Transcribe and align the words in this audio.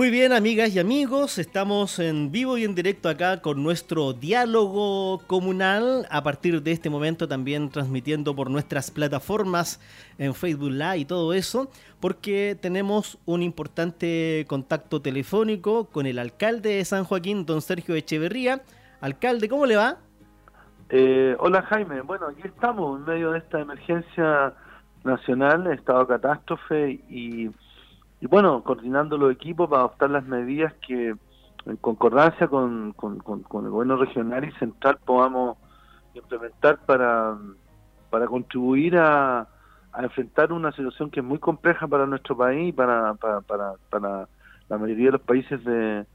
Muy 0.00 0.08
bien, 0.08 0.32
amigas 0.32 0.74
y 0.74 0.78
amigos, 0.78 1.36
estamos 1.36 1.98
en 1.98 2.32
vivo 2.32 2.56
y 2.56 2.64
en 2.64 2.74
directo 2.74 3.10
acá 3.10 3.42
con 3.42 3.62
nuestro 3.62 4.14
diálogo 4.14 5.18
comunal. 5.26 6.06
A 6.10 6.22
partir 6.22 6.62
de 6.62 6.72
este 6.72 6.88
momento 6.88 7.28
también 7.28 7.68
transmitiendo 7.68 8.34
por 8.34 8.48
nuestras 8.48 8.90
plataformas 8.90 9.78
en 10.16 10.32
Facebook 10.32 10.70
Live 10.70 10.96
y 10.96 11.04
todo 11.04 11.34
eso, 11.34 11.68
porque 12.00 12.56
tenemos 12.58 13.18
un 13.26 13.42
importante 13.42 14.46
contacto 14.48 15.02
telefónico 15.02 15.84
con 15.84 16.06
el 16.06 16.18
alcalde 16.18 16.76
de 16.76 16.84
San 16.86 17.04
Joaquín, 17.04 17.44
don 17.44 17.60
Sergio 17.60 17.94
Echeverría. 17.94 18.62
Alcalde, 19.02 19.50
¿cómo 19.50 19.66
le 19.66 19.76
va? 19.76 19.98
Eh, 20.88 21.36
hola 21.40 21.60
Jaime, 21.60 22.00
bueno, 22.00 22.28
aquí 22.28 22.40
estamos 22.48 23.00
en 23.00 23.04
medio 23.04 23.32
de 23.32 23.38
esta 23.40 23.60
emergencia 23.60 24.54
nacional, 25.04 25.66
estado 25.66 26.06
catástrofe 26.06 27.02
y 27.10 27.50
y 28.20 28.26
bueno, 28.26 28.62
coordinando 28.62 29.16
los 29.16 29.32
equipos 29.32 29.68
para 29.68 29.80
adoptar 29.80 30.10
las 30.10 30.24
medidas 30.24 30.74
que 30.86 31.14
en 31.66 31.76
concordancia 31.76 32.48
con, 32.48 32.92
con, 32.92 33.22
el 33.64 33.70
gobierno 33.70 33.96
regional 33.96 34.44
y 34.44 34.52
central 34.52 34.98
podamos 35.04 35.58
implementar 36.14 36.78
para, 36.84 37.36
para 38.10 38.26
contribuir 38.26 38.96
a, 38.96 39.40
a, 39.92 40.02
enfrentar 40.02 40.52
una 40.52 40.72
situación 40.72 41.10
que 41.10 41.20
es 41.20 41.26
muy 41.26 41.38
compleja 41.38 41.86
para 41.86 42.06
nuestro 42.06 42.36
país 42.36 42.68
y 42.68 42.72
para, 42.72 43.14
para, 43.14 43.40
para, 43.42 43.74
para 43.88 44.28
la 44.68 44.78
mayoría 44.78 45.06
de 45.06 45.12
los 45.12 45.22
países 45.22 45.62
de, 45.64 46.06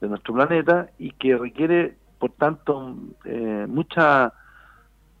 de, 0.00 0.08
nuestro 0.08 0.34
planeta 0.34 0.90
y 0.98 1.12
que 1.12 1.36
requiere, 1.36 1.96
por 2.18 2.32
tanto, 2.32 2.96
eh, 3.24 3.66
mucha 3.68 4.32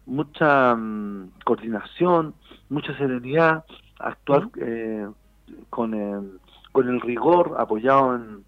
mucha 0.06 0.74
mm, 0.74 1.32
coordinación, 1.44 2.34
mucha 2.68 2.96
serenidad, 2.96 3.64
actuar 3.98 4.48
eh, 4.56 5.06
con 5.68 5.94
el, 5.94 6.40
con 6.72 6.88
el 6.88 7.00
rigor 7.00 7.56
apoyado 7.58 8.16
en, 8.16 8.44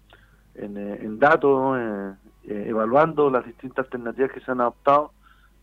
en, 0.55 0.77
eh, 0.77 0.99
datos, 1.19 1.77
eh, 1.79 2.13
eh, 2.45 2.65
evaluando 2.67 3.29
las 3.29 3.45
distintas 3.45 3.85
alternativas 3.85 4.31
que 4.31 4.41
se 4.41 4.51
han 4.51 4.61
adoptado. 4.61 5.11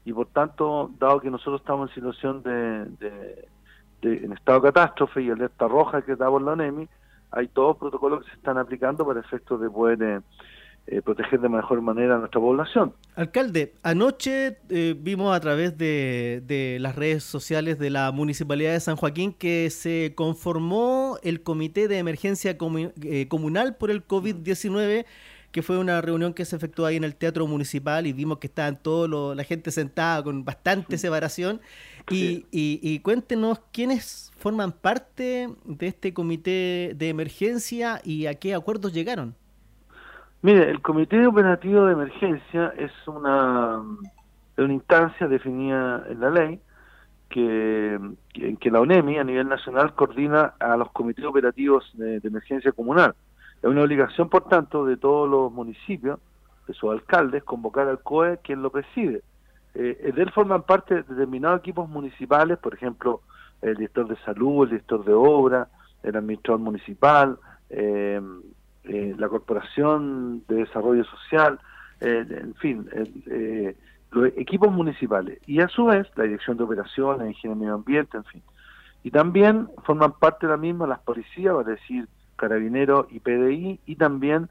Y 0.04 0.12
por 0.12 0.26
tanto, 0.28 0.90
dado 0.98 1.20
que 1.20 1.30
nosotros 1.30 1.60
estamos 1.60 1.90
en 1.90 1.94
situación 1.94 2.42
de, 2.42 2.86
de, 4.02 4.24
en 4.24 4.32
estado 4.32 4.60
de 4.60 4.72
catástrofe 4.72 5.22
y 5.22 5.30
alerta 5.30 5.68
roja 5.68 6.02
que 6.02 6.16
da 6.16 6.28
por 6.28 6.42
la 6.42 6.52
ONEMI, 6.52 6.88
hay 7.32 7.48
todos 7.48 7.76
protocolos 7.76 8.24
que 8.24 8.30
se 8.30 8.36
están 8.36 8.58
aplicando 8.58 9.06
para 9.06 9.20
efectos 9.20 9.60
de 9.60 9.70
poder 9.70 10.22
eh, 10.90 11.02
proteger 11.02 11.40
de 11.40 11.48
mejor 11.48 11.80
manera 11.82 12.16
a 12.16 12.18
nuestra 12.18 12.40
población. 12.40 12.92
Alcalde, 13.14 13.74
anoche 13.84 14.58
eh, 14.70 14.96
vimos 14.98 15.36
a 15.36 15.38
través 15.38 15.78
de, 15.78 16.78
las 16.80 16.96
redes 16.96 17.22
sociales 17.22 17.78
de 17.78 17.90
la 17.90 18.10
Municipalidad 18.10 18.72
de 18.72 18.80
San 18.80 18.96
Joaquín 18.96 19.32
que 19.32 19.70
se 19.70 20.14
conformó 20.16 21.16
el 21.22 21.44
Comité 21.44 21.86
de 21.86 21.98
Emergencia 21.98 22.56
eh, 23.02 23.28
Comunal 23.28 23.76
por 23.76 23.92
el 23.92 24.04
COVID-19 24.04 25.06
que 25.52 25.62
fue 25.62 25.78
una 25.78 26.00
reunión 26.00 26.34
que 26.34 26.44
se 26.44 26.56
efectuó 26.56 26.86
ahí 26.86 26.96
en 26.96 27.04
el 27.04 27.14
Teatro 27.14 27.46
Municipal 27.46 28.08
y 28.08 28.12
vimos 28.12 28.38
que 28.38 28.48
estaban 28.48 28.82
toda 28.82 29.34
la 29.36 29.44
gente 29.44 29.70
sentada 29.70 30.24
con 30.24 30.44
bastante 30.44 30.98
separación. 30.98 31.60
Y, 32.10 32.46
y, 32.50 32.98
cuéntenos 33.00 33.60
quiénes 33.72 34.32
forman 34.36 34.72
parte 34.72 35.48
de 35.64 35.86
este 35.86 36.12
comité 36.12 36.92
de 36.96 37.08
emergencia 37.08 38.00
y 38.04 38.26
a 38.26 38.34
qué 38.34 38.54
acuerdos 38.54 38.92
llegaron. 38.92 39.36
Mire, 40.42 40.70
el 40.70 40.80
Comité 40.80 41.26
Operativo 41.26 41.84
de 41.84 41.92
Emergencia 41.92 42.72
es 42.78 42.92
una, 43.06 43.82
una 44.56 44.72
instancia 44.72 45.28
definida 45.28 46.06
en 46.08 46.20
la 46.20 46.30
ley 46.30 46.60
que, 47.28 48.00
que, 48.32 48.56
que, 48.56 48.70
la 48.70 48.80
ONEMI 48.80 49.18
a 49.18 49.24
nivel 49.24 49.48
nacional 49.48 49.94
coordina 49.94 50.54
a 50.58 50.78
los 50.78 50.90
comités 50.92 51.26
operativos 51.26 51.90
de, 51.92 52.20
emergencia 52.24 52.72
comunal. 52.72 53.14
Es 53.62 53.68
una 53.68 53.82
obligación, 53.82 54.30
por 54.30 54.48
tanto, 54.48 54.86
de 54.86 54.96
todos 54.96 55.28
los 55.28 55.52
municipios, 55.52 56.18
de 56.66 56.72
sus 56.72 56.90
alcaldes, 56.90 57.44
convocar 57.44 57.86
al 57.88 58.00
COE 58.00 58.38
quien 58.38 58.62
lo 58.62 58.70
preside. 58.70 59.22
Eh, 59.74 60.10
de 60.14 60.22
él 60.22 60.30
forman 60.32 60.62
parte 60.62 61.02
determinados 61.02 61.60
equipos 61.60 61.86
municipales, 61.86 62.56
por 62.56 62.72
ejemplo, 62.72 63.20
el 63.60 63.74
director 63.76 64.08
de 64.08 64.16
salud, 64.24 64.64
el 64.64 64.70
director 64.70 65.04
de 65.04 65.12
obra, 65.12 65.68
el 66.02 66.16
administrador 66.16 66.60
municipal, 66.60 67.38
eh, 67.68 68.22
eh, 68.84 69.14
la 69.18 69.28
Corporación 69.28 70.42
de 70.48 70.56
Desarrollo 70.56 71.04
Social, 71.04 71.60
eh, 72.00 72.24
en 72.30 72.54
fin, 72.54 72.88
eh, 73.26 73.76
los 74.10 74.28
equipos 74.38 74.72
municipales 74.72 75.38
y 75.46 75.60
a 75.60 75.68
su 75.68 75.84
vez 75.84 76.08
la 76.16 76.24
Dirección 76.24 76.56
de 76.56 76.64
Operaciones, 76.64 77.28
Ingeniería 77.28 77.60
Medio 77.60 77.74
Ambiente, 77.74 78.16
en 78.16 78.24
fin. 78.24 78.42
Y 79.02 79.10
también 79.10 79.68
forman 79.84 80.12
parte 80.12 80.46
de 80.46 80.52
la 80.52 80.56
misma 80.56 80.86
las 80.86 81.00
policías, 81.00 81.54
es 81.60 81.66
decir, 81.66 82.08
carabineros 82.36 83.06
y 83.10 83.20
PDI 83.20 83.80
y 83.84 83.96
también 83.96 84.48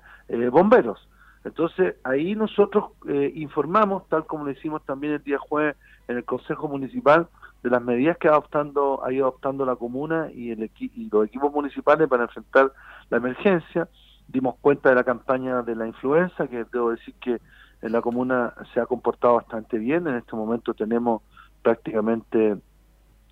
bomberos. 0.51 1.07
Entonces 1.43 1.95
ahí 2.03 2.35
nosotros 2.35 2.91
informamos, 3.33 4.07
tal 4.09 4.25
como 4.25 4.45
lo 4.45 4.51
hicimos 4.51 4.83
también 4.85 5.13
el 5.13 5.23
día 5.23 5.39
jueves 5.39 5.75
en 6.07 6.17
el 6.17 6.23
Consejo 6.23 6.67
Municipal, 6.67 7.27
de 7.63 7.69
las 7.69 7.81
medidas 7.81 8.17
que 8.17 8.27
ha, 8.27 8.31
adoptando, 8.31 9.03
ha 9.03 9.11
ido 9.11 9.25
adoptando 9.25 9.65
la 9.65 9.75
comuna 9.75 10.29
y, 10.31 10.51
el 10.51 10.69
y 10.77 11.09
los 11.09 11.27
equipos 11.27 11.51
municipales 11.51 12.07
para 12.07 12.23
enfrentar 12.23 12.71
la 13.09 13.17
emergencia 13.17 13.87
dimos 14.31 14.55
cuenta 14.61 14.89
de 14.89 14.95
la 14.95 15.03
campaña 15.03 15.61
de 15.61 15.75
la 15.75 15.87
influenza, 15.87 16.47
que 16.47 16.65
debo 16.71 16.91
decir 16.91 17.15
que 17.15 17.39
en 17.81 17.91
la 17.91 18.01
comuna 18.01 18.53
se 18.73 18.79
ha 18.79 18.85
comportado 18.85 19.35
bastante 19.35 19.77
bien. 19.77 20.07
En 20.07 20.15
este 20.15 20.35
momento 20.35 20.73
tenemos 20.73 21.21
prácticamente 21.61 22.57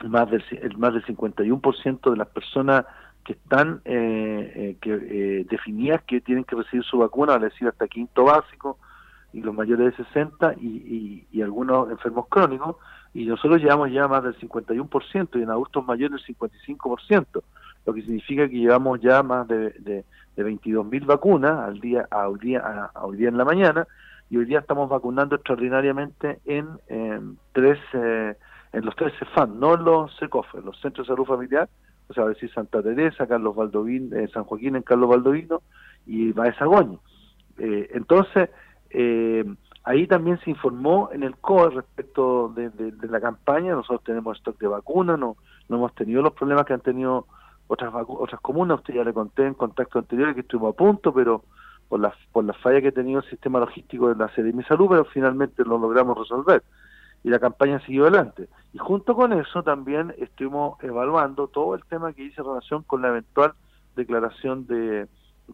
más 0.05 0.29
del, 0.29 0.43
el 0.61 0.77
más 0.77 0.93
del 0.93 1.05
51% 1.05 2.11
de 2.11 2.17
las 2.17 2.27
personas 2.27 2.85
que 3.23 3.33
están 3.33 3.81
eh, 3.83 4.53
eh, 4.55 4.77
que 4.79 4.93
eh, 4.93 5.45
definidas 5.49 6.01
que 6.03 6.21
tienen 6.21 6.45
que 6.45 6.55
recibir 6.55 6.85
su 6.85 6.99
vacuna, 6.99 7.35
es 7.35 7.41
decir, 7.41 7.67
hasta 7.67 7.87
quinto 7.87 8.23
básico, 8.23 8.77
y 9.33 9.41
los 9.41 9.53
mayores 9.53 9.97
de 9.97 10.05
60 10.05 10.53
y, 10.61 11.27
y, 11.29 11.41
algunos 11.41 11.91
enfermos 11.91 12.27
crónicos, 12.29 12.77
y 13.13 13.25
nosotros 13.25 13.61
llevamos 13.61 13.91
ya 13.91 14.07
más 14.07 14.23
del 14.23 14.37
51% 14.39 15.29
y 15.33 15.43
en 15.43 15.49
adultos 15.49 15.85
mayores 15.85 16.21
el 16.25 16.35
55%, 16.37 17.43
lo 17.87 17.93
que 17.93 18.01
significa 18.01 18.49
que 18.49 18.57
llevamos 18.57 18.99
ya 18.99 19.23
más 19.23 19.47
de, 19.47 19.71
de, 19.79 20.03
de 20.35 20.45
22.000 20.45 21.05
vacunas 21.05 21.57
al 21.57 21.79
día, 21.79 22.05
a 22.11 22.27
hoy 22.27 22.37
día, 22.39 22.61
a, 22.61 23.07
día 23.13 23.29
en 23.29 23.37
la 23.37 23.45
mañana 23.45 23.87
y 24.29 24.35
hoy 24.35 24.45
día 24.45 24.59
estamos 24.59 24.89
vacunando 24.89 25.35
extraordinariamente 25.35 26.39
en, 26.45 26.67
tres 27.53 27.79
eh, 27.93 28.35
en 28.73 28.85
los 28.85 28.93
tres 28.97 29.13
CEFAN, 29.17 29.57
no 29.57 29.75
en 29.75 29.85
los 29.85 30.13
SECOF, 30.17 30.55
en 30.55 30.65
los 30.65 30.77
Centros 30.81 31.07
de 31.07 31.13
Salud 31.13 31.25
Familiar, 31.25 31.69
o 32.09 32.13
sea, 32.13 32.25
a 32.25 32.29
decir 32.29 32.51
Santa 32.51 32.83
Teresa, 32.83 33.25
Carlos 33.25 33.55
Valdovino, 33.55 34.17
eh, 34.17 34.27
San 34.33 34.43
Joaquín 34.43 34.75
en 34.75 34.83
Carlos 34.83 35.09
Valdovino 35.09 35.61
y 36.05 36.33
Baezagoño. 36.33 36.99
Eh, 37.57 37.89
entonces, 37.93 38.49
eh, 38.89 39.45
ahí 39.85 40.07
también 40.07 40.39
se 40.39 40.49
informó 40.49 41.09
en 41.13 41.23
el 41.23 41.37
COE 41.37 41.69
respecto 41.69 42.49
de, 42.49 42.69
de, 42.69 43.07
la 43.07 43.21
campaña, 43.21 43.73
nosotros 43.73 44.03
tenemos 44.03 44.37
stock 44.37 44.59
de 44.59 44.67
vacunas, 44.67 45.17
no, 45.17 45.37
no 45.69 45.77
hemos 45.77 45.95
tenido 45.95 46.21
los 46.21 46.33
problemas 46.33 46.65
que 46.65 46.73
han 46.73 46.81
tenido 46.81 47.27
otras 47.67 47.93
otras 48.07 48.41
comunas, 48.41 48.79
usted 48.79 48.95
ya 48.95 49.03
le 49.03 49.13
conté 49.13 49.45
en 49.45 49.53
contacto 49.53 49.99
anterior 49.99 50.33
que 50.33 50.41
estuvimos 50.41 50.73
a 50.73 50.77
punto, 50.77 51.13
pero 51.13 51.43
por 51.89 51.99
la, 51.99 52.13
por 52.31 52.43
la 52.43 52.53
falla 52.53 52.81
que 52.81 52.89
ha 52.89 52.91
tenido 52.91 53.19
el 53.19 53.29
sistema 53.29 53.59
logístico 53.59 54.09
de 54.09 54.15
la 54.15 54.33
sede 54.33 54.47
de 54.47 54.53
mi 54.53 54.63
salud, 54.63 54.87
pero 54.89 55.05
finalmente 55.05 55.63
lo 55.63 55.77
logramos 55.77 56.17
resolver 56.17 56.63
y 57.23 57.29
la 57.29 57.39
campaña 57.39 57.79
siguió 57.81 58.03
adelante. 58.03 58.47
Y 58.73 58.77
junto 58.77 59.15
con 59.15 59.33
eso 59.33 59.63
también 59.63 60.13
estuvimos 60.17 60.81
evaluando 60.83 61.47
todo 61.47 61.75
el 61.75 61.83
tema 61.85 62.13
que 62.13 62.23
hice 62.23 62.41
en 62.41 62.47
relación 62.47 62.83
con 62.83 63.01
la 63.01 63.09
eventual 63.09 63.53
declaración 63.95 64.67
de, 64.67 65.07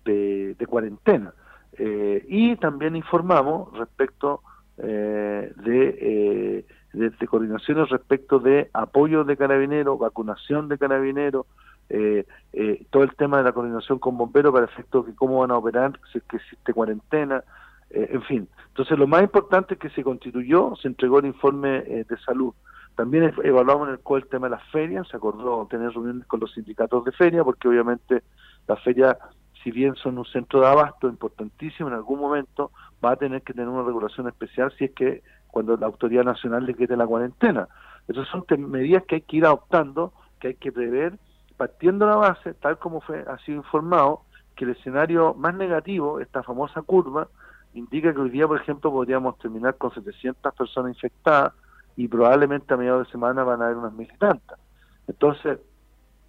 de, 0.03 0.65
cuarentena. 0.67 1.33
Eh, 1.77 2.25
y 2.27 2.55
también 2.57 2.95
informamos 2.95 3.75
respecto 3.77 4.41
eh, 4.77 5.51
de, 5.55 5.97
eh, 6.01 6.65
de, 6.93 7.09
de, 7.09 7.27
coordinaciones 7.27 7.89
respecto 7.89 8.39
de 8.39 8.69
apoyo 8.73 9.23
de 9.23 9.37
carabineros, 9.37 9.97
vacunación 9.97 10.67
de 10.67 10.77
carabineros, 10.77 11.45
eh, 11.93 12.25
eh, 12.53 12.85
todo 12.89 13.03
el 13.03 13.15
tema 13.15 13.37
de 13.37 13.43
la 13.43 13.51
coordinación 13.51 13.99
con 13.99 14.17
bomberos 14.17 14.51
para 14.51 14.65
efectos 14.65 15.05
de 15.05 15.13
cómo 15.13 15.41
van 15.41 15.51
a 15.51 15.57
operar, 15.57 15.99
si 16.11 16.17
es 16.17 16.23
que 16.23 16.37
existe 16.37 16.73
cuarentena, 16.73 17.43
eh, 17.91 18.09
en 18.11 18.23
fin. 18.23 18.49
Entonces 18.69 18.97
lo 18.97 19.05
más 19.05 19.21
importante 19.21 19.75
es 19.75 19.79
que 19.79 19.91
se 19.91 20.03
constituyó, 20.03 20.75
se 20.81 20.87
entregó 20.87 21.19
el 21.19 21.27
informe 21.27 21.83
eh, 21.85 22.05
de 22.09 22.17
salud. 22.25 22.51
También 22.95 23.31
evaluamos 23.43 23.89
en 23.89 23.93
el 23.93 23.99
cual 23.99 24.23
el 24.23 24.29
tema 24.29 24.47
de 24.47 24.55
las 24.55 24.63
ferias, 24.71 25.07
se 25.07 25.17
acordó 25.17 25.67
tener 25.69 25.91
reuniones 25.91 26.25
con 26.25 26.39
los 26.39 26.51
sindicatos 26.53 27.05
de 27.05 27.11
feria, 27.11 27.43
porque 27.43 27.67
obviamente 27.67 28.23
las 28.67 28.81
ferias, 28.83 29.15
si 29.63 29.69
bien 29.69 29.93
son 29.95 30.17
un 30.17 30.25
centro 30.25 30.61
de 30.61 30.67
abasto 30.67 31.07
importantísimo, 31.07 31.89
en 31.89 31.95
algún 31.95 32.19
momento 32.19 32.71
va 33.05 33.11
a 33.11 33.15
tener 33.17 33.43
que 33.43 33.53
tener 33.53 33.69
una 33.69 33.83
regulación 33.83 34.27
especial 34.27 34.73
si 34.79 34.85
es 34.85 34.91
que 34.93 35.21
cuando 35.47 35.77
la 35.77 35.85
autoridad 35.85 36.23
nacional 36.23 36.65
le 36.65 36.73
quede 36.73 36.97
la 36.97 37.05
cuarentena. 37.05 37.67
Esas 38.07 38.27
son 38.29 38.45
medidas 38.71 39.03
que 39.03 39.15
hay 39.15 39.21
que 39.21 39.37
ir 39.37 39.45
adoptando, 39.45 40.11
que 40.39 40.49
hay 40.49 40.55
que 40.55 40.71
prever 40.71 41.19
partiendo 41.57 42.05
la 42.05 42.15
base, 42.15 42.53
tal 42.55 42.77
como 42.77 43.01
fue, 43.01 43.23
ha 43.27 43.37
sido 43.39 43.57
informado, 43.57 44.21
que 44.55 44.65
el 44.65 44.71
escenario 44.71 45.33
más 45.33 45.55
negativo, 45.55 46.19
esta 46.19 46.43
famosa 46.43 46.81
curva, 46.81 47.27
indica 47.73 48.13
que 48.13 48.19
hoy 48.19 48.29
día, 48.29 48.47
por 48.47 48.59
ejemplo, 48.59 48.91
podríamos 48.91 49.37
terminar 49.39 49.75
con 49.77 49.93
700 49.93 50.53
personas 50.53 50.95
infectadas 50.95 51.53
y 51.95 52.07
probablemente 52.07 52.73
a 52.73 52.77
mediados 52.77 53.07
de 53.07 53.11
semana 53.11 53.43
van 53.43 53.61
a 53.61 53.65
haber 53.65 53.77
unas 53.77 53.93
mil 53.93 54.09
y 54.13 54.17
tantas. 54.17 54.59
Entonces, 55.07 55.59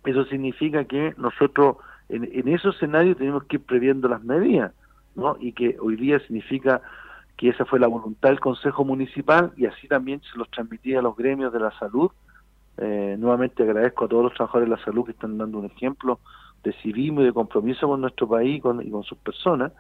eso 0.05 0.25
significa 0.27 0.85
que 0.85 1.15
nosotros 1.17 1.77
en, 2.09 2.25
en 2.33 2.49
esos 2.49 2.77
escenarios 2.77 3.17
tenemos 3.17 3.45
que 3.45 3.57
ir 3.57 3.63
previendo 3.63 4.09
las 4.09 4.23
medidas, 4.23 4.73
¿no? 5.15 5.37
Y 5.41 5.53
que 5.53 5.77
hoy 5.81 5.97
día 5.97 6.19
significa 6.21 6.83
que 7.37 7.49
esa 7.49 7.65
fue 7.65 7.81
la 7.81 7.89
voluntad 7.89 8.29
del 8.29 8.41
Consejo 8.41 8.85
Municipal 8.85 9.53
y 9.57 9.67
así 9.67 9.89
también 9.89 10.21
se 10.31 10.39
los 10.39 10.51
transmitía 10.51 11.01
a 11.01 11.03
los 11.03 11.17
gremios 11.17 11.53
de 11.53 11.61
la 11.61 11.77
salud. 11.79 12.11
Eh, 12.79 13.17
nuevamente 13.19 13.63
agradezco 13.63 14.05
a 14.05 14.09
todos 14.09 14.25
los 14.25 14.35
trabajadores 14.35 14.69
de 14.69 14.77
la 14.77 14.85
salud 14.85 15.05
que 15.05 15.13
están 15.13 15.39
dando 15.39 15.59
un 15.59 15.67
ejemplo 15.67 16.19
de 16.63 16.73
civismo 16.83 17.21
y 17.21 17.25
de 17.25 17.33
compromiso 17.33 17.87
con 17.87 18.01
nuestro 18.01 18.29
país 18.29 18.59
y 18.59 18.61
con, 18.61 18.83
y 18.87 18.91
con 18.91 19.05
sus 19.05 19.19
personas. 19.19 19.73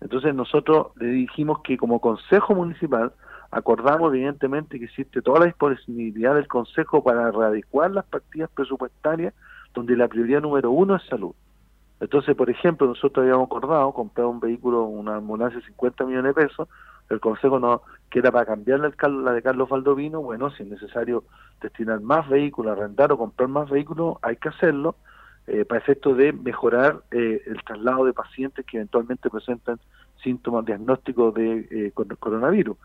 Entonces 0.00 0.34
nosotros 0.34 0.88
le 0.96 1.08
dijimos 1.08 1.60
que 1.62 1.76
como 1.76 2.00
Consejo 2.00 2.54
Municipal 2.54 3.12
acordamos 3.50 4.12
evidentemente 4.12 4.78
que 4.78 4.84
existe 4.84 5.22
toda 5.22 5.40
la 5.40 5.46
disponibilidad 5.46 6.34
del 6.34 6.48
Consejo 6.48 7.02
para 7.02 7.30
readecuar 7.30 7.90
las 7.90 8.04
partidas 8.04 8.50
presupuestarias 8.50 9.34
donde 9.74 9.96
la 9.96 10.08
prioridad 10.08 10.42
número 10.42 10.70
uno 10.70 10.96
es 10.96 11.02
salud. 11.04 11.34
Entonces, 12.00 12.36
por 12.36 12.50
ejemplo, 12.50 12.86
nosotros 12.86 13.22
habíamos 13.22 13.46
acordado 13.46 13.92
comprar 13.92 14.26
un 14.26 14.40
vehículo, 14.40 14.84
una 14.84 15.16
ambulancia 15.16 15.58
de 15.58 15.66
50 15.66 16.04
millones 16.04 16.34
de 16.34 16.46
pesos, 16.46 16.68
el 17.08 17.20
Consejo 17.20 17.58
no 17.58 17.82
que 18.10 18.20
era 18.20 18.30
para 18.30 18.46
cambiar 18.46 18.80
la 18.80 19.32
de 19.32 19.42
Carlos 19.42 19.68
Valdovino, 19.68 20.22
bueno, 20.22 20.50
si 20.50 20.62
es 20.62 20.68
necesario 20.68 21.24
destinar 21.60 22.00
más 22.00 22.28
vehículos, 22.28 22.76
arrendar 22.76 23.12
o 23.12 23.18
comprar 23.18 23.48
más 23.48 23.68
vehículos, 23.68 24.16
hay 24.22 24.36
que 24.36 24.48
hacerlo 24.48 24.96
eh, 25.48 25.64
para 25.64 25.80
efecto 25.80 26.14
de 26.14 26.32
mejorar 26.32 27.02
eh, 27.10 27.42
el 27.46 27.62
traslado 27.64 28.04
de 28.04 28.12
pacientes 28.12 28.64
que 28.64 28.76
eventualmente 28.76 29.28
presentan 29.28 29.78
síntomas 30.22 30.64
diagnósticos 30.64 31.34
de 31.34 31.68
eh, 31.70 31.92
coronavirus. 32.18 32.76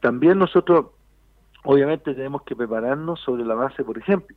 También 0.00 0.38
nosotros, 0.38 0.86
obviamente, 1.64 2.14
tenemos 2.14 2.42
que 2.42 2.56
prepararnos 2.56 3.20
sobre 3.20 3.44
la 3.44 3.54
base, 3.54 3.84
por 3.84 3.98
ejemplo, 3.98 4.36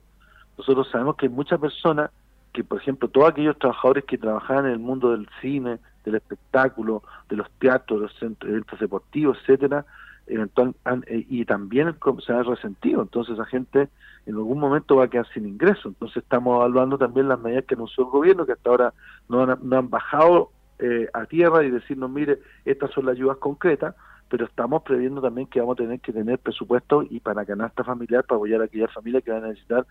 nosotros 0.58 0.90
sabemos 0.90 1.16
que 1.18 1.26
hay 1.26 1.32
muchas 1.32 1.60
personas 1.60 2.12
que, 2.54 2.64
por 2.64 2.80
ejemplo, 2.80 3.10
todos 3.10 3.30
aquellos 3.30 3.60
trabajadores 3.60 4.06
que 4.06 4.18
trabajaban 4.18 4.66
en 4.68 4.72
el 4.72 4.80
mundo 4.80 5.12
del 5.12 5.28
cine, 5.42 5.80
del 6.06 6.16
espectáculo, 6.16 7.04
de 7.28 7.36
los 7.36 7.50
teatros, 7.60 8.00
de 8.00 8.08
los 8.08 8.16
centros, 8.18 8.50
eventos 8.50 8.80
deportivos, 8.80 9.38
etcétera, 9.42 9.86
eventual, 10.28 10.74
eh, 11.08 11.26
y 11.30 11.46
también 11.46 11.96
se 12.26 12.34
ha 12.34 12.44
resentido. 12.44 13.02
Entonces, 13.02 13.38
la 13.38 13.46
gente 13.46 13.90
en 14.26 14.36
algún 14.36 14.60
momento 14.60 14.96
va 14.96 15.06
a 15.06 15.10
quedar 15.10 15.28
sin 15.34 15.48
ingreso. 15.48 15.90
Entonces, 15.90 16.24
estamos 16.24 16.58
evaluando 16.58 16.98
también 16.98 17.28
las 17.28 17.40
medidas 17.40 17.66
que 17.66 17.76
anunció 17.76 18.06
el 18.06 18.10
gobierno, 18.12 18.46
que 18.46 18.54
hasta 18.54 18.70
ahora 18.70 18.94
no 19.30 19.44
han, 19.44 19.60
no 19.62 19.78
han 19.78 19.90
bajado 19.90 20.52
eh, 20.80 21.08
a 21.14 21.26
tierra 21.26 21.64
y 21.64 21.72
decirnos, 21.72 22.10
mire, 22.10 22.40
estas 22.66 22.92
son 22.92 23.06
las 23.06 23.16
ayudas 23.16 23.38
concretas, 23.38 23.96
pero 24.30 24.46
estamos 24.46 24.82
previendo 24.84 25.22
también 25.22 25.48
que 25.48 25.60
vamos 25.60 25.76
a 25.76 25.84
tener 25.84 26.00
que 26.00 26.12
tener 26.12 26.40
presupuesto 26.40 27.04
y 27.04 27.20
para 27.20 27.46
canasta 27.46 27.84
familiar 27.84 28.24
para 28.24 28.38
apoyar 28.38 28.62
a 28.62 28.66
aquellas 28.66 28.92
familias 28.92 29.24
que 29.24 29.32
van 29.32 29.44
a 29.44 29.48
necesitar 29.50 29.86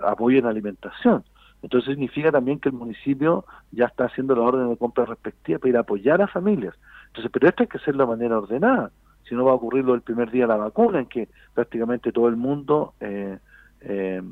apoyo 0.00 0.38
en 0.38 0.46
alimentación. 0.46 1.24
Entonces 1.64 1.92
significa 1.92 2.30
también 2.30 2.60
que 2.60 2.68
el 2.68 2.74
municipio 2.74 3.46
ya 3.72 3.86
está 3.86 4.04
haciendo 4.04 4.34
la 4.34 4.42
orden 4.42 4.68
de 4.68 4.76
compra 4.76 5.06
respectiva 5.06 5.58
para 5.58 5.70
ir 5.70 5.76
a 5.78 5.80
apoyar 5.80 6.20
a 6.20 6.26
familias. 6.26 6.74
Entonces, 7.06 7.32
pero 7.32 7.48
esto 7.48 7.62
hay 7.62 7.68
que 7.68 7.78
hacerlo 7.78 8.04
de 8.04 8.10
manera 8.10 8.36
ordenada. 8.36 8.90
Si 9.26 9.34
no 9.34 9.46
va 9.46 9.52
a 9.52 9.54
ocurrir 9.54 9.82
lo 9.82 9.92
del 9.92 10.02
primer 10.02 10.30
día 10.30 10.42
de 10.42 10.48
la 10.48 10.56
vacuna, 10.58 10.98
en 10.98 11.06
que 11.06 11.30
prácticamente 11.54 12.12
todo 12.12 12.28
el 12.28 12.36
mundo 12.36 12.92
eh, 13.00 13.38
eh, 13.80 14.22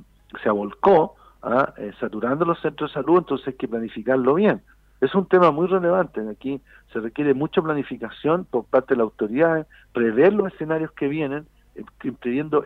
se 0.42 0.48
abolcó, 0.50 1.14
¿ah? 1.42 1.72
eh, 1.78 1.92
saturando 1.98 2.44
los 2.44 2.60
centros 2.60 2.90
de 2.90 3.00
salud, 3.00 3.20
entonces 3.20 3.48
hay 3.48 3.54
que 3.54 3.66
planificarlo 3.66 4.34
bien. 4.34 4.60
Es 5.00 5.14
un 5.14 5.24
tema 5.24 5.50
muy 5.50 5.68
relevante. 5.68 6.20
Aquí 6.28 6.60
se 6.92 7.00
requiere 7.00 7.32
mucha 7.32 7.62
planificación 7.62 8.44
por 8.44 8.66
parte 8.66 8.92
de 8.92 8.98
la 8.98 9.04
autoridad, 9.04 9.66
prever 9.94 10.34
los 10.34 10.52
escenarios 10.52 10.92
que 10.92 11.08
vienen, 11.08 11.46
impidiendo, 12.04 12.62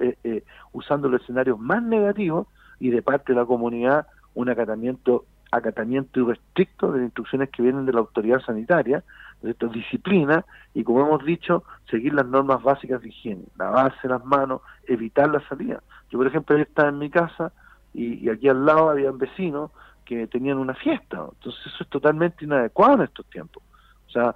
usando 0.73 1.09
los 1.09 1.23
escenarios 1.23 1.57
más 1.61 1.85
negativos 1.85 2.49
y 2.81 2.91
de 2.91 3.01
parte 3.01 3.33
de 3.33 3.39
la 3.39 3.47
comunidad 3.47 4.09
un 4.37 4.49
acatamiento 4.49 5.25
acatamiento 5.51 6.21
irrestricto 6.21 6.93
de 6.93 6.99
las 6.99 7.07
instrucciones 7.07 7.51
que 7.51 7.63
vienen 7.63 7.87
de 7.87 7.93
la 7.93 8.01
autoridad 8.01 8.41
sanitaria, 8.41 9.03
de 9.43 9.51
esta 9.51 9.67
disciplina, 9.67 10.45
y 10.75 10.83
como 10.83 11.07
hemos 11.07 11.25
dicho, 11.25 11.65
seguir 11.91 12.15
las 12.15 12.27
normas 12.27 12.63
básicas 12.63 13.03
de 13.03 13.09
higiene, 13.09 13.45
lavarse 13.57 14.09
las 14.09 14.25
manos, 14.25 14.63
evitar 14.87 15.29
la 15.29 15.41
salida. 15.49 15.83
Yo, 16.11 16.19
por 16.19 16.27
ejemplo, 16.27 16.57
estaba 16.57 16.89
en 16.89 16.99
mi 16.99 17.11
casa 17.11 17.53
y, 17.93 18.29
aquí 18.29 18.49
al 18.49 18.65
lado 18.65 18.91
había 18.91 19.11
vecinos 19.13 19.71
que 20.05 20.27
tenían 20.27 20.59
una 20.59 20.75
fiesta, 20.75 21.25
entonces 21.33 21.61
eso 21.67 21.85
es 21.85 21.89
totalmente 21.89 22.45
inadecuado 22.45 22.95
en 22.95 23.03
estos 23.03 23.27
tiempos. 23.27 23.63
O 24.07 24.11
sea, 24.11 24.35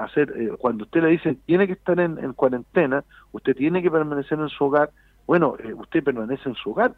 hacer 0.00 0.32
eh, 0.36 0.50
cuando 0.58 0.84
usted 0.84 1.02
le 1.02 1.10
dice 1.10 1.36
tiene 1.44 1.66
que 1.66 1.74
estar 1.74 2.00
en, 2.00 2.32
cuarentena, 2.32 3.04
usted 3.32 3.54
tiene 3.54 3.82
que 3.82 3.90
permanecer 3.90 4.38
en 4.38 4.48
su 4.48 4.64
hogar, 4.64 4.90
bueno, 5.26 5.56
eh, 5.58 5.74
usted 5.74 6.02
permanece 6.02 6.48
en 6.48 6.54
su 6.54 6.70
hogar, 6.70 6.94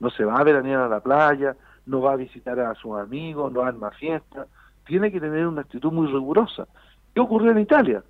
no 0.00 0.10
se 0.10 0.24
va 0.24 0.36
a 0.36 0.44
veranear 0.44 0.80
a 0.80 0.88
la 0.88 1.00
playa, 1.00 1.54
no 1.86 2.00
va 2.00 2.12
a 2.12 2.16
visitar 2.16 2.58
a 2.60 2.74
sus 2.74 2.98
amigos, 2.98 3.52
no 3.52 3.62
arma 3.62 3.90
fiesta, 3.92 4.46
tiene 4.86 5.10
que 5.10 5.20
tener 5.20 5.46
una 5.46 5.62
actitud 5.62 5.92
muy 5.92 6.06
rigurosa. 6.06 6.66
¿Qué 7.14 7.20
ocurrió 7.20 7.52
en 7.52 7.60
Italia? 7.60 8.02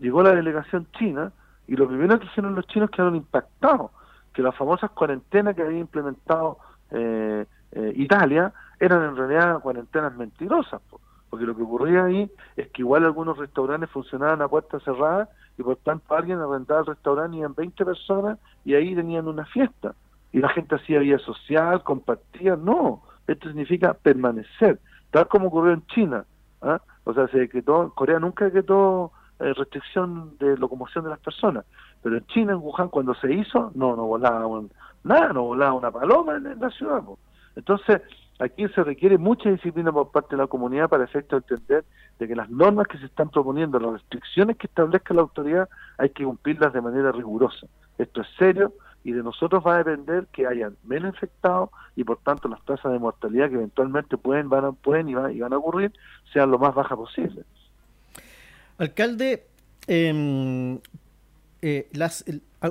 Llegó 0.00 0.22
la 0.22 0.34
delegación 0.34 0.86
china 0.98 1.32
y 1.66 1.76
lo 1.76 1.88
primero 1.88 2.18
que 2.18 2.26
hicieron 2.26 2.54
los 2.54 2.66
chinos 2.66 2.90
quedaron 2.90 3.16
impactados, 3.16 3.90
que 4.32 4.42
las 4.42 4.54
famosas 4.54 4.90
cuarentenas 4.90 5.54
que 5.54 5.62
había 5.62 5.78
implementado 5.78 6.58
eh, 6.90 7.46
eh, 7.72 7.92
Italia 7.96 8.52
eran 8.78 9.02
en 9.02 9.16
realidad 9.16 9.60
cuarentenas 9.60 10.14
mentirosas, 10.16 10.80
porque 11.30 11.46
lo 11.46 11.56
que 11.56 11.62
ocurría 11.62 12.04
ahí 12.04 12.30
es 12.56 12.68
que 12.68 12.82
igual 12.82 13.04
algunos 13.04 13.38
restaurantes 13.38 13.90
funcionaban 13.90 14.42
a 14.42 14.48
puertas 14.48 14.82
cerradas 14.82 15.28
y 15.56 15.62
por 15.62 15.76
tanto 15.76 16.14
alguien 16.14 16.38
arrendaba 16.38 16.80
el 16.80 16.86
restaurante 16.86 17.36
y 17.36 17.40
eran 17.40 17.54
20 17.54 17.84
personas 17.84 18.38
y 18.64 18.74
ahí 18.74 18.94
tenían 18.94 19.28
una 19.28 19.44
fiesta 19.46 19.94
y 20.32 20.40
la 20.40 20.48
gente 20.48 20.74
hacía 20.74 20.98
vida 20.98 21.18
social, 21.20 21.82
compartía, 21.84 22.56
no, 22.56 23.02
esto 23.26 23.48
significa 23.48 23.94
permanecer, 23.94 24.78
tal 25.10 25.28
como 25.28 25.48
ocurrió 25.48 25.72
en 25.72 25.86
China. 25.86 26.24
¿ah? 26.62 26.80
O 27.04 27.14
sea, 27.14 27.28
se 27.28 27.38
decretó, 27.38 27.92
Corea 27.94 28.18
nunca 28.18 28.46
decretó 28.46 29.12
eh, 29.40 29.52
restricción 29.54 30.36
de 30.38 30.56
locomoción 30.56 31.04
de 31.04 31.10
las 31.10 31.20
personas, 31.20 31.64
pero 32.02 32.16
en 32.16 32.26
China, 32.26 32.52
en 32.52 32.58
Wuhan, 32.58 32.88
cuando 32.88 33.14
se 33.14 33.32
hizo, 33.32 33.72
no, 33.74 33.96
no 33.96 34.04
volaba 34.04 34.46
nada, 35.02 35.32
no 35.32 35.44
volaba 35.44 35.72
una 35.74 35.90
paloma 35.90 36.36
en, 36.36 36.58
la 36.60 36.70
ciudad. 36.70 37.02
Entonces, 37.56 38.00
aquí 38.38 38.66
se 38.68 38.84
requiere 38.84 39.18
mucha 39.18 39.50
disciplina 39.50 39.92
por 39.92 40.10
parte 40.10 40.36
de 40.36 40.42
la 40.42 40.46
comunidad 40.46 40.88
para 40.88 41.04
efecto 41.04 41.36
de 41.36 41.40
entender 41.40 41.84
de 42.18 42.28
que 42.28 42.36
las 42.36 42.50
normas 42.50 42.86
que 42.88 42.98
se 42.98 43.06
están 43.06 43.28
proponiendo, 43.30 43.78
las 43.78 43.92
restricciones 43.92 44.56
que 44.56 44.66
establezca 44.66 45.14
la 45.14 45.22
autoridad, 45.22 45.68
hay 45.98 46.10
que 46.10 46.24
cumplirlas 46.24 46.72
de 46.72 46.80
manera 46.80 47.12
rigurosa. 47.12 47.66
Esto 47.98 48.22
es 48.22 48.28
serio, 48.38 48.72
y 49.04 49.12
de 49.12 49.22
nosotros 49.22 49.62
va 49.64 49.74
a 49.74 49.78
depender 49.78 50.26
que 50.32 50.46
hayan 50.46 50.76
menos 50.82 51.14
infectados 51.14 51.70
y 51.94 52.04
por 52.04 52.18
tanto 52.18 52.48
las 52.48 52.64
tasas 52.64 52.90
de 52.90 52.98
mortalidad 52.98 53.50
que 53.50 53.56
eventualmente 53.56 54.16
pueden 54.16 54.48
van 54.48 54.64
a, 54.64 54.72
pueden 54.72 55.10
y 55.10 55.14
van, 55.14 55.52
a 55.52 55.58
ocurrir 55.58 55.92
sean 56.32 56.50
lo 56.50 56.58
más 56.58 56.74
bajas 56.74 56.96
posible. 56.96 57.44
Alcalde, 58.78 59.46
em, 59.86 60.78
eh, 61.60 61.88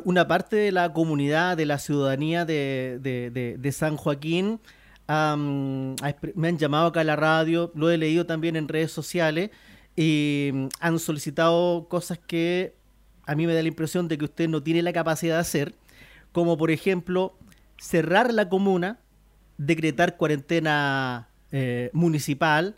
una 0.04 0.28
parte 0.28 0.56
de 0.56 0.72
la 0.72 0.92
comunidad, 0.92 1.56
de 1.56 1.68
la 1.68 1.78
ciudadanía 1.78 2.46
de, 2.46 3.70
San 3.72 3.96
Joaquín, 3.96 4.60
me 5.08 6.48
han 6.48 6.58
llamado 6.58 6.88
acá 6.88 7.02
a 7.02 7.04
la 7.06 7.16
radio, 7.16 7.72
lo 7.76 7.92
he 7.92 7.98
leído 7.98 8.26
también 8.26 8.56
en 8.56 8.68
redes 8.68 8.92
sociales, 8.92 9.52
y 9.96 10.50
mm, 10.52 10.68
han 10.80 10.98
solicitado 10.98 11.88
cosas 11.88 12.18
que 12.18 12.74
a 13.26 13.36
mí 13.36 13.46
me 13.46 13.54
da 13.54 13.62
la 13.62 13.68
impresión 13.68 14.08
de 14.08 14.18
que 14.18 14.26
usted 14.26 14.50
no 14.50 14.64
tiene 14.64 14.82
la 14.82 14.92
capacidad 14.92 15.36
de 15.36 15.42
hacer 15.42 15.76
como 16.34 16.58
por 16.58 16.72
ejemplo 16.72 17.38
cerrar 17.78 18.34
la 18.34 18.50
comuna, 18.50 19.00
decretar 19.58 20.18
cuarentena 20.18 21.30
eh, 21.52 21.90
municipal, 21.94 22.76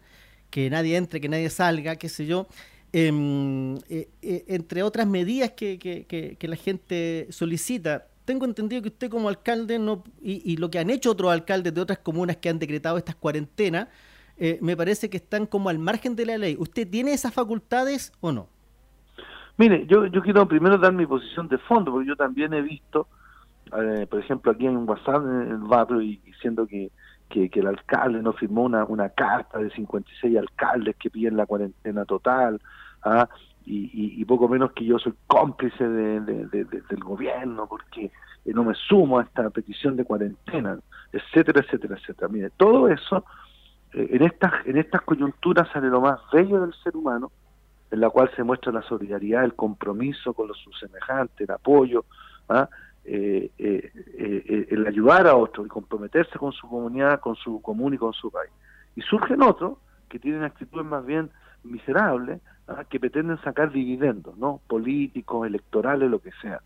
que 0.52 0.70
nadie 0.70 0.98
entre, 0.98 1.20
que 1.20 1.30
nadie 1.30 1.50
salga, 1.50 1.96
qué 1.96 2.10
sé 2.10 2.26
yo, 2.26 2.48
em, 2.92 3.76
eh, 3.90 4.10
eh, 4.22 4.46
entre 4.48 4.84
otras 4.84 5.08
medidas 5.08 5.52
que, 5.52 6.38
la 6.40 6.56
gente 6.56 7.28
solicita. 7.32 8.08
Tengo 8.26 8.46
entendido 8.46 8.82
que 8.82 8.90
usted 8.90 9.10
como 9.10 9.30
alcalde 9.30 9.80
no, 9.80 10.04
y, 10.22 10.58
lo 10.58 10.70
que 10.70 10.80
han 10.80 10.90
hecho 10.90 11.12
otros 11.12 11.32
alcaldes 11.32 11.74
de 11.74 11.82
otras 11.82 12.00
comunas 12.00 12.38
que 12.38 12.50
han 12.50 12.60
decretado 12.60 12.98
estas 12.98 13.16
cuarentenas, 13.16 13.88
me 14.60 14.76
parece 14.76 15.10
que 15.10 15.18
están 15.18 15.46
como 15.46 15.70
al 15.70 15.80
margen 15.80 16.16
de 16.16 16.26
la 16.26 16.38
ley. 16.38 16.58
¿Usted 16.60 16.90
tiene 16.90 17.14
esas 17.14 17.34
facultades 17.34 18.12
o 18.20 18.34
no? 18.34 18.50
Mire, 19.58 19.86
yo, 19.88 20.08
yo 20.08 20.22
quiero 20.22 20.46
primero 20.46 20.78
dar 20.78 20.92
mi 20.92 21.06
posición 21.06 21.48
de 21.48 21.58
fondo, 21.60 21.92
porque 21.92 22.10
yo 22.10 22.18
también 22.18 22.54
he 22.54 22.62
visto 22.62 23.08
eh, 23.82 24.08
por 24.08 24.20
ejemplo, 24.20 24.52
aquí 24.52 24.66
en 24.66 24.88
WhatsApp, 24.88 25.24
en 25.24 25.52
el 25.52 25.58
barrio, 25.58 26.02
y 26.02 26.18
diciendo 26.18 26.68
que, 26.68 26.92
que, 27.30 27.50
el 27.54 27.68
alcalde 27.68 28.22
no 28.22 28.34
firmó 28.34 28.64
una, 28.64 28.86
una 28.86 29.10
carta 29.10 29.60
de 29.60 29.70
56 29.72 30.38
alcaldes 30.38 30.96
que 30.98 31.10
piden 31.10 31.38
la 31.38 31.46
cuarentena 31.46 32.06
total, 32.06 32.62
¿ah? 33.04 33.28
y, 33.66 34.24
poco 34.26 34.48
menos 34.48 34.72
que 34.74 34.86
yo 34.86 35.00
soy 35.00 35.14
cómplice 35.28 35.88
de, 35.88 36.20
del 36.22 37.04
gobierno 37.04 37.68
porque 37.68 38.12
no 38.46 38.64
me 38.64 38.76
sumo 38.76 39.20
a 39.20 39.24
esta 39.24 39.50
petición 39.50 39.96
de 39.96 40.06
cuarentena, 40.06 40.78
etcétera, 41.12 41.62
etcétera, 41.62 41.96
etcétera. 41.96 42.28
Mire, 42.28 42.52
todo 42.58 42.88
eso, 42.90 43.26
eh, 43.94 44.08
en, 44.12 44.24
estas, 44.24 44.54
en 44.66 44.78
estas 44.78 45.02
coyunturas 45.02 45.68
sale 45.74 45.88
lo 45.88 46.02
más 46.02 46.20
bello 46.32 46.62
del 46.62 46.74
ser 46.84 46.96
humano, 46.96 47.32
en 47.92 48.00
la 48.00 48.10
cual 48.10 48.30
se 48.36 48.44
muestra 48.44 48.72
la 48.72 48.82
solidaridad, 48.84 49.44
el 49.44 49.56
compromiso 49.56 50.34
con 50.34 50.48
los 50.48 50.64
semejantes, 50.80 51.48
el 51.48 51.52
apoyo, 51.54 52.06
¿ah? 52.50 52.70
Eh, 53.08 53.52
eh, 53.60 53.92
eh, 54.18 54.68
el 54.72 54.88
ayudar 54.88 55.28
a 55.28 55.36
otros 55.36 55.68
y 55.68 55.70
comprometerse 55.70 56.40
con 56.40 56.52
su 56.54 56.68
comunidad, 56.68 57.20
con 57.20 57.36
su 57.36 57.62
común 57.62 57.94
y 57.94 57.98
con 58.00 58.14
su 58.14 58.32
país. 58.32 58.52
Y 58.96 59.02
surgen 59.02 59.44
otros 59.44 59.78
que 60.10 60.18
tienen 60.18 60.44
actitudes 60.44 60.88
más 60.88 61.06
bien 61.06 61.30
miserables, 61.64 62.42
¿ah? 62.68 62.84
que 62.90 63.00
pretenden 63.00 63.40
sacar 63.44 63.72
dividendos, 63.72 64.36
¿no? 64.38 64.60
Políticos, 64.68 65.46
electorales, 65.46 66.10
lo 66.10 66.20
que 66.20 66.32
sea. 66.42 66.62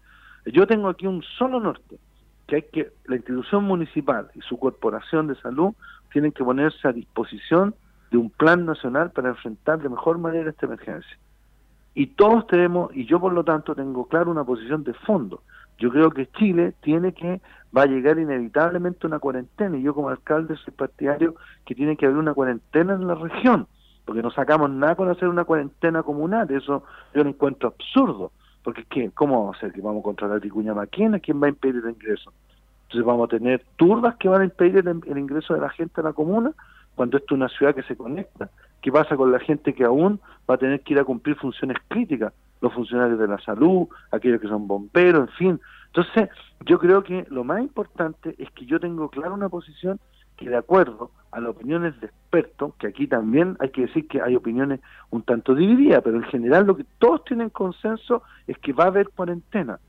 Yo 0.46 0.66
tengo 0.66 0.88
aquí 0.88 1.08
un 1.08 1.24
solo 1.38 1.60
norte, 1.60 2.00
que 2.48 2.56
hay 2.56 2.62
que 2.64 2.92
la 3.06 3.18
institución 3.18 3.66
municipal 3.66 4.32
y 4.34 4.40
su 4.42 4.58
corporación 4.58 5.28
de 5.28 5.36
salud 5.36 5.74
tienen 6.14 6.32
que 6.32 6.44
ponerse 6.44 6.88
a 6.88 6.94
disposición 6.94 7.76
de 8.12 8.18
un 8.18 8.30
plan 8.30 8.66
nacional 8.66 9.12
para 9.12 9.30
enfrentar 9.30 9.82
de 9.82 9.90
mejor 9.90 10.18
manera 10.18 10.50
esta 10.50 10.68
emergencia. 10.68 11.18
Y 11.94 12.08
todos 12.08 12.48
tenemos, 12.48 12.96
y 12.96 13.06
yo 13.06 13.20
por 13.20 13.34
lo 13.34 13.44
tanto 13.44 13.76
tengo 13.76 14.08
claro 14.08 14.32
una 14.32 14.46
posición 14.46 14.86
de 14.86 14.94
fondo. 14.94 15.44
Yo 15.80 15.90
creo 15.90 16.12
que 16.12 16.28
Chile 16.28 16.74
tiene 16.82 17.14
que, 17.14 17.42
va 17.76 17.84
a 17.84 17.88
llegar 17.88 18.20
inevitablemente 18.20 19.08
una 19.08 19.20
cuarentena, 19.20 19.78
y 19.78 19.82
yo 19.82 19.94
como 19.94 20.10
alcalde 20.10 20.56
soy 20.58 20.74
partidario 20.74 21.36
que 21.66 21.76
tiene 21.76 21.96
que 21.96 22.06
haber 22.06 22.18
una 22.18 22.34
cuarentena 22.34 22.94
en 22.94 23.08
la 23.08 23.16
región, 23.16 23.68
porque 24.06 24.22
no 24.22 24.32
sacamos 24.32 24.70
nada 24.70 24.96
con 24.96 25.10
hacer 25.10 25.28
una 25.28 25.46
cuarentena 25.46 26.04
comunal, 26.04 26.50
eso 26.52 26.84
yo 27.14 27.24
lo 27.24 27.30
encuentro 27.30 27.70
absurdo, 27.70 28.32
porque 28.64 28.84
¿qué? 28.90 29.12
¿cómo 29.12 29.40
vamos 29.40 29.56
a 29.56 29.58
hacer 29.58 29.72
que 29.72 29.82
vamos 29.82 30.02
a 30.02 30.04
controlar 30.04 30.38
a 30.38 30.42
Ticuña 30.42 30.74
Maquena? 30.74 31.20
¿Quién 31.20 31.42
va 31.42 31.48
a 31.48 31.50
impedir 31.50 31.82
el 31.84 31.92
ingreso? 31.92 32.34
Entonces 32.90 33.06
vamos 33.06 33.26
a 33.26 33.38
tener 33.38 33.64
turbas 33.76 34.16
que 34.16 34.28
van 34.28 34.42
a 34.42 34.46
impedir 34.46 34.78
el, 34.78 35.18
ingreso 35.18 35.54
de 35.54 35.62
la 35.62 35.70
gente 35.70 36.02
a 36.02 36.04
la 36.04 36.14
comuna 36.14 36.52
cuando 36.96 37.18
esto 37.18 37.36
es 37.36 37.38
una 37.38 37.48
ciudad 37.50 37.76
que 37.76 37.84
se 37.84 37.96
conecta. 37.96 38.50
¿Qué 38.82 38.92
pasa 38.92 39.18
con 39.18 39.32
la 39.32 39.40
gente 39.40 39.74
que 39.74 39.84
aún 39.84 40.20
va 40.50 40.56
a 40.56 40.58
tener 40.58 40.82
que 40.82 40.94
ir 40.94 41.00
a 41.00 41.04
cumplir 41.04 41.36
funciones 41.36 41.78
críticas? 41.88 42.34
Los 42.62 42.74
funcionarios 42.74 43.20
de 43.20 43.28
la 43.28 43.40
salud, 43.40 43.88
aquellos 44.12 44.42
que 44.42 44.48
son 44.48 44.68
bomberos, 44.68 45.30
en 45.30 45.36
fin. 45.36 45.62
Entonces, 45.88 46.30
yo 46.66 46.78
creo 46.80 47.04
que 47.04 47.26
lo 47.30 47.44
más 47.44 47.62
importante 47.62 48.36
es 48.38 48.50
que 48.52 48.66
yo 48.66 48.80
tengo 48.80 49.10
clara 49.10 49.34
una 49.34 49.50
posición 49.50 50.00
que 50.38 50.50
de 50.50 50.58
acuerdo 50.58 51.12
a 51.32 51.40
las 51.40 51.52
opiniones 51.52 52.00
de 52.00 52.08
expertos, 52.08 52.74
que 52.76 52.88
aquí 52.88 53.08
también 53.08 53.58
hay 53.60 53.70
que 53.70 53.82
decir 53.82 54.08
que 54.08 54.22
hay 54.22 54.36
opiniones 54.36 54.80
un 55.10 55.22
tanto 55.24 55.54
divididas, 55.54 56.02
pero 56.04 56.18
en 56.18 56.24
general 56.24 56.66
lo 56.66 56.78
que 56.78 56.86
todos 56.98 57.26
tienen 57.26 57.50
consenso 57.50 58.24
es 58.48 58.58
que 58.60 58.72
va 58.72 58.86
a 58.86 58.88
haber 58.88 59.10
cuarentena. 59.10 59.80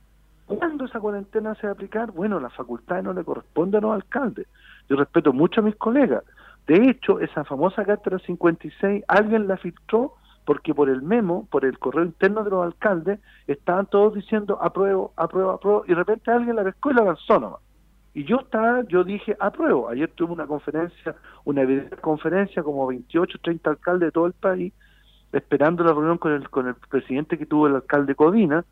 ¿Cuándo 0.46 0.86
esa 0.86 0.98
cuarentena 0.98 1.54
se 1.54 1.68
va 1.68 1.70
a 1.70 1.74
aplicar? 1.74 2.10
Bueno, 2.10 2.40
la 2.40 2.50
facultad 2.50 3.02
no 3.02 3.12
le 3.12 3.22
corresponde 3.22 3.78
a 3.78 3.80
los 3.80 3.94
alcaldes. 3.94 4.48
Yo 4.88 4.96
respeto 4.96 5.32
mucho 5.32 5.60
a 5.60 5.64
mis 5.64 5.76
colegas. 5.76 6.24
De 6.70 6.88
hecho, 6.88 7.18
esa 7.18 7.42
famosa 7.42 7.84
carta 7.84 8.16
56, 8.16 9.02
alguien 9.08 9.48
la 9.48 9.56
filtró 9.56 10.14
porque 10.44 10.72
por 10.72 10.88
el 10.88 11.02
memo, 11.02 11.48
por 11.50 11.64
el 11.64 11.80
correo 11.80 12.04
interno 12.04 12.44
de 12.44 12.50
los 12.50 12.64
alcaldes, 12.64 13.18
estaban 13.48 13.86
todos 13.86 14.14
diciendo 14.14 14.56
apruebo, 14.62 15.12
apruebo, 15.16 15.50
apruebo, 15.50 15.82
y 15.86 15.88
de 15.88 15.94
repente 15.96 16.30
alguien 16.30 16.54
la 16.54 16.62
pescó 16.62 16.92
y 16.92 16.94
la 16.94 17.02
lanzó 17.02 17.40
nomás. 17.40 17.60
Y 18.14 18.22
yo 18.22 18.36
estaba, 18.36 18.84
yo 18.86 19.02
dije 19.02 19.36
apruebo. 19.40 19.88
Ayer 19.88 20.12
tuve 20.14 20.32
una 20.32 20.46
conferencia, 20.46 21.16
una 21.44 21.66
conferencia 22.00 22.62
como 22.62 22.86
28, 22.86 23.38
30 23.42 23.68
alcaldes 23.68 24.06
de 24.06 24.12
todo 24.12 24.26
el 24.26 24.34
país, 24.34 24.72
esperando 25.32 25.82
la 25.82 25.92
reunión 25.92 26.18
con 26.18 26.34
el, 26.34 26.48
con 26.50 26.68
el 26.68 26.76
presidente 26.88 27.36
que 27.36 27.46
tuvo 27.46 27.66
el 27.66 27.74
alcalde 27.74 28.14
Codina, 28.14 28.64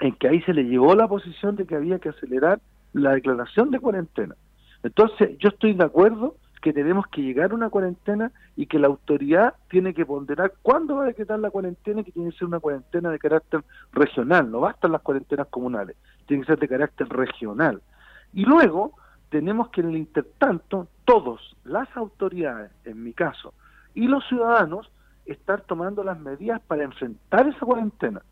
en 0.00 0.12
que 0.16 0.28
ahí 0.28 0.42
se 0.42 0.52
le 0.52 0.64
llevó 0.64 0.94
la 0.94 1.08
posición 1.08 1.56
de 1.56 1.66
que 1.66 1.76
había 1.76 1.98
que 1.98 2.10
acelerar 2.10 2.60
la 2.92 3.12
declaración 3.12 3.70
de 3.70 3.80
cuarentena. 3.80 4.34
Entonces, 4.82 5.38
yo 5.38 5.48
estoy 5.48 5.72
de 5.72 5.84
acuerdo 5.84 6.36
que 6.66 6.72
tenemos 6.72 7.06
que 7.06 7.22
llegar 7.22 7.52
a 7.52 7.54
una 7.54 7.70
cuarentena 7.70 8.32
y 8.56 8.66
que 8.66 8.80
la 8.80 8.88
autoridad 8.88 9.54
tiene 9.70 9.94
que 9.94 10.04
ponderar 10.04 10.52
cuándo 10.62 10.96
va 10.96 11.04
a 11.04 11.06
decretar 11.06 11.38
la 11.38 11.48
cuarentena, 11.48 12.02
que 12.02 12.10
tiene 12.10 12.32
que 12.32 12.38
ser 12.38 12.48
una 12.48 12.58
cuarentena 12.58 13.08
de 13.08 13.20
carácter 13.20 13.62
regional, 13.92 14.50
no 14.50 14.58
bastan 14.58 14.90
las 14.90 15.00
cuarentenas 15.02 15.46
comunales, 15.46 15.96
tiene 16.26 16.42
que 16.42 16.48
ser 16.48 16.58
de 16.58 16.66
carácter 16.66 17.08
regional. 17.08 17.80
Y 18.32 18.44
luego 18.46 18.94
tenemos 19.28 19.68
que 19.68 19.80
en 19.82 19.90
el 19.90 19.96
intertanto, 19.96 20.88
todos, 21.04 21.56
las 21.62 21.88
autoridades, 21.96 22.72
en 22.84 23.00
mi 23.00 23.12
caso, 23.12 23.54
y 23.94 24.08
los 24.08 24.26
ciudadanos, 24.26 24.90
estar 25.24 25.60
tomando 25.60 26.02
las 26.02 26.18
medidas 26.18 26.60
para 26.62 26.82
enfrentar 26.82 27.46
esa 27.46 27.60
cuarentena. 27.60 28.22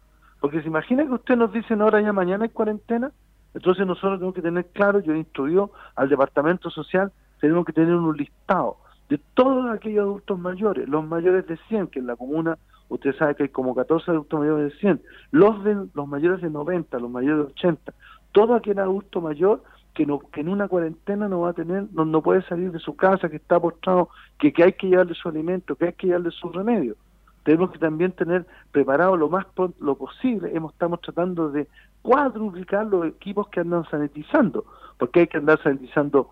Porque 0.40 0.60
se 0.60 0.66
imagina 0.66 1.04
que 1.04 1.12
usted 1.12 1.36
nos 1.36 1.52
dicen 1.52 1.82
ahora 1.82 2.00
ya 2.00 2.12
mañana 2.12 2.42
hay 2.42 2.50
cuarentena, 2.50 3.12
entonces 3.54 3.86
nosotros 3.86 4.18
tenemos 4.18 4.34
que 4.34 4.42
tener 4.42 4.66
claro, 4.72 4.98
yo 4.98 5.14
he 5.14 5.18
instruido 5.18 5.70
al 5.94 6.08
Departamento 6.08 6.68
Social, 6.68 7.12
tenemos 7.40 7.64
que 7.64 7.72
tener 7.72 7.94
un 7.94 8.16
listado 8.16 8.76
de 9.08 9.18
todos 9.34 9.70
aquellos 9.70 10.04
adultos 10.04 10.38
mayores, 10.38 10.88
los 10.88 11.06
mayores 11.06 11.46
de 11.46 11.56
100, 11.68 11.88
que 11.88 11.98
en 11.98 12.06
la 12.06 12.16
comuna 12.16 12.58
usted 12.88 13.14
sabe 13.16 13.34
que 13.34 13.42
hay 13.44 13.48
como 13.48 13.74
14 13.74 14.10
adultos 14.10 14.40
mayores 14.40 14.72
de 14.72 14.78
100, 14.78 15.02
los, 15.30 15.64
de, 15.64 15.86
los 15.94 16.08
mayores 16.08 16.40
de 16.40 16.50
90, 16.50 16.98
los 16.98 17.10
mayores 17.10 17.46
de 17.46 17.52
80, 17.52 17.92
todo 18.32 18.54
aquel 18.54 18.78
adulto 18.78 19.20
mayor 19.20 19.62
que, 19.94 20.06
no, 20.06 20.18
que 20.18 20.40
en 20.40 20.48
una 20.48 20.68
cuarentena 20.68 21.28
no 21.28 21.40
va 21.40 21.50
a 21.50 21.52
tener, 21.52 21.86
no, 21.92 22.04
no 22.04 22.22
puede 22.22 22.42
salir 22.42 22.72
de 22.72 22.78
su 22.78 22.96
casa, 22.96 23.28
que 23.28 23.36
está 23.36 23.60
postrado, 23.60 24.08
que, 24.38 24.52
que 24.52 24.64
hay 24.64 24.72
que 24.72 24.88
llevarle 24.88 25.14
su 25.14 25.28
alimento, 25.28 25.76
que 25.76 25.86
hay 25.86 25.92
que 25.92 26.08
llevarle 26.08 26.30
su 26.30 26.48
remedio 26.50 26.96
tenemos 27.44 27.70
que 27.70 27.78
también 27.78 28.12
tener 28.12 28.46
preparado 28.72 29.16
lo 29.16 29.28
más 29.28 29.46
lo 29.78 29.94
posible. 29.96 30.50
Hemos, 30.54 30.72
estamos 30.72 31.00
tratando 31.02 31.50
de 31.50 31.68
cuadruplicar 32.02 32.86
los 32.86 33.06
equipos 33.06 33.48
que 33.48 33.60
andan 33.60 33.84
sanitizando, 33.90 34.64
porque 34.98 35.20
hay 35.20 35.26
que 35.28 35.38
andar 35.38 35.62
sanitizando 35.62 36.30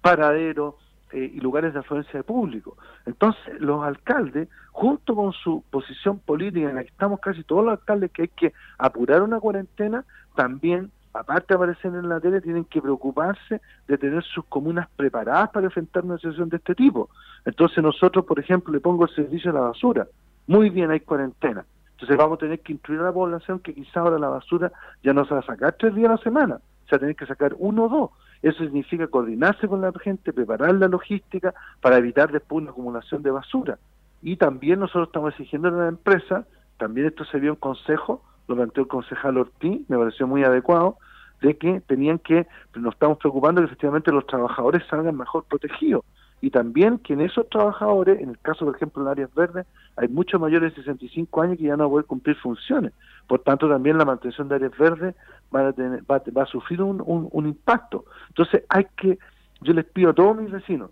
paraderos 0.00 0.74
eh, 1.12 1.30
y 1.34 1.40
lugares 1.40 1.72
de 1.72 1.80
afluencia 1.80 2.18
de 2.18 2.24
público. 2.24 2.76
Entonces, 3.06 3.60
los 3.60 3.84
alcaldes, 3.84 4.48
junto 4.72 5.14
con 5.14 5.32
su 5.32 5.64
posición 5.70 6.18
política, 6.18 6.70
en 6.70 6.76
la 6.76 6.82
que 6.82 6.90
estamos 6.90 7.20
casi 7.20 7.42
todos 7.44 7.64
los 7.64 7.72
alcaldes, 7.72 8.10
que 8.12 8.22
hay 8.22 8.28
que 8.28 8.52
apurar 8.78 9.22
una 9.22 9.40
cuarentena, 9.40 10.04
también 10.34 10.90
aparte 11.12 11.46
de 11.48 11.54
aparecer 11.56 11.92
en 11.92 12.08
la 12.08 12.20
tele, 12.20 12.40
tienen 12.40 12.64
que 12.64 12.80
preocuparse 12.80 13.60
de 13.88 13.98
tener 13.98 14.22
sus 14.22 14.44
comunas 14.44 14.88
preparadas 14.94 15.50
para 15.50 15.66
enfrentar 15.66 16.04
una 16.04 16.16
situación 16.16 16.48
de 16.48 16.58
este 16.58 16.74
tipo. 16.74 17.10
Entonces 17.44 17.82
nosotros, 17.82 18.24
por 18.24 18.38
ejemplo, 18.38 18.72
le 18.72 18.78
pongo 18.78 19.04
el 19.04 19.14
servicio 19.14 19.50
a 19.50 19.54
la 19.54 19.60
basura 19.60 20.06
muy 20.50 20.68
bien 20.68 20.90
hay 20.90 20.98
cuarentena. 20.98 21.64
Entonces 21.92 22.16
vamos 22.16 22.36
a 22.36 22.40
tener 22.40 22.58
que 22.58 22.72
instruir 22.72 23.00
a 23.00 23.04
la 23.04 23.12
población 23.12 23.60
que 23.60 23.72
quizá 23.72 24.00
ahora 24.00 24.18
la 24.18 24.28
basura 24.28 24.72
ya 25.00 25.12
no 25.12 25.24
se 25.24 25.32
va 25.32 25.40
a 25.40 25.46
sacar 25.46 25.76
tres 25.78 25.94
días 25.94 26.08
a 26.08 26.14
la 26.14 26.22
semana, 26.22 26.60
se 26.86 26.92
va 26.92 26.96
a 26.96 26.98
tener 26.98 27.14
que 27.14 27.26
sacar 27.26 27.54
uno 27.56 27.84
o 27.84 27.88
dos. 27.88 28.10
Eso 28.42 28.64
significa 28.64 29.06
coordinarse 29.06 29.68
con 29.68 29.80
la 29.80 29.92
gente, 30.02 30.32
preparar 30.32 30.74
la 30.74 30.88
logística 30.88 31.54
para 31.80 31.98
evitar 31.98 32.32
después 32.32 32.62
una 32.62 32.70
acumulación 32.70 33.22
de 33.22 33.30
basura. 33.30 33.78
Y 34.22 34.36
también 34.36 34.80
nosotros 34.80 35.08
estamos 35.08 35.32
exigiendo 35.32 35.68
a 35.68 35.72
la 35.72 35.88
empresa, 35.88 36.46
también 36.78 37.06
esto 37.06 37.24
se 37.24 37.38
vio 37.38 37.50
en 37.50 37.56
consejo, 37.56 38.22
lo 38.48 38.56
planteó 38.56 38.82
el 38.82 38.88
concejal 38.88 39.38
Ortiz, 39.38 39.88
me 39.88 39.98
pareció 39.98 40.26
muy 40.26 40.44
adecuado, 40.44 40.96
de 41.42 41.56
que 41.56 41.80
tenían 41.80 42.18
que, 42.18 42.46
nos 42.74 42.94
estamos 42.94 43.18
preocupando 43.18 43.60
que 43.60 43.66
efectivamente 43.66 44.12
los 44.12 44.26
trabajadores 44.26 44.82
salgan 44.88 45.16
mejor 45.16 45.44
protegidos 45.44 46.04
y 46.40 46.50
también 46.50 46.98
que 46.98 47.12
en 47.12 47.20
esos 47.20 47.48
trabajadores, 47.48 48.20
en 48.20 48.30
el 48.30 48.38
caso 48.38 48.64
por 48.64 48.74
ejemplo 48.74 49.02
en 49.02 49.08
áreas 49.08 49.34
verdes, 49.34 49.66
hay 49.96 50.08
muchos 50.08 50.40
mayores 50.40 50.74
de 50.74 50.82
65 50.82 51.42
años 51.42 51.58
que 51.58 51.64
ya 51.64 51.76
no 51.76 51.84
van 51.84 51.86
a 51.86 51.90
poder 51.90 52.06
cumplir 52.06 52.36
funciones. 52.36 52.92
Por 53.26 53.40
tanto, 53.40 53.68
también 53.68 53.98
la 53.98 54.04
mantención 54.04 54.48
de 54.48 54.54
áreas 54.54 54.76
verdes 54.78 55.14
va 55.54 55.68
a, 55.68 55.72
tener, 55.72 56.02
va, 56.10 56.42
a 56.42 56.46
sufrir 56.46 56.80
un, 56.80 57.02
un, 57.30 57.46
impacto. 57.46 58.04
Entonces, 58.28 58.64
hay 58.68 58.86
que, 58.96 59.18
yo 59.60 59.72
les 59.74 59.84
pido 59.84 60.10
a 60.10 60.14
todos 60.14 60.36
mis 60.36 60.50
vecinos, 60.50 60.90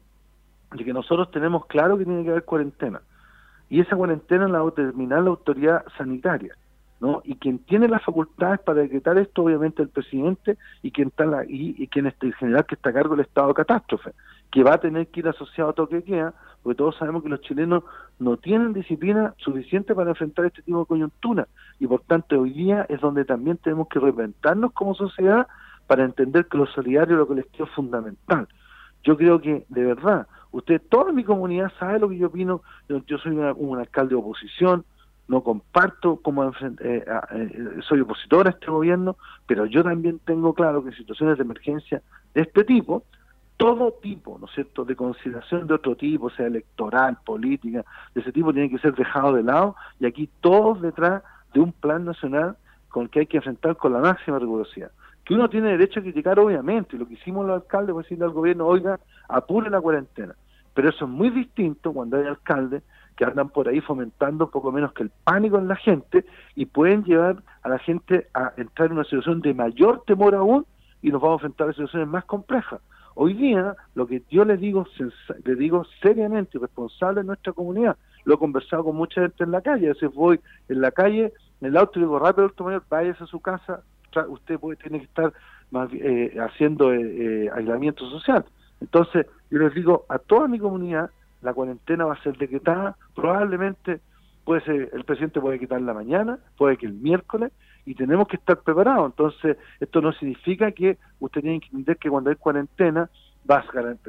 de 0.72 0.84
que 0.84 0.92
nosotros 0.92 1.30
tenemos 1.30 1.64
claro 1.66 1.96
que 1.96 2.04
tiene 2.04 2.24
que 2.24 2.30
haber 2.30 2.44
cuarentena. 2.44 3.00
Y 3.70 3.80
esa 3.80 3.96
cuarentena 3.96 4.48
la 4.48 4.60
va 4.60 4.68
a 4.68 4.70
determinar 4.70 5.22
la 5.22 5.30
autoridad 5.30 5.84
sanitaria. 5.96 6.54
¿No? 7.00 7.22
Y 7.24 7.36
quien 7.36 7.58
tiene 7.58 7.88
las 7.88 8.02
facultades 8.04 8.60
para 8.60 8.82
decretar 8.82 9.18
esto, 9.18 9.44
obviamente, 9.44 9.82
el 9.82 9.88
presidente 9.88 10.58
y 10.82 10.90
quien 10.90 11.08
está 11.08 11.26
la, 11.26 11.44
y, 11.46 11.86
quien 11.88 12.06
está, 12.06 12.26
en 12.26 12.32
general 12.32 12.66
que 12.66 12.74
está 12.74 12.90
a 12.90 12.92
cargo 12.92 13.14
del 13.14 13.26
estado 13.26 13.48
de 13.48 13.54
catástrofe 13.54 14.12
que 14.50 14.62
va 14.62 14.74
a 14.74 14.80
tener 14.80 15.08
que 15.08 15.20
ir 15.20 15.28
asociado 15.28 15.70
a 15.70 15.74
toque 15.74 15.96
de 15.96 16.04
queda, 16.04 16.34
porque 16.62 16.78
todos 16.78 16.96
sabemos 16.96 17.22
que 17.22 17.28
los 17.28 17.40
chilenos 17.42 17.84
no 18.18 18.36
tienen 18.38 18.72
disciplina 18.72 19.34
suficiente 19.36 19.94
para 19.94 20.10
enfrentar 20.10 20.46
este 20.46 20.62
tipo 20.62 20.80
de 20.80 20.86
coyuntura, 20.86 21.48
y 21.78 21.86
por 21.86 22.00
tanto 22.02 22.40
hoy 22.40 22.52
día 22.52 22.86
es 22.88 23.00
donde 23.00 23.24
también 23.24 23.58
tenemos 23.58 23.88
que 23.88 24.00
reinventarnos 24.00 24.72
como 24.72 24.94
sociedad 24.94 25.46
para 25.86 26.04
entender 26.04 26.46
que 26.46 26.58
lo 26.58 26.66
solidario 26.66 27.14
y 27.14 27.18
lo 27.18 27.26
colectivo 27.26 27.66
es 27.66 27.74
fundamental. 27.74 28.48
Yo 29.04 29.16
creo 29.16 29.40
que, 29.40 29.64
de 29.68 29.84
verdad, 29.84 30.26
usted, 30.50 30.82
toda 30.88 31.12
mi 31.12 31.24
comunidad 31.24 31.72
sabe 31.78 31.98
lo 31.98 32.08
que 32.08 32.18
yo 32.18 32.28
opino, 32.28 32.62
yo, 32.88 33.18
soy 33.18 33.36
un 33.36 33.78
alcalde 33.78 34.10
de 34.10 34.20
oposición, 34.20 34.84
no 35.28 35.42
comparto 35.42 36.16
como 36.16 36.44
eh, 36.44 36.52
eh, 36.80 37.80
soy 37.86 38.00
opositor 38.00 38.46
a 38.46 38.50
este 38.50 38.66
gobierno, 38.66 39.16
pero 39.46 39.66
yo 39.66 39.84
también 39.84 40.18
tengo 40.24 40.54
claro 40.54 40.82
que 40.82 40.90
en 40.90 40.96
situaciones 40.96 41.36
de 41.36 41.44
emergencia 41.44 42.02
de 42.34 42.42
este 42.42 42.64
tipo, 42.64 43.04
todo 43.58 43.92
tipo, 44.02 44.38
¿no 44.40 44.46
es 44.46 44.52
cierto?, 44.54 44.84
de 44.84 44.96
consideración 44.96 45.66
de 45.66 45.74
otro 45.74 45.96
tipo, 45.96 46.30
sea 46.30 46.46
electoral, 46.46 47.18
política, 47.24 47.84
de 48.14 48.20
ese 48.22 48.32
tipo, 48.32 48.52
tiene 48.52 48.70
que 48.70 48.78
ser 48.78 48.94
dejado 48.94 49.34
de 49.34 49.42
lado 49.42 49.76
y 50.00 50.06
aquí 50.06 50.30
todos 50.40 50.80
detrás 50.80 51.22
de 51.52 51.60
un 51.60 51.72
plan 51.72 52.04
nacional 52.04 52.56
con 52.88 53.04
el 53.04 53.10
que 53.10 53.20
hay 53.20 53.26
que 53.26 53.36
enfrentar 53.36 53.76
con 53.76 53.92
la 53.92 54.00
máxima 54.00 54.38
rigurosidad. 54.38 54.90
Que 55.24 55.34
uno 55.34 55.50
tiene 55.50 55.70
derecho 55.70 56.00
a 56.00 56.02
criticar, 56.02 56.38
obviamente, 56.38 56.96
lo 56.96 57.06
que 57.06 57.14
hicimos 57.14 57.46
los 57.46 57.60
alcaldes 57.60 57.92
fue 57.92 58.02
decirle 58.02 58.24
al 58.24 58.30
gobierno, 58.30 58.66
oiga, 58.66 58.98
apure 59.28 59.68
la 59.68 59.80
cuarentena. 59.80 60.34
Pero 60.72 60.88
eso 60.88 61.04
es 61.04 61.10
muy 61.10 61.28
distinto 61.28 61.92
cuando 61.92 62.16
hay 62.16 62.26
alcaldes 62.26 62.82
que 63.18 63.24
andan 63.24 63.48
por 63.48 63.68
ahí 63.68 63.80
fomentando 63.80 64.48
poco 64.48 64.70
menos 64.70 64.92
que 64.92 65.02
el 65.02 65.10
pánico 65.24 65.58
en 65.58 65.66
la 65.66 65.74
gente 65.74 66.24
y 66.54 66.66
pueden 66.66 67.02
llevar 67.02 67.42
a 67.64 67.68
la 67.68 67.80
gente 67.80 68.28
a 68.32 68.52
entrar 68.56 68.86
en 68.86 68.92
una 68.92 69.02
situación 69.02 69.40
de 69.40 69.52
mayor 69.54 70.04
temor 70.06 70.36
aún 70.36 70.64
y 71.02 71.10
nos 71.10 71.20
vamos 71.20 71.42
a 71.42 71.46
enfrentar 71.46 71.68
a 71.68 71.72
situaciones 71.72 72.08
más 72.08 72.24
complejas. 72.26 72.80
Hoy 73.16 73.34
día, 73.34 73.74
lo 73.96 74.06
que 74.06 74.22
yo 74.30 74.44
le 74.44 74.56
digo, 74.56 74.86
le 75.44 75.54
digo 75.56 75.84
seriamente 76.00 76.58
y 76.58 76.60
responsable 76.60 77.22
en 77.22 77.26
nuestra 77.26 77.52
comunidad, 77.52 77.96
lo 78.24 78.34
he 78.34 78.38
conversado 78.38 78.84
con 78.84 78.94
mucha 78.94 79.22
gente 79.22 79.42
en 79.42 79.50
la 79.50 79.62
calle, 79.62 79.86
a 79.86 79.94
veces 79.94 80.14
voy 80.14 80.38
en 80.68 80.80
la 80.80 80.92
calle, 80.92 81.32
en 81.60 81.68
el 81.68 81.76
auto 81.76 81.98
y 81.98 82.02
digo, 82.02 82.20
rápido, 82.20 82.46
doctor 82.46 82.66
mayor, 82.66 82.84
váyase 82.88 83.24
a 83.24 83.26
su 83.26 83.40
casa, 83.40 83.82
usted 84.28 84.60
puede 84.60 84.76
tener 84.76 85.00
que 85.00 85.06
estar 85.08 85.32
más, 85.72 85.88
eh, 85.92 86.36
haciendo 86.38 86.92
eh, 86.92 87.00
eh, 87.02 87.50
aislamiento 87.52 88.08
social. 88.10 88.44
Entonces, 88.80 89.26
yo 89.50 89.58
les 89.58 89.74
digo 89.74 90.06
a 90.08 90.20
toda 90.20 90.46
mi 90.46 90.60
comunidad, 90.60 91.10
la 91.42 91.54
cuarentena 91.54 92.04
va 92.04 92.14
a 92.14 92.22
ser 92.22 92.36
decretada, 92.36 92.96
probablemente 93.14 94.00
puede 94.44 94.62
ser, 94.62 94.90
el 94.92 95.04
presidente 95.04 95.40
puede 95.40 95.58
quitar 95.58 95.80
la 95.82 95.92
mañana, 95.92 96.38
puede 96.56 96.76
que 96.76 96.86
el 96.86 96.94
miércoles, 96.94 97.52
y 97.84 97.94
tenemos 97.94 98.28
que 98.28 98.36
estar 98.36 98.58
preparados. 98.60 99.06
Entonces, 99.06 99.56
esto 99.80 100.00
no 100.00 100.12
significa 100.12 100.72
que 100.72 100.98
usted 101.20 101.42
tiene 101.42 101.60
que 101.60 101.66
entender 101.66 101.96
que 101.96 102.10
cuando 102.10 102.30
hay 102.30 102.36
cuarentena, 102.36 103.10
vas 103.44 103.64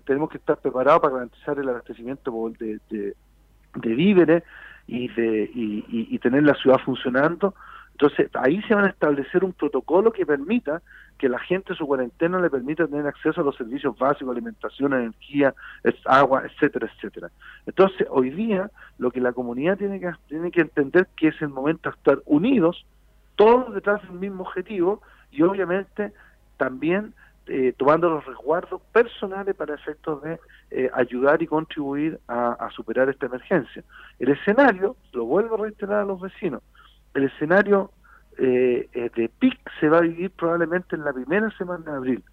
tenemos 0.06 0.30
que 0.30 0.38
estar 0.38 0.58
preparados 0.58 1.02
para 1.02 1.14
garantizar 1.14 1.58
el 1.60 1.70
abastecimiento 1.70 2.32
de, 2.60 2.80
de, 2.90 3.16
de 3.76 3.96
víveres 3.96 4.44
y, 4.86 5.08
de, 5.10 5.50
y, 5.54 6.20
tener 6.20 6.44
la 6.44 6.56
ciudad 6.56 6.80
funcionando. 6.84 7.54
Entonces, 7.92 8.30
ahí 8.34 8.62
se 8.64 8.76
van 8.76 8.86
a 8.86 8.90
establecer 8.90 9.44
un 9.44 9.54
protocolo 9.54 10.12
que 10.12 10.26
permita 10.26 10.82
que 11.20 11.30
la 11.30 11.38
gente 11.38 11.76
su 11.76 11.86
cuarentena 11.86 12.40
le 12.40 12.50
permita 12.50 12.88
tener 12.88 13.06
acceso 13.06 13.42
a 13.42 13.44
los 13.44 13.56
servicios 13.56 13.96
básicos, 13.98 14.32
alimentación, 14.32 14.94
energía, 14.94 15.54
agua, 16.06 16.44
etcétera, 16.46 16.90
etcétera. 16.92 17.30
Entonces, 17.66 18.08
hoy 18.10 18.30
día, 18.32 18.72
lo 18.98 19.12
que 19.12 19.20
la 19.20 19.34
comunidad 19.34 19.78
tiene 19.78 20.00
que, 20.00 20.12
tiene 20.30 20.50
que 20.50 20.62
entender 20.62 21.08
que 21.18 21.28
es 21.28 21.42
el 21.42 21.50
momento 21.50 21.90
de 21.90 21.96
estar 21.96 22.20
unidos, 22.26 22.86
todos 23.36 23.74
detrás 23.76 24.02
del 24.04 24.18
mismo 24.18 24.44
objetivo 24.44 25.02
y 25.30 25.44
obviamente 25.44 26.14
también 26.58 27.14
eh, 27.48 27.74
tomando 27.76 28.10
los 28.10 28.26
resguardos 28.26 28.82
personales 28.94 29.56
para 29.56 29.76
efectos 29.76 30.22
de 30.22 30.40
eh, 30.72 30.90
ayudar 30.94 31.42
y 31.42 31.48
contribuir 31.48 32.20
a, 32.28 32.70
superar 32.76 33.10
esta 33.10 33.26
emergencia. 33.26 33.84
El 34.20 34.30
escenario, 34.30 34.96
lo 35.14 35.26
vuelvo 35.26 35.56
a 35.56 35.64
reiterar 35.64 36.02
a 36.02 36.06
los 36.06 36.22
vecinos, 36.22 36.62
el 37.14 37.24
escenario 37.24 37.92
eh, 38.40 39.12
de 39.16 39.30
PIC 39.40 39.60
se 39.80 39.90
va 39.90 40.00
a 40.00 40.02
vivir 40.02 40.32
probablemente 40.32 40.96
en 40.96 41.04
la 41.04 41.14
primera 41.14 41.50
semana 41.58 41.84
de 41.92 41.98
abril. 41.98 42.24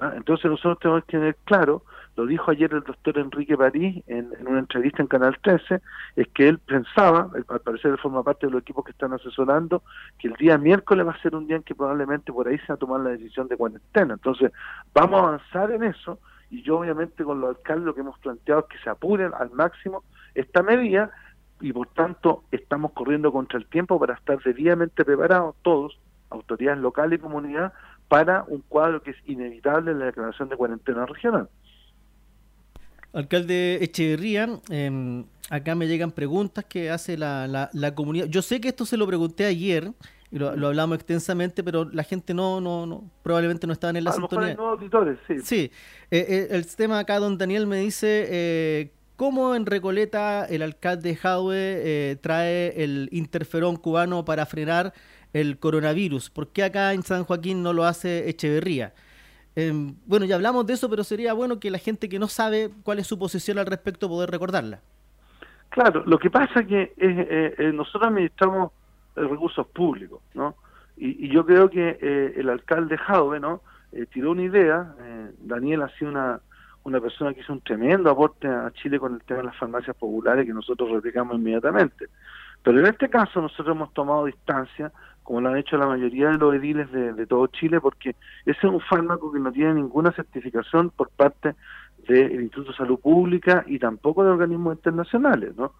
¿ah? 0.00 0.12
Entonces 0.16 0.50
nosotros 0.50 0.78
tenemos 0.80 1.04
que 1.04 1.12
tener 1.12 1.36
claro 1.44 1.82
lo 2.20 2.26
dijo 2.26 2.50
ayer 2.50 2.72
el 2.74 2.82
doctor 2.82 3.18
Enrique 3.18 3.56
París 3.56 4.02
en, 4.06 4.30
una 4.46 4.58
entrevista 4.58 5.00
en 5.00 5.08
Canal 5.08 5.38
13, 5.42 5.80
es 6.16 6.28
que 6.28 6.48
él 6.48 6.58
pensaba, 6.58 7.30
al 7.48 7.60
parecer 7.60 7.96
forma 7.98 8.22
parte 8.22 8.46
de 8.46 8.52
los 8.52 8.60
equipos 8.60 8.84
que 8.84 8.90
están 8.90 9.14
asesorando, 9.14 9.82
que 10.18 10.28
el 10.28 10.34
día 10.34 10.58
miércoles 10.58 11.06
va 11.06 11.12
a 11.12 11.22
ser 11.22 11.34
un 11.34 11.46
día 11.46 11.56
en 11.56 11.62
que 11.62 11.74
probablemente 11.74 12.30
por 12.30 12.46
ahí 12.46 12.58
se 12.58 12.66
va 12.68 12.74
a 12.74 12.78
tomar 12.78 13.00
la 13.00 13.10
decisión 13.10 13.48
de 13.48 13.56
cuarentena. 13.56 14.14
Entonces, 14.14 14.52
vamos 14.92 15.18
a 15.18 15.28
avanzar 15.28 15.70
en 15.70 15.84
eso 15.84 16.18
y 16.50 16.62
yo 16.62 16.80
obviamente 16.80 17.24
con 17.24 17.40
los 17.40 17.56
alcaldes 17.56 17.86
lo 17.86 17.94
que 17.94 18.00
hemos 18.00 18.18
planteado 18.18 18.60
es 18.62 18.66
que 18.66 18.84
se 18.84 18.90
apuren 18.90 19.32
al 19.38 19.50
máximo 19.52 20.02
esta 20.34 20.62
medida 20.62 21.10
y 21.60 21.72
por 21.72 21.88
tanto 21.88 22.44
estamos 22.50 22.92
corriendo 22.92 23.32
contra 23.32 23.58
el 23.58 23.66
tiempo 23.66 23.98
para 23.98 24.14
estar 24.14 24.42
debidamente 24.42 25.04
preparados 25.04 25.56
todos, 25.62 25.98
autoridades 26.30 26.80
locales 26.80 27.18
y 27.18 27.22
comunidad, 27.22 27.72
para 28.08 28.44
un 28.48 28.62
cuadro 28.68 29.02
que 29.02 29.12
es 29.12 29.16
inevitable 29.26 29.92
en 29.92 30.00
la 30.00 30.06
declaración 30.06 30.48
de 30.48 30.56
cuarentena 30.56 31.06
regional. 31.06 31.48
Alcalde 33.12 33.82
Echeverría, 33.82 34.48
em, 34.68 35.24
acá 35.48 35.74
me 35.74 35.86
llegan 35.88 36.12
preguntas 36.12 36.64
que 36.64 36.90
hace 36.90 37.16
la, 37.16 37.68
la, 37.72 37.94
comunidad. 37.94 38.26
Yo 38.26 38.42
sé 38.42 38.60
que 38.60 38.68
esto 38.68 38.84
se 38.84 38.96
lo 38.96 39.06
pregunté 39.06 39.46
ayer 39.46 39.92
y 40.30 40.38
lo, 40.38 40.48
hablamos 40.48 40.96
extensamente, 40.96 41.64
pero 41.64 41.84
la 41.84 42.04
gente 42.04 42.34
no, 42.34 42.60
no, 42.60 42.86
no 42.86 43.10
probablemente 43.22 43.66
no 43.66 43.72
estaba 43.72 43.96
en 43.98 44.04
la 44.04 44.12
sintonía. 44.12 44.54
auditores, 44.54 45.18
sí. 45.26 45.40
Sí, 45.40 45.72
eh, 46.10 46.26
eh, 46.28 46.48
el 46.50 46.66
tema 46.76 47.00
acá, 47.00 47.18
don 47.18 47.36
Daniel 47.36 47.66
me 47.66 47.78
dice, 47.78 48.28
eh, 48.30 48.92
¿cómo 49.20 49.54
en 49.54 49.66
Recoleta 49.66 50.46
el 50.46 50.62
alcalde 50.62 51.14
Jaue 51.14 52.16
trae 52.22 52.82
el 52.82 53.10
interferón 53.12 53.76
cubano 53.76 54.24
para 54.24 54.46
frenar 54.46 54.94
el 55.34 55.58
coronavirus? 55.58 56.30
¿Por 56.30 56.48
qué 56.48 56.64
acá 56.64 56.94
en 56.94 57.02
San 57.02 57.24
Joaquín 57.24 57.62
no 57.62 57.74
lo 57.74 57.84
hace 57.84 58.30
Echeverría? 58.30 58.94
Em, 59.56 59.94
bueno, 60.06 60.24
ya 60.24 60.36
hablamos 60.36 60.66
de 60.66 60.72
eso, 60.72 60.88
pero 60.88 61.04
sería 61.04 61.34
bueno 61.34 61.60
que 61.60 61.70
la 61.70 61.76
gente 61.76 62.08
que 62.08 62.18
no 62.18 62.28
sabe 62.28 62.70
cuál 62.82 62.98
es 62.98 63.06
su 63.08 63.18
posición 63.18 63.58
al 63.58 63.66
respecto 63.66 64.08
poder 64.08 64.30
recordarla. 64.30 64.80
Claro, 65.68 66.02
lo 66.06 66.18
que 66.18 66.30
pasa 66.30 66.60
es 66.60 66.66
que 66.66 66.82
eh, 66.96 67.54
eh, 67.58 67.72
nosotros 67.74 68.04
administramos 68.04 68.72
recursos 69.14 69.66
públicos, 69.66 70.22
¿no? 70.32 70.54
Y, 70.96 71.28
yo 71.28 71.44
creo 71.44 71.68
que 71.68 71.98
eh, 72.00 72.32
el 72.36 72.48
alcalde 72.48 72.96
Jauve, 72.96 73.38
¿no? 73.38 73.60
tiró 74.14 74.30
una 74.30 74.44
idea, 74.44 74.94
Daniel 75.40 75.82
ha 75.82 75.88
sido 75.98 76.12
una, 76.12 76.40
una 76.84 77.00
persona 77.00 77.34
que 77.34 77.40
hizo 77.40 77.52
un 77.52 77.60
tremendo 77.60 78.10
aporte 78.10 78.48
a 78.48 78.70
Chile 78.72 78.98
con 78.98 79.14
el 79.14 79.22
tema 79.22 79.40
de 79.40 79.46
las 79.46 79.56
farmacias 79.56 79.96
populares 79.96 80.46
que 80.46 80.52
nosotros 80.52 80.90
replicamos 80.90 81.36
inmediatamente. 81.36 82.06
Pero 82.62 82.78
en 82.78 82.86
este 82.86 83.08
caso 83.08 83.40
nosotros 83.40 83.74
hemos 83.74 83.92
tomado 83.94 84.26
distancia 84.26 84.92
como 85.30 85.42
lo 85.42 85.50
han 85.50 85.58
hecho 85.58 85.76
la 85.76 85.86
mayoría 85.86 86.30
de 86.30 86.38
los 86.38 86.54
ediles 86.54 86.90
de, 86.90 87.26
todo 87.26 87.46
Chile, 87.46 87.80
porque 87.80 88.16
ese 88.44 88.58
es 88.58 88.64
un 88.64 88.80
fármaco 88.80 89.30
que 89.30 89.38
no 89.38 89.52
tiene 89.52 89.74
ninguna 89.74 90.10
certificación 90.10 90.90
por 90.90 91.08
parte 91.10 91.54
del 92.08 92.40
Instituto 92.40 92.72
de 92.72 92.76
Salud 92.76 92.98
Pública 92.98 93.62
y 93.66 93.78
tampoco 93.78 94.24
de 94.24 94.30
organismos 94.30 94.74
internacionales, 94.74 95.54
¿no? 95.56 95.72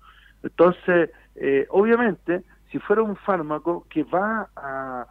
Entonces, 0.45 1.11
eh, 1.35 1.67
obviamente, 1.71 2.45
si 2.71 2.79
fuera 2.79 3.03
un 3.03 3.17
fármaco 3.17 3.87
que 3.91 4.05
va 4.05 4.49
a, 4.55 5.07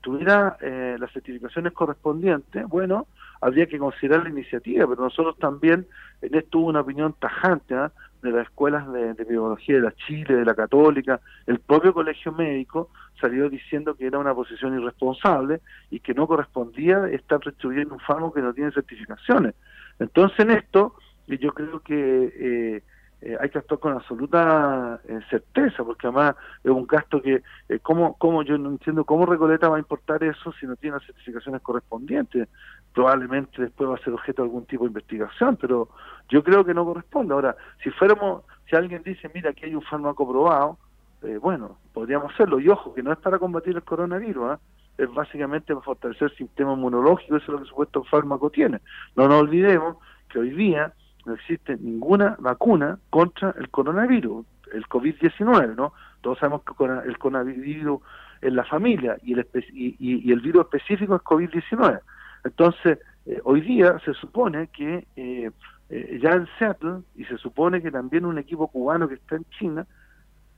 tuviera 0.00 0.56
eh, 0.60 0.96
las 0.98 1.12
certificaciones 1.12 1.72
correspondientes, 1.72 2.66
bueno, 2.66 3.06
habría 3.40 3.66
que 3.66 3.78
considerar 3.78 4.22
la 4.22 4.30
iniciativa, 4.30 4.86
pero 4.86 5.02
nosotros 5.02 5.36
también 5.38 5.86
en 6.22 6.34
esto 6.34 6.58
hubo 6.58 6.68
una 6.68 6.80
opinión 6.80 7.14
tajante 7.18 7.74
¿ah? 7.74 7.92
de 8.22 8.30
las 8.30 8.46
escuelas 8.46 8.90
de, 8.92 9.14
de, 9.14 9.24
biología 9.24 9.76
de 9.76 9.82
la 9.82 9.92
Chile, 9.92 10.34
de 10.34 10.44
la 10.44 10.54
Católica, 10.54 11.20
el 11.46 11.58
propio 11.60 11.92
colegio 11.92 12.32
médico 12.32 12.90
salió 13.20 13.50
diciendo 13.50 13.94
que 13.94 14.06
era 14.06 14.18
una 14.18 14.34
posición 14.34 14.80
irresponsable 14.80 15.60
y 15.90 16.00
que 16.00 16.14
no 16.14 16.26
correspondía 16.26 17.06
estar 17.08 17.40
distribuyendo 17.40 17.94
un 17.94 18.00
fármaco 18.00 18.34
que 18.34 18.42
no 18.42 18.54
tiene 18.54 18.72
certificaciones. 18.72 19.54
Entonces 19.98 20.40
en 20.40 20.50
esto 20.52 20.94
yo 21.26 21.52
creo 21.52 21.80
que 21.80 22.82
eh, 23.22 23.36
hay 23.40 23.48
que 23.48 23.58
actuar 23.58 23.80
con 23.80 23.92
absoluta 23.94 25.00
eh, 25.08 25.20
certeza, 25.30 25.82
porque 25.84 26.06
además 26.06 26.36
es 26.62 26.70
un 26.70 26.86
gasto 26.86 27.22
que, 27.22 27.42
eh, 27.68 27.78
¿cómo, 27.82 28.14
¿cómo, 28.18 28.42
yo 28.42 28.58
no 28.58 28.70
entiendo 28.70 29.04
cómo 29.04 29.24
Recoleta 29.24 29.68
va 29.68 29.76
a 29.76 29.80
importar 29.80 30.22
eso 30.22 30.52
si 30.52 30.66
no 30.66 30.76
tiene 30.76 30.96
las 30.96 31.06
certificaciones 31.06 31.62
correspondientes? 31.62 32.48
Probablemente 32.92 33.62
después 33.62 33.90
va 33.90 33.94
a 33.94 34.04
ser 34.04 34.12
objeto 34.12 34.42
de 34.42 34.48
algún 34.48 34.66
tipo 34.66 34.84
de 34.84 34.88
investigación, 34.88 35.56
pero 35.56 35.88
yo 36.28 36.44
creo 36.44 36.64
que 36.64 36.74
no 36.74 36.84
corresponde. 36.84 37.32
Ahora, 37.32 37.56
si 37.82 37.90
fuéramos, 37.90 38.42
si 38.68 38.76
alguien 38.76 39.02
dice, 39.02 39.30
mira, 39.34 39.50
aquí 39.50 39.64
hay 39.64 39.74
un 39.74 39.82
fármaco 39.82 40.28
probado, 40.28 40.78
eh, 41.22 41.38
bueno, 41.38 41.78
podríamos 41.94 42.32
hacerlo. 42.34 42.60
Y 42.60 42.68
ojo, 42.68 42.94
que 42.94 43.02
no 43.02 43.12
es 43.12 43.18
para 43.18 43.38
combatir 43.38 43.76
el 43.76 43.82
coronavirus, 43.82 44.50
¿ah? 44.50 44.60
es 44.98 45.12
básicamente 45.12 45.74
para 45.74 45.84
fortalecer 45.84 46.30
el 46.30 46.36
sistema 46.36 46.74
inmunológico, 46.74 47.36
eso 47.36 47.44
es 47.44 47.48
lo 47.48 47.56
que 47.56 47.64
el 47.64 47.68
supuesto 47.68 48.04
fármaco 48.04 48.50
tiene. 48.50 48.80
No 49.14 49.26
nos 49.28 49.40
olvidemos 49.40 49.96
que 50.28 50.38
hoy 50.38 50.50
día 50.50 50.92
no 51.26 51.34
existe 51.34 51.76
ninguna 51.76 52.36
vacuna 52.38 52.98
contra 53.10 53.54
el 53.58 53.68
coronavirus, 53.68 54.46
el 54.72 54.86
COVID-19, 54.86 55.74
¿no? 55.74 55.92
Todos 56.20 56.38
sabemos 56.38 56.62
que 56.62 56.84
el 57.08 57.18
coronavirus 57.18 58.00
es 58.40 58.52
la 58.52 58.64
familia 58.64 59.16
y 59.22 59.34
el, 59.34 59.46
y, 59.72 60.32
el 60.32 60.40
virus 60.40 60.64
específico 60.64 61.16
es 61.16 61.22
COVID-19. 61.22 62.00
Entonces, 62.44 62.98
eh, 63.26 63.40
hoy 63.44 63.60
día 63.60 63.98
se 64.04 64.14
supone 64.14 64.68
que 64.68 65.06
eh, 65.16 65.50
eh, 65.90 66.18
ya 66.22 66.30
en 66.30 66.46
Seattle, 66.58 67.00
y 67.16 67.24
se 67.24 67.38
supone 67.38 67.82
que 67.82 67.90
también 67.90 68.24
un 68.24 68.38
equipo 68.38 68.68
cubano 68.68 69.08
que 69.08 69.14
está 69.14 69.36
en 69.36 69.44
China, 69.58 69.86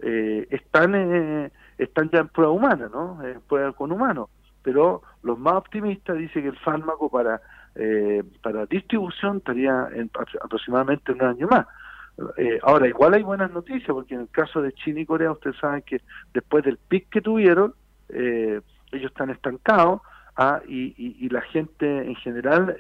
están, 0.01 1.51
están 1.77 2.09
ya 2.11 2.21
en 2.21 2.29
prueba 2.29 2.53
humana, 2.53 2.89
¿no? 2.89 3.21
En 3.25 3.41
prueba 3.41 3.73
con 3.73 3.91
humanos. 3.91 4.29
Pero 4.63 5.03
los 5.25 5.37
más 5.41 5.55
optimistas 5.55 6.17
dicen 6.17 6.43
que 6.43 6.51
el 6.51 6.59
fármaco 6.59 7.11
para 7.11 7.41
eh, 7.75 8.23
para 8.43 8.67
distribución 8.67 9.39
estaría 9.39 9.89
en 9.95 10.11
aproximadamente 10.43 11.13
un 11.13 11.23
año 11.23 11.49
más. 11.49 11.67
Eh, 12.37 12.59
ahora, 12.63 12.89
igual 12.89 13.15
hay 13.15 13.23
buenas 13.23 13.51
noticias, 13.53 13.89
porque 13.89 14.15
en 14.15 14.23
el 14.23 14.29
caso 14.29 14.61
de 14.61 14.73
China 14.73 15.01
y 15.01 15.07
Corea, 15.07 15.33
ustedes 15.33 15.57
saben 15.59 15.83
que 15.83 16.01
después 16.35 16.65
del 16.65 16.77
pic 16.77 17.09
que 17.09 17.21
tuvieron, 17.21 17.75
eh, 18.09 18.61
ellos 18.91 19.11
están 19.11 19.31
estancados 19.31 20.01
ah, 20.37 20.61
y, 20.67 21.29
la 21.29 21.43
gente 21.43 21.87
en 21.87 22.17
general 22.17 22.77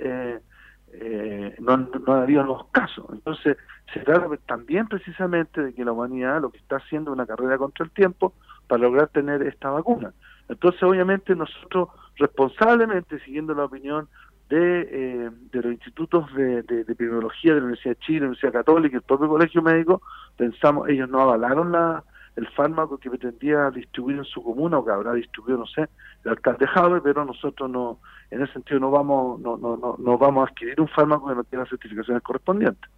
no, 1.61 1.77
no 1.77 2.13
ha 2.15 2.23
habido 2.23 2.43
nuevos 2.43 2.67
casos. 2.73 3.07
Entonces, 3.13 3.57
se 3.93 4.01
trata 4.01 4.29
también 4.47 4.87
precisamente 4.89 5.63
de 5.63 5.75
que 5.75 5.85
la 5.85 5.93
humanidad 5.93 6.41
lo 6.41 6.51
que 6.51 6.59
está 6.59 6.77
haciendo 6.77 7.11
es 7.11 7.15
una 7.15 7.27
carrera 7.27 7.59
contra 7.59 7.85
el 7.85 7.91
tiempo 7.91 8.33
para 8.67 8.83
lograr 8.83 9.09
tener 9.09 9.43
esta 9.43 9.71
vacuna. 9.71 10.13
Entonces, 10.49 10.83
obviamente, 10.83 11.35
nosotros 11.35 11.89
responsablemente, 12.17 13.19
siguiendo 13.21 13.55
la 13.55 13.65
opinión 13.65 14.09
de, 14.49 14.81
eh, 14.91 15.31
de 15.53 15.63
los 15.63 15.73
institutos 15.73 16.33
de, 16.35 16.63
de, 16.63 16.85
de, 16.85 16.93
epidemiología 16.93 17.53
de 17.55 17.61
la 17.61 17.67
Universidad 17.67 17.97
de 17.97 18.01
Chile, 18.01 18.21
la 18.21 18.27
Universidad 18.27 18.53
Católica, 18.53 18.97
el 18.97 19.03
propio 19.03 19.29
Colegio 19.29 19.63
Médico, 19.63 20.03
pensamos, 20.37 20.89
ellos 20.89 21.09
no 21.09 21.21
avalaron 21.21 21.73
la, 21.73 22.03
el 22.37 22.47
fármaco 22.49 22.99
que 22.99 23.11
pretendía 23.11 23.71
distribuir 23.71 24.19
en 24.19 24.25
su 24.25 24.43
comuna 24.43 24.79
o 24.79 24.85
que 24.85 24.93
habrá 24.93 25.13
distribuido, 25.13 25.59
no 25.59 25.67
sé, 25.67 25.89
el 26.25 26.31
alcalde 26.31 26.67
Jave, 26.67 27.01
pero 27.01 27.25
nosotros 27.25 27.69
no, 27.69 27.99
en 28.31 28.43
ese 28.43 28.53
sentido 28.55 28.81
no 28.81 28.91
vamos, 28.91 29.41
no, 29.41 29.57
no, 29.57 29.77
no, 29.77 29.97
no 29.99 30.19
vamos 30.19 30.47
a 30.47 30.51
adquirir 30.51 30.81
un 30.81 30.89
fármaco 30.89 31.29
que 31.29 31.35
no 31.35 31.45
tenga 31.45 31.65
las 31.65 31.71
certificaciones 31.71 32.23
correspondientes. 32.23 32.91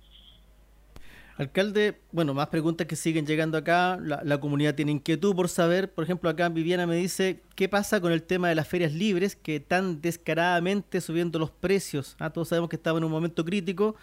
Alcalde, 1.40 1.98
bueno, 2.12 2.35
más 2.35 2.48
preguntas 2.48 2.87
que 2.87 2.96
siguen 2.96 3.24
llegando 3.24 3.57
acá. 3.57 3.98
La, 3.98 4.38
comunidad 4.40 4.74
tiene 4.74 4.92
inquietud 4.92 5.35
por 5.35 5.48
saber. 5.48 5.90
Por 5.90 6.05
ejemplo, 6.05 6.29
acá 6.29 6.50
Viviana 6.50 6.87
me 6.87 6.96
dice, 6.96 7.40
¿qué 7.55 7.66
pasa 7.66 7.98
con 7.98 8.12
el 8.12 8.22
tema 8.22 8.50
de 8.50 8.55
las 8.55 8.68
ferias 8.68 8.92
libres 8.92 9.37
que 9.37 9.59
tan 9.59 10.03
descaradamente 10.03 11.00
subiendo 11.00 11.38
los 11.38 11.50
precios? 11.50 12.14
Ah, 12.18 12.29
todos 12.29 12.48
sabemos 12.48 12.68
que 12.68 12.76
estamos 12.76 12.98
en 12.98 13.05
un 13.05 13.11
momento 13.11 13.42
crítico 13.42 13.96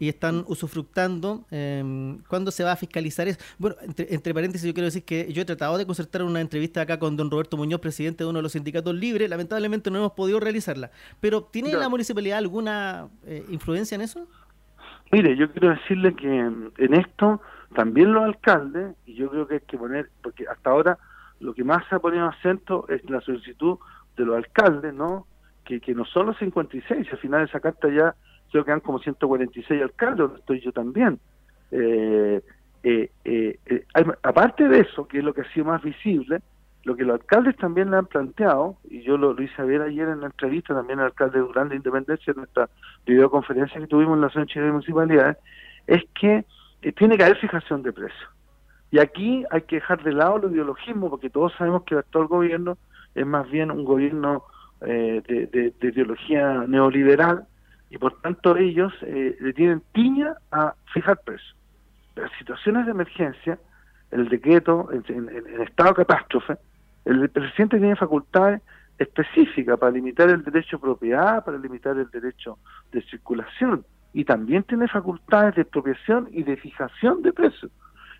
y 0.00 0.08
están 0.08 0.44
usufructando. 0.48 1.46
Eh, 1.52 2.16
¿Cuándo 2.26 2.50
se 2.50 2.64
va 2.64 2.72
a 2.72 2.76
fiscalizar 2.76 3.28
eso? 3.28 3.38
Bueno, 3.58 3.76
entre, 3.86 4.34
paréntesis, 4.34 4.66
yo 4.66 4.74
quiero 4.74 4.86
decir 4.86 5.04
que 5.04 5.32
yo 5.32 5.42
he 5.42 5.44
tratado 5.44 5.78
de 5.78 5.86
concertar 5.86 6.24
una 6.24 6.40
entrevista 6.40 6.80
acá 6.80 6.98
con 6.98 7.16
don 7.16 7.30
Roberto 7.30 7.56
Muñoz, 7.56 7.80
presidente 7.80 8.24
de 8.24 8.30
uno 8.30 8.40
de 8.40 8.42
los 8.42 8.50
sindicatos 8.50 8.96
libres. 8.96 9.30
Lamentablemente 9.30 9.92
no 9.92 9.98
hemos 9.98 10.12
podido 10.14 10.40
realizarla. 10.40 10.90
Pero 11.20 11.44
¿tiene 11.44 11.72
la 11.74 11.88
municipalidad 11.88 12.38
alguna 12.38 13.10
eh, 13.26 13.44
influencia 13.48 13.94
en 13.94 14.00
eso? 14.00 14.26
Mire, 15.12 15.36
yo 15.36 15.50
quiero 15.50 15.70
decirle 15.70 16.14
que 16.14 16.38
en 16.38 16.94
esto 16.94 17.40
también 17.74 18.12
los 18.12 18.24
alcaldes, 18.24 18.96
y 19.06 19.14
yo 19.14 19.30
creo 19.30 19.46
que 19.46 19.54
hay 19.54 19.60
que 19.60 19.78
poner, 19.78 20.10
porque 20.22 20.46
hasta 20.48 20.70
ahora 20.70 20.98
lo 21.40 21.54
que 21.54 21.64
más 21.64 21.86
se 21.88 21.94
ha 21.94 21.98
ponido 21.98 22.26
acento 22.26 22.86
es 22.88 23.08
la 23.08 23.20
solicitud 23.20 23.78
de 24.16 24.24
los 24.24 24.36
alcaldes, 24.36 24.94
¿no? 24.94 25.26
Que, 25.64 25.80
no 25.94 26.04
son 26.04 26.26
los 26.26 26.38
56, 26.38 27.12
al 27.12 27.18
final 27.18 27.40
de 27.40 27.46
esa 27.46 27.60
carta 27.60 27.88
ya 27.88 28.16
creo 28.50 28.64
que 28.64 28.72
han 28.72 28.80
como 28.80 28.98
146 28.98 29.82
alcaldes, 29.82 30.30
estoy 30.36 30.60
yo 30.60 30.72
también. 30.72 31.20
Eh, 31.70 32.42
eh, 32.82 33.10
eh, 33.24 33.58
aparte 34.24 34.66
de 34.66 34.80
eso, 34.80 35.06
que 35.06 35.18
es 35.18 35.24
lo 35.24 35.32
que 35.32 35.42
ha 35.42 35.52
sido 35.52 35.66
más 35.66 35.80
visible, 35.80 36.40
lo 36.84 36.96
que 36.96 37.04
los 37.04 37.20
alcaldes 37.20 37.56
también 37.56 37.90
le 37.90 37.98
han 37.98 38.06
planteado, 38.06 38.76
y 38.88 39.02
yo 39.02 39.18
lo, 39.18 39.40
hice 39.40 39.62
ver 39.62 39.82
ayer 39.82 40.08
en 40.08 40.20
la 40.20 40.26
entrevista 40.26 40.74
también 40.74 40.98
al 40.98 41.06
alcalde 41.06 41.38
Durán 41.38 41.68
de 41.68 41.76
Independencia, 41.76 42.30
en 42.30 42.38
nuestra 42.38 42.70
videoconferencia 43.06 43.80
que 43.80 43.86
tuvimos 43.86 44.16
en 44.16 44.22
la 44.22 44.46
Chile 44.46 44.66
de 44.66 44.72
Municipalidades, 44.72 45.36
es 45.86 46.02
que 46.18 46.44
eh, 46.82 46.92
tiene 46.92 47.18
que 47.18 47.24
haber 47.24 47.36
fijación 47.36 47.82
de 47.82 47.92
precios. 47.92 48.28
Y 48.90 48.98
aquí 48.98 49.44
hay 49.50 49.62
que 49.62 49.76
dejar 49.76 50.02
de 50.02 50.12
lado 50.12 50.36
el 50.36 50.52
ideologismo, 50.52 51.10
porque 51.10 51.28
todos 51.28 51.52
sabemos 51.58 51.82
que 51.84 51.94
el 51.94 52.00
actual 52.00 52.26
gobierno 52.26 52.78
es 53.14 53.26
más 53.26 53.48
bien 53.50 53.70
un 53.70 53.84
gobierno 53.84 54.44
eh, 54.80 55.22
de, 55.28 55.74
ideología 55.86 56.64
neoliberal, 56.66 57.44
y 57.90 57.98
por 57.98 58.20
tanto 58.22 58.56
ellos 58.56 58.92
eh, 59.02 59.36
le 59.38 59.52
tienen 59.52 59.82
tiña 59.92 60.34
a 60.50 60.74
fijar 60.94 61.20
precios. 61.24 61.56
Pero 62.14 62.26
en 62.26 62.38
situaciones 62.38 62.86
de 62.86 62.92
emergencia, 62.92 63.58
el 64.10 64.28
decreto 64.28 64.88
en, 64.92 65.28
en 65.28 65.62
estado 65.62 65.90
de 65.90 66.06
catástrofe, 66.06 66.56
el 67.04 67.28
presidente 67.30 67.78
tiene 67.78 67.96
facultades 67.96 68.60
específicas 68.98 69.78
para 69.78 69.92
limitar 69.92 70.28
el 70.28 70.44
derecho 70.44 70.76
de 70.76 70.82
propiedad, 70.82 71.44
para 71.44 71.58
limitar 71.58 71.96
el 71.96 72.10
derecho 72.10 72.58
de 72.92 73.02
circulación 73.02 73.84
y 74.12 74.24
también 74.24 74.62
tiene 74.64 74.88
facultades 74.88 75.54
de 75.54 75.62
expropiación 75.62 76.28
y 76.32 76.42
de 76.42 76.56
fijación 76.56 77.22
de 77.22 77.32
precios. 77.32 77.70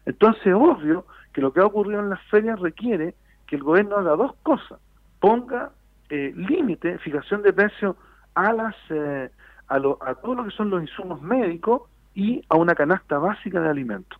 Entonces, 0.06 0.54
obvio 0.54 1.04
que 1.32 1.40
lo 1.40 1.52
que 1.52 1.60
ha 1.60 1.66
ocurrido 1.66 2.00
en 2.00 2.08
las 2.08 2.22
ferias 2.30 2.58
requiere 2.58 3.14
que 3.46 3.56
el 3.56 3.62
gobierno 3.62 3.96
haga 3.96 4.16
dos 4.16 4.34
cosas. 4.42 4.78
Ponga 5.20 5.70
eh, 6.08 6.32
límite, 6.34 6.98
fijación 6.98 7.42
de 7.42 7.52
precios 7.52 7.96
a 8.34 8.52
las 8.52 8.74
eh, 8.88 9.30
a, 9.68 9.76
a 9.76 10.14
todo 10.14 10.34
lo 10.34 10.44
que 10.44 10.50
son 10.50 10.70
los 10.70 10.82
insumos 10.82 11.20
médicos 11.20 11.82
y 12.14 12.42
a 12.48 12.56
una 12.56 12.74
canasta 12.74 13.18
básica 13.18 13.60
de 13.60 13.68
alimentos. 13.68 14.18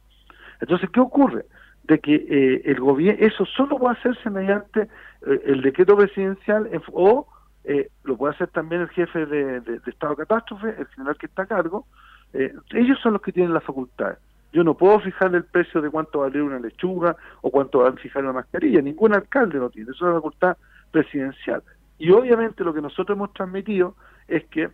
Entonces, 0.61 0.91
¿qué 0.91 1.01
ocurre? 1.01 1.47
De 1.91 1.99
que 1.99 2.15
eh, 2.15 2.63
el 2.67 2.79
gobierno 2.79 3.27
eso 3.27 3.45
solo 3.45 3.77
puede 3.77 3.99
hacerse 3.99 4.31
mediante 4.31 4.83
eh, 4.83 5.43
el 5.45 5.61
decreto 5.61 5.97
presidencial 5.97 6.71
o 6.93 7.27
eh, 7.65 7.91
lo 8.05 8.17
puede 8.17 8.35
hacer 8.35 8.47
también 8.49 8.83
el 8.83 8.89
jefe 8.91 9.27
de, 9.27 9.81
estado 9.85 10.15
catástrofe, 10.15 10.69
el 10.79 10.87
general 10.87 11.19
que 11.19 11.27
está 11.27 11.43
a 11.43 11.47
cargo. 11.47 11.87
ellos 12.33 12.97
son 13.03 13.15
los 13.15 13.23
que 13.23 13.33
tienen 13.33 13.53
la 13.53 13.61
facultad. 13.61 14.19
Yo 14.53 14.63
no 14.63 14.75
puedo 14.75 15.01
fijar 15.01 15.35
el 15.35 15.45
precio 15.45 15.81
de 15.81 15.91
cuánto 15.91 16.21
vale 16.21 16.41
una 16.41 16.61
lechuga 16.61 17.17
o 17.43 17.51
cuánto 17.51 17.81
va 17.81 17.89
a 17.89 17.93
fijar 17.93 18.23
una 18.23 18.35
mascarilla. 18.35 18.81
Ningún 18.81 19.13
alcalde 19.13 19.59
lo 19.59 19.69
tiene. 19.69 19.91
Eso 19.91 20.07
es 20.07 20.15
la 20.15 20.21
facultad 20.21 20.57
presidencial. 20.93 21.63
Y 21.99 22.13
obviamente 22.13 22.63
lo 22.63 22.73
que 22.73 22.81
nosotros 22.81 23.17
hemos 23.17 23.33
transmitido 23.33 23.97
es 24.29 24.45
que 24.47 24.71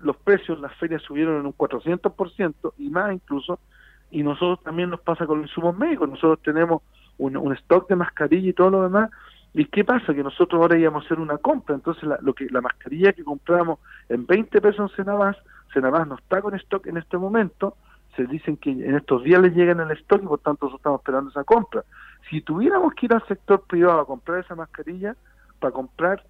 los 0.00 0.16
precios 0.18 0.58
en 0.58 0.62
las 0.62 0.74
ferias 0.76 1.02
subieron 1.02 1.40
en 1.40 1.46
un 1.46 1.56
400% 1.56 2.72
y 2.78 2.88
más 2.88 3.12
incluso 3.12 3.58
y 4.10 4.22
nosotros 4.22 4.62
también 4.62 4.90
nos 4.90 5.00
pasa 5.00 5.26
con 5.26 5.40
los 5.40 5.48
insumos 5.48 5.76
médicos, 5.76 6.08
nosotros 6.08 6.40
tenemos 6.42 6.82
un, 7.18 7.52
stock 7.54 7.88
de 7.88 7.96
mascarilla 7.96 8.50
y 8.50 8.52
todo 8.52 8.70
lo 8.70 8.82
demás, 8.82 9.10
¿y 9.54 9.64
qué 9.66 9.84
pasa? 9.84 10.14
Que 10.14 10.22
nosotros 10.22 10.60
ahora 10.60 10.78
íbamos 10.78 11.02
a 11.02 11.06
hacer 11.06 11.18
una 11.18 11.38
compra, 11.38 11.74
entonces 11.74 12.04
la, 12.04 12.18
lo 12.20 12.34
que 12.34 12.46
la 12.50 12.60
mascarilla 12.60 13.12
que 13.12 13.24
compramos 13.24 13.78
en 14.08 14.26
20 14.26 14.60
pesos 14.60 14.90
en 14.90 14.96
Senabas, 14.96 15.36
Senabas 15.72 16.06
no 16.06 16.16
está 16.16 16.42
con 16.42 16.54
stock 16.54 16.86
en 16.86 16.98
este 16.98 17.18
momento, 17.18 17.76
se 18.16 18.26
dicen 18.26 18.56
que 18.56 18.70
en 18.70 18.94
estos 18.96 19.22
días 19.24 19.40
les 19.40 19.54
llegan 19.54 19.80
el 19.80 19.90
stock 19.98 20.22
y 20.22 20.26
por 20.26 20.38
tanto 20.38 20.66
nosotros 20.66 20.80
estamos 20.80 21.00
esperando 21.00 21.30
esa 21.30 21.44
compra. 21.44 21.84
Si 22.30 22.40
tuviéramos 22.40 22.94
que 22.94 23.06
ir 23.06 23.12
al 23.12 23.26
sector 23.26 23.62
privado 23.66 24.00
a 24.00 24.06
comprar 24.06 24.40
esa 24.40 24.54
mascarilla, 24.54 25.14
para 25.60 25.72
comprar 25.72 26.24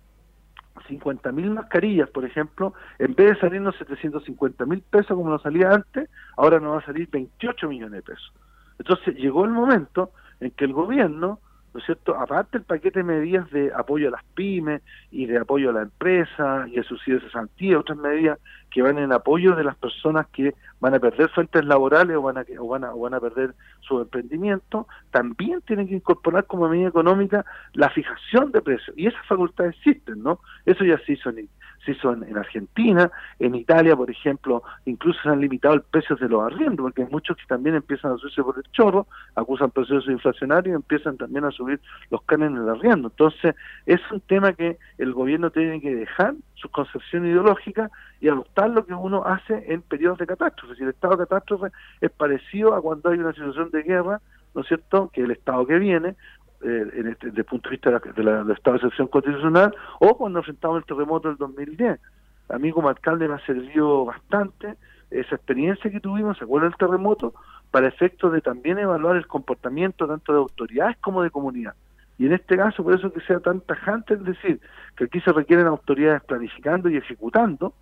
50 0.89 1.33
mil 1.33 1.51
mascarillas, 1.51 2.09
por 2.11 2.25
ejemplo, 2.25 2.75
en 2.99 3.15
vez 3.15 3.35
de 3.35 3.41
salirnos 3.41 3.77
750 3.77 4.67
mil 4.67 4.83
pesos 4.83 5.17
como 5.17 5.31
nos 5.31 5.43
salía 5.43 5.71
antes, 5.71 6.09
ahora 6.37 6.61
nos 6.61 6.75
va 6.75 6.79
a 6.79 6.87
salir 6.87 7.09
28 7.11 7.69
millones 7.69 7.93
de 7.93 8.03
pesos. 8.03 8.33
Entonces 8.79 9.17
llegó 9.17 9.45
el 9.45 9.51
momento 9.51 10.11
en 10.41 10.51
que 10.51 10.65
el 10.65 10.73
gobierno 10.73 11.41
¿no 11.77 11.81
es 11.81 11.85
cierto? 11.85 12.17
Aparte 12.17 12.57
el 12.57 12.65
paquete 12.65 13.01
de 13.01 13.05
medidas 13.05 13.51
de 13.51 13.71
apoyo 13.71 14.09
a 14.09 14.13
las 14.13 14.25
pymes 14.35 14.81
y 15.11 15.27
de 15.27 15.37
apoyo 15.37 15.69
a 15.69 15.75
la 15.75 15.83
empresa 15.83 16.67
y 16.69 16.79
el 16.79 16.85
subsidio 16.85 17.21
de 17.21 17.27
cesantía, 17.27 17.79
otras 17.79 17.99
medidas 17.99 18.39
que 18.71 18.81
van 18.81 18.97
en 18.97 19.13
apoyo 19.13 19.55
de 19.55 19.63
las 19.63 19.77
personas 19.77 20.27
que 20.29 20.55
van 20.81 20.95
a 20.95 20.99
perder 20.99 21.29
fuentes 21.29 21.67
laborales 21.67 22.17
o 22.17 22.23
van 22.23 22.39
a, 22.39 22.45
o 22.59 22.69
van 22.69 22.85
a, 22.85 22.95
van 22.95 23.13
a 23.13 23.21
perder 23.21 23.55
su 23.81 24.01
emprendimiento, 24.01 24.89
también 25.11 25.61
tienen 25.67 25.87
que 25.87 25.97
incorporar 25.97 26.47
como 26.47 26.67
medida 26.67 26.89
económica 26.89 27.45
la 27.75 27.91
fijación 27.91 28.53
de 28.53 28.63
precios. 28.63 28.97
Y 28.97 29.09
esas 29.09 29.27
facultades 29.27 29.77
existen, 29.77 30.23
¿no? 30.23 30.41
Eso 30.65 30.83
ya 30.83 30.99
se 31.05 31.13
hizo 31.13 31.29
en, 31.29 31.47
se 31.87 31.93
hizo 31.93 32.13
en, 32.13 32.37
Argentina, 32.37 33.11
en 33.39 33.55
Italia, 33.55 33.97
por 33.97 34.11
ejemplo, 34.11 34.63
incluso 34.85 35.19
se 35.23 35.29
han 35.29 35.41
limitado 35.41 35.75
el 35.75 35.83
precio 35.83 36.17
de 36.17 36.29
los 36.29 36.43
arriendos, 36.43 36.83
porque 36.83 37.03
hay 37.03 37.09
muchos 37.11 37.37
que 37.37 37.47
también 37.47 37.77
empiezan 37.77 38.13
a 38.13 38.17
subirse 38.19 38.43
por 38.43 38.57
el 38.59 38.65
chorro, 38.73 39.07
acusan 39.37 39.71
procesos 39.71 40.09
inflacionarios 40.09 40.73
y 40.73 40.77
empiezan 40.77 41.17
también 41.17 41.45
a 41.45 41.51
subir 41.51 41.81
los 42.11 42.23
cánones 42.23 42.61
del 42.61 42.69
arriendo. 42.69 43.09
Entonces, 43.09 43.55
es 43.87 44.01
un 44.11 44.21
tema 44.21 44.53
que 44.53 44.79
el 44.99 45.13
gobierno 45.13 45.51
tiene 45.51 45.81
que 45.81 45.95
dejar 45.95 46.35
su 46.55 46.69
concepción 46.71 47.27
ideológica 47.27 47.91
y 48.21 48.29
adoptar 48.29 48.71
lo 48.71 48.85
que 48.85 48.95
uno 48.95 49.25
hace 49.25 49.73
en 49.73 49.83
periodos 49.83 50.19
de 50.19 50.27
catástrofe. 50.27 50.75
Si 50.75 50.83
el 50.83 50.91
estado 50.91 51.17
de 51.17 51.27
catástrofe 51.27 51.69
es 52.01 52.11
parecido 52.11 52.75
a 52.75 52.83
cuando 52.83 53.11
hay 53.11 53.19
una 53.19 53.33
situación 53.33 53.71
de 53.71 53.83
guerra, 53.83 54.21
¿no 54.55 54.63
es 54.63 54.69
cierto?, 54.69 55.11
que 55.13 55.23
el 55.23 55.31
estado 55.31 55.67
que 55.67 55.79
viene, 55.79 56.17
eh, 56.63 56.91
en 56.95 57.09
este, 57.09 57.29
desde 57.29 57.41
el 57.41 57.45
punto 57.45 57.69
de 57.69 57.77
vista 57.77 57.91
de 57.91 58.23
la, 58.23 58.45
del 58.45 58.57
estado 58.57 58.77
de 58.77 58.79
excepción 58.79 59.09
constitucional, 59.09 59.75
o 60.01 60.17
cuando 60.17 60.39
enfrentamos 60.41 60.79
el 60.79 60.85
terremoto 60.85 61.29
del 61.29 61.37
2010. 61.37 62.01
A 62.49 62.59
mí 62.59 62.73
como 62.73 62.89
alcalde 62.89 63.29
me 63.29 63.35
ha 63.35 63.47
servido 63.47 64.05
bastante 64.05 64.77
esa 65.11 65.35
experiencia 65.35 65.91
que 65.91 66.01
tuvimos, 66.01 66.39
¿se 66.39 66.45
acuerdan 66.45 66.71
del 66.71 66.79
terremoto? 66.79 67.35
Para 67.71 67.89
efectos 67.89 68.33
de 68.33 68.41
también 68.41 68.79
evaluar 68.79 69.17
el 69.17 69.27
comportamiento 69.27 70.07
tanto 70.07 70.33
de 70.33 70.39
autoridades 70.39 70.97
como 70.99 71.23
de 71.23 71.31
comunidad. 71.31 71.75
Y 72.19 72.27
en 72.27 72.33
este 72.33 72.57
caso, 72.57 72.83
por 72.83 72.95
eso 72.95 73.13
que 73.13 73.21
sea 73.21 73.41
tan 73.41 73.61
tajante, 73.61 74.15
es 74.15 74.25
decir, 74.25 74.61
que 74.97 75.05
aquí 75.05 75.21
se 75.21 75.33
requieren 75.33 75.67
autoridades 75.67 76.23
planificando 76.25 76.89
y 76.89 76.97
ejecutando, 76.97 77.75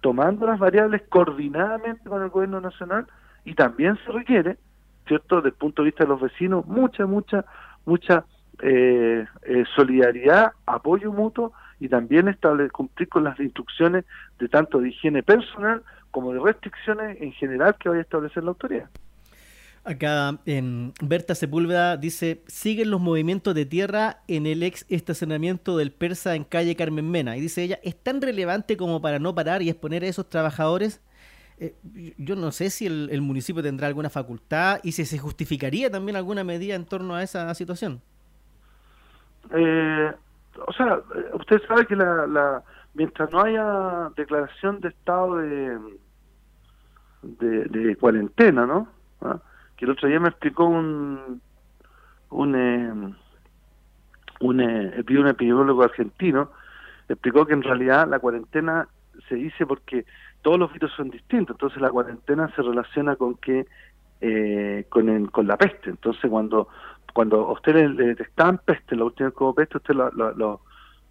tomando 0.00 0.46
las 0.46 0.58
variables 0.58 1.02
coordinadamente 1.08 2.08
con 2.08 2.22
el 2.22 2.30
gobierno 2.30 2.60
nacional, 2.60 3.06
y 3.44 3.54
también 3.54 3.96
se 4.04 4.10
requiere, 4.10 4.56
¿cierto?, 5.06 5.36
desde 5.36 5.50
el 5.50 5.54
punto 5.54 5.82
de 5.82 5.86
vista 5.86 6.04
de 6.04 6.10
los 6.10 6.20
vecinos, 6.20 6.66
mucha, 6.66 7.06
mucha 7.06 7.44
mucha 7.86 8.24
eh, 8.62 9.24
eh, 9.42 9.64
solidaridad, 9.74 10.52
apoyo 10.66 11.12
mutuo 11.12 11.52
y 11.80 11.88
también 11.88 12.28
establecer, 12.28 12.72
cumplir 12.72 13.08
con 13.08 13.24
las 13.24 13.38
instrucciones 13.40 14.04
de 14.38 14.48
tanto 14.48 14.78
de 14.78 14.90
higiene 14.90 15.22
personal 15.22 15.82
como 16.10 16.32
de 16.32 16.40
restricciones 16.40 17.20
en 17.20 17.32
general 17.32 17.76
que 17.78 17.88
vaya 17.88 18.00
a 18.00 18.02
establecer 18.02 18.44
la 18.44 18.50
autoridad. 18.50 18.88
Acá 19.84 20.40
en 20.46 20.92
Berta 21.00 21.36
Sepúlveda 21.36 21.96
dice, 21.96 22.42
siguen 22.48 22.90
los 22.90 23.00
movimientos 23.00 23.54
de 23.54 23.66
tierra 23.66 24.18
en 24.26 24.46
el 24.46 24.64
ex 24.64 24.84
estacionamiento 24.88 25.76
del 25.76 25.92
Persa 25.92 26.34
en 26.34 26.42
calle 26.42 26.74
Carmen 26.74 27.08
Mena. 27.08 27.36
Y 27.36 27.40
dice 27.40 27.62
ella, 27.62 27.78
¿es 27.84 27.94
tan 27.94 28.20
relevante 28.20 28.76
como 28.76 29.00
para 29.00 29.20
no 29.20 29.32
parar 29.32 29.62
y 29.62 29.70
exponer 29.70 30.02
a 30.02 30.08
esos 30.08 30.28
trabajadores? 30.28 31.00
Eh, 31.58 31.74
yo 32.18 32.36
no 32.36 32.52
sé 32.52 32.70
si 32.70 32.86
el, 32.86 33.20
municipio 33.22 33.62
tendrá 33.62 33.86
alguna 33.86 34.10
facultad 34.10 34.80
y 34.82 34.92
si 34.92 35.04
se 35.04 35.18
justificaría 35.18 35.90
también 35.90 36.16
alguna 36.16 36.44
medida 36.44 36.74
en 36.74 36.84
torno 36.84 37.14
a 37.14 37.22
esa 37.22 37.52
situación. 37.54 38.00
Eh, 39.50 40.12
o 40.66 40.72
sea, 40.72 41.00
usted 41.34 41.62
sabe 41.66 41.86
que 41.86 41.96
la, 41.96 42.62
mientras 42.94 43.30
no 43.30 43.40
haya 43.40 44.10
declaración 44.16 44.80
de 44.80 44.88
estado 44.88 45.36
de, 45.36 45.78
de, 47.22 47.96
cuarentena, 47.96 48.66
¿no? 48.66 48.88
¿Ah? 49.22 49.38
Que 49.76 49.84
el 49.84 49.92
otro 49.92 50.08
día 50.08 50.20
me 50.20 50.28
explicó 50.28 50.64
un, 50.64 51.40
un, 52.30 52.54
un, 52.54 53.16
un 54.40 54.60
epidemiólogo 55.28 55.82
argentino 55.82 56.50
explicó 57.08 57.46
que 57.46 57.54
en 57.54 57.62
realidad 57.62 58.08
la 58.08 58.18
cuarentena 58.18 58.88
se 59.28 59.36
dice 59.36 59.66
porque 59.66 60.04
todos 60.46 60.60
los 60.60 60.72
virus 60.72 60.92
son 60.92 61.10
distintos, 61.10 61.54
entonces 61.56 61.82
la 61.82 61.90
cuarentena 61.90 62.48
se 62.54 62.62
relaciona 62.62 63.16
con 63.16 63.34
que 63.34 63.66
eh, 64.20 64.86
con, 64.88 65.26
con 65.26 65.44
la 65.48 65.56
peste, 65.56 65.90
entonces 65.90 66.30
cuando 66.30 66.68
cuando 67.12 67.50
usted 67.50 67.74
le, 67.74 68.06
detectaban 68.06 68.58
peste, 68.64 68.94
la 68.94 69.06
última 69.06 69.32
como 69.32 69.56
peste, 69.56 69.78
usted 69.78 69.94
lo, 69.94 70.08
lo, 70.12 70.60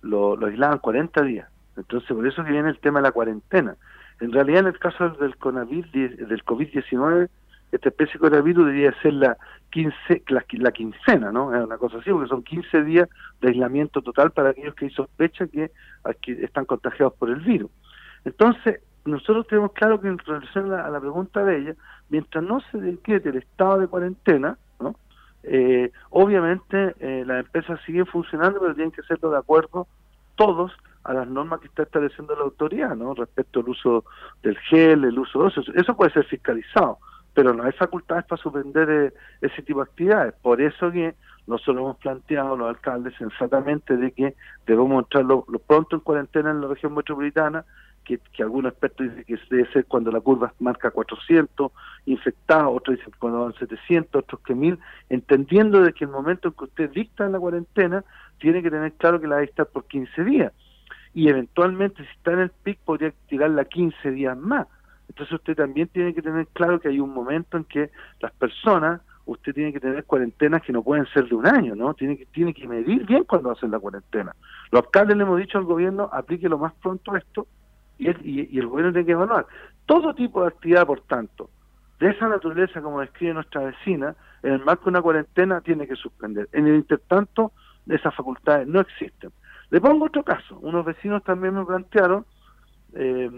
lo, 0.03 0.47
aislaban 0.47 0.79
40 0.79 1.21
días, 1.23 1.49
entonces 1.75 2.09
por 2.15 2.25
eso 2.25 2.45
que 2.45 2.51
viene 2.51 2.69
el 2.69 2.79
tema 2.79 2.99
de 2.99 3.03
la 3.03 3.11
cuarentena. 3.11 3.75
En 4.21 4.31
realidad 4.31 4.61
en 4.61 4.67
el 4.67 4.79
caso 4.79 5.09
del 5.09 5.37
COVID-19, 5.37 6.27
del 6.27 6.43
COVID 6.45 6.69
esta 7.73 7.89
especie 7.89 8.13
de 8.13 8.19
coronavirus 8.19 8.67
debería 8.67 9.01
ser 9.01 9.15
la, 9.15 9.37
15, 9.71 10.23
la, 10.29 10.71
quincena, 10.71 11.33
¿no? 11.33 11.53
Es 11.53 11.61
una 11.61 11.77
cosa 11.77 11.97
así, 11.97 12.09
porque 12.09 12.29
son 12.29 12.41
15 12.41 12.83
días 12.85 13.09
de 13.41 13.49
aislamiento 13.49 14.01
total 14.01 14.31
para 14.31 14.51
aquellos 14.51 14.75
que 14.75 14.85
hay 14.85 14.91
sospecha 14.91 15.45
que, 15.47 15.71
están 16.41 16.63
contagiados 16.63 17.15
por 17.15 17.29
el 17.29 17.41
virus. 17.41 17.69
Entonces, 18.23 18.79
nosotros 19.05 19.47
tenemos 19.47 19.71
claro 19.73 20.01
que 20.01 20.07
en 20.07 20.17
relación 20.17 20.73
a 20.73 20.89
la, 20.89 20.99
pregunta 20.99 21.43
de 21.43 21.57
ella, 21.57 21.75
mientras 22.09 22.43
no 22.43 22.59
se 22.71 22.79
decrete 22.79 23.29
el 23.29 23.37
estado 23.37 23.79
de 23.79 23.87
cuarentena. 23.87 24.57
Eh, 25.47 25.91
obviamente 26.09 26.95
eh, 26.99 27.23
las 27.23 27.45
empresas 27.45 27.79
siguen 27.85 28.07
funcionando, 28.07 28.59
pero 28.59 28.73
tienen 28.73 28.91
que 28.91 29.01
hacerlo 29.01 29.29
de 29.29 29.37
acuerdo 29.37 29.87
todos 30.35 30.71
a 31.03 31.13
las 31.13 31.27
normas 31.27 31.59
que 31.59 31.67
está 31.67 31.83
estableciendo 31.83 32.35
la 32.35 32.41
autoridad, 32.41 32.95
¿no? 32.95 33.13
Respecto 33.13 33.59
al 33.59 33.69
uso 33.69 34.05
del 34.41 34.57
gel, 34.57 35.03
el 35.03 35.19
uso 35.19 35.43
de 35.43 35.49
eso. 35.49 35.61
Eso 35.75 35.95
puede 35.95 36.11
ser 36.11 36.25
fiscalizado 36.25 36.97
pero 37.35 37.53
no 37.53 37.63
hay 37.63 37.73
facultades 37.73 38.25
para 38.25 38.41
suspender 38.41 38.89
eh, 38.89 39.13
ese 39.41 39.61
tipo 39.61 39.79
de 39.79 39.83
actividades. 39.91 40.33
Por 40.41 40.61
eso 40.61 40.89
que 40.89 41.13
nosotros 41.45 41.77
hemos 41.77 41.97
planteado 41.97 42.55
los 42.55 42.69
alcaldes 42.69 43.13
sensatamente 43.17 43.97
de 43.97 44.11
que 44.13 44.35
debemos 44.65 45.03
entrar 45.03 45.25
lo, 45.25 45.43
pronto 45.67 45.97
en 45.97 45.99
cuarentena 45.99 46.49
en 46.49 46.61
la 46.61 46.67
región 46.67 46.95
metropolitana, 46.95 47.65
que, 48.05 48.19
que 48.31 48.43
algunos 48.43 48.71
expertos 48.71 49.07
dicen 49.09 49.23
que 49.25 49.37
debe 49.49 49.71
ser 49.71 49.85
cuando 49.85 50.11
la 50.11 50.21
curva 50.21 50.53
marca 50.59 50.91
400 50.91 51.71
infectados, 52.05 52.77
otros 52.77 52.97
dicen 52.97 53.13
cuando 53.19 53.43
van 53.43 53.53
700, 53.55 54.23
otros 54.23 54.41
que 54.41 54.55
1000, 54.55 54.79
entendiendo 55.09 55.81
de 55.81 55.91
que 55.91 56.05
el 56.05 56.11
momento 56.11 56.47
en 56.47 56.53
que 56.53 56.63
usted 56.63 56.89
dicta 56.91 57.27
la 57.27 57.39
cuarentena, 57.39 58.05
tiene 58.39 58.63
que 58.63 58.71
tener 58.71 58.93
claro 58.93 59.19
que 59.19 59.27
la 59.27 59.35
va 59.35 59.39
a 59.39 59.45
dictar 59.45 59.65
por 59.67 59.85
15 59.85 60.23
días. 60.23 60.53
Y 61.13 61.29
eventualmente, 61.29 62.03
si 62.03 62.09
está 62.11 62.33
en 62.33 62.39
el 62.39 62.49
pic, 62.49 62.77
podría 62.79 63.13
tirarla 63.27 63.65
15 63.65 64.11
días 64.11 64.37
más 64.37 64.67
entonces 65.09 65.33
usted 65.33 65.55
también 65.55 65.87
tiene 65.89 66.13
que 66.13 66.21
tener 66.21 66.47
claro 66.47 66.79
que 66.79 66.89
hay 66.89 66.99
un 66.99 67.13
momento 67.13 67.57
en 67.57 67.63
que 67.65 67.89
las 68.19 68.31
personas, 68.33 69.01
usted 69.25 69.53
tiene 69.53 69.73
que 69.73 69.79
tener 69.79 70.03
cuarentenas 70.05 70.61
que 70.61 70.73
no 70.73 70.83
pueden 70.83 71.05
ser 71.07 71.27
de 71.27 71.35
un 71.35 71.47
año, 71.47 71.75
¿no? 71.75 71.93
Tiene 71.93 72.17
que, 72.17 72.25
tiene 72.27 72.53
que 72.53 72.67
medir 72.67 73.05
bien 73.05 73.23
cuando 73.23 73.51
hacen 73.51 73.71
la 73.71 73.79
cuarentena. 73.79 74.35
Los 74.71 74.83
alcaldes 74.83 75.17
le 75.17 75.23
hemos 75.23 75.39
dicho 75.39 75.57
al 75.57 75.63
gobierno, 75.63 76.09
aplique 76.11 76.49
lo 76.49 76.57
más 76.57 76.73
pronto 76.73 77.15
esto 77.15 77.47
y 77.97 78.07
el, 78.07 78.17
y, 78.23 78.59
el 78.59 78.67
gobierno 78.67 78.93
tiene 78.93 79.05
que 79.05 79.11
evaluar. 79.13 79.45
Todo 79.85 80.13
tipo 80.13 80.41
de 80.41 80.47
actividad, 80.47 80.85
por 80.85 81.01
tanto, 81.01 81.49
de 81.99 82.09
esa 82.09 82.27
naturaleza 82.27 82.81
como 82.81 83.01
describe 83.01 83.33
nuestra 83.33 83.61
vecina, 83.61 84.15
en 84.43 84.53
el 84.53 84.65
marco 84.65 84.85
de 84.85 84.89
una 84.89 85.01
cuarentena 85.01 85.61
tiene 85.61 85.87
que 85.87 85.95
suspender. 85.95 86.49
En 86.51 86.67
el 86.67 86.75
intertanto, 86.75 87.51
esas 87.87 88.13
facultades 88.15 88.67
no 88.67 88.81
existen. 88.81 89.31
Le 89.69 89.81
pongo 89.81 90.05
otro 90.05 90.23
caso. 90.23 90.57
Unos 90.59 90.85
vecinos 90.85 91.23
también 91.23 91.55
me 91.55 91.65
plantearon 91.65 92.25
eh, 92.95 93.29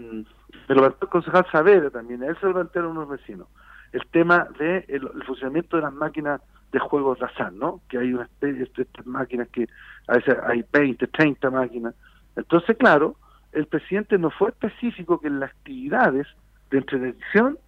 me 0.68 0.74
lo 0.74 0.80
planteó 0.82 0.98
el 1.02 1.08
concejal 1.08 1.46
Saavedra 1.50 1.90
también, 1.90 2.22
a 2.22 2.28
él 2.28 2.36
se 2.40 2.46
lo 2.46 2.54
plantearon 2.54 2.92
unos 2.92 3.08
vecinos, 3.08 3.48
el 3.92 4.06
tema 4.06 4.46
de 4.58 4.84
el, 4.88 5.08
funcionamiento 5.24 5.76
de 5.76 5.82
las 5.82 5.92
máquinas 5.92 6.40
de 6.70 6.78
juegos 6.78 7.18
de 7.18 7.26
azar, 7.26 7.52
¿no? 7.52 7.80
Que 7.88 7.98
hay 7.98 8.12
una 8.12 8.24
especie 8.24 8.64
de 8.64 8.82
estas 8.82 9.06
máquinas 9.06 9.48
que 9.48 9.66
a 10.06 10.14
veces 10.14 10.36
hay 10.46 10.64
20, 10.70 11.06
30 11.06 11.50
máquinas. 11.50 11.94
Entonces, 12.36 12.76
claro, 12.76 13.16
el 13.52 13.66
presidente 13.66 14.18
no 14.18 14.30
fue 14.30 14.50
específico 14.50 15.20
que 15.20 15.28
en 15.28 15.40
las 15.40 15.50
actividades 15.50 16.26
de 16.70 16.78
entretención 16.78 17.58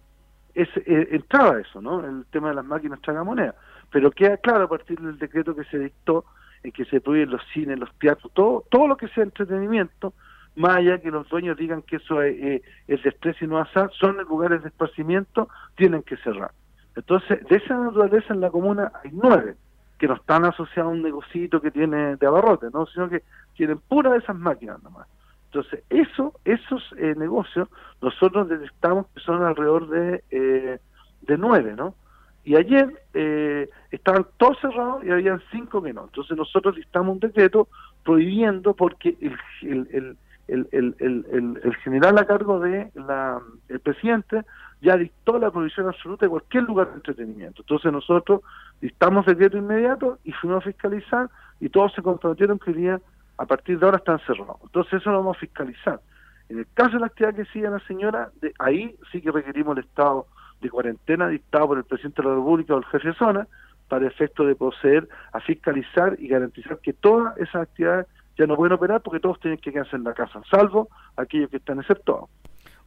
es, 0.53 0.69
eh, 0.77 1.07
entraba 1.11 1.59
eso, 1.59 1.81
¿no? 1.81 2.05
El 2.05 2.25
tema 2.25 2.49
de 2.49 2.55
las 2.55 2.65
máquinas 2.65 3.01
tragamonedas. 3.01 3.55
Pero 3.91 4.11
queda 4.11 4.37
claro 4.37 4.65
a 4.65 4.69
partir 4.69 4.99
del 4.99 5.17
decreto 5.17 5.55
que 5.55 5.63
se 5.65 5.79
dictó 5.79 6.25
en 6.63 6.71
que 6.71 6.85
se 6.85 7.01
prohíben 7.01 7.31
los 7.31 7.41
cines, 7.53 7.79
los 7.79 7.93
teatros, 7.95 8.31
todo, 8.33 8.63
todo 8.69 8.87
lo 8.87 8.97
que 8.97 9.07
sea 9.09 9.23
entretenimiento, 9.23 10.13
más 10.55 10.77
allá 10.77 10.99
que 10.99 11.09
los 11.09 11.27
dueños 11.29 11.57
digan 11.57 11.81
que 11.81 11.95
eso 11.95 12.21
es, 12.21 12.35
eh, 12.37 12.61
es 12.87 13.05
estrés 13.05 13.41
y 13.41 13.47
no 13.47 13.57
azar, 13.57 13.89
son 13.93 14.17
lugares 14.17 14.61
de 14.61 14.69
esparcimiento, 14.69 15.49
tienen 15.75 16.03
que 16.03 16.17
cerrar. 16.17 16.51
Entonces, 16.95 17.45
de 17.47 17.55
esa 17.55 17.77
naturaleza 17.77 18.33
en 18.33 18.41
la 18.41 18.49
comuna 18.49 18.91
hay 19.03 19.11
nueve 19.13 19.55
que 19.97 20.07
no 20.07 20.15
están 20.15 20.45
asociados 20.45 20.91
a 20.91 20.93
un 20.93 21.03
negocito 21.03 21.61
que 21.61 21.71
tiene 21.71 22.17
de 22.17 22.27
abarrote, 22.27 22.67
¿no? 22.73 22.85
sino 22.87 23.07
que 23.07 23.23
tienen 23.55 23.77
pura 23.79 24.11
de 24.11 24.17
esas 24.17 24.35
máquinas 24.35 24.81
nomás. 24.83 25.07
Entonces, 25.53 25.83
eso, 25.89 26.33
esos 26.45 26.81
eh, 26.97 27.13
negocios 27.17 27.67
nosotros 28.01 28.47
detectamos 28.47 29.07
que 29.13 29.19
son 29.19 29.43
alrededor 29.43 29.89
de, 29.89 30.23
eh, 30.31 30.79
de 31.23 31.37
nueve, 31.37 31.73
¿no? 31.75 31.93
Y 32.45 32.55
ayer 32.55 32.89
eh, 33.13 33.69
estaban 33.91 34.25
todos 34.37 34.57
cerrados 34.61 35.03
y 35.03 35.11
habían 35.11 35.41
cinco 35.51 35.83
que 35.83 35.91
no. 35.91 36.05
Entonces 36.05 36.37
nosotros 36.37 36.77
dictamos 36.77 37.15
un 37.15 37.19
decreto 37.19 37.67
prohibiendo 38.03 38.73
porque 38.73 39.17
el, 39.61 40.17
general 41.83 42.17
a 42.17 42.25
cargo 42.25 42.61
de 42.61 42.89
la, 42.95 43.41
el 43.67 43.79
presidente 43.81 44.43
ya 44.81 44.95
dictó 44.95 45.37
la 45.37 45.51
prohibición 45.51 45.87
absoluta 45.87 46.25
de 46.25 46.29
cualquier 46.31 46.63
lugar 46.63 46.87
de 46.87 46.95
entretenimiento. 46.95 47.61
Entonces 47.61 47.91
nosotros 47.91 48.41
dictamos 48.79 49.25
decreto 49.25 49.57
inmediato 49.57 50.17
y 50.23 50.31
fuimos 50.31 50.59
a 50.59 50.67
fiscalizar 50.69 51.29
y 51.59 51.67
todos 51.67 51.93
se 51.93 52.01
comprometieron 52.01 52.57
que 52.57 52.71
día 52.71 53.01
a 53.37 53.45
partir 53.45 53.79
de 53.79 53.85
ahora 53.85 53.97
están 53.97 54.19
cerrados. 54.19 54.57
Entonces 54.63 54.93
eso 54.93 55.11
lo 55.11 55.17
vamos 55.17 55.37
a 55.37 55.39
fiscalizar. 55.39 55.99
En 56.49 56.59
el 56.59 56.67
caso 56.73 56.91
de 56.91 56.99
la 56.99 57.05
actividad 57.07 57.35
que 57.35 57.45
sigue 57.45 57.69
la 57.69 57.79
señora, 57.87 58.29
de 58.41 58.53
ahí 58.59 58.95
sí 59.11 59.21
que 59.21 59.31
requerimos 59.31 59.77
el 59.77 59.85
estado 59.85 60.27
de 60.59 60.69
cuarentena 60.69 61.27
dictado 61.27 61.67
por 61.67 61.77
el 61.77 61.83
presidente 61.85 62.21
de 62.21 62.27
la 62.27 62.35
República 62.35 62.75
o 62.75 62.77
el 62.77 62.85
jefe 62.85 63.07
de 63.07 63.13
zona 63.15 63.47
para 63.87 64.07
efecto 64.07 64.45
de 64.45 64.55
proceder 64.55 65.07
a 65.33 65.39
fiscalizar 65.39 66.15
y 66.19 66.27
garantizar 66.27 66.79
que 66.79 66.93
todas 66.93 67.37
esas 67.37 67.63
actividades 67.63 68.07
ya 68.37 68.47
no 68.47 68.55
pueden 68.55 68.73
operar 68.73 69.01
porque 69.01 69.19
todos 69.19 69.39
tienen 69.39 69.59
que 69.59 69.71
quedarse 69.71 69.95
en 69.95 70.03
la 70.03 70.13
casa, 70.13 70.41
salvo 70.49 70.89
aquellos 71.17 71.49
que 71.49 71.57
están 71.57 71.79
exceptuados. 71.79 72.29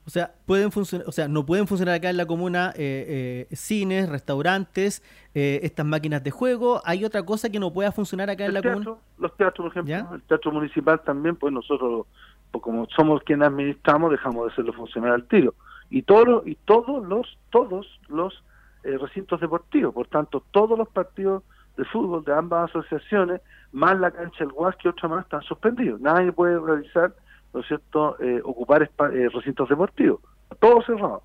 O 0.06 0.10
sea, 0.10 0.34
pueden 0.44 0.70
funcionar, 0.70 1.08
o 1.08 1.12
sea, 1.12 1.28
no 1.28 1.46
pueden 1.46 1.66
funcionar 1.66 1.94
acá 1.94 2.10
en 2.10 2.18
la 2.18 2.26
comuna 2.26 2.72
eh, 2.76 3.46
eh, 3.50 3.56
cines, 3.56 4.08
restaurantes, 4.08 5.02
eh, 5.34 5.60
estas 5.62 5.86
máquinas 5.86 6.22
de 6.22 6.30
juego. 6.30 6.82
¿Hay 6.84 7.04
otra 7.04 7.22
cosa 7.22 7.48
que 7.50 7.58
no 7.58 7.72
pueda 7.72 7.90
funcionar 7.90 8.28
acá 8.28 8.44
en 8.44 8.54
la 8.54 8.62
comuna? 8.62 8.96
Los 9.18 9.36
teatros, 9.36 9.72
por 9.72 9.84
ejemplo, 9.84 10.14
el 10.14 10.22
teatro 10.22 10.52
municipal 10.52 11.00
también, 11.04 11.36
pues 11.36 11.52
nosotros, 11.54 12.06
pues 12.50 12.62
como 12.62 12.86
somos 12.94 13.22
quienes 13.22 13.48
administramos, 13.48 14.10
dejamos 14.10 14.46
de 14.46 14.52
hacerlo 14.52 14.74
funcionar 14.74 15.12
al 15.12 15.24
tiro. 15.24 15.54
Y 15.88 16.02
todo, 16.02 16.42
y 16.44 16.56
todos 16.66 17.06
los, 17.06 17.38
todos 17.50 17.86
los 18.08 18.44
recintos 18.82 19.40
deportivos, 19.40 19.94
por 19.94 20.06
tanto, 20.08 20.44
todos 20.50 20.78
los 20.78 20.88
partidos 20.88 21.42
de 21.78 21.84
fútbol 21.86 22.24
de 22.24 22.34
ambas 22.34 22.70
asociaciones, 22.70 23.40
más 23.72 23.98
la 23.98 24.10
cancha 24.10 24.44
del 24.44 24.52
Guas 24.52 24.76
que 24.76 24.88
otra 24.88 25.08
más, 25.08 25.24
están 25.24 25.42
suspendidos. 25.42 26.00
Nadie 26.00 26.30
puede 26.32 26.58
realizar, 26.60 27.14
¿no 27.54 27.62
cierto?, 27.62 28.16
eh, 28.20 28.40
ocupar 28.44 28.82
eh, 28.82 29.28
recintos 29.32 29.68
deportivos. 29.68 30.20
Todo 30.60 30.82
cerrado. 30.82 31.22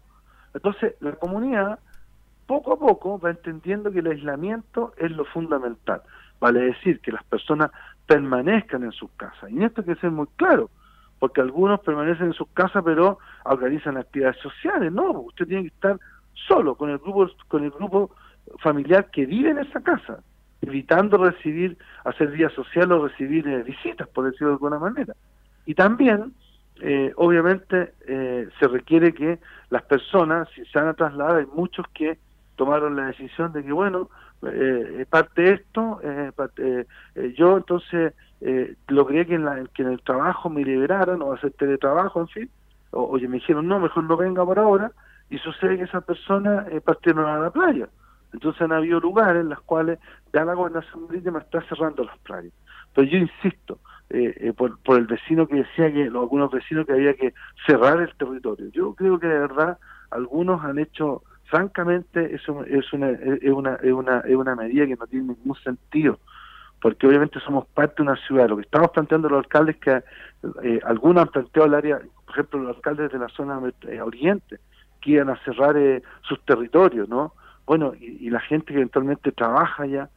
Entonces, 0.53 0.95
la 1.01 1.13
comunidad 1.13 1.79
poco 2.45 2.73
a 2.73 2.79
poco 2.79 3.19
va 3.19 3.31
entendiendo 3.31 3.91
que 3.91 3.99
el 3.99 4.07
aislamiento 4.07 4.93
es 4.97 5.11
lo 5.11 5.25
fundamental. 5.25 6.01
Vale 6.39 6.61
decir 6.61 6.99
que 7.01 7.11
las 7.11 7.23
personas 7.25 7.71
permanezcan 8.05 8.83
en 8.83 8.91
sus 8.91 9.11
casas. 9.11 9.51
Y 9.51 9.63
esto 9.63 9.81
hay 9.81 9.87
que 9.93 10.01
ser 10.01 10.11
muy 10.11 10.27
claro, 10.35 10.69
porque 11.19 11.41
algunos 11.41 11.79
permanecen 11.81 12.27
en 12.27 12.33
sus 12.33 12.47
casas 12.49 12.83
pero 12.83 13.19
organizan 13.43 13.97
actividades 13.97 14.37
sociales. 14.37 14.91
No, 14.91 15.11
usted 15.11 15.47
tiene 15.47 15.63
que 15.63 15.75
estar 15.75 15.99
solo 16.47 16.75
con 16.75 16.89
el 16.89 16.97
grupo, 16.97 17.27
con 17.47 17.63
el 17.63 17.71
grupo 17.71 18.11
familiar 18.59 19.11
que 19.11 19.25
vive 19.25 19.51
en 19.51 19.59
esa 19.59 19.81
casa 19.81 20.19
evitando 20.61 21.17
recibir, 21.17 21.77
hacer 22.03 22.31
vía 22.31 22.49
social 22.49 22.91
o 22.91 23.07
recibir 23.07 23.47
eh, 23.47 23.63
visitas, 23.63 24.07
por 24.09 24.25
decirlo 24.25 24.49
de 24.49 24.53
alguna 24.53 24.79
manera. 24.79 25.15
Y 25.69 25.75
también, 25.75 26.33
eh, 26.81 27.13
obviamente, 27.15 27.93
eh, 28.07 28.49
se 28.59 28.67
requiere 28.67 29.13
que 29.13 29.37
las 29.69 29.83
personas, 29.83 30.49
si 30.55 30.65
se 30.65 30.79
van 30.79 30.87
a 30.87 30.95
trasladar, 30.95 31.35
hay 31.35 31.45
muchos 31.45 31.85
que 31.93 32.17
tomaron 32.55 32.95
la 32.95 33.05
decisión 33.05 33.53
de 33.53 33.63
que, 33.63 33.71
bueno, 33.71 34.09
parte 35.11 35.41
de 35.43 35.51
esto, 35.51 36.01
yo 37.35 37.57
entonces 37.57 38.13
logré 38.87 39.27
que 39.27 39.35
en, 39.35 39.45
la, 39.45 39.63
que 39.75 39.83
en 39.83 39.89
el 39.89 40.01
trabajo 40.01 40.49
me 40.49 40.63
liberaran 40.63 41.21
o 41.21 41.33
hacer 41.33 41.51
teletrabajo, 41.51 42.21
en 42.21 42.27
fin, 42.29 42.49
o, 42.89 43.03
oye, 43.03 43.27
me 43.27 43.35
dijeron, 43.35 43.67
no, 43.67 43.79
mejor 43.79 44.05
no 44.05 44.17
venga 44.17 44.43
por 44.43 44.57
ahora, 44.57 44.91
y 45.29 45.37
sucede 45.37 45.77
que 45.77 45.83
esas 45.83 46.03
personas 46.03 46.65
partieron 46.83 47.27
a 47.27 47.37
la 47.37 47.51
playa. 47.51 47.87
Entonces 48.33 48.59
han 48.63 48.71
habido 48.71 48.99
lugares 48.99 49.41
en 49.43 49.49
los 49.49 49.61
cuales 49.61 49.99
ya 50.33 50.43
la 50.45 50.55
gobernación 50.55 51.05
marítima 51.07 51.39
está 51.39 51.61
cerrando 51.69 52.05
las 52.05 52.17
playas. 52.19 52.53
Pero 52.95 53.07
yo 53.07 53.19
insisto, 53.19 53.77
eh, 54.09 54.33
eh, 54.37 54.53
por, 54.53 54.77
el 54.97 55.07
vecino 55.07 55.47
que 55.47 55.55
decía 55.55 55.91
que, 55.91 56.03
algunos 56.03 56.51
vecinos 56.51 56.85
que 56.85 56.93
había 56.93 57.13
que 57.13 57.33
cerrar 57.65 58.01
el 58.01 58.13
territorio. 58.15 58.69
Yo 58.71 58.93
creo 58.93 59.19
que 59.19 59.27
de 59.27 59.39
verdad 59.39 59.77
algunos 60.11 60.63
han 60.63 60.79
hecho 60.79 61.23
francamente 61.45 62.35
eso 62.35 62.63
es 62.65 62.91
una, 62.93 63.09
es 63.09 63.51
una, 63.51 63.75
es 63.75 63.91
una, 63.91 64.19
es 64.19 64.35
una 64.35 64.55
medida 64.55 64.85
que 64.85 64.95
no 64.95 65.07
tiene 65.07 65.33
ningún 65.33 65.55
sentido 65.63 66.19
porque 66.81 67.07
obviamente 67.07 67.39
somos 67.41 67.65
parte 67.67 67.95
de 67.97 68.03
una 68.03 68.15
ciudad. 68.25 68.49
Lo 68.49 68.55
que 68.55 68.63
estamos 68.63 68.91
planteando 68.91 69.29
los 69.29 69.39
alcaldes 69.39 69.75
es 69.75 69.81
que 69.81 70.03
eh, 70.63 70.79
algunos 70.85 71.23
han 71.23 71.29
planteado 71.29 71.67
el 71.67 71.73
área, 71.73 71.99
por 72.25 72.33
ejemplo, 72.33 72.59
los 72.59 72.75
alcaldes 72.75 73.11
de 73.11 73.19
la 73.19 73.27
zona 73.29 73.59
eh, 73.87 74.01
oriente, 74.01 74.59
que 75.01 75.11
iban 75.11 75.29
a 75.29 75.43
cerrar 75.43 75.75
sus 76.21 76.43
territorios, 76.45 77.07
¿no? 77.09 77.33
Bueno, 77.65 77.93
y, 77.99 78.29
la 78.29 78.39
gente 78.39 78.67
que 78.67 78.75
eventualmente 78.75 79.31
trabaja 79.31 79.85
ya, 79.85 80.09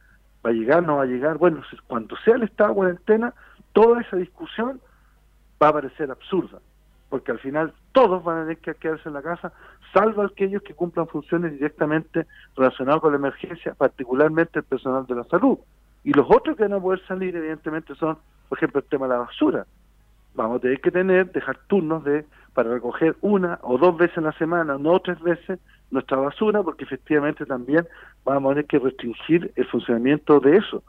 va 0.45 0.49
a 0.49 0.53
llegar, 0.53 0.83
no 0.83 0.97
va 0.97 1.03
a 1.03 1.07
llegar. 1.07 1.37
Bueno, 1.37 1.61
cuando 1.87 2.15
sea 2.17 2.35
el 2.35 2.43
estado 2.43 2.69
de 2.69 2.75
cuarentena, 2.75 3.33
toda 3.73 4.01
esa 4.01 4.17
discusión 4.17 4.79
va 5.61 5.69
a 5.69 5.73
parecer 5.73 6.09
absurda 6.09 6.59
porque 7.13 7.31
al 7.31 7.37
final 7.37 7.71
todos 7.91 8.23
van 8.23 8.39
a 8.39 8.41
tener 8.41 8.57
que 8.57 8.73
quedarse 8.73 9.07
en 9.07 9.13
la 9.13 9.21
casa, 9.21 9.53
salvo 9.93 10.23
aquellos 10.23 10.63
que 10.63 10.73
cumplan 10.73 11.07
funciones 11.07 11.51
directamente 11.51 12.25
relacionadas 12.55 13.01
con 13.01 13.11
la 13.11 13.19
emergencia, 13.19 13.75
particularmente 13.75 14.57
el 14.57 14.65
personal 14.65 15.05
de 15.05 15.13
la 15.13 15.23
salud. 15.25 15.59
Y 16.03 16.11
los 16.11 16.25
otros 16.27 16.57
que 16.57 16.63
van 16.63 16.73
a 16.73 16.79
poder 16.79 17.05
salir, 17.05 17.35
evidentemente, 17.35 17.93
son, 17.93 18.17
por 18.49 18.57
ejemplo, 18.57 18.79
el 18.79 18.87
tema 18.87 19.05
de 19.05 19.13
la 19.13 19.19
basura. 19.19 19.67
Vamos 20.33 20.57
a 20.57 20.61
tener 20.61 20.81
que 20.81 20.89
tener, 20.89 21.31
dejar 21.31 21.59
turnos 21.67 22.03
de 22.03 22.25
para 22.55 22.73
recoger 22.73 23.15
una 23.21 23.59
o 23.61 23.77
dos 23.77 23.95
veces 23.95 24.17
en 24.17 24.23
la 24.23 24.33
semana, 24.33 24.79
no 24.79 24.99
tres 24.99 25.21
veces, 25.21 25.59
nuestra 25.91 26.17
basura, 26.17 26.63
porque 26.63 26.85
efectivamente 26.85 27.45
también 27.45 27.87
vamos 28.25 28.53
a 28.53 28.55
tener 28.55 28.65
que 28.65 28.79
restringir 28.79 29.51
el 29.55 29.67
funcionamiento 29.67 30.39
de 30.39 30.57
eso. 30.57 30.81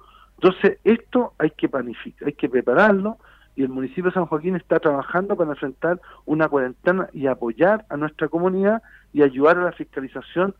Entonces, 0.44 0.78
esto 0.85 1.33
hay 1.38 1.52
que 1.52 1.70
planificar, 1.70 2.28
hay 2.28 2.35
que 2.35 2.50
prepararlo, 2.50 3.16
y 3.57 3.62
el 3.62 3.70
municipio 3.70 4.04
de 4.04 4.12
San 4.12 4.26
Joaquín 4.26 4.57
está 4.57 4.78
trabajando 4.78 5.37
para 5.37 5.52
enfrentar 5.52 6.02
una 6.26 6.50
cuarentena 6.50 7.09
y 7.14 7.28
apoyar 7.28 7.87
a 7.88 7.96
nuestra 7.96 8.28
comunidad 8.28 8.83
y 9.14 9.22
ayudar 9.22 9.57
a 9.57 9.64
la 9.64 9.72
fiscalización 9.72 10.54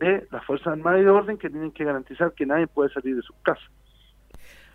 de 0.00 0.26
las 0.32 0.44
Fuerzas 0.44 0.72
Armadas 0.72 1.02
y 1.02 1.04
de 1.04 1.10
Orden 1.10 1.38
que 1.38 1.50
tienen 1.50 1.70
que 1.70 1.84
garantizar 1.84 2.32
que 2.32 2.46
nadie 2.46 2.66
puede 2.66 2.90
salir 2.92 3.14
de 3.14 3.22
sus 3.22 3.36
casas. 3.42 3.70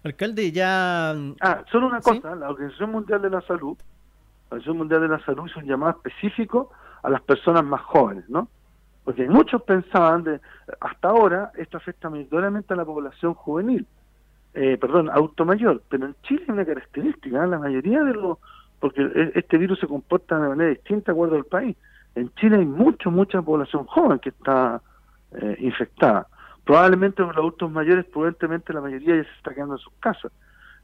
Alcalde, 0.02 0.54
ya... 0.54 1.14
Ah, 1.42 1.66
solo 1.70 1.88
una 1.88 2.00
cosa, 2.00 2.34
la 2.34 2.50
Organización 2.50 2.92
Mundial 2.92 3.22
de 3.22 3.32
la 3.32 3.42
Salud, 3.42 3.78
la 3.78 4.46
Organización 4.56 4.78
Mundial 4.78 5.02
de 5.02 5.08
la 5.10 5.26
Salud 5.26 5.46
hizo 5.46 5.60
un 5.60 5.66
llamado 5.66 6.00
específico 6.02 6.72
a 7.02 7.10
las 7.10 7.22
personas 7.24 7.66
más 7.66 7.82
jóvenes, 7.82 8.30
¿no? 8.30 8.48
Porque 9.04 9.28
muchos 9.28 9.62
pensaban, 9.64 10.24
de, 10.24 10.40
hasta 10.80 11.10
ahora, 11.10 11.52
esto 11.58 11.76
afecta 11.76 12.10
mayoritariamente 12.10 12.74
a 12.74 12.78
la 12.78 12.86
población 12.86 13.34
juvenil, 13.34 13.86
eh, 14.54 14.78
perdón, 14.80 15.10
auto 15.10 15.46
mayor, 15.46 15.82
pero 15.90 16.06
en 16.06 16.16
Chile 16.24 16.44
hay 16.48 16.54
una 16.54 16.66
característica, 16.66 17.44
¿eh? 17.44 17.48
la 17.48 17.60
mayoría 17.60 18.04
de 18.04 18.14
los, 18.14 18.38
porque 18.80 19.02
e, 19.02 19.32
este 19.36 19.58
virus 19.58 19.80
se 19.80 19.88
comporta 19.88 20.40
de 20.40 20.50
manera 20.50 20.70
distinta 20.70 21.12
de 21.12 21.16
acuerdo 21.16 21.36
al 21.36 21.46
país, 21.46 21.76
en 22.16 22.34
Chile 22.36 22.58
hay 22.58 22.66
mucho, 22.66 23.10
mucha 23.10 23.42
población 23.42 23.86
joven 23.86 24.20
que 24.20 24.30
está 24.30 24.82
eh, 25.32 25.58
infectada. 25.60 26.28
Probablemente 26.64 27.24
los 27.24 27.36
adultos 27.36 27.72
mayores, 27.72 28.06
prudentemente 28.06 28.72
la 28.72 28.82
mayoría 28.82 29.16
ya 29.16 29.24
se 29.24 29.32
está 29.38 29.54
quedando 29.54 29.76
en 29.76 29.80
sus 29.80 29.94
casas. 30.00 30.32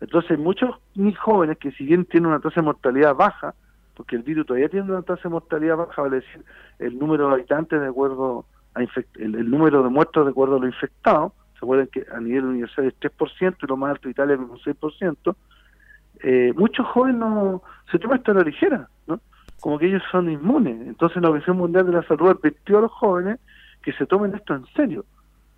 Entonces 0.02 0.32
hay 0.32 0.38
muchos 0.38 0.76
ni 0.96 1.14
jóvenes 1.14 1.58
que 1.58 1.72
si 1.72 1.86
bien 1.86 2.06
tienen 2.06 2.30
una 2.30 2.40
tasa 2.40 2.62
de 2.62 2.66
mortalidad 2.66 3.16
baja, 3.16 3.54
porque 3.96 4.16
el 4.16 4.24
virus 4.24 4.46
todavía 4.46 4.70
tiene 4.70 4.92
una 4.92 5.02
tasa 5.02 5.24
de 5.24 5.30
mortalidad 5.30 5.78
baja, 5.78 6.02
vale 6.02 6.18
decir, 6.18 6.44
el 6.80 6.98
número 6.98 7.28
de 7.28 7.34
habitantes 7.34 7.80
de 7.80 7.88
acuerdo 7.88 8.46
a 8.74 8.82
el, 8.82 9.50
número 9.50 9.84
de 9.84 9.90
muertos 9.90 10.26
de 10.26 10.32
acuerdo 10.32 10.56
a 10.56 10.60
lo 10.60 10.68
infectado, 10.68 11.34
se 11.60 11.66
acuerdan 11.66 11.88
que 11.88 12.06
a 12.12 12.20
nivel 12.20 12.46
universal 12.46 12.86
es 12.86 13.00
3% 13.00 13.56
y 13.62 13.68
lo 13.68 13.78
más 13.78 13.92
alto 13.92 14.08
de 14.08 14.12
Italia 14.12 14.36
es 14.36 14.40
un 14.40 14.58
6%, 14.58 15.36
eh, 16.22 16.54
muchos 16.56 16.86
jóvenes 16.88 17.20
no 17.20 17.62
se 17.92 18.00
toman 18.00 18.18
esto 18.18 18.32
a 18.32 18.36
la 18.36 18.44
ligera, 18.44 18.90
¿no? 19.08 19.20
como 19.60 19.78
que 19.78 19.88
ellos 19.88 20.04
son 20.10 20.30
inmunes. 20.30 20.88
Entonces 20.88 21.22
la 21.22 21.30
Organización 21.30 21.58
Mundial 21.58 21.86
de 21.86 21.94
la 21.94 22.04
Salud 22.04 22.30
advirtió 22.30 22.78
a 22.78 22.82
los 22.82 22.92
jóvenes 22.92 23.40
que 23.82 23.92
se 23.94 24.06
tomen 24.06 24.34
esto 24.34 24.56
en 24.56 24.66
serio. 24.76 25.06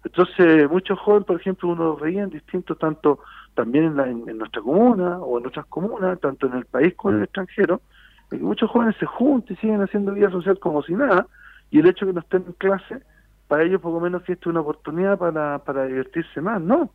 Entonces 0.03 0.69
muchos 0.69 0.97
jóvenes, 0.99 1.27
por 1.27 1.39
ejemplo, 1.39 1.69
uno 1.69 1.83
los 1.83 2.01
veía 2.01 2.23
en 2.23 2.29
distintos, 2.31 2.77
tanto 2.79 3.19
también 3.53 3.85
en, 3.85 3.95
la, 3.97 4.07
en, 4.07 4.25
nuestra 4.37 4.61
comuna 4.61 5.19
o 5.19 5.39
en 5.39 5.45
otras 5.45 5.67
comunas, 5.67 6.19
tanto 6.19 6.47
en 6.47 6.53
el 6.53 6.65
país 6.65 6.95
como 6.95 7.11
en 7.11 7.17
el 7.19 7.23
extranjero, 7.25 7.81
que 8.29 8.37
muchos 8.37 8.69
jóvenes 8.71 8.95
se 8.99 9.05
juntan 9.05 9.55
y 9.55 9.59
siguen 9.59 9.81
haciendo 9.81 10.13
vida 10.13 10.31
social 10.31 10.57
como 10.57 10.81
si 10.81 10.93
nada, 10.93 11.27
y 11.69 11.79
el 11.79 11.87
hecho 11.87 12.05
de 12.05 12.11
que 12.11 12.15
no 12.15 12.21
estén 12.21 12.45
en 12.47 12.53
clase 12.53 13.03
para 13.51 13.63
ellos 13.63 13.81
poco 13.81 13.99
menos 13.99 14.23
que 14.23 14.31
esto 14.31 14.49
es 14.49 14.53
una 14.53 14.61
oportunidad 14.61 15.17
para, 15.17 15.59
para 15.59 15.83
divertirse 15.83 16.39
más, 16.39 16.61
no. 16.61 16.89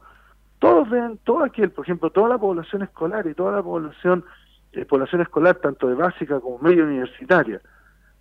Todos 0.59 0.89
ven, 0.89 1.19
todo 1.23 1.45
aquel, 1.45 1.71
por 1.71 1.85
ejemplo, 1.85 2.09
toda 2.09 2.31
la 2.31 2.39
población 2.39 2.81
escolar 2.81 3.27
y 3.27 3.35
toda 3.35 3.53
la 3.53 3.63
población, 3.63 4.25
eh, 4.73 4.87
población 4.87 5.21
escolar, 5.21 5.57
tanto 5.57 5.87
de 5.87 5.95
básica 5.95 6.41
como 6.41 6.59
media 6.61 6.85
universitaria, 6.85 7.61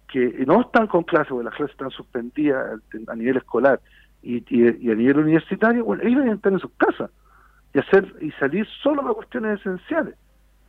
que 0.09 0.43
no 0.45 0.59
están 0.59 0.87
con 0.87 1.03
clases, 1.03 1.29
porque 1.29 1.45
las 1.45 1.53
clases 1.53 1.75
están 1.75 1.91
suspendidas 1.91 2.77
a 3.07 3.15
nivel 3.15 3.37
escolar 3.37 3.79
y, 4.21 4.43
y, 4.49 4.91
a 4.91 4.95
nivel 4.95 5.19
universitario, 5.19 5.85
bueno, 5.85 6.03
ellos 6.03 6.19
deben 6.19 6.35
estar 6.35 6.51
en 6.51 6.59
sus 6.59 6.71
casas 6.71 7.11
y 7.73 7.79
hacer 7.79 8.15
y 8.19 8.31
salir 8.31 8.67
solo 8.83 9.01
para 9.01 9.13
cuestiones 9.13 9.61
esenciales. 9.61 10.15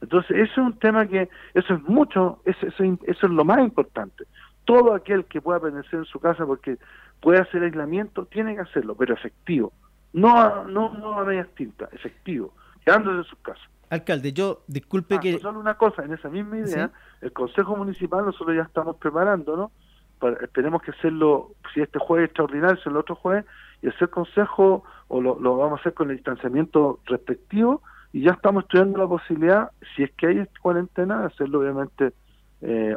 Entonces, 0.00 0.36
eso 0.36 0.52
es 0.52 0.58
un 0.58 0.78
tema 0.78 1.04
que, 1.08 1.28
eso 1.54 1.74
es 1.74 1.82
mucho, 1.82 2.38
eso, 2.44 2.64
eso, 2.64 2.84
eso 2.84 3.26
es 3.26 3.32
lo 3.32 3.44
más 3.44 3.58
importante. 3.58 4.22
Todo 4.64 4.94
aquel 4.94 5.24
que 5.24 5.40
pueda 5.40 5.58
permanecer 5.58 5.98
en 5.98 6.04
su 6.04 6.20
casa 6.20 6.46
porque 6.46 6.78
puede 7.20 7.40
hacer 7.40 7.62
aislamiento, 7.62 8.26
tiene 8.26 8.54
que 8.54 8.62
hacerlo, 8.62 8.94
pero 8.94 9.14
efectivo. 9.14 9.72
No, 10.12 10.64
no, 10.64 10.94
no 10.94 11.18
a 11.18 11.24
medias 11.24 11.48
tintas, 11.54 11.92
efectivo, 11.92 12.54
quedándose 12.84 13.18
en 13.18 13.24
sus 13.24 13.38
casas. 13.40 13.68
Alcalde, 13.90 14.32
yo 14.32 14.62
disculpe 14.66 15.16
ah, 15.16 15.20
que... 15.20 15.38
Solo 15.38 15.60
una 15.60 15.74
cosa, 15.74 16.04
en 16.04 16.12
esa 16.12 16.28
misma 16.28 16.58
idea, 16.58 16.90
el 17.20 17.32
Consejo 17.32 17.76
Municipal 17.76 18.24
nosotros 18.24 18.56
ya 18.56 18.62
estamos 18.62 18.96
preparando, 18.96 19.56
¿no? 19.56 19.70
esperemos 20.42 20.82
que 20.82 20.92
hacerlo, 20.92 21.52
si 21.74 21.82
este 21.82 21.98
jueves 21.98 22.26
extraordinario, 22.26 22.76
si 22.82 22.88
el 22.88 22.96
otro 22.96 23.14
jueves, 23.16 23.44
y 23.82 23.88
hacer 23.88 24.08
consejo, 24.08 24.84
o 25.08 25.20
lo, 25.20 25.38
lo, 25.38 25.58
vamos 25.58 25.78
a 25.78 25.80
hacer 25.80 25.94
con 25.94 26.10
el 26.10 26.16
distanciamiento 26.16 27.00
respectivo, 27.04 27.82
y 28.12 28.22
ya 28.22 28.32
estamos 28.32 28.64
estudiando 28.64 28.98
la 28.98 29.06
posibilidad, 29.06 29.70
si 29.94 30.04
es 30.04 30.12
que 30.12 30.26
hay 30.26 30.46
cuarentena, 30.62 31.20
de 31.20 31.26
hacerlo 31.26 31.60
obviamente 31.60 32.12
eh, 32.62 32.96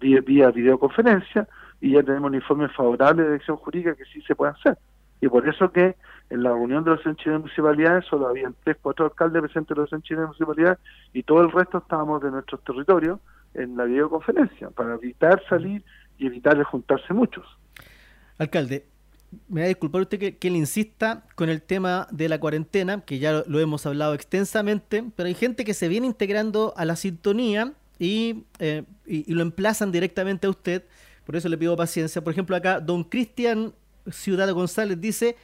vía, 0.00 0.20
vía 0.22 0.50
videoconferencia, 0.50 1.46
y 1.80 1.92
ya 1.92 2.02
tenemos 2.02 2.30
un 2.30 2.34
informe 2.34 2.68
favorable 2.68 3.22
de 3.22 3.28
dirección 3.30 3.56
jurídica 3.56 3.94
que 3.94 4.04
sí 4.06 4.20
se 4.22 4.34
puede 4.34 4.52
hacer. 4.52 4.78
Y 5.20 5.28
por 5.28 5.48
eso 5.48 5.70
que 5.72 5.96
en 6.30 6.42
la 6.42 6.50
reunión 6.50 6.84
de 6.84 6.90
los 6.90 7.02
de 7.04 7.38
municipalidades 7.38 8.04
solo 8.06 8.28
habían 8.28 8.54
tres, 8.64 8.76
cuatro 8.80 9.06
alcaldes 9.06 9.42
presentes 9.42 9.76
de 9.76 9.82
los 9.82 9.90
de 9.90 10.16
municipalidades 10.16 10.78
y 11.12 11.22
todo 11.22 11.42
el 11.42 11.50
resto 11.50 11.78
estábamos 11.78 12.22
de 12.22 12.30
nuestros 12.30 12.62
territorios 12.62 13.18
en 13.54 13.76
la 13.76 13.84
videoconferencia 13.84 14.70
para 14.70 14.94
evitar 14.94 15.42
salir 15.48 15.82
y 16.18 16.26
evitar 16.26 16.62
juntarse 16.64 17.12
muchos. 17.14 17.44
Alcalde, 18.38 18.84
me 19.48 19.62
va 19.62 19.64
a 19.64 19.68
disculpar 19.68 20.02
usted 20.02 20.36
que, 20.38 20.50
le 20.50 20.58
insista 20.58 21.24
con 21.34 21.48
el 21.48 21.62
tema 21.62 22.06
de 22.10 22.28
la 22.28 22.38
cuarentena, 22.38 23.00
que 23.00 23.18
ya 23.18 23.44
lo, 23.46 23.60
hemos 23.60 23.86
hablado 23.86 24.14
extensamente, 24.14 25.04
pero 25.16 25.26
hay 25.26 25.34
gente 25.34 25.64
que 25.64 25.74
se 25.74 25.88
viene 25.88 26.06
integrando 26.06 26.72
a 26.76 26.84
la 26.84 26.96
sintonía 26.96 27.72
y, 27.98 28.44
eh, 28.58 28.84
y 29.06 29.32
lo 29.34 29.42
emplazan 29.42 29.90
directamente 29.90 30.46
a 30.46 30.50
usted 30.50 30.84
por 31.28 31.36
eso 31.36 31.50
le 31.50 31.58
pido 31.58 31.76
paciencia. 31.76 32.24
Por 32.24 32.32
ejemplo, 32.32 32.56
acá 32.56 32.80
don 32.80 33.04
Cristian 33.04 33.74
Ciudad 34.06 34.50
González 34.54 34.98
dice, 34.98 35.36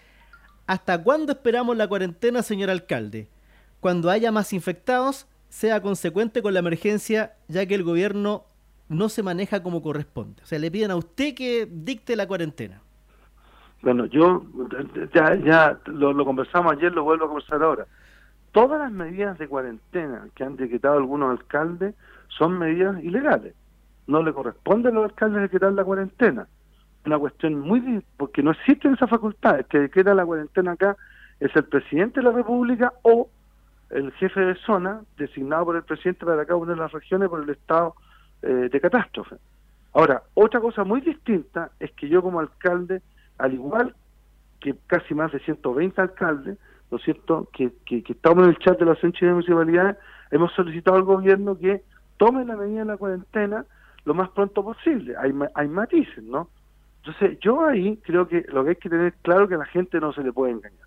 ¿hasta 0.66 1.03
cuándo 1.03 1.33
esperamos 1.33 1.77
la 1.77 1.87
cuarentena, 1.87 2.40
señor 2.40 2.70
alcalde? 2.70 3.29
Cuando 3.81 4.09
haya 4.09 4.33
más 4.33 4.55
infectados, 4.55 5.27
sea 5.51 5.83
consecuente 5.83 6.40
con 6.40 6.55
la 6.55 6.61
emergencia, 6.61 7.35
ya 7.49 7.66
que 7.66 7.75
el 7.75 7.83
gobierno 7.83 8.44
no 8.88 9.11
se 9.11 9.23
maneja 9.23 9.62
como 9.62 9.83
corresponde. 9.83 10.42
O 10.42 10.47
sea, 10.47 10.59
le 10.59 10.70
piden 10.70 10.90
a 10.90 10.97
usted 10.97 11.35
que 11.35 11.68
dicte 11.70 12.16
la 12.16 12.27
cuarentena. 12.27 12.81
Bueno, 13.83 14.07
yo 14.07 14.42
ya, 15.12 15.35
ya 15.35 15.79
lo, 15.85 16.14
lo 16.14 16.25
conversamos 16.25 16.73
ayer, 16.73 16.92
lo 16.92 17.05
vuelvo 17.05 17.27
a 17.27 17.29
conversar 17.29 17.62
ahora. 17.62 17.87
Todas 18.53 18.79
las 18.79 18.90
medidas 18.90 19.38
de 19.38 19.49
cuarentena 19.49 20.29
que 20.35 20.44
han 20.44 20.57
decretado 20.57 20.97
algunos 20.97 21.38
alcaldes 21.38 21.94
son 22.29 22.59
medidas 22.59 23.05
ilegales 23.05 23.53
no 24.06 24.22
le 24.22 24.32
corresponde 24.32 24.88
a 24.88 24.92
los 24.92 25.04
alcaldes 25.04 25.42
decretar 25.42 25.72
la 25.72 25.84
cuarentena. 25.84 26.46
Una 27.06 27.18
cuestión 27.18 27.60
muy... 27.60 28.02
porque 28.16 28.42
no 28.42 28.52
existen 28.52 28.94
esas 28.94 29.10
facultades. 29.10 29.66
Que 29.66 29.78
decreta 29.78 30.14
la 30.14 30.24
cuarentena 30.24 30.72
acá 30.72 30.96
es 31.40 31.54
el 31.56 31.64
presidente 31.64 32.20
de 32.20 32.24
la 32.24 32.32
República 32.32 32.92
o 33.02 33.28
el 33.90 34.12
jefe 34.12 34.40
de 34.40 34.54
zona 34.56 35.02
designado 35.16 35.66
por 35.66 35.76
el 35.76 35.82
presidente 35.82 36.24
para 36.24 36.44
cada 36.44 36.57
una 36.57 36.72
de 36.72 36.78
las 36.78 36.92
regiones 36.92 37.28
por 37.28 37.42
el 37.42 37.50
estado 37.50 37.94
eh, 38.42 38.68
de 38.70 38.80
catástrofe. 38.80 39.36
Ahora, 39.92 40.22
otra 40.34 40.61
cosa 40.61 40.84
muy 40.84 41.00
distinta 41.00 41.70
es 41.78 41.92
que 41.92 42.09
yo 42.09 42.22
como 42.22 42.40
alcalde, 42.40 43.02
al 43.38 43.55
igual 43.55 43.94
que 44.61 44.74
casi 44.86 45.14
más 45.14 45.30
de 45.30 45.38
120 45.40 46.00
alcaldes, 46.00 46.59
¿no 46.90 46.98
cierto?, 46.98 47.48
que, 47.52 47.72
que, 47.84 48.02
estamos 48.09 48.44
en 48.44 48.50
el 48.50 48.59
chat 48.59 48.78
de 48.78 48.86
la 48.86 48.92
Asociación 48.92 49.30
de 49.30 49.34
Municipalidades, 49.34 49.96
hemos 50.30 50.52
solicitado 50.52 50.96
al 50.96 51.05
gobierno 51.05 51.59
que 51.59 51.82
tome 52.16 52.44
la 52.44 52.57
medida 52.57 52.80
de 52.80 52.86
la 52.86 52.96
cuarentena 52.96 53.64
lo 54.05 54.14
más 54.14 54.30
pronto 54.30 54.62
posible. 54.62 55.14
Hay, 55.18 55.32
hay 55.55 55.68
matices, 55.68 56.22
¿no? 56.22 56.48
Entonces, 57.05 57.38
yo 57.40 57.66
ahí 57.66 57.98
creo 58.02 58.26
que 58.26 58.44
lo 58.48 58.64
que 58.64 58.70
hay 58.70 58.76
que 58.76 58.88
tener 58.88 59.12
claro 59.22 59.44
es 59.44 59.48
que 59.50 59.55
a 59.57 59.59
la 59.59 59.66
gente 59.66 60.00
no 60.00 60.12
se 60.12 60.22
le 60.22 60.32
puede 60.32 60.52
engañar. 60.52 60.86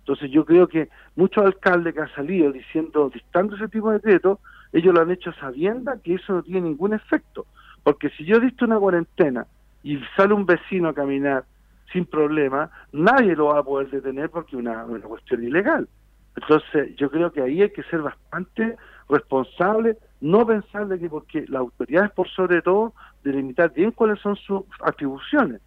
Entonces, 0.00 0.30
yo 0.30 0.44
creo 0.44 0.68
que 0.68 0.90
muchos 1.16 1.44
alcaldes 1.44 1.94
que 1.94 2.02
han 2.02 2.14
salido 2.14 2.52
diciendo, 2.52 3.10
dictando 3.12 3.56
ese 3.56 3.68
tipo 3.68 3.88
de 3.88 3.96
decretos, 3.96 4.38
ellos 4.72 4.92
lo 4.92 5.00
han 5.00 5.10
hecho 5.10 5.32
sabiendo 5.32 5.90
que 6.02 6.14
eso 6.14 6.34
no 6.34 6.42
tiene 6.42 6.60
ningún 6.62 6.92
efecto. 6.92 7.46
Porque 7.82 8.10
si 8.10 8.24
yo 8.24 8.40
dicto 8.40 8.66
una 8.66 8.78
cuarentena 8.78 9.46
y 9.82 9.98
sale 10.16 10.34
un 10.34 10.44
vecino 10.44 10.90
a 10.90 10.94
caminar 10.94 11.44
sin 11.90 12.04
problema, 12.04 12.70
nadie 12.92 13.34
lo 13.34 13.46
va 13.46 13.60
a 13.60 13.62
poder 13.62 13.88
detener 13.88 14.28
porque 14.28 14.56
es 14.56 14.60
una, 14.60 14.84
una 14.84 15.06
cuestión 15.06 15.42
ilegal. 15.42 15.88
Entonces, 16.36 16.94
yo 16.96 17.10
creo 17.10 17.32
que 17.32 17.40
ahí 17.40 17.62
hay 17.62 17.70
que 17.70 17.84
ser 17.84 18.02
bastante 18.02 18.76
responsable, 19.08 19.96
no 20.24 20.46
pensar 20.46 20.88
de 20.88 20.98
que 20.98 21.10
porque 21.10 21.44
la 21.48 21.58
autoridad 21.58 22.06
es 22.06 22.10
por 22.12 22.28
sobre 22.30 22.62
todo 22.62 22.94
delimitar 23.22 23.70
bien 23.74 23.90
cuáles 23.90 24.18
son 24.20 24.36
sus 24.36 24.62
atribuciones. 24.82 25.60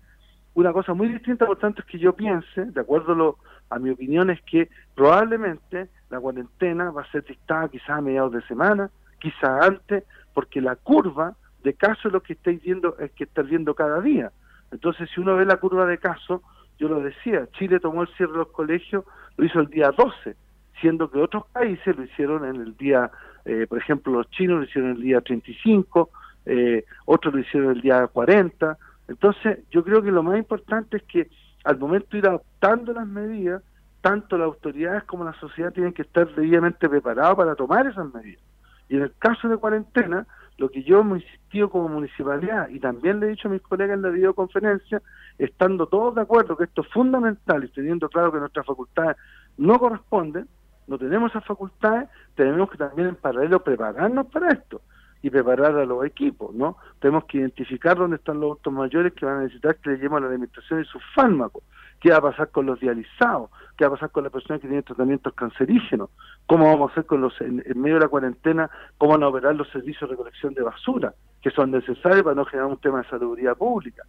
Una 0.56 0.74
cosa 0.74 0.96
muy 0.96 1.10
distinta, 1.10 1.46
por 1.46 1.60
tanto, 1.60 1.84
es 1.84 1.88
que 1.88 2.00
yo 2.00 2.14
piense, 2.14 2.66
de 2.66 2.82
acuerdo 2.82 3.38
a 3.70 3.78
mi 3.78 3.92
opinión, 3.92 4.32
es 4.32 4.42
que 4.42 4.68
probablemente 4.96 5.90
la 6.10 6.20
cuarentena 6.20 6.90
va 6.90 7.04
a 7.04 7.12
ser 7.12 7.24
dictada 7.24 7.70
quizás 7.70 7.92
a 7.92 8.02
mediados 8.02 8.34
de 8.34 8.42
semana, 8.48 8.90
quizás 9.20 9.64
antes, 9.64 10.04
porque 10.34 10.60
la 10.60 10.76
curva 10.76 11.36
de 11.64 11.76
casos 11.76 12.06
es 12.06 12.14
lo 12.14 12.24
que 12.24 12.34
estáis 12.34 12.60
viendo, 12.64 12.98
es 12.98 13.12
que 13.12 13.26
estáis 13.26 13.48
viendo 13.50 13.76
cada 13.76 14.02
día. 14.02 14.32
Entonces, 14.72 15.08
si 15.14 15.22
uno 15.22 15.36
ve 15.36 15.46
la 15.46 15.58
curva 15.58 15.86
de 15.86 16.00
casos, 16.00 16.42
yo 16.80 16.90
lo 16.90 17.00
decía, 17.00 17.48
Chile 17.52 17.80
tomó 17.80 18.02
el 18.02 18.08
cierre 18.16 18.32
de 18.32 18.38
los 18.40 18.48
colegios, 18.48 19.06
lo 19.38 19.46
hizo 19.46 19.60
el 19.60 19.68
día 19.68 19.92
12, 19.92 20.36
siendo 20.82 21.12
que 21.12 21.20
otros 21.20 21.46
países 21.54 21.96
lo 21.96 22.04
hicieron 22.04 22.44
en 22.44 22.56
el 22.56 22.76
día, 22.76 23.12
eh, 23.48 23.66
por 23.66 23.78
ejemplo, 23.78 24.12
los 24.12 24.30
chinos 24.32 24.58
lo 24.58 24.64
hicieron 24.66 24.92
el 24.92 25.02
día 25.02 25.22
35, 25.22 26.10
eh, 26.46 26.84
otros 27.06 27.34
lo 27.34 27.40
hicieron 27.40 27.72
el 27.72 27.82
día 27.82 28.06
40. 28.06 28.78
Entonces, 29.08 29.60
yo 29.72 29.86
creo 29.86 30.04
que 30.04 30.12
lo 30.12 30.22
más 30.22 30.38
importante 30.38 30.98
es 30.98 31.04
que 31.04 31.30
al 31.64 31.80
momento 31.80 32.10
de 32.12 32.18
ir 32.18 32.28
adoptando 32.28 32.92
las 32.92 33.08
medidas, 33.08 33.64
tanto 34.02 34.38
las 34.38 34.48
autoridades 34.48 35.06
como 35.06 35.24
la 35.24 35.32
sociedad 35.40 35.72
tienen 35.72 35.94
que 35.94 36.02
estar 36.02 36.28
debidamente 36.36 36.90
preparados 36.90 37.38
para 37.38 37.56
tomar 37.56 37.88
esas 37.88 38.14
medidas. 38.14 38.44
Y 38.90 38.98
en 38.98 39.04
el 39.04 39.14
caso 39.18 39.48
de 39.48 39.56
cuarentena, 39.56 40.28
lo 40.58 40.70
que 40.70 40.84
yo 40.84 41.00
hemos 41.00 41.22
insistido 41.22 41.70
como 41.70 41.88
municipalidad 41.88 42.68
y 42.68 42.82
también 42.82 43.22
le 43.22 43.28
he 43.28 43.30
dicho 43.30 43.48
a 43.48 43.52
mis 43.52 43.62
colegas 43.62 43.96
en 43.96 44.02
la 44.02 44.10
videoconferencia, 44.10 45.02
estando 45.38 45.88
todos 45.88 46.16
de 46.16 46.22
acuerdo 46.22 46.58
que 46.58 46.66
esto 46.66 46.82
es 46.82 46.88
fundamental 46.90 47.64
y 47.64 47.70
teniendo 47.70 48.10
claro 48.10 48.32
que 48.32 48.40
nuestras 48.40 48.66
facultades 48.66 49.16
no 49.58 49.80
corresponden, 49.80 50.48
no 50.88 50.98
tenemos 50.98 51.32
esas 51.32 51.46
facultades, 51.46 52.10
tenemos 52.36 52.70
que 52.70 52.78
también 52.78 53.10
en 53.10 53.16
paralelo 53.16 53.64
prepararnos 53.64 54.28
para 54.28 54.52
esto 54.52 54.82
y 55.22 55.30
preparar 55.30 55.76
a 55.76 55.86
los 55.86 56.06
equipos, 56.06 56.54
¿no? 56.54 56.78
Tenemos 57.00 57.26
que 57.26 57.40
identificar 57.40 57.98
dónde 57.98 58.18
están 58.18 58.40
los 58.40 58.52
adultos 58.52 58.74
mayores 58.74 59.14
que 59.14 59.26
van 59.26 59.38
a 59.38 59.42
necesitar 59.42 59.76
que 59.78 59.90
le 59.90 59.96
llevemos 59.98 60.22
la 60.22 60.28
alimentación 60.28 60.82
y 60.82 60.86
sus 60.86 61.02
fármacos, 61.14 61.64
qué 62.00 62.12
va 62.12 62.18
a 62.18 62.22
pasar 62.22 62.50
con 62.50 62.66
los 62.66 62.80
dializados, 62.80 63.50
qué 63.76 63.86
va 63.86 63.90
a 63.90 63.92
pasar 63.96 64.12
con 64.12 64.24
las 64.24 64.32
personas 64.32 64.62
que 64.62 64.68
tienen 64.68 64.84
tratamientos 64.84 65.34
cancerígenos, 65.34 66.10
cómo 66.46 66.66
vamos 66.66 66.90
a 66.90 66.92
hacer 66.94 67.06
con 67.06 67.22
los 67.22 67.40
en, 67.42 67.64
medio 67.76 67.96
de 67.96 68.02
la 68.02 68.08
cuarentena, 68.08 68.70
cómo 68.98 69.14
van 69.14 69.24
a 69.24 69.28
operar 69.28 69.56
los 69.56 69.70
servicios 69.70 70.10
de 70.10 70.16
recolección 70.16 70.54
de 70.54 70.62
basura, 70.62 71.14
que 71.42 71.50
son 71.52 71.72
necesarios 71.72 72.24
para 72.24 72.36
no 72.36 72.46
generar 72.46 72.70
un 72.70 72.78
tema 72.78 73.02
de 73.02 73.10
salubridad 73.10 73.58
pública, 73.58 74.04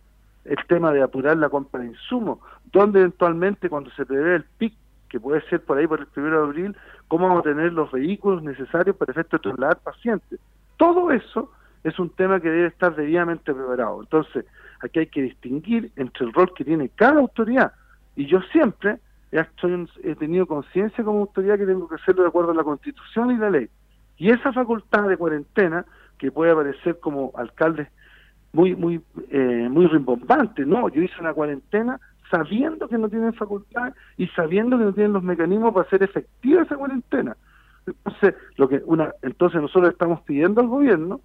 el 0.44 0.58
tema 0.66 0.92
de 0.92 1.02
apurar 1.02 1.36
la 1.36 1.48
compra 1.48 1.80
de 1.80 1.88
insumos, 1.88 2.38
donde 2.70 3.00
eventualmente 3.00 3.68
cuando 3.68 3.90
se 3.90 4.04
prevé 4.04 4.36
el 4.36 4.44
PIC 4.44 4.74
que 5.08 5.20
puede 5.20 5.40
ser 5.48 5.62
por 5.62 5.78
ahí 5.78 5.86
por 5.86 6.00
el 6.00 6.06
primero 6.06 6.42
de 6.42 6.46
abril, 6.46 6.76
cómo 7.08 7.28
vamos 7.28 7.40
a 7.40 7.50
tener 7.50 7.72
los 7.72 7.90
vehículos 7.90 8.42
necesarios 8.42 8.96
para 8.96 9.12
efecto 9.12 9.38
trasladar 9.38 9.78
pacientes. 9.78 10.38
Todo 10.76 11.10
eso 11.10 11.50
es 11.84 11.98
un 11.98 12.10
tema 12.10 12.40
que 12.40 12.50
debe 12.50 12.68
estar 12.68 12.94
debidamente 12.94 13.54
preparado. 13.54 14.00
Entonces, 14.00 14.44
aquí 14.80 15.00
hay 15.00 15.06
que 15.06 15.22
distinguir 15.22 15.90
entre 15.96 16.26
el 16.26 16.32
rol 16.32 16.52
que 16.54 16.64
tiene 16.64 16.90
cada 16.90 17.20
autoridad. 17.20 17.72
Y 18.16 18.26
yo 18.26 18.40
siempre 18.52 18.98
he, 19.32 20.14
tenido 20.16 20.46
conciencia 20.46 21.04
como 21.04 21.20
autoridad 21.20 21.58
que 21.58 21.66
tengo 21.66 21.88
que 21.88 21.96
hacerlo 21.96 22.22
de 22.22 22.28
acuerdo 22.28 22.52
a 22.52 22.54
la 22.54 22.64
Constitución 22.64 23.30
y 23.30 23.36
la 23.36 23.50
ley. 23.50 23.68
Y 24.16 24.30
esa 24.30 24.52
facultad 24.52 25.08
de 25.08 25.16
cuarentena, 25.16 25.84
que 26.18 26.32
puede 26.32 26.50
aparecer 26.50 26.98
como 26.98 27.32
alcalde 27.36 27.88
muy 28.52 28.74
muy 28.74 29.00
eh, 29.30 29.68
muy 29.70 29.86
rimbombante, 29.86 30.64
no, 30.64 30.88
yo 30.88 31.02
hice 31.02 31.14
una 31.20 31.34
cuarentena 31.34 32.00
sabiendo 32.30 32.88
que 32.88 32.98
no 32.98 33.08
tienen 33.08 33.32
facultad 33.34 33.94
y 34.16 34.26
sabiendo 34.28 34.78
que 34.78 34.84
no 34.84 34.92
tienen 34.92 35.12
los 35.12 35.22
mecanismos 35.22 35.72
para 35.72 35.86
hacer 35.86 36.02
efectiva 36.02 36.62
esa 36.62 36.76
cuarentena. 36.76 37.36
Entonces, 37.86 38.34
lo 38.56 38.68
que 38.68 38.82
una, 38.84 39.14
entonces 39.22 39.60
nosotros 39.60 39.92
estamos 39.92 40.20
pidiendo 40.22 40.60
al 40.60 40.68
gobierno 40.68 41.20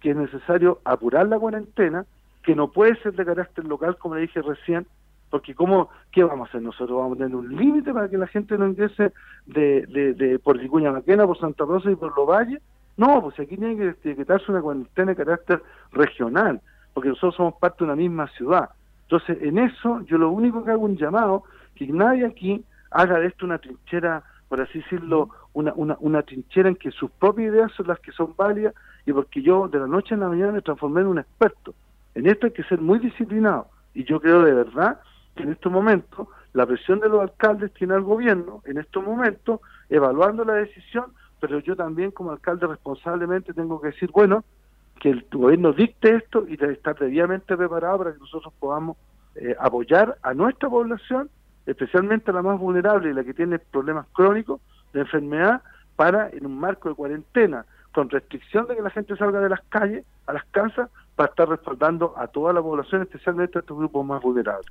que 0.00 0.10
es 0.10 0.16
necesario 0.16 0.80
apurar 0.84 1.26
la 1.28 1.38
cuarentena, 1.38 2.04
que 2.42 2.54
no 2.54 2.70
puede 2.70 2.96
ser 3.02 3.14
de 3.14 3.24
carácter 3.24 3.64
local, 3.64 3.96
como 3.98 4.14
le 4.14 4.22
dije 4.22 4.42
recién, 4.42 4.86
porque 5.30 5.54
cómo, 5.54 5.90
¿qué 6.12 6.24
vamos 6.24 6.46
a 6.46 6.48
hacer? 6.50 6.62
Nosotros 6.62 6.98
vamos 6.98 7.16
a 7.16 7.24
tener 7.24 7.36
un 7.36 7.56
límite 7.56 7.92
para 7.92 8.08
que 8.08 8.16
la 8.16 8.26
gente 8.26 8.56
no 8.56 8.66
ingrese 8.66 9.12
de, 9.46 9.86
de, 9.86 10.14
de 10.14 10.38
por 10.38 10.58
Vicuña 10.58 10.92
Maquena, 10.92 11.26
por 11.26 11.38
Santa 11.38 11.64
Rosa 11.64 11.90
y 11.90 11.96
por 11.96 12.16
Los 12.16 12.26
Valles. 12.26 12.62
No, 12.96 13.22
pues 13.22 13.38
aquí 13.38 13.56
tiene 13.56 13.76
que 13.76 14.08
decretarse 14.08 14.50
una 14.50 14.62
cuarentena 14.62 15.10
de 15.10 15.16
carácter 15.16 15.62
regional, 15.92 16.60
porque 16.94 17.10
nosotros 17.10 17.36
somos 17.36 17.54
parte 17.54 17.78
de 17.78 17.84
una 17.84 17.96
misma 17.96 18.28
ciudad. 18.28 18.70
Entonces, 19.10 19.38
en 19.40 19.56
eso 19.58 20.02
yo 20.02 20.18
lo 20.18 20.30
único 20.30 20.62
que 20.62 20.70
hago 20.70 20.84
un 20.84 20.98
llamado, 20.98 21.44
que 21.74 21.86
nadie 21.86 22.26
aquí 22.26 22.62
haga 22.90 23.18
de 23.18 23.28
esto 23.28 23.46
una 23.46 23.56
trinchera, 23.56 24.22
por 24.50 24.60
así 24.60 24.80
decirlo, 24.80 25.30
una, 25.54 25.72
una, 25.74 26.22
trinchera 26.22 26.68
en 26.68 26.76
que 26.76 26.90
sus 26.90 27.10
propias 27.12 27.52
ideas 27.52 27.72
son 27.72 27.86
las 27.86 27.98
que 28.00 28.12
son 28.12 28.34
válidas 28.36 28.74
y 29.06 29.12
porque 29.14 29.40
yo 29.40 29.66
de 29.66 29.78
la 29.78 29.86
noche 29.86 30.14
a 30.14 30.18
la 30.18 30.28
mañana 30.28 30.52
me 30.52 30.60
transformé 30.60 31.00
en 31.00 31.06
un 31.06 31.18
experto. 31.20 31.74
En 32.14 32.26
esto 32.26 32.46
hay 32.46 32.52
que 32.52 32.64
ser 32.64 32.82
muy 32.82 32.98
disciplinado 32.98 33.68
y 33.94 34.04
yo 34.04 34.20
creo 34.20 34.42
de 34.42 34.52
verdad 34.52 35.00
que 35.34 35.44
en 35.44 35.52
estos 35.52 35.72
momentos 35.72 36.28
la 36.52 36.66
presión 36.66 37.00
de 37.00 37.08
los 37.08 37.22
alcaldes 37.22 37.72
tiene 37.72 37.94
al 37.94 38.02
gobierno, 38.02 38.62
en 38.66 38.76
estos 38.76 39.02
momentos, 39.02 39.60
evaluando 39.88 40.44
la 40.44 40.54
decisión, 40.54 41.14
pero 41.40 41.60
yo 41.60 41.74
también 41.74 42.10
como 42.10 42.30
alcalde 42.30 42.66
responsablemente 42.66 43.54
tengo 43.54 43.80
que 43.80 43.88
decir, 43.88 44.10
bueno, 44.12 44.44
que 45.00 45.10
el 45.10 45.26
gobierno 45.30 45.72
dicte 45.72 46.16
esto 46.16 46.44
y 46.48 46.54
estar 46.62 46.98
debidamente 46.98 47.56
preparado 47.56 47.98
para 47.98 48.12
que 48.12 48.18
nosotros 48.18 48.52
podamos 48.58 48.96
eh, 49.36 49.54
apoyar 49.58 50.16
a 50.22 50.34
nuestra 50.34 50.68
población, 50.68 51.30
especialmente 51.66 52.30
a 52.30 52.34
la 52.34 52.42
más 52.42 52.58
vulnerable 52.58 53.10
y 53.10 53.14
la 53.14 53.24
que 53.24 53.34
tiene 53.34 53.58
problemas 53.58 54.06
crónicos 54.12 54.60
de 54.92 55.00
enfermedad, 55.00 55.62
para 55.96 56.30
en 56.30 56.46
un 56.46 56.58
marco 56.58 56.88
de 56.88 56.94
cuarentena, 56.94 57.64
con 57.92 58.08
restricción 58.10 58.66
de 58.66 58.76
que 58.76 58.82
la 58.82 58.90
gente 58.90 59.16
salga 59.16 59.40
de 59.40 59.48
las 59.48 59.60
calles 59.68 60.04
a 60.26 60.32
las 60.32 60.44
casas, 60.46 60.90
para 61.16 61.30
estar 61.30 61.48
respaldando 61.48 62.14
a 62.16 62.28
toda 62.28 62.52
la 62.52 62.62
población, 62.62 63.02
especialmente 63.02 63.58
a 63.58 63.60
estos 63.60 63.76
grupos 63.76 64.06
más 64.06 64.22
vulnerables. 64.22 64.70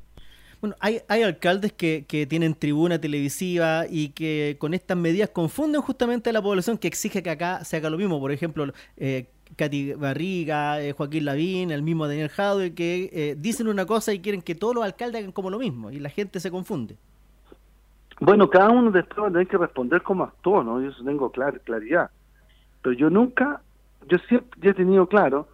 Bueno, 0.62 0.76
hay, 0.80 1.02
hay 1.10 1.22
alcaldes 1.22 1.74
que, 1.74 2.06
que, 2.08 2.26
tienen 2.26 2.56
tribuna 2.56 3.00
televisiva 3.00 3.84
y 3.88 4.10
que 4.10 4.56
con 4.58 4.74
estas 4.74 4.96
medidas 4.96 5.30
confunden 5.30 5.82
justamente 5.82 6.30
a 6.30 6.34
la 6.34 6.42
población 6.42 6.78
que 6.78 6.88
exige 6.88 7.22
que 7.22 7.30
acá 7.30 7.66
se 7.66 7.76
haga 7.76 7.90
lo 7.90 7.98
mismo. 7.98 8.20
Por 8.20 8.32
ejemplo, 8.32 8.66
eh, 8.96 9.28
Katy 9.56 9.94
Barriga, 9.94 10.82
eh, 10.82 10.94
Joaquín 10.94 11.26
Lavín, 11.26 11.72
el 11.72 11.82
mismo 11.82 12.08
Daniel 12.08 12.30
Jadwe, 12.30 12.74
que 12.74 13.10
eh, 13.14 13.36
dicen 13.38 13.68
una 13.68 13.86
cosa 13.86 14.14
y 14.14 14.20
quieren 14.20 14.42
que 14.42 14.56
todos 14.56 14.76
los 14.76 14.84
alcaldes 14.84 15.22
hagan 15.22 15.32
como 15.32 15.50
lo 15.50 15.60
mismo 15.60 15.92
y 15.92 16.00
la 16.00 16.10
gente 16.10 16.40
se 16.40 16.52
confunde. 16.52 16.98
Bueno, 18.20 18.50
cada 18.50 18.70
uno 18.70 18.92
después 18.92 19.20
va 19.24 19.28
a 19.28 19.32
tener 19.32 19.48
que 19.48 19.58
responder 19.58 20.02
como 20.02 20.24
actuó, 20.24 20.64
¿no? 20.64 20.82
Yo 20.82 20.90
eso 20.90 21.04
tengo 21.04 21.32
clar, 21.32 21.60
claridad. 21.62 22.10
Pero 22.82 22.94
yo 22.94 23.10
nunca, 23.10 23.62
yo 24.10 24.18
siempre 24.28 24.72
he 24.72 24.74
tenido 24.74 25.08
claro 25.08 25.48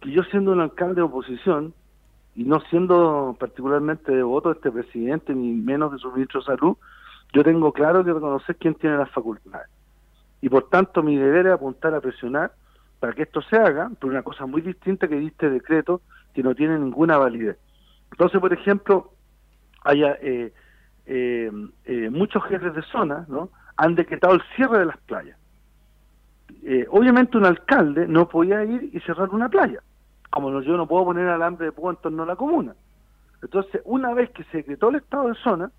que 0.00 0.10
yo 0.10 0.22
siendo 0.24 0.52
un 0.52 0.60
alcalde 0.60 0.96
de 0.96 1.02
oposición 1.02 1.74
y 2.34 2.44
no 2.44 2.60
siendo 2.70 3.36
particularmente 3.38 4.12
devoto 4.12 4.48
de 4.48 4.56
este 4.56 4.70
presidente 4.70 5.34
ni 5.34 5.52
menos 5.52 5.92
de 5.92 5.98
su 5.98 6.10
ministro 6.10 6.40
de 6.40 6.46
salud, 6.46 6.76
yo 7.32 7.44
tengo 7.44 7.72
claro 7.72 8.04
que 8.04 8.12
reconocer 8.12 8.56
quién 8.56 8.74
tiene 8.74 8.96
las 8.96 9.10
facultades. 9.10 9.68
Y 10.40 10.48
por 10.48 10.68
tanto 10.68 11.02
mi 11.02 11.16
deber 11.16 11.46
es 11.46 11.52
apuntar 11.52 11.94
a 11.94 12.00
presionar 12.00 12.52
para 13.00 13.12
que 13.12 13.22
esto 13.22 13.40
se 13.42 13.56
haga, 13.56 13.90
por 14.00 14.10
una 14.10 14.22
cosa 14.22 14.46
muy 14.46 14.60
distinta 14.60 15.08
que 15.08 15.16
diste 15.16 15.48
decreto 15.50 16.00
que 16.34 16.42
no 16.42 16.54
tiene 16.54 16.78
ninguna 16.78 17.16
validez. 17.16 17.58
Entonces, 18.10 18.40
por 18.40 18.52
ejemplo, 18.52 19.12
haya 19.84 20.18
eh, 20.20 20.52
eh, 21.06 21.50
eh, 21.84 22.10
muchos 22.10 22.44
jefes 22.44 22.74
de 22.74 22.82
zona 22.82 23.24
¿no? 23.28 23.50
han 23.76 23.94
decretado 23.94 24.34
el 24.34 24.42
cierre 24.56 24.80
de 24.80 24.86
las 24.86 24.98
playas. 24.98 25.38
obviamente 26.90 27.38
un 27.38 27.46
alcalde 27.46 28.06
no 28.08 28.28
podía 28.28 28.64
ir 28.64 28.90
y 28.92 29.00
cerrar 29.00 29.28
una 29.30 29.48
playa, 29.48 29.80
como 30.30 30.60
yo 30.60 30.76
no 30.76 30.86
puedo 30.86 31.06
poner 31.06 31.28
alambre 31.28 31.66
de 31.66 31.72
púa 31.72 31.92
en 31.92 31.96
torno 31.98 32.24
a 32.24 32.26
la 32.26 32.36
comuna. 32.36 32.74
Entonces, 33.40 33.80
una 33.84 34.12
vez 34.14 34.30
que 34.30 34.42
se 34.44 34.58
decretó 34.58 34.88
el 34.88 34.96
estado 34.96 35.28
de 35.28 35.34
zona, 35.36 35.70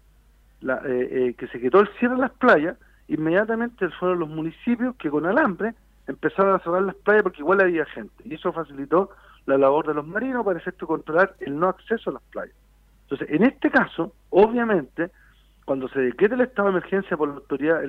la, 0.62 0.82
que 0.82 1.48
se 1.52 1.58
decretó 1.58 1.82
el 1.82 1.90
cierre 2.00 2.16
de 2.16 2.22
las 2.22 2.32
playas, 2.32 2.78
inmediatamente 3.10 3.90
fueron 4.00 4.20
los 4.20 4.30
municipios 4.30 4.96
que 4.96 5.10
con 5.10 5.26
alambre 5.26 5.74
empezaron 6.10 6.56
a 6.56 6.60
cerrar 6.60 6.82
las 6.82 6.96
playas 6.96 7.24
porque 7.24 7.42
igual 7.42 7.62
había 7.62 7.86
gente 7.86 8.24
y 8.26 8.34
eso 8.34 8.52
facilitó 8.52 9.12
la 9.46 9.58
labor 9.58 9.88
de 9.88 9.94
los 9.94 10.06
marinos 10.06 10.44
para 10.44 10.60
efecto 10.60 10.88
controlar 10.88 11.36
el 11.40 11.58
no 11.58 11.70
acceso 11.70 12.10
a 12.10 12.14
las 12.14 12.24
playas. 12.24 12.56
Entonces, 13.04 13.28
en 13.30 13.44
este 13.44 13.70
caso, 13.70 14.14
obviamente, 14.30 15.12
cuando 15.66 15.88
se 15.90 16.00
decrete 16.00 16.36
el 16.36 16.42
estado 16.42 16.68
de 16.68 16.78
emergencia 16.78 17.16
por 17.16 17.30
la 17.30 17.36
autoridad, 17.36 17.82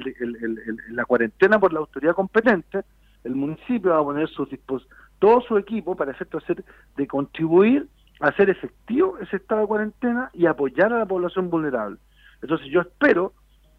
la 0.90 1.04
cuarentena 1.06 1.58
por 1.58 1.72
la 1.72 1.80
autoridad 1.80 2.14
competente, 2.14 2.82
el 3.24 3.34
municipio 3.34 3.90
va 3.90 4.00
a 4.00 4.04
poner 4.04 4.28
sus 4.28 4.48
todo 5.18 5.40
su 5.42 5.58
equipo 5.58 5.94
para 5.94 6.12
efecto 6.12 6.38
hacer 6.38 6.64
de 6.96 7.06
contribuir 7.06 7.86
a 8.20 8.28
hacer 8.28 8.50
efectivo 8.50 9.18
ese 9.18 9.36
estado 9.36 9.62
de 9.62 9.66
cuarentena 9.66 10.30
y 10.34 10.46
apoyar 10.46 10.92
a 10.92 10.98
la 10.98 11.06
población 11.06 11.50
vulnerable. 11.50 11.98
Entonces 12.42 12.68
yo 12.68 12.80
espero 12.80 13.32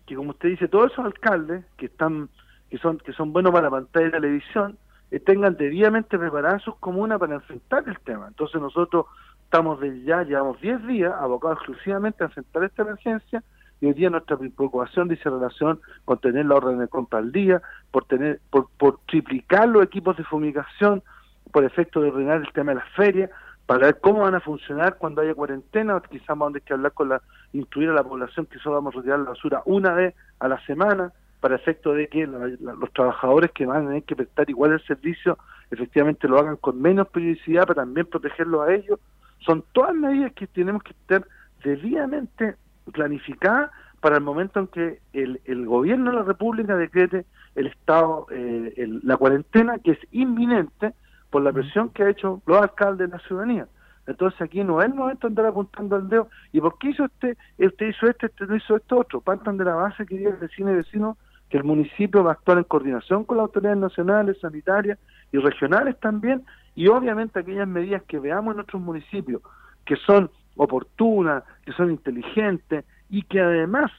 que, 0.05 0.15
como 0.15 0.31
usted 0.31 0.49
dice, 0.49 0.67
todos 0.67 0.91
esos 0.91 1.05
alcaldes 1.05 1.65
que 1.77 1.87
están 1.87 2.29
que 2.71 2.77
son 2.77 2.97
que 2.97 3.11
son 3.11 3.33
buenos 3.33 3.51
para 3.51 3.65
la 3.65 3.69
pantalla 3.69 4.05
de 4.05 4.11
televisión 4.13 4.77
eh, 5.11 5.19
tengan 5.19 5.57
debidamente 5.57 6.17
preparadas 6.17 6.63
sus 6.63 6.77
comunas 6.77 7.19
para 7.19 7.35
enfrentar 7.35 7.83
el 7.85 7.99
tema. 7.99 8.29
Entonces 8.29 8.61
nosotros 8.61 9.05
estamos 9.43 9.81
de 9.81 10.01
ya, 10.03 10.23
llevamos 10.23 10.59
10 10.61 10.87
días 10.87 11.13
abocados 11.19 11.57
exclusivamente 11.57 12.23
a 12.23 12.27
enfrentar 12.27 12.63
esta 12.63 12.83
emergencia 12.83 13.43
y 13.81 13.87
hoy 13.87 13.93
día 13.93 14.09
nuestra 14.09 14.37
preocupación 14.37 15.09
dice 15.09 15.29
relación 15.29 15.81
con 16.05 16.19
tener 16.19 16.45
la 16.45 16.55
orden 16.55 16.79
de 16.79 16.87
compra 16.87 17.19
al 17.19 17.31
día, 17.31 17.61
por 17.91 18.05
tener, 18.05 18.39
por, 18.49 18.69
por 18.77 18.99
triplicar 19.07 19.67
los 19.67 19.83
equipos 19.83 20.15
de 20.15 20.23
fumigación, 20.23 21.03
por 21.51 21.65
efecto 21.65 21.99
de 21.99 22.09
ordenar 22.09 22.37
el 22.37 22.53
tema 22.53 22.71
de 22.71 22.75
las 22.75 22.89
ferias, 22.91 23.31
para 23.65 23.87
ver 23.87 23.99
cómo 23.99 24.21
van 24.21 24.35
a 24.35 24.39
funcionar 24.39 24.97
cuando 24.97 25.21
haya 25.21 25.33
cuarentena, 25.33 26.01
quizás 26.09 26.27
vamos 26.27 26.49
a 26.49 26.51
tener 26.51 26.63
que 26.63 26.73
hablar 26.73 26.91
con 26.93 27.09
la, 27.09 27.21
instruir 27.53 27.89
a 27.89 27.93
la 27.93 28.03
población 28.03 28.45
que 28.45 28.59
solo 28.59 28.75
vamos 28.75 28.93
a 28.93 28.97
retirar 28.97 29.19
la 29.19 29.31
basura 29.31 29.61
una 29.65 29.93
vez 29.93 30.15
a 30.39 30.47
la 30.47 30.63
semana, 30.65 31.11
para 31.41 31.55
efecto 31.55 31.93
de 31.93 32.07
que 32.07 32.25
los 32.27 32.93
trabajadores 32.93 33.51
que 33.51 33.65
van 33.65 33.83
a 33.83 33.87
tener 33.87 34.03
que 34.03 34.15
prestar 34.15 34.49
igual 34.49 34.71
el 34.71 34.85
servicio, 34.85 35.37
efectivamente 35.71 36.27
lo 36.27 36.39
hagan 36.39 36.55
con 36.55 36.79
menos 36.79 37.09
periodicidad 37.09 37.63
para 37.63 37.81
también 37.81 38.05
protegerlo 38.05 38.61
a 38.61 38.73
ellos. 38.73 38.99
Son 39.39 39.63
todas 39.73 39.95
medidas 39.95 40.31
que 40.33 40.47
tenemos 40.47 40.83
que 40.83 40.91
estar 40.91 41.27
debidamente 41.63 42.55
planificadas 42.93 43.71
para 43.99 44.17
el 44.17 44.23
momento 44.23 44.59
en 44.59 44.67
que 44.67 44.99
el, 45.13 45.41
el 45.45 45.65
gobierno 45.65 46.11
de 46.11 46.17
la 46.17 46.23
República 46.23 46.77
decrete 46.77 47.25
el 47.55 47.67
estado, 47.67 48.27
eh, 48.31 48.87
la 49.03 49.17
cuarentena, 49.17 49.79
que 49.79 49.91
es 49.91 49.99
inminente, 50.11 50.93
por 51.31 51.41
la 51.41 51.51
presión 51.51 51.89
que 51.89 52.03
ha 52.03 52.09
hecho 52.09 52.41
los 52.45 52.61
alcaldes 52.61 53.09
de 53.09 53.17
la 53.17 53.23
ciudadanía. 53.23 53.67
Entonces 54.07 54.41
aquí 54.41 54.63
no 54.63 54.81
es 54.81 54.87
el 54.87 54.95
momento 54.95 55.27
de 55.27 55.31
andar 55.31 55.45
apuntando 55.47 55.95
al 55.95 56.09
dedo. 56.09 56.29
¿Y 56.51 56.59
por 56.59 56.77
qué 56.77 56.89
hizo 56.89 57.05
este? 57.05 57.37
Usted 57.57 57.87
hizo 57.87 58.07
este, 58.07 58.27
este 58.27 58.45
no 58.45 58.55
hizo 58.55 58.75
esto 58.75 58.99
otro. 58.99 59.21
Partan 59.21 59.57
de 59.57 59.65
la 59.65 59.75
base, 59.75 60.05
queridos 60.05 60.39
vecinos 60.39 60.73
y 60.73 60.75
vecinos, 60.75 61.17
que 61.51 61.57
el 61.57 61.65
municipio 61.65 62.23
va 62.23 62.31
a 62.31 62.33
actuar 62.33 62.57
en 62.59 62.63
coordinación 62.63 63.25
con 63.25 63.37
las 63.37 63.43
autoridades 63.43 63.77
nacionales, 63.77 64.39
sanitarias 64.39 64.97
y 65.33 65.37
regionales 65.37 65.99
también, 65.99 66.43
y 66.75 66.87
obviamente 66.87 67.39
aquellas 67.39 67.67
medidas 67.67 68.01
que 68.03 68.19
veamos 68.19 68.53
en 68.53 68.57
nuestros 68.57 68.81
municipios, 68.81 69.41
que 69.85 69.97
son 69.97 70.31
oportunas, 70.55 71.43
que 71.65 71.73
son 71.73 71.91
inteligentes 71.91 72.85
y 73.09 73.23
que 73.23 73.41
además 73.41 73.91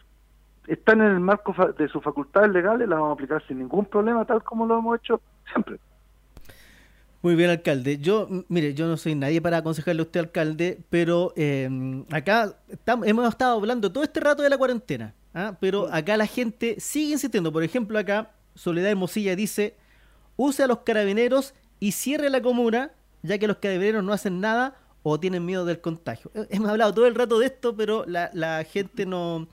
están 0.66 1.02
en 1.02 1.08
el 1.08 1.20
marco 1.20 1.54
de 1.76 1.88
sus 1.88 2.02
facultades 2.02 2.50
legales, 2.50 2.88
las 2.88 2.98
vamos 2.98 3.10
a 3.10 3.14
aplicar 3.14 3.46
sin 3.46 3.58
ningún 3.58 3.84
problema, 3.84 4.24
tal 4.24 4.42
como 4.42 4.66
lo 4.66 4.78
hemos 4.78 4.98
hecho 4.98 5.20
siempre. 5.52 5.78
Muy 7.22 7.36
bien, 7.36 7.50
alcalde. 7.50 7.98
Yo, 7.98 8.26
mire, 8.48 8.74
yo 8.74 8.88
no 8.88 8.96
soy 8.96 9.14
nadie 9.14 9.40
para 9.40 9.58
aconsejarle 9.58 10.02
a 10.02 10.04
usted, 10.04 10.20
alcalde, 10.20 10.80
pero 10.90 11.32
em, 11.36 12.04
acá 12.10 12.56
hemos 13.04 13.28
estado 13.28 13.56
hablando 13.58 13.92
todo 13.92 14.02
este 14.02 14.18
rato 14.18 14.42
de 14.42 14.50
la 14.50 14.58
cuarentena, 14.58 15.14
¿ah? 15.32 15.56
pero 15.60 15.86
acá 15.92 16.16
la 16.16 16.26
gente 16.26 16.74
sigue 16.80 17.12
insistiendo. 17.12 17.52
Por 17.52 17.62
ejemplo, 17.62 17.96
acá 17.96 18.32
Soledad 18.56 18.90
Hermosilla 18.90 19.36
dice, 19.36 19.76
use 20.36 20.64
a 20.64 20.66
los 20.66 20.78
carabineros 20.80 21.54
y 21.78 21.92
cierre 21.92 22.28
la 22.28 22.42
comuna, 22.42 22.90
ya 23.22 23.38
que 23.38 23.46
los 23.46 23.58
carabineros 23.58 24.02
no 24.02 24.12
hacen 24.12 24.40
nada 24.40 24.76
o 25.04 25.20
tienen 25.20 25.46
miedo 25.46 25.64
del 25.64 25.80
contagio. 25.80 26.32
Hemos 26.50 26.70
hablado 26.70 26.92
todo 26.92 27.06
el 27.06 27.14
rato 27.14 27.38
de 27.38 27.46
esto, 27.46 27.76
pero 27.76 28.04
la, 28.04 28.64
gente 28.64 29.06
no... 29.06 29.46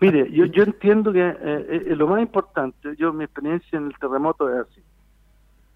Mire, 0.00 0.30
yo, 0.32 0.46
yo 0.46 0.62
entiendo 0.62 1.12
que 1.12 1.20
eh, 1.20 1.36
eh, 1.68 1.96
lo 1.96 2.06
más 2.06 2.22
importante, 2.22 2.96
yo 2.96 3.12
mi 3.12 3.24
experiencia 3.24 3.78
en 3.78 3.88
el 3.88 3.98
terremoto 3.98 4.48
es 4.48 4.66
así 4.66 4.79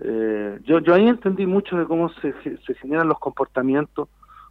eh, 0.00 0.58
yo, 0.64 0.80
yo 0.80 0.94
ahí 0.94 1.06
entendí 1.08 1.46
mucho 1.46 1.76
de 1.76 1.86
cómo 1.86 2.08
se, 2.08 2.34
se 2.42 2.74
generan 2.74 3.08
los 3.08 3.18
comportamientos 3.18 4.08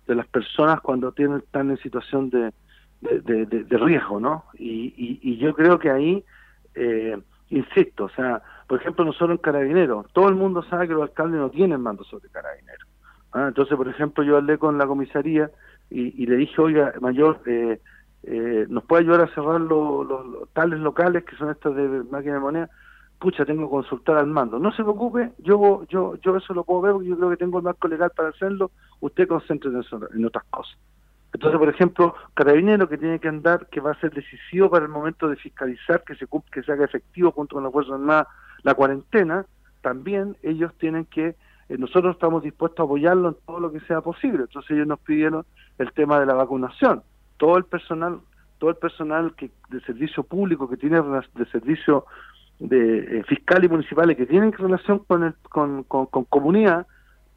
de 0.08 0.16
las 0.16 0.28
personas 0.28 0.82
cuando 0.82 1.12
tienen, 1.12 1.40
están 1.40 1.70
en 1.70 1.78
situación 1.78 2.30
de, 2.30 2.52
de, 3.04 3.78
riesgo, 3.78 4.20
¿no? 4.20 4.46
Y, 4.58 5.20
y, 5.22 5.38
yo 5.38 5.54
creo 5.54 5.78
que 5.80 5.90
ahí, 5.90 6.24
eh, 6.76 7.18
insisto, 7.50 8.06
o 8.06 8.10
sea, 8.10 8.42
por 8.68 8.80
ejemplo, 8.80 9.06
nosotros 9.06 9.32
en 9.32 9.38
Carabineros, 9.38 10.08
todo 10.14 10.30
el 10.30 10.36
mundo 10.36 10.64
sabe 10.64 10.88
que 10.88 10.94
los 10.94 11.04
alcaldes 11.04 11.40
no 11.40 11.50
tienen 11.50 11.82
mando 11.82 12.04
sobre 12.06 12.30
Carabineros. 12.30 12.88
¿ah? 13.34 13.46
Entonces, 13.50 13.76
por 13.76 13.88
ejemplo, 13.88 14.24
yo 14.24 14.38
hablé 14.38 14.58
con 14.58 14.78
la 14.78 14.88
comisaría 14.88 15.52
y, 15.90 16.26
le 16.26 16.38
dije, 16.38 16.60
oiga, 16.60 16.94
mayor, 17.02 17.42
eh, 17.46 17.80
eh, 18.24 18.66
¿nos 18.70 18.84
puede 18.86 19.04
ayudar 19.04 19.22
a 19.22 19.34
cerrar 19.36 19.62
los, 19.62 20.08
los, 20.08 20.50
tales 20.54 20.80
locales 20.80 21.24
que 21.24 21.36
son 21.36 21.52
estos 21.52 21.76
de 21.76 22.04
máquina 22.10 22.36
de 22.36 22.40
moneda? 22.40 22.70
Pucha, 23.24 23.46
tengo 23.46 23.64
que 23.64 23.72
consultar 23.72 24.18
al 24.18 24.28
mando. 24.28 24.60
No 24.60 24.74
se 24.74 24.84
preocupe, 24.84 25.32
yo 25.38 25.86
yo 25.88 26.16
yo 26.18 26.36
eso 26.36 26.54
lo 26.54 26.66
puedo 26.66 26.82
ver 26.82 26.92
porque 26.92 27.08
yo 27.08 27.18
creo 27.18 27.30
que 27.30 27.38
tengo 27.38 27.58
el 27.58 27.64
marco 27.64 27.88
legal 27.88 28.12
para 28.14 28.30
hacerlo, 28.30 28.70
usted 29.00 29.30
concéntrese 29.30 29.78
en, 30.14 30.26
otras 30.26 30.44
cosas. 30.50 30.78
Entonces, 31.32 31.58
por 31.58 31.70
ejemplo, 31.70 32.16
Carabinero 32.34 32.90
que 32.90 32.98
tiene 32.98 33.20
que 33.20 33.30
andar, 33.30 33.68
que 33.68 33.80
va 33.80 33.92
a 33.92 34.00
ser 34.02 34.12
decisivo 34.12 34.70
para 34.70 34.84
el 34.84 34.92
momento 34.92 35.30
de 35.30 35.38
fiscalizar 35.38 36.04
que 36.04 36.16
se 36.16 36.28
que 36.52 36.64
se 36.64 36.72
haga 36.74 36.84
efectivo 36.84 37.32
junto 37.32 37.56
con 37.56 37.64
la 37.64 37.72
Fuerza 37.72 37.94
Armada 37.94 38.28
la 38.64 38.74
cuarentena, 38.74 39.46
también 39.82 40.36
ellos 40.44 40.74
tienen 40.78 41.06
que, 41.06 41.28
eh, 41.70 41.78
nosotros 41.78 42.16
estamos 42.16 42.44
dispuestos 42.44 42.82
a 42.82 42.84
apoyarlo 42.84 43.30
en 43.30 43.38
todo 43.46 43.62
lo 43.62 43.72
que 43.72 43.80
sea 43.82 44.02
posible. 44.02 44.44
Entonces 44.44 44.72
ellos 44.72 44.88
nos 44.88 45.00
pidieron 45.00 45.46
el 45.78 45.94
tema 45.94 46.20
de 46.20 46.26
la 46.26 46.34
vacunación. 46.34 47.04
Todo 47.38 47.58
el 47.58 47.64
personal, 47.64 48.20
todo 48.58 48.70
el 48.70 48.76
personal 48.76 49.34
que 49.36 49.50
de 49.70 49.80
servicio 49.82 50.24
público 50.24 50.70
que 50.70 50.78
tiene 50.78 51.02
de 51.02 51.46
servicio 51.46 52.06
de 52.64 53.20
eh, 53.20 53.24
fiscales 53.24 53.70
y 53.70 53.72
municipales 53.72 54.16
que 54.16 54.26
tienen 54.26 54.54
relación 54.54 55.00
con, 55.00 55.24
el, 55.24 55.34
con, 55.50 55.84
con, 55.84 56.06
comunidad 56.26 56.88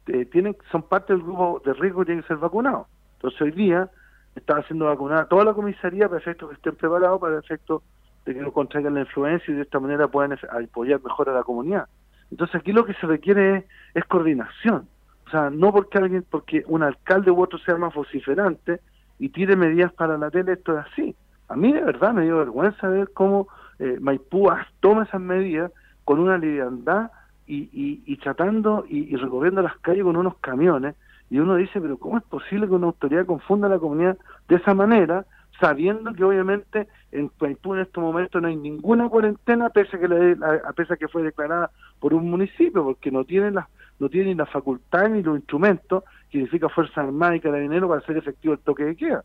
eh, 0.07 0.25
tienen 0.25 0.55
son 0.71 0.83
parte 0.83 1.11
del 1.11 1.21
grupo 1.21 1.61
de 1.65 1.73
riesgo 1.73 2.01
y 2.01 2.05
tienen 2.05 2.21
que 2.21 2.29
ser 2.29 2.37
vacunados. 2.37 2.87
Entonces 3.15 3.41
hoy 3.41 3.51
día 3.51 3.89
está 4.35 4.57
haciendo 4.57 4.85
vacunar 4.85 5.27
toda 5.27 5.43
la 5.43 5.53
comisaría 5.53 6.07
para 6.07 6.21
efecto 6.21 6.47
que 6.47 6.55
estén 6.55 6.75
preparados 6.75 7.19
para 7.19 7.37
efecto 7.39 7.83
de 8.25 8.35
que 8.35 8.41
no 8.41 8.53
contraigan 8.53 8.93
la 8.93 9.01
influencia 9.01 9.51
y 9.51 9.57
de 9.57 9.63
esta 9.63 9.81
manera 9.81 10.07
puedan 10.07 10.37
apoyar 10.49 11.01
mejor 11.03 11.29
a 11.29 11.33
la 11.33 11.43
comunidad. 11.43 11.87
Entonces 12.31 12.55
aquí 12.55 12.71
lo 12.71 12.85
que 12.85 12.93
se 12.93 13.05
requiere 13.05 13.57
es, 13.57 13.65
es 13.95 14.05
coordinación. 14.05 14.87
O 15.25 15.29
sea, 15.29 15.49
no 15.49 15.73
porque 15.73 15.97
alguien, 15.97 16.25
porque 16.29 16.63
un 16.67 16.83
alcalde 16.83 17.31
u 17.31 17.41
otro 17.41 17.59
sea 17.59 17.75
más 17.75 17.93
vociferante 17.93 18.79
y 19.19 19.27
tire 19.27 19.57
medidas 19.57 19.91
para 19.91 20.17
la 20.17 20.31
tele, 20.31 20.53
esto 20.53 20.77
es 20.77 20.85
así. 20.85 21.15
A 21.49 21.57
mí 21.57 21.73
de 21.73 21.81
verdad 21.81 22.13
me 22.13 22.23
dio 22.23 22.37
vergüenza 22.37 22.87
ver 22.87 23.11
cómo 23.13 23.49
eh, 23.79 23.97
Maipú 23.99 24.49
toma 24.79 25.03
esas 25.03 25.21
medidas 25.21 25.71
con 26.03 26.19
una 26.19 26.37
liviandad 26.37 27.11
y, 27.45 27.69
y, 28.05 28.17
tratando 28.17 28.85
y, 28.89 29.15
recorriendo 29.15 29.61
las 29.61 29.77
calles 29.77 30.03
con 30.03 30.17
unos 30.17 30.37
camiones. 30.37 30.95
Y 31.29 31.39
uno 31.39 31.55
dice, 31.55 31.79
pero 31.79 31.97
¿cómo 31.97 32.17
es 32.17 32.23
posible 32.23 32.67
que 32.67 32.73
una 32.73 32.87
autoridad 32.87 33.25
confunda 33.25 33.67
a 33.67 33.71
la 33.71 33.79
comunidad 33.79 34.17
de 34.47 34.55
esa 34.55 34.73
manera, 34.73 35.25
sabiendo 35.59 36.13
que 36.13 36.23
obviamente 36.23 36.87
en 37.11 37.31
Maipú 37.39 37.73
en 37.73 37.81
estos 37.81 38.01
momentos 38.01 38.41
no 38.41 38.47
hay 38.47 38.55
ninguna 38.55 39.09
cuarentena, 39.09 39.69
pese 39.69 39.97
a 39.97 39.99
que, 39.99 40.93
a 40.93 40.95
que 40.97 41.07
fue 41.07 41.23
declarada 41.23 41.71
por 41.99 42.13
un 42.13 42.29
municipio, 42.29 42.83
porque 42.83 43.11
no 43.11 43.23
tienen 43.23 43.55
las 43.55 43.67
no 43.99 44.09
tienen 44.09 44.37
la 44.37 44.45
facultad 44.45 45.09
ni 45.09 45.23
los 45.23 45.37
instrumentos 45.37 46.03
que 46.29 46.37
significa 46.37 46.69
Fuerza 46.69 47.01
Armada 47.01 47.35
y 47.35 47.39
Carabineros 47.39 47.89
para 47.89 48.01
hacer 48.01 48.17
efectivo 48.17 48.53
el 48.53 48.59
toque 48.59 48.83
de 48.83 48.95
queda. 48.95 49.23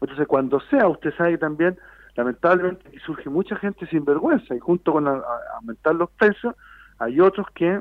Entonces, 0.00 0.26
cuando 0.26 0.60
sea, 0.60 0.88
usted 0.88 1.14
sabe 1.16 1.38
también 1.38 1.76
lamentablemente 2.18 2.90
surge 3.06 3.30
mucha 3.30 3.54
gente 3.54 3.86
sin 3.86 4.04
vergüenza 4.04 4.52
y 4.52 4.58
junto 4.58 4.92
con 4.92 5.06
aumentar 5.06 5.94
los 5.94 6.10
precios 6.10 6.56
hay 6.98 7.20
otros 7.20 7.46
que 7.54 7.80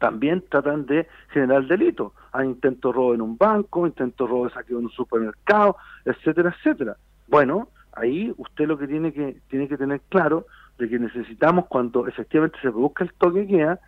también 0.00 0.42
tratan 0.50 0.86
de 0.86 1.06
generar 1.28 1.64
delitos. 1.68 2.12
Hay 2.32 2.48
intento 2.48 2.92
robo 2.92 3.14
en 3.14 3.22
un 3.22 3.38
banco, 3.38 3.86
intento 3.86 4.26
robo 4.26 4.46
de 4.46 4.54
saqueo 4.54 4.80
en 4.80 4.86
un 4.86 4.90
supermercado, 4.90 5.76
etcétera, 6.04 6.52
etcétera. 6.58 6.96
Bueno, 7.28 7.68
ahí 7.92 8.34
usted 8.38 8.66
lo 8.66 8.76
que 8.76 8.88
tiene 8.88 9.12
que 9.12 9.40
tiene 9.48 9.68
que 9.68 9.76
tener 9.76 10.00
claro 10.08 10.46
de 10.76 10.88
que 10.88 10.98
necesitamos 10.98 11.66
cuando 11.66 12.08
efectivamente 12.08 12.58
se 12.60 12.72
produzca 12.72 13.04
el 13.04 13.12
toque 13.12 13.46
queda 13.46 13.78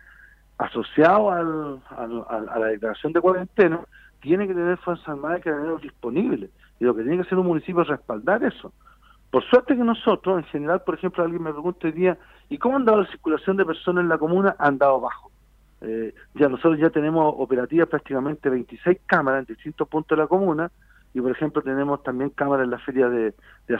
asociado 0.57 1.29
al, 1.29 1.81
a 1.89 2.57
la 2.57 2.67
declaración 2.67 3.11
de 3.11 3.19
cuarentena, 3.19 3.81
tiene 4.21 4.47
que 4.47 4.53
tener 4.53 4.77
Fuerzas 4.77 5.09
Armadas 5.09 5.39
y 5.39 5.41
Carabineros 5.41 5.81
disponibles. 5.81 6.51
Y 6.79 6.85
lo 6.85 6.95
que 6.95 7.01
tiene 7.01 7.17
que 7.17 7.23
hacer 7.23 7.37
un 7.37 7.47
municipio 7.47 7.81
es 7.81 7.89
respaldar 7.89 8.41
eso. 8.45 8.71
Por 9.31 9.43
suerte 9.43 9.75
que 9.75 9.83
nosotros, 9.83 10.37
en 10.37 10.45
general, 10.45 10.81
por 10.85 10.95
ejemplo, 10.95 11.23
alguien 11.23 11.43
me 11.43 11.51
pregunta 11.51 11.87
hoy 11.87 11.93
día, 11.93 12.17
¿y 12.49 12.57
cómo 12.57 12.77
han 12.77 12.85
dado 12.85 13.01
la 13.01 13.09
circulación 13.09 13.57
de 13.57 13.65
personas 13.65 14.03
en 14.03 14.09
la 14.09 14.17
comuna? 14.17 14.55
Han 14.57 14.77
dado 14.77 15.01
bajo. 15.01 15.31
Eh, 15.81 16.15
ya 16.33 16.47
nosotros 16.47 16.79
ya 16.79 16.89
tenemos 16.89 17.35
operativas 17.37 17.87
prácticamente 17.87 18.49
26 18.49 18.99
cámaras 19.05 19.41
en 19.41 19.53
distintos 19.53 19.87
puntos 19.87 20.17
de 20.17 20.23
la 20.23 20.27
comuna 20.27 20.71
y, 21.13 21.21
por 21.21 21.31
ejemplo, 21.31 21.61
tenemos 21.61 22.01
también 22.03 22.29
cámaras 22.29 22.63
en 22.63 22.71
la 22.71 22.79
feria 22.79 23.09
de, 23.09 23.33
de. 23.67 23.79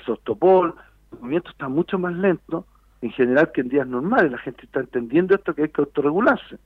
El 1.09 1.19
movimiento 1.21 1.49
está 1.49 1.69
mucho 1.69 1.97
más 1.97 2.13
lento 2.13 2.65
en 3.01 3.11
general 3.11 3.51
que 3.53 3.61
en 3.61 3.69
días 3.69 3.87
normales. 3.87 4.31
La 4.31 4.37
gente 4.39 4.65
está 4.65 4.81
entendiendo 4.81 5.33
esto 5.33 5.55
que 5.55 5.63
hay 5.63 5.69
que 5.69 5.81
autorregularse. 5.81 6.57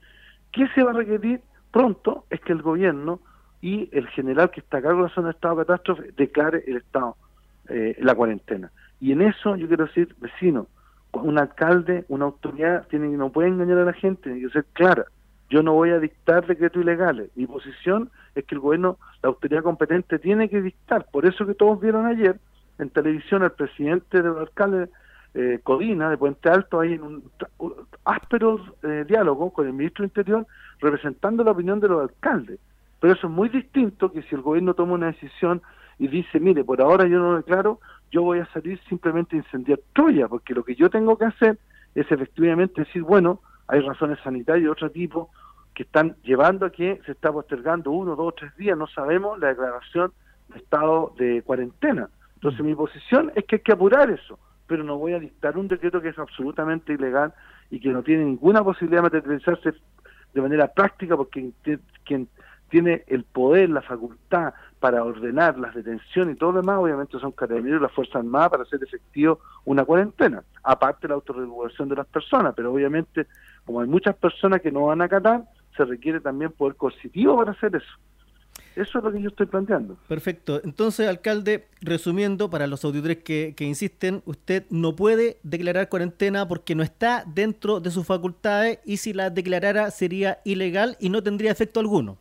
¿Qué 0.52 0.68
se 0.70 0.84
va 0.84 0.92
a 0.92 0.96
requerir 0.96 1.42
pronto? 1.72 2.26
Es 2.30 2.42
que 2.42 2.52
el 2.52 2.62
gobierno 2.64 3.20
y 3.62 3.90
el 3.92 4.08
general 4.08 4.50
que 4.50 4.62
está 4.62 4.78
a 4.78 4.82
cargo 4.82 5.04
de 5.04 5.10
la 5.10 5.14
zona 5.14 5.28
de 5.28 5.34
estado 5.34 5.56
de 5.56 5.66
catástrofe 5.66 6.12
declare 6.18 6.64
el 6.66 6.78
estado 6.78 7.16
eh, 7.72 7.96
la 8.00 8.16
cuarentena. 8.16 8.72
Y 9.00 9.12
en 9.14 9.22
eso 9.22 9.56
yo 9.56 9.68
quiero 9.68 9.86
decir, 9.86 10.16
vecino, 10.20 10.68
un 11.14 11.40
alcalde, 11.40 12.06
una 12.08 12.26
autoridad, 12.26 12.88
tiene, 12.88 13.08
no 13.10 13.32
puede 13.32 13.50
engañar 13.50 13.80
a 13.80 13.86
la 13.86 13.94
gente, 13.94 14.24
tiene 14.24 14.42
que 14.42 14.54
ser 14.54 14.66
clara. 14.74 15.06
Yo 15.50 15.64
no 15.64 15.74
voy 15.74 15.90
a 15.90 16.00
dictar 16.00 16.46
decretos 16.46 16.82
ilegales. 16.82 17.30
Mi 17.36 17.46
posición 17.46 18.10
es 18.36 18.46
que 18.46 18.56
el 18.56 18.62
gobierno, 18.62 18.98
la 19.22 19.30
autoridad 19.30 19.64
competente, 19.64 20.20
tiene 20.20 20.50
que 20.50 20.62
dictar. 20.62 21.06
Por 21.12 21.26
eso 21.26 21.46
que 21.46 21.54
todos 21.54 21.80
vieron 21.82 22.06
ayer 22.06 22.40
en 22.80 22.90
televisión 22.90 23.44
al 23.44 23.52
presidente 23.52 24.22
del 24.22 24.38
alcalde 24.38 24.90
eh, 25.34 25.60
Codina, 25.64 26.10
de 26.10 26.18
Puente 26.18 26.50
Alto, 26.50 26.80
ahí 26.80 26.94
en 26.94 27.04
un, 27.04 27.24
áspero 28.06 28.60
eh, 28.84 29.06
diálogo 29.08 29.52
con 29.52 29.68
el 29.68 29.74
ministro 29.74 30.04
Interior, 30.04 30.46
representando 30.80 31.44
la 31.44 31.52
opinión 31.52 31.80
de 31.80 31.88
los 31.88 32.02
alcaldes. 32.02 32.60
Pero 33.00 33.14
eso 33.14 33.28
es 33.28 33.34
muy 33.34 33.50
distinto 33.50 34.12
que 34.12 34.22
si 34.24 34.36
el 34.36 34.42
gobierno 34.42 34.74
toma 34.74 34.94
una 34.94 35.08
decisión 35.08 35.62
y 36.00 36.08
dice, 36.08 36.40
mire, 36.40 36.64
por 36.64 36.82
ahora 36.82 37.08
yo 37.08 37.20
no 37.20 37.38
declaro, 37.38 37.80
yo 38.12 38.24
voy 38.24 38.40
a 38.40 38.46
salir 38.48 38.80
simplemente 38.90 39.36
a 39.36 39.40
incendiar 39.40 39.80
Troya, 39.94 40.28
porque 40.28 40.54
lo 40.54 40.64
que 40.64 40.76
yo 40.76 40.90
tengo 40.90 41.18
que 41.18 41.26
hacer 41.26 41.58
es 41.96 42.12
efectivamente 42.12 42.82
decir, 42.82 43.04
bueno, 43.04 43.40
hay 43.68 43.82
razones 43.82 44.20
sanitarias 44.24 44.64
de 44.64 44.70
otro 44.70 44.90
tipo 44.90 45.30
que 45.74 45.84
están 45.84 46.16
llevando 46.24 46.66
a 46.66 46.72
que 46.72 47.00
se 47.06 47.14
está 47.14 47.32
postergando 47.32 47.92
uno, 47.92 48.16
dos, 48.16 48.36
tres 48.36 48.56
días, 48.58 48.78
no 48.78 48.88
sabemos, 48.88 49.40
la 49.40 49.50
declaración 49.50 50.12
de 50.50 50.60
estado 50.60 51.14
de 51.18 51.42
cuarentena. 51.44 52.10
Entonces 52.36 52.62
mi 52.66 52.76
posición 52.76 53.32
es 53.36 53.46
que 53.46 53.58
hay 53.58 53.62
que 53.62 53.72
apurar 53.72 54.10
eso, 54.10 54.40
pero 54.68 54.84
no 54.84 54.98
voy 54.98 55.14
a 55.14 55.20
dictar 55.20 55.58
un 55.58 55.68
decreto 55.68 56.02
que 56.02 56.10
es 56.10 56.20
absolutamente 56.20 56.94
ilegal 56.94 57.34
y 57.70 57.80
que 57.80 57.90
no 57.90 58.04
tiene 58.04 58.26
ninguna 58.26 58.64
posibilidad 58.64 59.04
de 59.04 59.20
materializarse 59.20 59.74
de 60.34 60.42
manera 60.42 60.68
práctica 60.68 61.16
porque 61.16 61.52
quien 62.04 62.28
tiene 62.72 63.04
el 63.08 63.24
poder, 63.26 63.70
la 63.70 63.84
facultad 63.84 64.54
para 64.80 65.04
ordenar 65.04 65.60
las 65.60 65.76
detenciones 65.76 66.36
y 66.36 66.40
todo 66.40 66.54
lo 66.54 66.62
demás, 66.62 66.80
obviamente 66.80 67.20
son 67.20 67.34
carabineros 67.34 67.80
y 67.80 67.84
las 67.84 67.92
Fuerzas 67.92 68.16
Armadas 68.16 68.50
para 68.50 68.64
hacer 68.64 68.82
efectivo 68.82 69.40
una 69.66 69.86
cuarentena, 69.86 70.44
aparte 70.64 71.02
de 71.04 71.10
la 71.10 71.16
autorregulación 71.16 71.90
de 71.90 71.98
las 71.98 72.08
personas, 72.08 72.54
pero 72.56 72.74
obviamente 72.74 73.28
como 73.66 73.82
hay 73.82 73.88
muchas 73.88 74.16
personas 74.16 74.62
que 74.62 74.72
no 74.72 74.86
van 74.86 75.02
a 75.02 75.06
acatar, 75.06 75.44
se 75.78 75.86
requiere 75.86 76.20
también 76.20 76.52
poder 76.52 76.76
coercitivo 76.76 77.38
para 77.38 77.52
hacer 77.52 77.76
eso. 77.76 77.94
Eso 78.76 79.00
es 79.00 79.04
lo 79.04 79.12
que 79.12 79.22
yo 79.22 79.28
estoy 79.28 79.48
planteando. 79.48 79.98
Perfecto. 80.08 80.62
Entonces, 80.64 81.08
alcalde, 81.08 81.68
resumiendo, 81.82 82.50
para 82.50 82.68
los 82.68 82.86
auditores 82.86 83.18
que, 83.18 83.54
insisten, 83.60 84.22
usted 84.26 84.66
no 84.70 84.96
puede 84.96 85.40
declarar 85.44 85.90
cuarentena 85.90 86.48
porque 86.48 86.74
no 86.74 86.82
está 86.82 87.26
dentro 87.28 87.82
de 87.82 87.92
sus 87.92 88.06
facultades 88.06 88.80
y 88.86 88.98
si 88.98 89.14
la 89.14 89.30
declarara 89.30 89.92
sería 89.92 90.40
ilegal 90.46 90.96
y 91.00 91.10
no 91.10 91.22
tendría 91.22 91.52
efecto 91.52 91.82
alguno. 91.82 92.18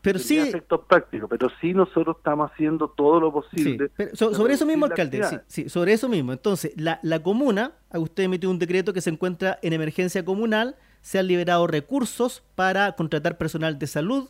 Pero 0.00 0.18
sí. 0.18 0.38
efectos 0.38 0.80
prácticos, 0.88 1.28
pero 1.28 1.50
sí 1.60 1.74
nosotros 1.74 2.16
estamos 2.18 2.50
haciendo 2.50 2.88
todo 2.88 3.20
lo 3.20 3.32
posible. 3.32 3.90
sobre 4.12 4.54
eso 4.54 4.64
mismo, 4.66 4.86
alcalde, 4.86 5.42
sí, 5.46 5.68
sobre 5.68 5.92
eso 5.92 6.08
mismo. 6.08 6.32
Entonces, 6.32 6.72
la, 6.76 7.00
la 7.02 7.22
comuna, 7.22 7.72
usted 7.92 8.24
emitió 8.24 8.50
un 8.50 8.58
decreto 8.58 8.92
que 8.92 9.00
se 9.00 9.10
encuentra 9.10 9.58
en 9.62 9.72
emergencia 9.72 10.24
comunal, 10.24 10.76
se 11.00 11.18
han 11.18 11.26
liberado 11.26 11.66
recursos 11.66 12.42
para 12.54 12.92
contratar 12.92 13.38
personal 13.38 13.78
de 13.78 13.86
salud. 13.86 14.28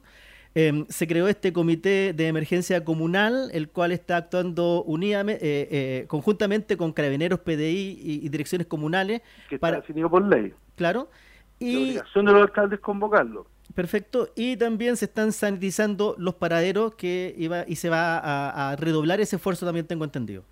Em, 0.55 0.87
se 0.89 1.07
creó 1.07 1.29
este 1.29 1.53
comité 1.53 2.13
de 2.13 2.27
emergencia 2.27 2.85
comunal, 2.85 3.51
el 3.53 3.69
cual 3.69 3.93
está 3.93 4.17
actuando 4.17 4.83
unidamente, 4.85 5.45
eh, 5.45 5.69
eh, 5.71 6.07
conjuntamente 6.09 6.77
con 6.77 6.93
carabineros, 6.93 7.41
PDI 7.41 7.99
y, 8.03 8.29
direcciones 8.29 8.67
comunales. 8.67 9.23
Que 9.49 9.57
está 9.57 9.73
definido 9.73 10.11
por 10.11 10.25
ley. 10.27 10.55
Claro. 10.77 11.11
Y, 11.59 11.73
la 11.73 11.79
obligación 11.79 12.25
de 12.27 12.33
los 12.33 12.43
alcaldes 12.43 12.81
convocarlo. 12.81 13.47
Perfecto. 13.79 14.31
Y 14.35 14.57
también 14.57 14.97
se 14.97 15.05
están 15.05 15.31
sanitizando 15.31 16.17
los 16.19 16.35
paraderos 16.35 16.97
que 16.97 17.33
iba 17.39 17.63
y 17.65 17.77
se 17.77 17.89
va 17.89 18.19
a, 18.19 18.75
redoblar 18.75 19.21
ese 19.21 19.37
esfuerzo, 19.37 19.67
también 19.67 19.87
tengo 19.87 20.03
entendido. 20.03 20.43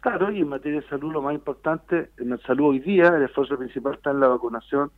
Claro, 0.00 0.32
y 0.32 0.40
en 0.40 0.48
materia 0.48 0.80
de 0.80 0.88
salud 0.88 1.12
lo 1.12 1.20
más 1.20 1.34
importante, 1.34 2.08
en 2.16 2.30
la 2.30 2.38
salud 2.38 2.68
hoy 2.68 2.78
día, 2.78 3.08
el 3.08 3.24
esfuerzo 3.24 3.58
principal 3.58 3.92
está 3.92 4.12
en 4.12 4.20
la 4.20 4.28
vacunación 4.28 4.90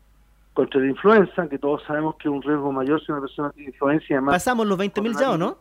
contra 0.52 0.80
la 0.80 0.86
influenza, 0.86 1.48
que 1.48 1.58
todos 1.58 1.82
sabemos 1.84 2.14
que 2.14 2.28
es 2.28 2.32
un 2.32 2.42
riesgo 2.42 2.70
mayor 2.70 3.04
si 3.04 3.10
una 3.10 3.22
persona 3.22 3.50
tiene 3.50 3.70
influencia. 3.70 4.18
Además, 4.18 4.34
Pasamos 4.36 4.64
los 4.64 4.78
20.000 4.78 5.18
ya, 5.18 5.32
¿o 5.32 5.36
no? 5.36 5.58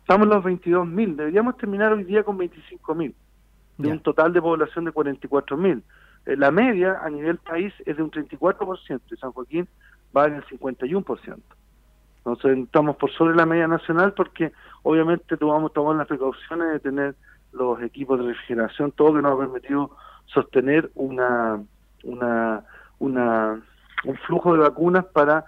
Estamos 0.00 0.26
los 0.26 0.42
22.000. 0.42 1.16
Deberíamos 1.16 1.58
terminar 1.58 1.92
hoy 1.92 2.04
día 2.04 2.24
con 2.24 2.38
25.000, 2.38 3.12
de 3.76 3.88
un 3.90 4.00
total 4.00 4.32
de 4.32 4.40
población 4.40 4.86
de 4.86 4.92
44.000. 4.92 5.82
Eh, 6.24 6.36
la 6.38 6.50
media 6.50 7.00
a 7.02 7.10
nivel 7.10 7.36
país 7.36 7.74
es 7.84 7.98
de 7.98 8.02
un 8.02 8.10
34%, 8.10 9.00
y 9.10 9.16
San 9.16 9.32
Joaquín 9.32 9.68
va 10.16 10.26
en 10.26 10.34
el 10.34 10.44
51%. 10.44 11.40
Entonces 12.24 12.58
estamos 12.58 12.96
por 12.96 13.10
sobre 13.12 13.34
la 13.34 13.46
media 13.46 13.66
nacional 13.66 14.12
porque 14.12 14.52
obviamente 14.82 15.36
tomamos, 15.36 15.72
tomar 15.72 15.96
las 15.96 16.06
precauciones 16.06 16.72
de 16.72 16.80
tener 16.80 17.14
los 17.52 17.82
equipos 17.82 18.18
de 18.18 18.26
refrigeración, 18.26 18.92
todo 18.92 19.14
que 19.14 19.22
nos 19.22 19.34
ha 19.34 19.38
permitido 19.38 19.90
sostener 20.26 20.90
una, 20.94 21.60
una, 22.04 22.64
una, 23.00 23.60
un 24.04 24.16
flujo 24.26 24.54
de 24.54 24.60
vacunas 24.60 25.04
para 25.06 25.44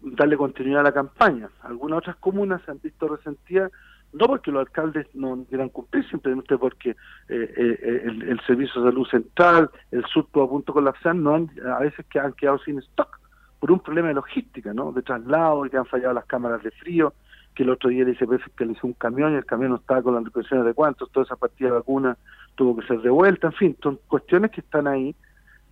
darle 0.00 0.36
continuidad 0.36 0.80
a 0.80 0.84
la 0.84 0.92
campaña. 0.92 1.48
Algunas 1.62 1.98
otras 1.98 2.16
comunas 2.16 2.62
se 2.62 2.70
han 2.70 2.80
visto 2.80 3.08
resentidas, 3.08 3.72
no 4.12 4.26
porque 4.26 4.52
los 4.52 4.60
alcaldes 4.60 5.06
no 5.14 5.44
quieran 5.48 5.68
cumplir, 5.68 6.08
simplemente 6.08 6.56
porque 6.56 6.90
eh, 6.90 6.96
eh, 7.28 8.02
el, 8.04 8.40
Servicio 8.46 8.80
de 8.80 8.90
Salud 8.90 9.06
Central, 9.08 9.70
el 9.90 10.04
sur 10.06 10.26
todo 10.32 10.44
a 10.44 10.48
punto 10.48 10.72
colapsar, 10.72 11.16
no 11.16 11.34
han, 11.34 11.50
a 11.66 11.80
veces 11.80 12.06
que 12.06 12.20
han 12.20 12.32
quedado 12.34 12.58
sin 12.58 12.78
stock 12.78 13.18
por 13.64 13.72
un 13.72 13.80
problema 13.80 14.08
de 14.08 14.14
logística, 14.14 14.74
¿no? 14.74 14.92
De 14.92 15.00
traslado, 15.00 15.62
que 15.62 15.78
han 15.78 15.86
fallado 15.86 16.12
las 16.12 16.26
cámaras 16.26 16.62
de 16.62 16.70
frío, 16.70 17.14
que 17.54 17.62
el 17.62 17.70
otro 17.70 17.88
día 17.88 18.02
el 18.02 18.10
ICP 18.10 18.38
fiscalizó 18.44 18.86
un 18.86 18.92
camión 18.92 19.32
y 19.32 19.36
el 19.36 19.46
camión 19.46 19.70
no 19.70 19.76
estaba 19.76 20.02
con 20.02 20.14
las 20.14 20.22
restricciones 20.22 20.66
de 20.66 20.74
cuántos, 20.74 21.10
toda 21.10 21.24
esa 21.24 21.36
partida 21.36 21.70
de 21.70 21.76
vacuna 21.76 22.14
tuvo 22.56 22.76
que 22.76 22.86
ser 22.86 23.00
devuelta, 23.00 23.46
en 23.46 23.52
fin, 23.54 23.76
son 23.82 23.98
cuestiones 24.06 24.50
que 24.50 24.60
están 24.60 24.86
ahí, 24.86 25.16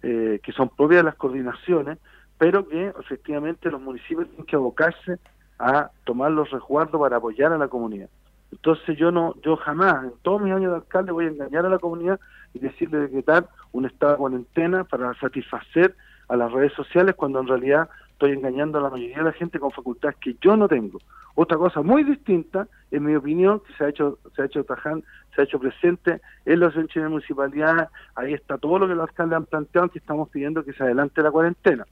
eh, 0.02 0.40
que 0.42 0.52
son 0.52 0.70
propias 0.70 1.00
de 1.00 1.02
las 1.02 1.16
coordinaciones, 1.16 1.98
pero 2.38 2.66
que 2.66 2.94
efectivamente 2.98 3.70
los 3.70 3.82
municipios 3.82 4.26
tienen 4.28 4.46
que 4.46 4.56
abocarse 4.56 5.18
a 5.58 5.90
tomar 6.04 6.32
los 6.32 6.50
resguardos 6.50 6.98
para 6.98 7.18
apoyar 7.18 7.52
a 7.52 7.58
la 7.58 7.68
comunidad. 7.68 8.08
Entonces 8.52 8.96
yo 8.96 9.12
no, 9.12 9.34
yo 9.42 9.56
jamás, 9.56 10.04
en 10.04 10.12
todos 10.22 10.40
mis 10.40 10.54
años 10.54 10.70
de 10.70 10.76
alcalde, 10.78 11.12
voy 11.12 11.26
a 11.26 11.28
engañar 11.28 11.66
a 11.66 11.68
la 11.68 11.78
comunidad 11.78 12.18
y 12.54 12.58
decirle 12.58 13.00
decretar 13.00 13.50
un 13.70 13.84
estado 13.84 14.12
de 14.12 14.18
cuarentena 14.18 14.84
para 14.84 15.12
satisfacer 15.20 15.94
a 16.28 16.36
las 16.36 16.50
redes 16.52 16.72
sociales 16.72 17.14
cuando 17.14 17.40
en 17.40 17.48
realidad 17.48 17.88
estoy 18.12 18.32
engañando 18.32 18.78
a 18.78 18.82
la 18.82 18.90
mayoría 18.90 19.18
de 19.18 19.24
la 19.24 19.32
gente 19.32 19.58
con 19.58 19.72
facultades 19.72 20.16
que 20.18 20.36
yo 20.40 20.56
no 20.56 20.68
tengo. 20.68 20.98
Otra 21.34 21.56
cosa 21.56 21.82
muy 21.82 22.04
distinta, 22.04 22.68
en 22.90 23.04
mi 23.04 23.16
opinión, 23.16 23.60
que 23.60 23.72
se 23.74 23.84
ha 23.84 23.88
hecho, 23.88 24.18
se 24.36 24.42
ha 24.42 24.44
hecho 24.44 24.64
taján, 24.64 25.02
se 25.34 25.40
ha 25.40 25.44
hecho 25.44 25.58
presente 25.58 26.20
en 26.44 26.60
las 26.60 26.74
de 26.74 27.08
municipalidad, 27.08 27.88
ahí 28.14 28.34
está 28.34 28.58
todo 28.58 28.80
lo 28.80 28.88
que 28.88 28.94
los 28.94 29.08
alcaldes 29.08 29.36
han 29.36 29.46
planteado, 29.46 29.88
que 29.88 29.98
estamos 29.98 30.28
pidiendo 30.28 30.64
que 30.64 30.72
se 30.72 30.82
adelante 30.84 31.22
la 31.22 31.30
cuarentena. 31.30 31.86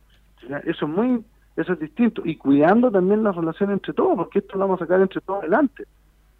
Eso 0.64 0.86
es 0.86 0.90
muy, 0.90 1.24
eso 1.56 1.72
es 1.72 1.80
distinto, 1.80 2.22
y 2.24 2.36
cuidando 2.36 2.90
también 2.90 3.24
las 3.24 3.34
relaciones 3.34 3.74
entre 3.74 3.94
todos, 3.94 4.16
porque 4.16 4.40
esto 4.40 4.54
lo 4.54 4.60
vamos 4.60 4.80
a 4.80 4.84
sacar 4.84 5.00
entre 5.00 5.20
todos 5.22 5.40
adelante. 5.40 5.84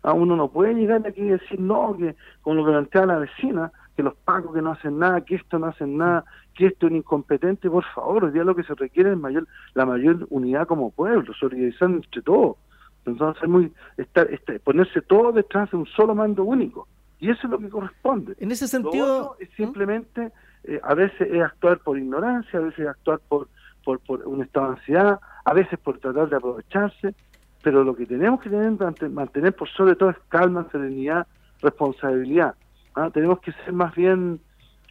A 0.02 0.12
uno 0.12 0.36
no 0.36 0.48
puede 0.48 0.74
llegar 0.74 1.06
aquí 1.06 1.22
y 1.22 1.30
decir, 1.30 1.58
no, 1.58 1.96
que 1.96 2.14
con 2.42 2.56
lo 2.56 2.64
que 2.64 2.70
plantea 2.70 3.06
la 3.06 3.18
vecina, 3.18 3.72
que 4.00 4.04
los 4.04 4.14
pagos 4.14 4.54
que 4.54 4.62
no 4.62 4.72
hacen 4.72 4.98
nada, 4.98 5.20
que 5.20 5.34
esto 5.34 5.58
no 5.58 5.66
hacen 5.66 5.98
nada, 5.98 6.24
que 6.54 6.68
esto 6.68 6.86
es 6.86 6.92
incompetente, 6.94 7.68
por 7.68 7.84
favor, 7.94 8.24
hoy 8.24 8.32
día 8.32 8.44
lo 8.44 8.56
que 8.56 8.62
se 8.62 8.74
requiere 8.74 9.12
es 9.12 9.18
mayor, 9.18 9.46
la 9.74 9.84
mayor 9.84 10.26
unidad 10.30 10.66
como 10.66 10.90
pueblo, 10.90 11.34
solidarizar 11.34 11.90
entre 11.90 12.22
todos. 12.22 12.56
Entonces, 13.04 13.46
muy, 13.46 13.70
estar, 13.98 14.26
este, 14.30 14.58
ponerse 14.58 15.02
todo 15.02 15.32
detrás 15.32 15.70
de 15.70 15.76
un 15.76 15.86
solo 15.86 16.14
mando 16.14 16.44
único. 16.44 16.88
Y 17.18 17.28
eso 17.28 17.40
es 17.44 17.50
lo 17.50 17.58
que 17.58 17.68
corresponde. 17.68 18.34
En 18.38 18.50
ese 18.50 18.68
sentido... 18.68 19.36
es 19.38 19.50
¿Mm? 19.50 19.56
simplemente, 19.56 20.32
eh, 20.64 20.80
a 20.82 20.94
veces 20.94 21.28
es 21.30 21.42
actuar 21.42 21.80
por 21.80 21.98
ignorancia, 21.98 22.58
a 22.58 22.62
veces 22.62 22.78
es 22.78 22.88
actuar 22.88 23.20
por, 23.28 23.48
por, 23.84 24.00
por 24.00 24.26
un 24.26 24.40
estado 24.40 24.68
de 24.68 24.72
ansiedad, 24.78 25.20
a 25.44 25.52
veces 25.52 25.78
por 25.78 25.98
tratar 25.98 26.30
de 26.30 26.36
aprovecharse, 26.36 27.14
pero 27.62 27.84
lo 27.84 27.94
que 27.94 28.06
tenemos 28.06 28.40
que 28.40 28.48
tener, 28.48 29.10
mantener 29.10 29.54
por 29.54 29.68
sobre 29.68 29.94
todo 29.94 30.08
es 30.08 30.16
calma, 30.30 30.66
serenidad, 30.72 31.26
responsabilidad. 31.60 32.54
¿Ah? 32.94 33.10
Tenemos 33.12 33.40
que 33.40 33.52
ser 33.52 33.72
más 33.72 33.94
bien 33.94 34.40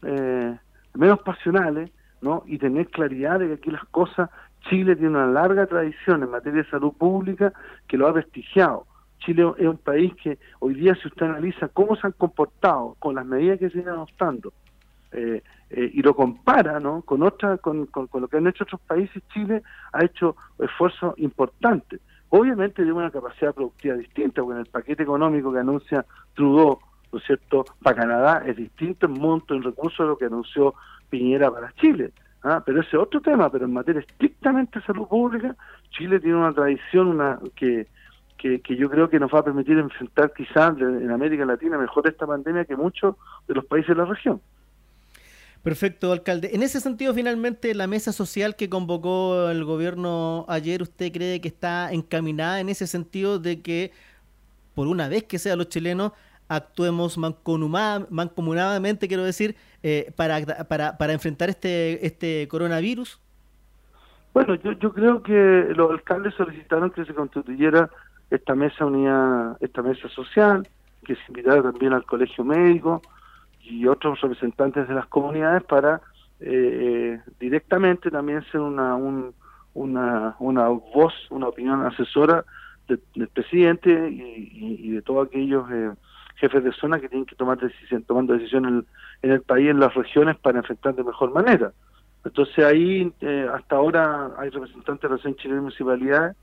eh, 0.03 0.57
menos 0.93 1.19
pasionales 1.19 1.91
¿no? 2.21 2.43
y 2.45 2.57
tener 2.57 2.87
claridad 2.87 3.39
de 3.39 3.47
que 3.47 3.53
aquí 3.53 3.71
las 3.71 3.85
cosas, 3.85 4.29
Chile 4.69 4.95
tiene 4.95 5.11
una 5.11 5.27
larga 5.27 5.65
tradición 5.67 6.23
en 6.23 6.31
materia 6.31 6.63
de 6.63 6.69
salud 6.69 6.93
pública 6.93 7.53
que 7.87 7.97
lo 7.97 8.07
ha 8.07 8.13
prestigiado. 8.13 8.85
Chile 9.19 9.51
es 9.57 9.67
un 9.67 9.77
país 9.77 10.13
que 10.21 10.37
hoy 10.59 10.75
día 10.75 10.95
si 10.95 11.07
usted 11.07 11.25
analiza 11.25 11.67
cómo 11.69 11.95
se 11.95 12.07
han 12.07 12.13
comportado 12.13 12.95
con 12.99 13.15
las 13.15 13.25
medidas 13.25 13.59
que 13.59 13.69
se 13.69 13.75
vienen 13.75 13.93
adoptando 13.93 14.53
eh, 15.11 15.41
eh, 15.69 15.91
y 15.93 16.01
lo 16.01 16.15
compara 16.15 16.79
¿no? 16.79 17.01
con, 17.01 17.23
otra, 17.23 17.57
con, 17.57 17.85
con, 17.87 18.07
lo 18.13 18.27
que 18.27 18.37
han 18.37 18.47
hecho 18.47 18.63
otros 18.63 18.81
países, 18.81 19.21
Chile 19.33 19.61
ha 19.91 20.03
hecho 20.03 20.35
esfuerzos 20.57 21.13
importantes. 21.17 21.99
Obviamente 22.29 22.75
tiene 22.75 22.93
una 22.93 23.11
capacidad 23.11 23.53
productiva 23.53 23.95
distinta, 23.95 24.41
porque 24.41 24.53
en 24.53 24.65
el 24.65 24.71
paquete 24.71 25.03
económico 25.03 25.51
que 25.51 25.59
anuncia 25.59 26.05
Trudeau 26.35 26.79
¿no 27.11 27.19
cierto?, 27.19 27.65
para 27.81 28.01
Canadá 28.01 28.43
es 28.45 28.57
distinto 28.57 29.05
en 29.05 29.13
monto, 29.13 29.53
en 29.53 29.63
recursos 29.63 29.99
de 29.99 30.05
lo 30.05 30.17
que 30.17 30.25
anunció 30.25 30.75
Piñera 31.09 31.51
para 31.51 31.73
Chile. 31.73 32.11
¿ah? 32.43 32.61
Pero 32.65 32.81
ese 32.81 32.89
es 32.89 33.01
otro 33.01 33.21
tema, 33.21 33.51
pero 33.51 33.65
en 33.65 33.73
materia 33.73 34.01
estrictamente 34.01 34.79
de 34.79 34.85
salud 34.85 35.07
pública, 35.07 35.55
Chile 35.91 36.19
tiene 36.19 36.37
una 36.37 36.53
tradición 36.53 37.07
una 37.07 37.39
que, 37.55 37.87
que, 38.37 38.75
yo 38.75 38.89
creo 38.89 39.09
que 39.09 39.19
nos 39.19 39.33
va 39.33 39.39
a 39.39 39.43
permitir 39.43 39.77
enfrentar 39.77 40.31
quizás 40.33 40.77
en 40.79 41.11
América 41.11 41.45
Latina 41.45 41.77
mejor 41.77 42.07
esta 42.07 42.25
pandemia 42.25 42.65
que 42.65 42.75
muchos 42.75 43.15
de 43.47 43.55
los 43.55 43.65
países 43.65 43.89
de 43.89 43.95
la 43.95 44.05
región. 44.05 44.41
Perfecto, 45.63 46.13
alcalde. 46.13 46.51
En 46.53 46.63
ese 46.63 46.79
sentido, 46.79 47.13
finalmente, 47.13 47.75
la 47.75 47.85
mesa 47.85 48.13
social 48.13 48.55
que 48.55 48.69
convocó 48.69 49.49
el 49.49 49.65
gobierno 49.65 50.45
ayer, 50.47 50.81
¿usted 50.81 51.11
cree 51.11 51.41
que 51.41 51.49
está 51.49 51.91
encaminada 51.91 52.61
en 52.61 52.69
ese 52.69 52.87
sentido 52.87 53.39
de 53.39 53.61
que, 53.61 53.91
por 54.73 54.87
una 54.87 55.09
vez 55.09 55.23
que 55.23 55.37
sea 55.37 55.57
los 55.57 55.67
chilenos, 55.67 56.13
actuemos 56.49 57.17
mancomunadamente, 57.17 59.07
quiero 59.07 59.23
decir, 59.23 59.55
eh, 59.83 60.11
para, 60.15 60.65
para, 60.65 60.97
para 60.97 61.13
enfrentar 61.13 61.49
este, 61.49 62.05
este 62.05 62.47
coronavirus? 62.49 63.19
Bueno, 64.33 64.55
yo, 64.55 64.73
yo 64.73 64.93
creo 64.93 65.23
que 65.23 65.67
los 65.75 65.91
alcaldes 65.91 66.33
solicitaron 66.35 66.91
que 66.91 67.05
se 67.05 67.13
constituyera 67.13 67.89
esta 68.29 68.55
mesa 68.55 68.85
unidad, 68.85 69.57
esta 69.61 69.81
mesa 69.81 70.09
social, 70.09 70.67
que 71.03 71.15
se 71.15 71.21
invitara 71.29 71.61
también 71.63 71.93
al 71.93 72.05
colegio 72.05 72.43
médico 72.43 73.01
y 73.61 73.87
otros 73.87 74.19
representantes 74.21 74.87
de 74.87 74.93
las 74.93 75.07
comunidades 75.07 75.63
para 75.63 76.01
eh, 76.39 77.19
directamente 77.39 78.09
también 78.09 78.43
ser 78.51 78.61
una, 78.61 78.95
una, 78.95 80.35
una 80.39 80.67
voz, 80.67 81.13
una 81.29 81.47
opinión 81.47 81.85
asesora 81.85 82.45
del 82.87 83.27
presidente 83.27 83.91
y, 84.09 84.89
de 84.91 85.01
todos 85.03 85.27
aquellos 85.27 85.69
eh, 85.71 85.91
jefes 86.39 86.63
de 86.63 86.71
zona 86.71 86.99
que 86.99 87.09
tienen 87.09 87.25
que 87.25 87.35
tomar 87.35 87.57
decisión, 87.57 88.03
tomando 88.03 88.33
decisiones 88.33 88.85
en, 89.21 89.31
el 89.31 89.41
país, 89.41 89.69
en 89.69 89.79
las 89.79 89.93
regiones, 89.93 90.37
para 90.37 90.59
enfrentar 90.59 90.95
de 90.95 91.03
mejor 91.03 91.31
manera. 91.31 91.71
Entonces 92.23 92.65
ahí 92.65 93.11
eh, 93.21 93.47
hasta 93.53 93.75
ahora 93.75 94.31
hay 94.37 94.49
representantes 94.49 95.01
de 95.01 95.09
la 95.09 95.15
Relación 95.15 95.35
Chilena 95.35 95.61
Municipalidad, 95.61 96.35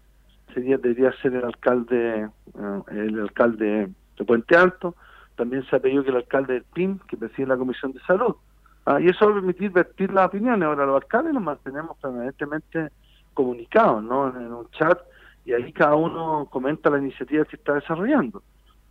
sería 0.55 0.79
debería 0.79 1.13
ser 1.21 1.35
el 1.35 1.45
alcalde 1.45 2.23
eh, 2.23 2.81
el 2.91 3.21
alcalde 3.21 3.89
de 4.17 4.25
Puente 4.25 4.57
Alto, 4.57 4.95
también 5.35 5.65
se 5.67 5.77
ha 5.77 5.81
pedido 5.81 6.03
que 6.03 6.11
el 6.11 6.17
alcalde 6.17 6.55
del 6.55 6.65
PIN, 6.65 7.01
que 7.09 7.17
preside 7.17 7.47
la 7.47 7.59
Comisión 7.59 7.93
de 7.93 8.01
Salud, 8.01 8.37
ah, 8.87 9.01
y 9.01 9.09
eso 9.09 9.27
va 9.27 9.33
a 9.33 9.35
permitir 9.35 9.71
vertir 9.71 10.13
las 10.13 10.29
opiniones. 10.29 10.67
Ahora 10.67 10.87
los 10.87 10.97
alcaldes 10.97 11.35
nos 11.35 11.43
mantenemos 11.43 11.97
permanentemente 11.99 12.89
comunicados, 13.35 14.03
¿no? 14.03 14.29
En 14.29 14.53
un 14.53 14.71
chat 14.71 14.99
y 15.45 15.53
ahí 15.53 15.73
cada 15.73 15.95
uno 15.95 16.49
comenta 16.51 16.91
la 16.91 16.99
iniciativa 16.99 17.45
que 17.45 17.57
está 17.57 17.75
desarrollando. 17.75 18.43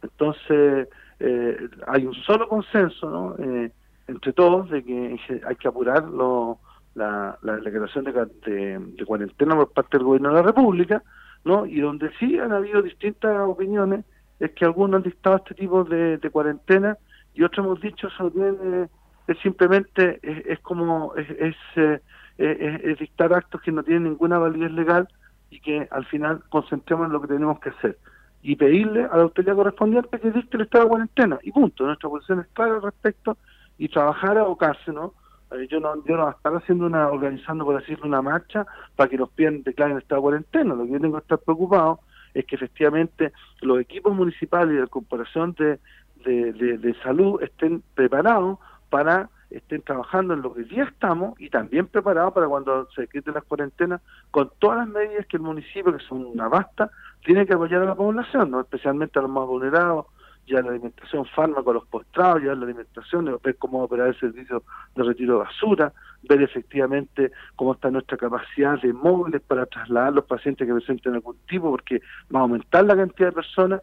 Entonces, 0.05 0.87
eh, 1.19 1.69
hay 1.87 2.05
un 2.05 2.13
solo 2.13 2.47
consenso 2.47 3.09
¿no? 3.09 3.35
Eh, 3.39 3.71
entre 4.07 4.33
todos 4.33 4.69
de 4.69 4.83
que 4.83 5.19
hay 5.47 5.55
que 5.55 5.67
apurar 5.67 6.03
lo, 6.03 6.59
la, 6.93 7.37
declaración 7.41 8.05
de, 8.05 9.05
cuarentena 9.05 9.55
por 9.55 9.71
parte 9.71 9.97
del 9.97 10.05
gobierno 10.05 10.29
de 10.29 10.35
la 10.35 10.41
República, 10.43 11.03
¿no? 11.43 11.65
y 11.65 11.79
donde 11.79 12.11
sí 12.19 12.37
han 12.37 12.51
habido 12.51 12.81
distintas 12.81 13.35
opiniones, 13.47 14.05
es 14.39 14.51
que 14.51 14.65
algunos 14.65 14.97
han 14.97 15.03
dictado 15.03 15.37
este 15.37 15.55
tipo 15.55 15.83
de, 15.83 16.19
cuarentena 16.31 16.97
y 17.33 17.43
otros 17.43 17.65
hemos 17.65 17.81
dicho 17.81 18.07
eso 18.07 18.29
tiene, 18.29 18.87
es 19.27 19.37
simplemente 19.39 20.19
es, 20.21 20.59
como 20.59 21.15
es, 21.15 21.27
es, 21.31 22.01
es, 22.37 22.99
dictar 22.99 23.33
actos 23.33 23.61
que 23.61 23.71
no 23.71 23.81
tienen 23.81 24.03
ninguna 24.03 24.37
validez 24.37 24.71
legal 24.71 25.07
y 25.49 25.59
que 25.61 25.87
al 25.89 26.05
final 26.05 26.43
concentremos 26.49 27.07
en 27.07 27.13
lo 27.13 27.21
que 27.21 27.27
tenemos 27.27 27.59
que 27.59 27.69
hacer 27.69 27.97
y 28.45 28.55
pedirle 28.55 29.05
a 29.05 29.17
la 29.17 29.23
autoridad 29.23 29.55
correspondiente 29.55 30.19
que 30.19 30.29
dicte 30.29 30.57
el 30.57 30.63
estado 30.63 30.83
de 30.83 30.89
cuarentena 30.91 31.39
y 31.41 31.51
punto. 31.51 31.83
Nuestra 31.83 32.09
posición 32.09 32.41
es 32.41 32.47
clara 32.53 32.75
al 32.75 32.83
respecto 32.83 33.37
y 33.79 33.89
trabajar 33.89 34.37
a 34.37 34.41
abocarse, 34.41 34.91
¿no? 34.91 35.15
Eh, 35.51 35.67
yo 35.67 35.79
no 35.79 35.95
yo 36.05 36.15
no 36.15 36.29
estar 36.29 36.55
haciendo 36.55 36.85
una 36.85 37.07
organizando 37.07 37.65
por 37.65 37.79
decirlo 37.79 38.05
una 38.05 38.21
marcha 38.21 38.67
para 38.95 39.09
que 39.09 39.17
los 39.17 39.31
pidan 39.31 39.63
declaren 39.63 39.97
estado 39.97 40.21
de 40.21 40.25
cuarentena. 40.25 40.75
Lo 40.75 40.85
que 40.85 40.91
yo 40.91 40.99
tengo 40.99 41.17
que 41.17 41.23
estar 41.23 41.39
preocupado 41.39 42.01
es 42.35 42.45
que 42.45 42.55
efectivamente 42.55 43.33
los 43.61 43.79
equipos 43.79 44.13
municipales 44.13 44.75
y 44.75 44.79
la 44.79 44.87
corporación 44.87 45.55
de, 45.57 45.79
de, 46.23 46.77
de 46.77 46.95
salud 47.01 47.41
estén 47.41 47.81
preparados 47.95 48.59
para 48.91 49.29
estén 49.49 49.81
trabajando 49.81 50.33
en 50.33 50.41
lo 50.41 50.53
que 50.53 50.65
ya 50.65 50.83
estamos 50.83 51.39
y 51.39 51.49
también 51.49 51.87
preparados 51.87 52.33
para 52.33 52.47
cuando 52.47 52.87
se 52.91 53.07
quiten 53.07 53.33
las 53.33 53.43
cuarentenas 53.43 54.01
con 54.31 54.51
todas 54.59 54.79
las 54.79 54.87
medidas 54.87 55.25
que 55.27 55.37
el 55.37 55.43
municipio, 55.43 55.95
que 55.95 56.03
son 56.03 56.25
una 56.25 56.47
vasta, 56.47 56.91
tiene 57.25 57.45
que 57.45 57.53
apoyar 57.53 57.81
a 57.81 57.85
la 57.85 57.95
población, 57.95 58.51
no 58.51 58.61
especialmente 58.61 59.19
a 59.19 59.23
los 59.23 59.31
más 59.31 59.45
vulnerados, 59.47 60.05
ya 60.47 60.61
la 60.61 60.69
alimentación, 60.69 61.25
fármaco 61.25 61.71
a 61.71 61.73
los 61.73 61.87
postrados, 61.87 62.43
ya 62.43 62.53
la 62.53 62.65
alimentación, 62.65 63.39
ver 63.43 63.57
cómo 63.57 63.83
operar 63.83 64.09
el 64.09 64.19
servicio 64.19 64.63
de 64.95 65.03
retiro 65.03 65.33
de 65.33 65.39
basura, 65.45 65.91
ver 66.21 66.43
efectivamente 66.43 67.31
cómo 67.55 67.73
está 67.73 67.89
nuestra 67.89 68.15
capacidad 68.15 68.79
de 68.79 68.93
móviles 68.93 69.41
para 69.41 69.65
trasladar 69.65 70.13
los 70.13 70.25
pacientes 70.25 70.67
que 70.67 70.73
presenten 70.73 71.15
algún 71.15 71.37
tipo, 71.49 71.71
porque 71.71 72.01
va 72.33 72.39
a 72.39 72.43
aumentar 72.43 72.85
la 72.85 72.95
cantidad 72.95 73.29
de 73.29 73.33
personas 73.33 73.81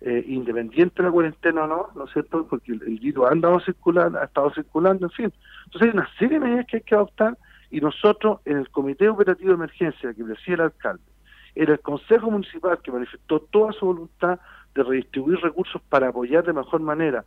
eh, 0.00 0.24
independiente 0.26 1.02
de 1.02 1.08
la 1.08 1.12
cuarentena 1.12 1.64
o 1.64 1.66
no, 1.66 1.88
¿no 1.94 2.04
es 2.04 2.12
cierto? 2.12 2.46
Porque 2.48 2.72
el, 2.72 2.98
virus 3.00 3.26
ha 3.26 3.32
andado 3.32 3.60
circulando, 3.60 4.18
ha 4.18 4.24
estado 4.24 4.50
circulando, 4.54 5.06
en 5.06 5.10
fin. 5.10 5.32
Entonces 5.66 5.88
hay 5.88 5.98
una 5.98 6.08
serie 6.18 6.38
de 6.38 6.46
medidas 6.46 6.66
que 6.66 6.76
hay 6.78 6.82
que 6.82 6.94
adoptar 6.94 7.36
y 7.70 7.80
nosotros 7.80 8.38
en 8.46 8.58
el 8.58 8.70
Comité 8.70 9.08
Operativo 9.08 9.50
de 9.50 9.56
Emergencia 9.56 10.14
que 10.14 10.24
preside 10.24 10.54
el 10.54 10.60
alcalde, 10.62 11.02
en 11.58 11.70
el 11.70 11.80
Consejo 11.80 12.30
Municipal 12.30 12.78
que 12.80 12.92
manifestó 12.92 13.40
toda 13.40 13.72
su 13.72 13.84
voluntad 13.84 14.38
de 14.76 14.82
redistribuir 14.84 15.40
recursos 15.40 15.82
para 15.88 16.08
apoyar 16.08 16.44
de 16.44 16.52
mejor 16.52 16.80
manera 16.80 17.24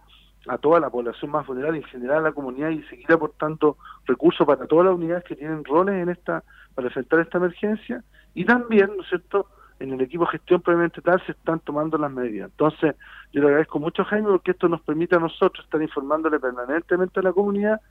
a 0.48 0.58
toda 0.58 0.80
la 0.80 0.90
población 0.90 1.32
más 1.32 1.46
vulnerable 1.46 1.80
en 1.80 1.84
general 1.84 2.20
a 2.20 2.30
la 2.30 2.32
comunidad 2.32 2.70
y 2.70 2.82
seguir 2.84 3.12
aportando 3.12 3.78
recursos 4.06 4.48
para 4.48 4.66
todas 4.68 4.86
las 4.86 4.96
unidades 4.96 5.26
que 5.26 5.36
tienen 5.36 5.66
roles 5.66 6.02
en 6.02 6.08
esta 6.08 6.46
para 6.74 6.88
enfrentar 6.88 7.20
esta 7.20 7.40
emergencia 7.40 8.06
y 8.34 8.46
también, 8.46 8.92
¿no 8.96 9.04
es 9.04 9.10
cierto?, 9.10 9.48
en 9.80 9.92
el 9.92 10.00
equipo 10.02 10.24
de 10.24 10.32
gestión 10.32 10.62
previamente 10.62 11.02
tal 11.02 11.22
se 11.26 11.34
están 11.34 11.60
tomando 11.60 11.98
las 11.98 12.12
medidas. 12.12 12.52
Entonces, 12.52 12.96
yo 13.34 13.42
le 13.42 13.48
agradezco 13.48 13.80
mucho, 13.80 14.06
Jaime, 14.06 14.30
porque 14.30 14.52
esto 14.52 14.70
nos 14.70 14.80
permite 14.82 15.16
a 15.16 15.20
nosotros 15.20 15.66
estar 15.66 15.82
informándole 15.82 16.40
permanentemente 16.40 17.20
a 17.20 17.24
la 17.24 17.34
comunidad. 17.34 17.82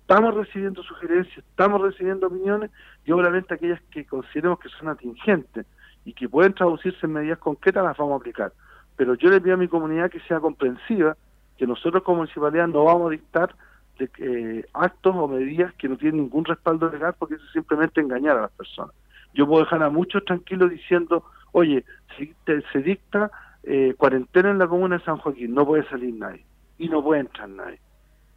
Estamos 0.00 0.34
recibiendo 0.34 0.82
sugerencias, 0.82 1.38
estamos 1.38 1.82
recibiendo 1.82 2.26
opiniones 2.26 2.70
y 3.04 3.12
obviamente 3.12 3.54
aquellas 3.54 3.80
que 3.92 4.06
consideremos 4.06 4.58
que 4.58 4.70
son 4.70 4.88
atingentes 4.88 5.66
y 6.04 6.12
que 6.12 6.28
pueden 6.28 6.54
traducirse 6.54 7.06
en 7.06 7.12
medidas 7.12 7.38
concretas 7.38 7.84
las 7.84 7.96
vamos 7.96 8.14
a 8.14 8.16
aplicar. 8.16 8.52
Pero 8.96 9.14
yo 9.14 9.30
le 9.30 9.40
pido 9.40 9.54
a 9.54 9.58
mi 9.58 9.68
comunidad 9.68 10.10
que 10.10 10.20
sea 10.20 10.40
comprensiva, 10.40 11.16
que 11.56 11.66
nosotros 11.66 12.02
como 12.02 12.18
municipalidad 12.18 12.68
no 12.68 12.84
vamos 12.84 13.08
a 13.08 13.10
dictar 13.10 13.54
de, 13.98 14.10
eh, 14.18 14.66
actos 14.72 15.14
o 15.16 15.28
medidas 15.28 15.72
que 15.74 15.88
no 15.88 15.96
tienen 15.96 16.22
ningún 16.22 16.44
respaldo 16.44 16.90
legal 16.90 17.14
porque 17.18 17.34
eso 17.34 17.44
es 17.44 17.52
simplemente 17.52 18.00
engañar 18.00 18.36
a 18.38 18.42
las 18.42 18.52
personas. 18.52 18.94
Yo 19.32 19.46
puedo 19.46 19.64
dejar 19.64 19.82
a 19.82 19.90
muchos 19.90 20.24
tranquilos 20.24 20.70
diciendo, 20.70 21.24
oye, 21.52 21.84
si 22.16 22.34
se 22.72 22.78
dicta 22.80 23.30
eh, 23.62 23.94
cuarentena 23.96 24.50
en 24.50 24.58
la 24.58 24.68
comuna 24.68 24.98
de 24.98 25.04
San 25.04 25.16
Joaquín, 25.16 25.54
no 25.54 25.66
puede 25.66 25.88
salir 25.88 26.14
nadie 26.14 26.44
y 26.78 26.88
no 26.88 27.02
puede 27.02 27.22
entrar 27.22 27.48
nadie. 27.48 27.80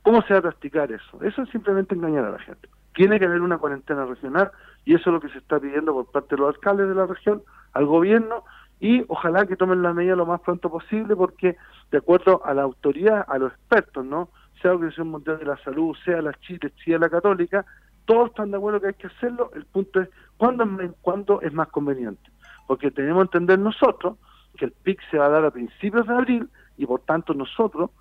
¿Cómo 0.02 0.22
se 0.22 0.34
va 0.34 0.40
a 0.40 0.44
practicar 0.44 0.92
eso? 0.92 1.22
Eso 1.22 1.42
es 1.42 1.50
simplemente 1.50 1.94
engañar 1.94 2.26
a 2.26 2.32
la 2.32 2.40
gente. 2.40 2.70
Tiene 2.96 3.20
que 3.20 3.26
haber 3.26 3.42
una 3.42 3.58
cuarentena 3.58 4.06
regional 4.06 4.52
y 4.88 4.94
eso 4.94 5.10
es 5.10 5.14
lo 5.14 5.20
que 5.20 5.28
se 5.28 5.40
está 5.40 5.60
pidiendo 5.60 5.92
por 5.92 6.06
parte 6.06 6.36
de 6.36 6.42
los 6.42 6.56
alcaldes 6.56 6.88
de 6.88 6.96
la 6.96 7.06
región 7.06 7.44
al 7.74 7.86
gobierno 7.86 8.46
y 8.80 9.04
ojalá 9.10 9.46
que 9.46 9.58
tomen 9.58 9.82
la 9.82 9.94
medida 9.94 10.16
lo 10.16 10.26
más 10.26 10.40
pronto 10.40 10.70
posible 10.70 11.14
porque 11.14 11.58
de 11.92 11.98
acuerdo 11.98 12.42
a 12.46 12.54
la 12.54 12.62
autoridad, 12.62 13.26
a 13.28 13.38
los 13.38 13.52
expertos, 13.52 14.06
¿no? 14.06 14.30
sea 14.62 14.72
la 14.72 14.76
Organización 14.76 15.10
Mundial 15.10 15.40
de 15.40 15.46
la 15.46 15.58
Salud, 15.58 15.94
sea 16.06 16.22
la 16.22 16.32
Chile, 16.36 16.72
sea 16.86 17.00
la 17.00 17.10
Católica, 17.10 17.66
todos 18.06 18.30
están 18.30 18.52
de 18.52 18.58
acuerdo 18.58 18.80
que 18.80 18.88
hay 18.88 18.94
que 18.94 19.08
hacerlo, 19.08 19.52
el 19.56 19.66
punto 19.66 20.00
es 20.00 20.10
cuándo, 20.38 20.66
cuándo 21.02 21.42
es 21.42 21.52
más 21.52 21.68
conveniente 21.68 22.32
porque 22.66 22.90
tenemos 22.90 23.30
que 23.30 23.38
entender 23.38 23.60
nosotros 23.60 24.16
que 24.58 24.66
el 24.66 24.72
PIC 24.72 25.02
se 25.12 25.18
va 25.18 25.26
a 25.26 25.30
dar 25.30 25.44
a 25.44 25.52
principios 25.52 26.08
de 26.08 26.14
abril 26.14 26.50
y 26.78 26.86
por 26.86 27.02
tanto 27.02 27.34
nosotros, 27.34 27.92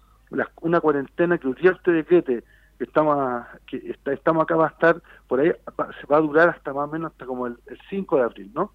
una 0.61 0.80
cuarentena 0.80 1.37
que 1.37 1.53
día 1.55 1.72
usted 1.72 1.95
decrete 1.95 2.45
que 2.79 2.85
estamos, 2.85 3.45
que 3.66 3.77
está, 3.91 4.12
estamos 4.12 4.43
acá 4.43 4.57
va 4.57 4.66
a 4.66 4.70
estar, 4.70 5.03
por 5.29 5.41
ahí 5.41 5.53
se 6.01 6.07
va 6.07 6.18
a 6.18 6.20
durar 6.20 6.49
hasta 6.51 6.72
más 6.72 6.89
o 6.89 6.93
menos 6.93 7.12
hasta 7.12 7.27
como 7.27 7.47
el, 7.47 7.57
5 7.89 8.16
de 8.16 8.22
abril, 8.22 8.51
¿no? 8.55 8.72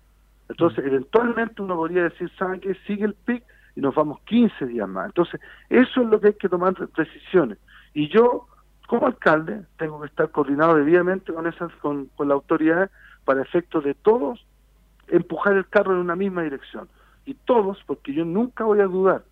Entonces, 0.50 0.84
mm. 0.84 0.88
eventualmente 0.88 1.62
uno 1.62 1.76
podría 1.76 2.04
decir, 2.04 2.32
¿saben 2.38 2.60
qué? 2.60 2.76
Sigue 2.88 3.06
el 3.06 3.14
PIC 3.14 3.44
y 3.76 3.82
nos 3.82 3.96
vamos 3.96 4.20
15 4.22 4.66
días 4.66 4.88
más. 4.88 5.08
Entonces, 5.08 5.40
eso 5.70 6.02
es 6.02 6.08
lo 6.08 6.20
que 6.20 6.28
hay 6.28 6.34
que 6.34 6.50
tomar 6.50 6.76
decisiones. 6.76 7.58
Y 7.94 8.10
yo, 8.10 8.48
como 8.88 9.08
alcalde, 9.08 9.66
tengo 9.78 10.02
que 10.02 10.08
estar 10.08 10.30
coordinado 10.32 10.76
debidamente 10.76 11.34
con 11.34 11.48
esas, 11.48 11.72
con, 11.76 12.08
con 12.16 12.28
la 12.28 12.34
autoridad 12.34 12.90
para 13.24 13.42
efectos 13.42 13.84
de 13.84 13.94
todos 13.94 14.46
empujar 15.08 15.54
el 15.54 15.68
carro 15.68 15.94
en 15.94 16.00
una 16.00 16.16
misma 16.16 16.42
dirección. 16.42 16.90
Y 17.26 17.36
todos, 17.36 17.78
porque 17.86 18.14
yo 18.14 18.26
nunca 18.26 18.64
voy 18.64 18.80
a 18.80 18.86
dudar, 18.86 19.24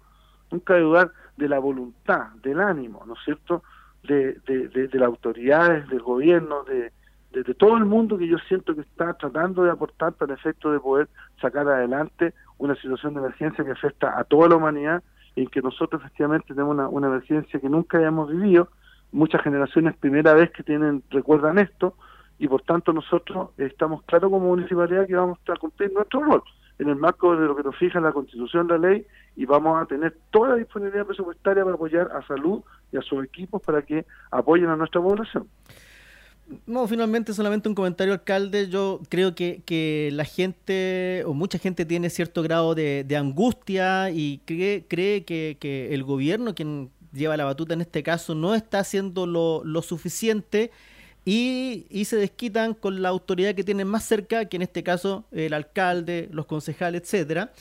nunca 0.52 0.74
voy 0.74 0.82
a 0.82 0.86
dudar 0.86 1.12
de 1.38 1.50
la 1.50 1.58
voluntad, 1.58 2.28
del 2.44 2.60
ánimo, 2.60 3.04
¿no 3.08 3.14
es 3.14 3.20
cierto?, 3.26 3.64
de, 4.04 4.34
de, 4.48 4.88
de, 4.88 5.00
las 5.00 5.08
autoridades, 5.08 5.88
del 5.90 6.02
gobierno, 6.02 6.64
de, 6.64 6.92
de, 7.32 7.54
todo 7.54 7.78
el 7.78 7.86
mundo 7.86 8.18
que 8.18 8.28
yo 8.28 8.38
siento 8.48 8.74
que 8.76 8.82
está 8.82 9.14
tratando 9.14 9.64
de 9.64 9.72
aportar 9.72 10.14
para 10.14 10.34
el 10.34 10.40
efecto 10.40 10.72
de 10.72 10.80
poder 10.80 11.08
sacar 11.42 11.68
adelante 11.68 12.34
una 12.58 12.76
situación 12.76 13.14
de 13.14 13.20
emergencia 13.20 13.64
que 13.64 13.72
afecta 13.72 14.18
a 14.18 14.24
toda 14.24 14.50
la 14.50 14.56
humanidad 14.56 15.04
y 15.36 15.48
que 15.48 15.62
nosotros 15.62 16.02
efectivamente 16.02 16.48
tenemos 16.48 16.74
una, 16.74 16.88
una 16.88 17.08
emergencia 17.08 17.60
que 17.60 17.70
nunca 17.70 17.98
hayamos 17.98 18.30
vivido. 18.30 18.70
Muchas 19.12 19.42
generaciones 19.42 19.96
primera 19.98 20.34
vez 20.34 20.52
que 20.52 20.64
tienen 20.64 21.04
recuerdan 21.10 21.60
esto 21.60 21.96
y 22.38 22.48
por 22.48 22.62
tanto 22.62 22.94
nosotros 22.94 23.50
estamos 23.58 24.04
claros 24.04 24.32
como 24.32 24.48
municipalidad 24.48 25.08
que 25.08 25.16
vamos 25.16 25.40
a 25.48 25.56
cumplir 25.56 25.92
nuestro 25.94 26.22
rol 26.22 26.44
en 26.80 26.88
el 26.88 26.96
marco 26.96 27.36
de 27.36 27.46
lo 27.46 27.56
que 27.56 27.64
nos 27.64 27.76
fija 27.76 28.00
la 28.00 28.14
Constitución, 28.14 28.68
la 28.70 28.78
ley, 28.78 29.06
y 29.36 29.46
vamos 29.46 29.82
a 29.82 29.86
tener 29.86 30.18
toda 30.32 30.50
la 30.50 30.56
disponibilidad 30.56 31.06
presupuestaria 31.06 31.64
para 31.64 31.76
apoyar 31.76 32.12
a 32.12 32.26
salud 32.28 32.62
y 32.92 32.98
a 32.98 33.02
sus 33.02 33.24
equipos 33.24 33.62
para 33.62 33.82
que 33.82 34.06
apoyen 34.32 34.70
a 34.70 34.76
nuestra 34.76 35.02
población. 35.02 35.48
No, 36.66 36.88
finalmente 36.88 37.34
solamente 37.34 37.70
un 37.70 37.76
comentario, 37.76 38.14
alcalde. 38.14 38.70
Yo 38.70 39.02
creo 39.10 39.36
que, 39.36 39.62
que 39.66 40.10
la 40.14 40.26
gente 40.26 41.24
o 41.26 41.34
mucha 41.34 41.60
gente 41.60 41.86
tiene 41.86 42.10
cierto 42.10 42.42
grado 42.42 42.74
de, 42.74 43.06
angustia 43.18 44.10
y 44.10 44.42
cree, 44.46 44.86
cree 44.88 45.24
que, 45.26 45.58
que, 45.60 45.94
el 45.94 46.04
gobierno, 46.04 46.56
quien 46.56 46.90
lleva 47.14 47.38
la 47.38 47.46
batuta 47.46 47.74
en 47.74 47.82
este 47.82 48.02
caso, 48.04 48.36
no 48.36 48.56
está 48.56 48.80
haciendo 48.80 49.28
lo, 49.28 49.64
lo 49.64 49.82
suficiente 49.82 50.72
y, 51.26 51.86
y, 51.90 52.06
se 52.06 52.16
desquitan 52.16 52.74
con 52.74 53.02
la 53.02 53.10
autoridad 53.10 53.54
que 53.54 53.64
tienen 53.64 53.88
más 53.88 54.06
cerca, 54.06 54.46
que 54.46 54.56
en 54.56 54.64
este 54.64 54.84
caso 54.84 55.26
el 55.32 55.54
alcalde, 55.54 56.30
los 56.32 56.46
concejales, 56.46 57.04
etcétera. 57.04 57.52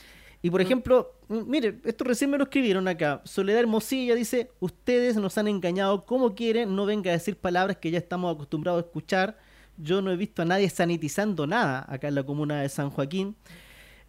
Y 0.40 0.50
por 0.50 0.60
ejemplo, 0.60 1.14
mire, 1.28 1.80
esto 1.84 2.04
recién 2.04 2.30
me 2.30 2.38
lo 2.38 2.44
escribieron 2.44 2.86
acá. 2.86 3.20
Soledad 3.24 3.60
Hermosilla 3.60 4.14
dice, 4.14 4.50
ustedes 4.60 5.16
nos 5.16 5.36
han 5.36 5.48
engañado 5.48 6.06
como 6.06 6.34
quieren, 6.34 6.76
no 6.76 6.86
venga 6.86 7.10
a 7.10 7.14
decir 7.14 7.36
palabras 7.36 7.78
que 7.78 7.90
ya 7.90 7.98
estamos 7.98 8.34
acostumbrados 8.34 8.82
a 8.82 8.86
escuchar. 8.86 9.36
Yo 9.76 10.00
no 10.00 10.12
he 10.12 10.16
visto 10.16 10.42
a 10.42 10.44
nadie 10.44 10.70
sanitizando 10.70 11.46
nada 11.46 11.84
acá 11.88 12.08
en 12.08 12.14
la 12.14 12.22
comuna 12.22 12.62
de 12.62 12.68
San 12.68 12.90
Joaquín. 12.90 13.36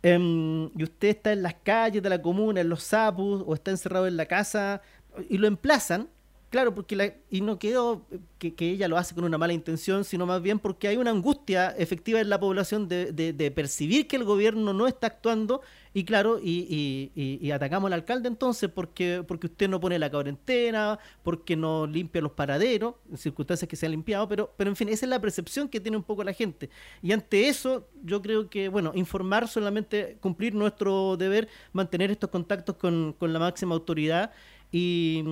Em, 0.03 0.69
y 0.77 0.83
usted 0.83 1.09
está 1.09 1.33
en 1.33 1.41
las 1.41 1.55
calles 1.55 2.01
de 2.01 2.09
la 2.09 2.21
comuna, 2.21 2.61
en 2.61 2.69
los 2.69 2.83
sapos, 2.83 3.43
o 3.45 3.53
está 3.53 3.71
encerrado 3.71 4.07
en 4.07 4.15
la 4.15 4.25
casa, 4.25 4.81
y 5.29 5.37
lo 5.37 5.47
emplazan 5.47 6.09
Claro, 6.49 6.73
porque 6.73 6.95
la, 6.95 7.13
y 7.29 7.41
no 7.41 7.59
quedó 7.59 8.07
que, 8.39 8.55
ella 8.59 8.87
lo 8.87 8.97
hace 8.97 9.13
con 9.13 9.23
una 9.23 9.37
mala 9.37 9.53
intención, 9.53 10.03
sino 10.03 10.25
más 10.25 10.41
bien 10.41 10.57
porque 10.57 10.87
hay 10.87 10.97
una 10.97 11.11
angustia 11.11 11.69
efectiva 11.77 12.19
en 12.21 12.29
la 12.29 12.39
población 12.39 12.87
de, 12.87 13.11
de, 13.11 13.51
percibir 13.51 14.07
que 14.07 14.15
el 14.15 14.23
gobierno 14.23 14.73
no 14.73 14.87
está 14.87 15.07
actuando 15.07 15.61
y 15.93 16.05
claro, 16.05 16.39
y, 16.41 17.11
y, 17.15 17.51
atacamos 17.51 17.87
al 17.87 17.93
alcalde 17.93 18.27
entonces 18.29 18.69
porque, 18.69 19.23
porque 19.27 19.47
usted 19.47 19.69
no 19.69 19.79
pone 19.79 19.99
la 19.99 20.09
cuarentena, 20.09 20.97
porque 21.21 21.55
no 21.55 21.85
limpia 21.85 22.21
los 22.21 22.31
paraderos, 22.31 22.95
en 23.11 23.17
circunstancias 23.17 23.67
que 23.69 23.75
se 23.75 23.85
han 23.85 23.91
limpiado, 23.91 24.27
pero, 24.27 24.51
pero 24.57 24.71
en 24.71 24.75
fin, 24.75 24.89
esa 24.89 25.05
es 25.05 25.09
la 25.09 25.21
percepción 25.21 25.67
que 25.69 25.79
tiene 25.79 25.97
un 25.97 26.03
poco 26.03 26.23
la 26.23 26.33
gente. 26.33 26.69
Y 27.03 27.11
ante 27.11 27.47
eso, 27.47 27.87
yo 28.03 28.21
creo 28.23 28.49
que, 28.49 28.69
bueno, 28.69 28.91
informar 28.95 29.47
solamente, 29.47 30.17
cumplir 30.19 30.55
nuestro 30.55 31.15
deber, 31.17 31.47
mantener 31.73 32.09
estos 32.09 32.29
contactos 32.31 32.75
con, 32.75 33.13
con 33.13 33.33
la 33.33 33.39
máxima 33.39 33.75
autoridad 33.75 34.31
y, 34.71 35.23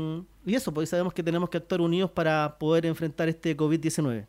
eso, 0.45 0.73
porque 0.73 0.87
sabemos 0.87 1.13
que 1.13 1.23
tenemos 1.23 1.49
que 1.49 1.57
actuar 1.57 1.81
unidos 1.81 2.11
para 2.11 2.57
poder 2.57 2.85
enfrentar 2.85 3.27
este 3.29 3.55
COVID-19. 3.55 4.25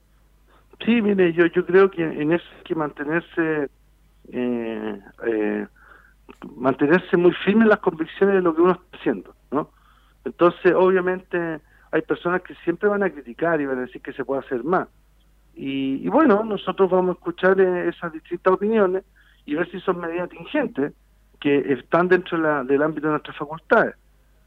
Sí, 0.84 1.02
mire, 1.02 1.32
yo, 1.32 1.46
yo 1.46 1.64
creo 1.64 1.90
que 1.90 2.02
en 2.02 2.32
eso 2.32 2.44
hay 2.56 2.62
que 2.64 2.74
mantenerse, 2.74 3.68
eh, 4.32 5.00
eh, 5.26 5.66
mantenerse 6.56 7.16
muy 7.16 7.32
firme 7.44 7.64
en 7.64 7.70
las 7.70 7.80
convicciones 7.80 8.36
de 8.36 8.42
lo 8.42 8.54
que 8.54 8.62
uno 8.62 8.72
está 8.72 8.98
haciendo, 8.98 9.34
¿no? 9.50 9.70
Entonces, 10.24 10.72
obviamente, 10.74 11.60
hay 11.90 12.02
personas 12.02 12.42
que 12.42 12.54
siempre 12.64 12.88
van 12.88 13.02
a 13.02 13.10
criticar 13.10 13.60
y 13.60 13.66
van 13.66 13.78
a 13.78 13.82
decir 13.82 14.02
que 14.02 14.12
se 14.12 14.24
puede 14.24 14.40
hacer 14.40 14.62
más. 14.62 14.88
Y, 15.54 16.06
bueno, 16.08 16.44
nosotros 16.44 16.88
vamos 16.88 17.16
a 17.16 17.18
escuchar 17.18 17.60
eh, 17.60 17.88
esas 17.88 18.12
distintas 18.12 18.52
opiniones 18.52 19.04
y 19.44 19.54
ver 19.54 19.68
si 19.70 19.80
son 19.80 19.98
medidas 19.98 20.28
tingentes 20.28 20.92
que 21.40 21.72
están 21.72 22.06
dentro 22.08 22.64
del 22.64 22.82
ámbito 22.82 23.08
de 23.08 23.12
nuestras 23.12 23.36
facultades. 23.36 23.96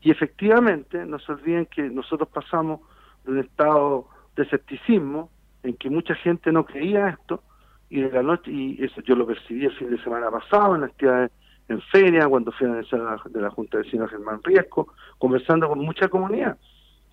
Y 0.01 0.11
efectivamente, 0.11 1.05
no 1.05 1.19
se 1.19 1.31
olviden 1.31 1.67
que 1.67 1.83
nosotros 1.83 2.27
pasamos 2.29 2.81
de 3.23 3.31
un 3.31 3.39
estado 3.39 4.07
de 4.35 4.43
escepticismo, 4.43 5.29
en 5.63 5.75
que 5.75 5.89
mucha 5.89 6.15
gente 6.15 6.51
no 6.51 6.65
creía 6.65 7.09
esto, 7.09 7.43
y 7.89 8.01
de 8.01 8.09
la 8.09 8.23
noche, 8.23 8.51
y 8.51 8.83
eso 8.83 9.01
yo 9.01 9.15
lo 9.15 9.27
percibí 9.27 9.65
el 9.65 9.77
fin 9.77 9.91
de 9.91 10.01
semana 10.01 10.31
pasado 10.31 10.75
en 10.75 10.83
actividades 10.83 11.31
en 11.67 11.81
feria, 11.81 12.27
cuando 12.27 12.51
fui 12.51 12.67
a 12.67 12.71
la, 12.71 13.21
de 13.29 13.41
la 13.41 13.49
Junta 13.49 13.77
de 13.77 13.83
Vecinos 13.83 14.09
Germán 14.09 14.41
Riesco, 14.43 14.93
conversando 15.17 15.69
con 15.69 15.79
mucha 15.79 16.07
comunidad. 16.07 16.57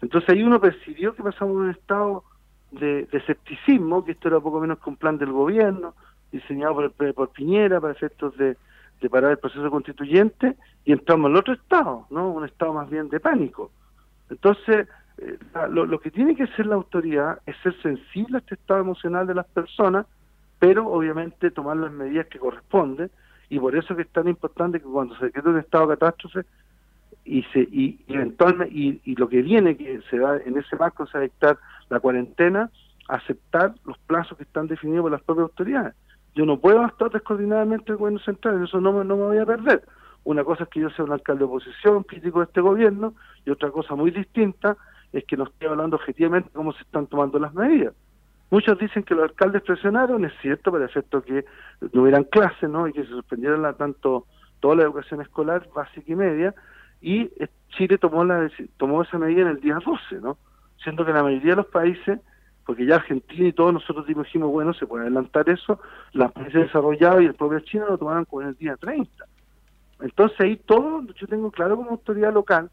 Entonces 0.00 0.30
ahí 0.30 0.42
uno 0.42 0.60
percibió 0.60 1.14
que 1.14 1.22
pasamos 1.22 1.56
de 1.56 1.62
un 1.62 1.70
estado 1.70 2.24
de, 2.70 3.08
escepticismo, 3.12 4.04
que 4.04 4.12
esto 4.12 4.28
era 4.28 4.40
poco 4.40 4.60
menos 4.60 4.78
que 4.78 4.90
un 4.90 4.96
plan 4.96 5.18
del 5.18 5.32
gobierno, 5.32 5.94
diseñado 6.32 6.74
por, 6.74 7.14
por 7.14 7.30
Piñera 7.30 7.80
para 7.80 7.92
efectos 7.92 8.36
de, 8.36 8.56
de 9.00 9.10
parar 9.10 9.32
el 9.32 9.38
proceso 9.38 9.70
constituyente 9.70 10.56
y 10.84 10.92
entramos 10.92 11.30
al 11.30 11.36
otro 11.36 11.54
estado, 11.54 12.06
¿no? 12.10 12.30
Un 12.30 12.44
estado 12.44 12.72
más 12.72 12.88
bien 12.90 13.08
de 13.08 13.20
pánico. 13.20 13.70
Entonces, 14.30 14.88
eh, 15.18 15.38
lo, 15.70 16.00
que 16.00 16.10
tiene 16.10 16.34
que 16.36 16.44
hacer 16.44 16.66
la 16.66 16.76
autoridad 16.76 17.40
es 17.46 17.56
ser 17.62 17.74
sensible 17.82 18.36
a 18.36 18.40
este 18.40 18.54
estado 18.54 18.80
emocional 18.80 19.26
de 19.26 19.34
las 19.34 19.46
personas, 19.46 20.06
pero 20.58 20.86
obviamente 20.86 21.50
tomar 21.50 21.76
las 21.76 21.92
medidas 21.92 22.26
que 22.26 22.38
corresponden 22.38 23.10
y 23.48 23.58
por 23.58 23.76
eso 23.76 23.96
que 23.96 24.02
es 24.02 24.08
tan 24.08 24.28
importante 24.28 24.80
que 24.80 24.86
cuando 24.86 25.16
se 25.16 25.26
decreta 25.26 25.48
un 25.48 25.58
estado 25.58 25.86
de 25.86 25.96
catástrofe 25.96 26.42
y 27.24 27.42
se 27.52 27.60
y, 27.60 28.00
eventualmente 28.08 28.74
y, 28.74 29.14
lo 29.16 29.28
que 29.28 29.42
viene 29.42 29.76
que 29.76 30.00
se 30.10 30.18
da 30.18 30.36
en 30.36 30.58
ese 30.58 30.76
marco 30.76 31.06
se 31.06 31.18
va 31.18 31.20
a 31.20 31.22
dictar 31.24 31.58
la 31.88 32.00
cuarentena 32.00 32.70
aceptar 33.08 33.74
los 33.84 33.98
plazos 33.98 34.36
que 34.36 34.44
están 34.44 34.66
definidos 34.66 35.02
por 35.02 35.12
las 35.12 35.22
propias 35.22 35.44
autoridades 35.44 35.94
yo 36.34 36.46
no 36.46 36.58
puedo 36.58 36.80
actuar 36.80 37.10
descoordinadamente 37.10 37.92
el 37.92 37.98
gobierno 37.98 38.20
central, 38.20 38.62
eso 38.64 38.80
no 38.80 38.92
me, 38.92 39.04
no 39.04 39.16
me 39.16 39.24
voy 39.24 39.38
a 39.38 39.46
perder. 39.46 39.82
Una 40.24 40.44
cosa 40.44 40.64
es 40.64 40.68
que 40.68 40.80
yo 40.80 40.90
sea 40.90 41.04
un 41.04 41.12
alcalde 41.12 41.40
de 41.40 41.44
oposición, 41.46 42.02
crítico 42.02 42.40
de 42.40 42.46
este 42.46 42.60
gobierno, 42.60 43.14
y 43.44 43.50
otra 43.50 43.70
cosa 43.70 43.94
muy 43.94 44.10
distinta 44.10 44.76
es 45.12 45.24
que 45.24 45.36
no 45.36 45.44
estoy 45.44 45.68
hablando 45.68 45.96
objetivamente 45.96 46.50
cómo 46.52 46.72
se 46.72 46.82
están 46.82 47.06
tomando 47.06 47.38
las 47.38 47.54
medidas. 47.54 47.94
Muchos 48.50 48.78
dicen 48.78 49.02
que 49.02 49.14
los 49.14 49.24
alcaldes 49.24 49.62
presionaron, 49.62 50.24
es 50.24 50.32
cierto, 50.40 50.72
para 50.72 50.86
efecto 50.86 51.22
que 51.22 51.44
no 51.92 52.02
hubieran 52.02 52.24
clases, 52.24 52.68
¿no? 52.68 52.88
Y 52.88 52.92
que 52.92 53.02
se 53.02 53.10
suspendieran 53.10 53.62
la, 53.62 53.74
tanto 53.74 54.26
toda 54.60 54.76
la 54.76 54.82
educación 54.84 55.20
escolar, 55.20 55.68
básica 55.74 56.12
y 56.12 56.16
media, 56.16 56.54
y 57.00 57.30
Chile 57.70 57.98
tomó 57.98 58.24
la 58.24 58.50
tomó 58.76 59.02
esa 59.02 59.18
medida 59.18 59.42
en 59.42 59.48
el 59.48 59.60
día 59.60 59.78
12, 59.84 60.20
¿no? 60.20 60.38
Siendo 60.82 61.04
que 61.04 61.12
la 61.12 61.22
mayoría 61.22 61.50
de 61.50 61.56
los 61.56 61.66
países 61.66 62.20
porque 62.68 62.84
ya 62.84 62.96
Argentina 62.96 63.48
y 63.48 63.52
todos 63.54 63.72
nosotros 63.72 64.06
dijimos, 64.06 64.50
bueno, 64.50 64.74
se 64.74 64.86
puede 64.86 65.04
adelantar 65.04 65.48
eso, 65.48 65.80
las 66.12 66.30
países 66.32 66.66
desarrollados 66.66 67.22
y 67.22 67.24
el 67.24 67.32
propio 67.32 67.60
China 67.60 67.86
lo 67.88 67.96
tomaron 67.96 68.26
con 68.26 68.46
el 68.46 68.54
día 68.56 68.76
30. 68.76 69.24
Entonces 70.00 70.38
ahí 70.38 70.56
todo, 70.56 71.02
yo 71.18 71.26
tengo 71.26 71.50
claro 71.50 71.78
como 71.78 71.92
autoridad 71.92 72.30
local, 72.30 72.68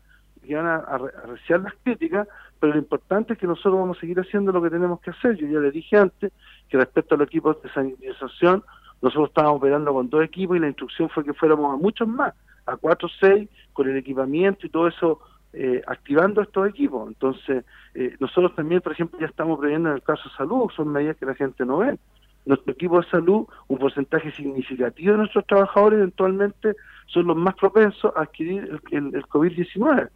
que 0.46 0.54
van 0.54 0.66
a, 0.66 0.76
a, 0.76 1.00
las 1.00 1.74
críticas, 1.82 2.28
pero 2.60 2.74
lo 2.74 2.80
importante 2.80 3.32
es 3.32 3.39
que 3.39 3.48
nosotros 3.48 3.76
vamos 3.76 3.98
a 3.98 4.02
seguir 4.02 4.20
haciendo 4.20 4.52
lo 4.52 4.62
que 4.62 4.70
tenemos 4.70 5.00
que 5.00 5.12
hacer. 5.12 5.38
Yo 5.38 5.48
ya 5.48 5.60
le 5.60 5.72
dije 5.72 5.96
antes 5.96 6.34
que 6.68 6.76
respecto 6.76 7.16
a 7.16 7.18
los 7.18 7.28
equipos 7.28 7.64
de 7.64 7.70
sanitización, 7.70 8.66
nosotros 9.02 9.30
estábamos 9.30 9.60
operando 9.60 9.93
con 9.93 10.10
dos 10.10 10.26
equipos 10.26 10.58
y 10.58 10.60
la 10.60 10.68
instrucción 10.68 11.08
fue 11.08 11.24
que 11.24 11.34
fuéramos 11.34 11.74
a 11.74 11.78
muchos 11.78 12.06
más, 12.06 12.34
a 12.66 12.76
cuatro 12.76 13.08
o 13.08 13.12
seis, 13.18 13.48
con 13.72 13.89
el 13.89 13.96
equipamiento 13.96 14.68
y 14.68 14.70
todo 14.70 14.89
eso 14.89 15.22
eh, 15.58 15.82
activando 15.88 16.41
estos 16.41 16.68
equipos. 16.68 17.08
Entonces, 17.08 17.64
eh, 17.93 18.14
nosotros 18.20 18.53
también, 18.56 18.82
por 18.82 18.91
ejemplo, 18.91 19.18
ya 19.18 19.28
estamos 19.28 19.58
previendo 19.58 19.88
en 19.88 19.95
el 19.95 20.03
caso 20.03 20.28
de 20.28 20.36
salud, 20.36 20.70
son 20.76 20.89
medidas 20.89 21.16
que 21.16 21.26
la 21.26 21.34
gente 21.34 21.66
no 21.66 21.78
ve. 21.78 21.97
Nuestro 22.45 22.74
equipo 22.74 22.99
de 22.99 23.08
salud, 23.08 23.47
un 23.70 23.78
porcentaje 23.78 24.34
significativo 24.34 25.14
de 25.14 25.20
nuestros 25.20 25.47
trabajadores 25.47 25.99
eventualmente 25.99 26.76
son 27.08 27.28
los 27.28 27.38
más 27.38 27.56
propensos 27.56 28.12
a 28.18 28.24
adquirir 28.24 28.82
el, 28.91 29.16
el, 29.16 29.26
COVID-19. 29.28 30.10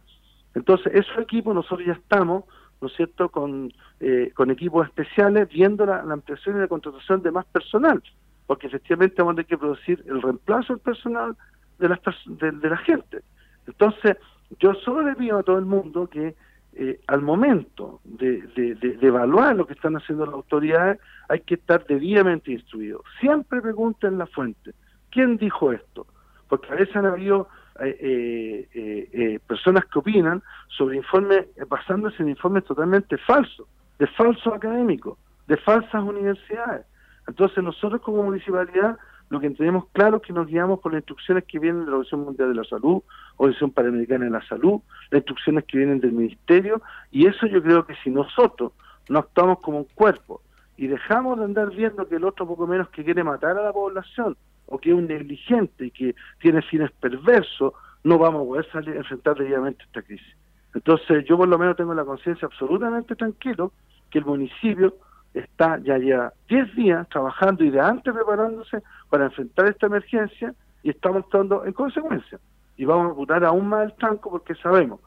Entonces, 0.54 0.92
esos 0.94 1.16
equipos 1.16 1.54
nosotros 1.54 1.86
ya 1.86 1.94
estamos, 1.94 2.44
¿no 2.82 2.88
es 2.88 2.94
cierto?, 2.94 3.30
con, 3.30 3.72
eh, 4.00 4.32
con 4.34 4.50
equipos 4.50 4.86
especiales 4.86 5.48
viendo 5.48 5.86
la, 5.86 6.00
ampliación 6.00 6.58
y 6.58 6.60
la 6.60 6.68
contratación 6.68 7.22
de 7.22 7.30
más 7.30 7.46
personal, 7.46 8.02
porque 8.46 8.66
efectivamente 8.66 9.16
vamos 9.18 9.32
a 9.32 9.36
tener 9.36 9.46
que 9.46 9.56
producir 9.56 10.04
el 10.06 10.20
reemplazo 10.20 10.74
del 10.74 10.82
personal 10.82 11.34
de, 11.78 11.88
las, 11.88 12.00
de, 12.26 12.52
de 12.52 12.68
la 12.68 12.76
gente. 12.76 13.22
Entonces, 13.66 14.18
yo 14.58 14.74
solo 14.74 15.02
le 15.02 15.14
pido 15.14 15.38
a 15.38 15.42
todo 15.42 15.58
el 15.58 15.64
mundo 15.64 16.08
que 16.08 16.34
eh, 16.72 17.00
al 17.08 17.20
momento 17.20 18.00
de, 18.04 18.78
evaluar 19.02 19.56
lo 19.56 19.66
que 19.66 19.72
están 19.72 19.96
haciendo 19.96 20.24
las 20.24 20.34
autoridades 20.34 21.00
hay 21.28 21.40
que 21.40 21.54
estar 21.54 21.84
debidamente 21.86 22.52
instruido. 22.52 23.02
Siempre 23.20 23.60
pregunten 23.60 24.18
la 24.18 24.26
fuente, 24.26 24.72
¿quién 25.10 25.36
dijo 25.36 25.72
esto? 25.72 26.06
Porque 26.48 26.72
a 26.72 26.76
veces 26.76 26.94
han 26.96 27.06
habido 27.06 27.48
eh, 27.80 28.68
eh, 28.72 29.40
personas 29.46 29.84
que 29.86 29.98
opinan 29.98 30.42
sobre 30.68 30.96
informes 30.96 31.46
basándose 31.68 32.22
en 32.22 32.30
informes 32.30 32.64
totalmente 32.64 33.16
falsos, 33.18 33.66
de 33.98 34.06
falsos 34.06 34.52
académicos, 34.52 35.18
de 35.46 35.56
falsas 35.56 36.02
universidades. 36.02 36.86
Entonces 37.26 37.62
nosotros 37.62 38.00
como 38.00 38.22
municipalidad 38.22 38.96
lo 39.30 39.38
que 39.38 39.48
tenemos 39.50 39.86
claro 39.92 40.16
es 40.16 40.22
que 40.24 40.32
nos 40.32 40.48
guiamos 40.48 40.80
por 40.80 40.92
las 40.92 41.00
instrucciones 41.00 41.44
que 41.44 41.60
vienen 41.60 41.84
de 41.84 41.90
la 41.90 41.98
Organización 41.98 42.24
Mundial 42.24 42.48
de 42.48 42.54
la 42.56 42.64
Salud, 42.64 43.02
Organización 43.36 43.70
Panamericana 43.70 44.24
de 44.24 44.30
la 44.32 44.46
Salud, 44.46 44.80
las 45.10 45.20
instrucciones 45.20 45.64
que 45.64 45.78
vienen 45.78 46.00
del 46.00 46.12
Ministerio, 46.12 46.82
y 47.12 47.26
eso 47.26 47.46
yo 47.46 47.62
creo 47.62 47.86
que 47.86 47.94
si 48.02 48.10
nosotros 48.10 48.72
no 49.08 49.20
actuamos 49.20 49.60
como 49.60 49.78
un 49.78 49.84
cuerpo 49.94 50.42
y 50.76 50.88
dejamos 50.88 51.38
de 51.38 51.44
andar 51.44 51.70
viendo 51.70 52.08
que 52.08 52.16
el 52.16 52.24
otro 52.24 52.46
poco 52.46 52.66
menos 52.66 52.88
que 52.90 53.04
quiere 53.04 53.22
matar 53.22 53.56
a 53.56 53.62
la 53.62 53.72
población 53.72 54.36
o 54.66 54.78
que 54.78 54.90
es 54.90 54.96
un 54.96 55.06
negligente 55.06 55.86
y 55.86 55.90
que 55.92 56.16
tiene 56.40 56.60
fines 56.62 56.90
perversos, 56.92 57.72
no 58.02 58.18
vamos 58.18 58.42
a 58.42 58.46
poder 58.46 58.70
salir 58.72 58.96
a 58.96 58.98
enfrentar 58.98 59.36
debidamente 59.36 59.84
esta 59.84 60.02
crisis. 60.02 60.36
Entonces 60.74 61.24
yo 61.26 61.36
por 61.36 61.48
lo 61.48 61.56
menos 61.56 61.76
tengo 61.76 61.94
la 61.94 62.04
conciencia 62.04 62.46
absolutamente 62.46 63.14
tranquilo 63.14 63.72
que 64.10 64.18
el 64.18 64.24
municipio 64.24 64.96
está 65.34 65.78
ya 65.78 65.98
ya 65.98 66.32
10 66.48 66.74
días 66.74 67.08
trabajando 67.08 67.64
y 67.64 67.70
de 67.70 67.80
antes 67.80 68.12
preparándose 68.12 68.82
para 69.08 69.26
enfrentar 69.26 69.68
esta 69.68 69.86
emergencia 69.86 70.54
y 70.82 70.90
estamos 70.90 71.24
actuando 71.24 71.64
en 71.64 71.72
consecuencia. 71.72 72.38
Y 72.76 72.84
vamos 72.84 73.10
a 73.10 73.14
votar 73.14 73.44
aún 73.44 73.68
más 73.68 73.84
el 73.84 73.94
tranco 73.94 74.30
porque 74.30 74.54
sabemos 74.56 75.00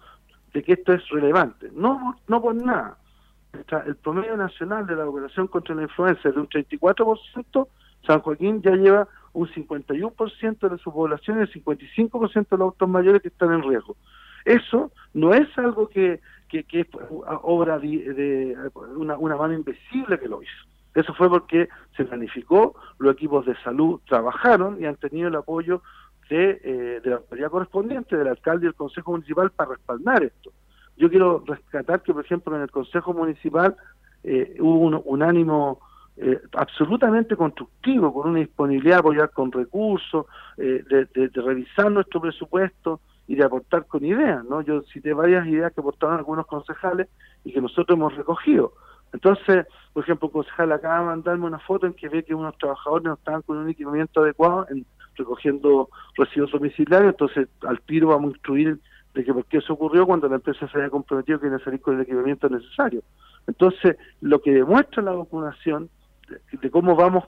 de 0.54 0.64
que 0.64 0.74
esto 0.74 0.94
es 0.94 1.08
relevante. 1.10 1.70
No, 1.74 2.16
no 2.28 2.42
por 2.42 2.56
nada. 2.56 2.98
El 3.86 3.96
promedio 3.98 4.36
nacional 4.38 4.86
de 4.88 4.96
la 4.96 5.08
operación 5.08 5.48
contra 5.48 5.76
la 5.76 5.84
influenza 5.84 6.30
es 6.30 6.36
de 6.36 6.42
un 6.42 6.50
34%, 6.50 7.68
San 8.06 8.20
Joaquín 8.20 8.62
ya 8.62 8.72
lleva 8.72 9.08
un 9.34 9.48
51% 9.48 10.70
de 10.70 10.78
su 10.78 10.92
población 10.92 11.38
y 11.38 11.42
el 11.42 11.52
55% 11.52 12.50
de 12.50 12.58
los 12.58 12.62
autos 12.62 12.90
mayores 12.90 13.22
que 13.22 13.30
están 13.30 13.54
en 13.54 13.64
riesgo. 13.64 13.96
Eso 14.46 14.92
no 15.14 15.34
es 15.34 15.48
algo 15.58 15.88
que, 15.88 16.20
que, 16.50 16.66
es 16.72 16.88
obra 17.42 17.80
de, 17.80 18.58
una, 18.96 19.18
una 19.18 19.36
mano 19.36 19.54
invisible 19.54 20.20
que 20.20 20.28
lo 20.28 20.42
hizo. 20.42 20.68
Eso 20.96 21.14
fue 21.14 21.30
porque 21.30 21.70
se 21.98 22.06
planificó, 22.06 22.76
los 23.00 23.14
equipos 23.14 23.46
de 23.46 23.56
salud 23.64 24.00
trabajaron 24.08 24.80
y 24.80 24.86
han 24.86 24.96
tenido 24.96 25.28
el 25.28 25.36
apoyo 25.36 25.82
de, 26.30 26.62
eh, 26.64 27.02
de 27.04 27.10
la 27.10 27.18
autoridad 27.18 27.50
correspondiente, 27.50 28.16
del 28.16 28.28
alcalde 28.28 28.66
y 28.66 28.68
del 28.68 28.76
Consejo 28.76 29.12
Municipal 29.12 29.50
para 29.52 29.72
respaldar 29.72 30.24
esto. 30.24 30.52
Yo 30.96 31.10
quiero 31.10 31.44
rescatar 31.46 32.04
que, 32.04 32.14
por 32.14 32.24
ejemplo, 32.24 32.56
en 32.56 32.62
el 32.62 32.72
Consejo 32.72 33.14
Municipal 33.14 33.76
eh, 34.24 34.56
hubo 34.60 35.02
un, 35.06 35.24
ánimo 35.24 35.80
eh, 36.18 36.40
absolutamente 36.54 37.36
constructivo, 37.36 38.14
con 38.14 38.30
una 38.30 38.40
disponibilidad 38.40 38.98
de 38.98 39.00
apoyar 39.00 39.32
con 39.32 39.52
recursos, 39.52 40.28
de, 40.56 40.84
de, 40.84 41.30
revisar 41.34 41.92
nuestro 41.92 42.22
presupuesto 42.22 43.00
y 43.28 43.36
de 43.36 43.44
aportar 43.44 43.86
con 43.86 44.04
ideas. 44.06 44.44
¿no? 44.46 44.62
Yo 44.62 44.82
cité 44.84 45.14
varias 45.14 45.48
ideas 45.48 45.74
que 45.74 45.82
aportaron 45.82 46.18
algunos 46.18 46.46
concejales 46.46 47.08
y 47.44 47.54
que 47.54 47.62
nosotros 47.62 47.98
hemos 47.98 48.16
recogido. 48.16 48.74
Entonces, 49.14 49.68
por 49.94 50.04
ejemplo, 50.04 50.28
un 50.28 50.34
concejal 50.34 50.72
acaba 50.72 51.00
de 51.00 51.06
mandarme 51.06 51.46
una 51.46 51.60
foto 51.60 51.86
en 51.86 51.94
que 51.94 52.10
ve 52.10 52.24
que 52.24 52.34
unos 52.34 52.58
trabajadores 52.58 53.06
no 53.06 53.14
estaban 53.14 53.44
con 53.44 53.58
un 53.58 53.70
equipamiento 53.70 54.22
adecuado 54.22 54.66
en, 54.70 54.86
recogiendo 55.16 55.90
residuos 56.16 56.52
domiciliarios, 56.52 57.12
entonces 57.12 57.48
al 57.68 57.80
tiro 57.82 58.08
vamos 58.08 58.32
a 58.32 58.34
instruir 58.34 58.80
de 59.14 59.24
que 59.24 59.34
por 59.34 59.46
qué 59.46 59.58
eso 59.58 59.74
ocurrió 59.74 60.06
cuando 60.06 60.28
la 60.28 60.36
empresa 60.36 60.68
se 60.68 60.78
había 60.78 60.90
comprometido 60.90 61.40
que 61.40 61.48
iba 61.48 61.58
a 61.58 61.64
salir 61.64 61.82
con 61.82 61.96
el 61.96 62.02
equipamiento 62.02 62.50
necesario. 62.50 63.04
Entontonces, 63.48 63.98
lo 64.22 64.42
que 64.42 64.52
demuestra 64.52 65.04
la 65.04 65.12
vacunación 65.12 65.90
de, 66.60 66.72
cómo 66.72 66.96
vamos 66.96 67.26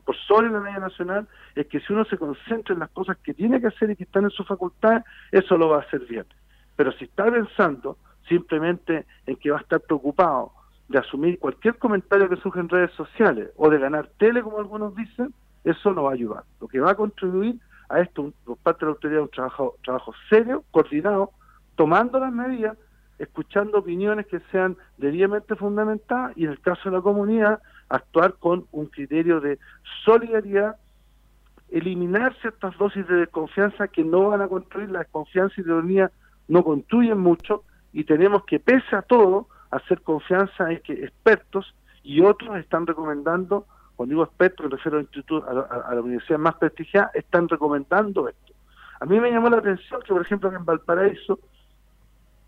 por 0.00 0.16
sobre 0.16 0.50
la 0.50 0.60
media 0.60 0.78
nacional 0.78 1.26
es 1.54 1.66
que 1.66 1.80
si 1.80 1.92
uno 1.92 2.04
se 2.04 2.18
concentra 2.18 2.74
en 2.74 2.80
las 2.80 2.90
cosas 2.90 3.16
que 3.18 3.34
tiene 3.34 3.60
que 3.60 3.68
hacer 3.68 3.90
y 3.90 3.96
que 3.96 4.04
están 4.04 4.24
en 4.24 4.30
su 4.30 4.44
facultad, 4.44 5.04
eso 5.32 5.56
lo 5.56 5.68
va 5.68 5.78
a 5.78 5.80
hacer 5.80 6.00
bien. 6.06 6.24
Pero 6.76 6.92
si 6.92 7.04
está 7.04 7.30
pensando 7.30 7.98
simplemente 8.28 9.06
en 9.26 9.36
que 9.36 9.50
va 9.50 9.58
a 9.58 9.60
estar 9.60 9.80
preocupado 9.80 10.52
de 10.88 10.98
asumir 10.98 11.38
cualquier 11.38 11.78
comentario 11.78 12.28
que 12.28 12.36
surge 12.36 12.60
en 12.60 12.68
redes 12.68 12.92
sociales 12.92 13.50
o 13.56 13.70
de 13.70 13.78
ganar 13.78 14.10
tele, 14.18 14.42
como 14.42 14.58
algunos 14.58 14.94
dicen, 14.94 15.34
eso 15.64 15.92
no 15.92 16.04
va 16.04 16.10
a 16.10 16.14
ayudar. 16.14 16.44
Lo 16.60 16.68
que 16.68 16.80
va 16.80 16.92
a 16.92 16.96
contribuir 16.96 17.58
a 17.88 18.00
esto 18.00 18.32
por 18.44 18.56
parte 18.58 18.80
de 18.80 18.86
la 18.86 18.92
autoridad 18.92 19.22
un 19.22 19.28
trabajo, 19.28 19.76
trabajo 19.84 20.12
serio, 20.28 20.64
coordinado, 20.70 21.30
tomando 21.74 22.18
las 22.18 22.32
medidas, 22.32 22.76
escuchando 23.18 23.78
opiniones 23.78 24.26
que 24.26 24.40
sean 24.52 24.76
debidamente 24.98 25.54
fundamentadas 25.56 26.36
y 26.36 26.44
en 26.44 26.50
el 26.50 26.60
caso 26.60 26.90
de 26.90 26.96
la 26.96 27.02
comunidad, 27.02 27.60
actuar 27.88 28.34
con 28.34 28.66
un 28.72 28.86
criterio 28.86 29.40
de 29.40 29.58
solidaridad, 30.04 30.76
eliminar 31.70 32.34
ciertas 32.40 32.76
dosis 32.78 33.06
de 33.08 33.16
desconfianza 33.16 33.88
que 33.88 34.04
no 34.04 34.28
van 34.28 34.42
a 34.42 34.48
construir, 34.48 34.90
la 34.90 35.00
desconfianza 35.00 35.54
y 35.58 35.64
la 35.64 35.74
ironía 35.74 36.10
no 36.48 36.62
construyen 36.62 37.18
mucho 37.18 37.64
y 37.92 38.04
tenemos 38.04 38.44
que, 38.44 38.60
pese 38.60 38.94
a 38.94 39.02
todo, 39.02 39.48
hacer 39.70 40.02
confianza 40.02 40.70
en 40.70 40.80
que 40.80 40.92
expertos 40.92 41.74
y 42.02 42.20
otros 42.20 42.56
están 42.58 42.86
recomendando 42.86 43.66
cuando 43.96 44.12
digo 44.12 44.24
expertos, 44.24 44.66
me 44.66 44.76
refiero 44.76 44.98
a, 44.98 45.74
a, 45.74 45.90
a, 45.90 45.94
la 45.94 46.02
universidad 46.02 46.38
más 46.38 46.54
prestigiada, 46.56 47.10
están 47.14 47.48
recomendando 47.48 48.28
esto. 48.28 48.52
A 49.00 49.06
mí 49.06 49.18
me 49.18 49.30
llamó 49.30 49.48
la 49.48 49.58
atención 49.58 50.02
que, 50.02 50.12
por 50.12 50.22
ejemplo, 50.22 50.52
en 50.54 50.64
Valparaíso, 50.64 51.38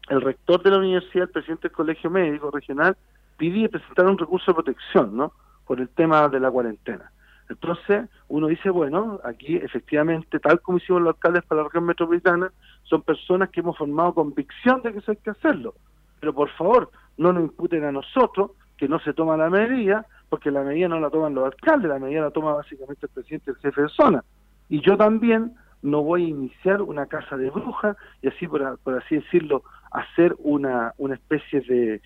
el 0.09 0.21
rector 0.21 0.63
de 0.63 0.71
la 0.71 0.79
universidad, 0.79 1.25
el 1.25 1.31
presidente 1.31 1.69
del 1.69 1.77
Colegio 1.77 2.11
Médico 2.11 2.51
Regional, 2.51 2.97
pidió 3.37 3.71
presentar 3.71 4.07
un 4.07 4.19
recurso 4.19 4.51
de 4.51 4.55
protección, 4.55 5.17
¿no? 5.17 5.33
Por 5.67 5.81
el 5.81 5.89
tema 5.89 6.29
de 6.29 6.41
la 6.41 6.51
cuarentena. 6.51 7.11
Entonces, 7.49 8.09
uno 8.29 8.49
dice, 8.49 8.69
bueno, 8.71 9.21
aquí 9.25 9.57
efectivamente, 9.57 10.39
tal 10.39 10.61
como 10.61 10.79
hicimos 10.79 11.03
los 11.03 11.15
alcaldes 11.15 11.45
para 11.45 11.63
la 11.63 11.69
región 11.69 11.85
metropolitana, 11.85 12.53
son 12.83 13.03
personas 13.03 13.49
que 13.51 13.61
hemos 13.61 13.77
formado 13.77 14.15
convicción 14.15 14.83
de 14.83 14.93
que 14.93 14.99
eso 14.99 15.13
hay 15.13 15.17
que 15.17 15.31
hacerlo. 15.31 15.75
Pero 16.21 16.35
por 16.35 16.51
favor, 16.51 16.91
no 17.17 17.33
nos 17.33 17.45
imputen 17.45 17.85
a 17.85 17.93
nosotros 17.93 18.51
que 18.77 18.89
no 18.89 18.99
se 19.01 19.15
toma 19.15 19.37
la 19.37 19.51
medida, 19.51 20.07
porque 20.29 20.51
la 20.51 20.63
medida 20.63 20.89
no 20.89 21.01
la 21.01 21.11
toman 21.11 21.35
los 21.35 21.47
alcaldes, 21.47 21.89
la 21.89 21.99
medida 21.99 22.23
la 22.23 22.31
toma 22.31 22.53
básicamente 22.53 23.07
el 23.07 23.13
presidente 23.13 23.51
el 23.51 23.57
jefe 23.59 23.83
de 23.83 23.89
zona. 23.89 24.25
Y 24.69 24.81
yo 24.81 24.97
también 24.97 25.55
no 25.83 26.03
voy 26.03 26.25
a 26.25 26.29
iniciar 26.29 26.83
una 26.83 27.07
casa 27.07 27.37
de 27.37 27.51
brujas 27.51 27.97
y 28.23 28.29
así, 28.29 28.47
por, 28.47 28.63
así 28.63 29.17
decirlo, 29.17 29.63
hacer 29.91 30.35
una, 30.39 30.95
una 30.99 31.15
especie 31.15 31.61
de, 31.61 32.01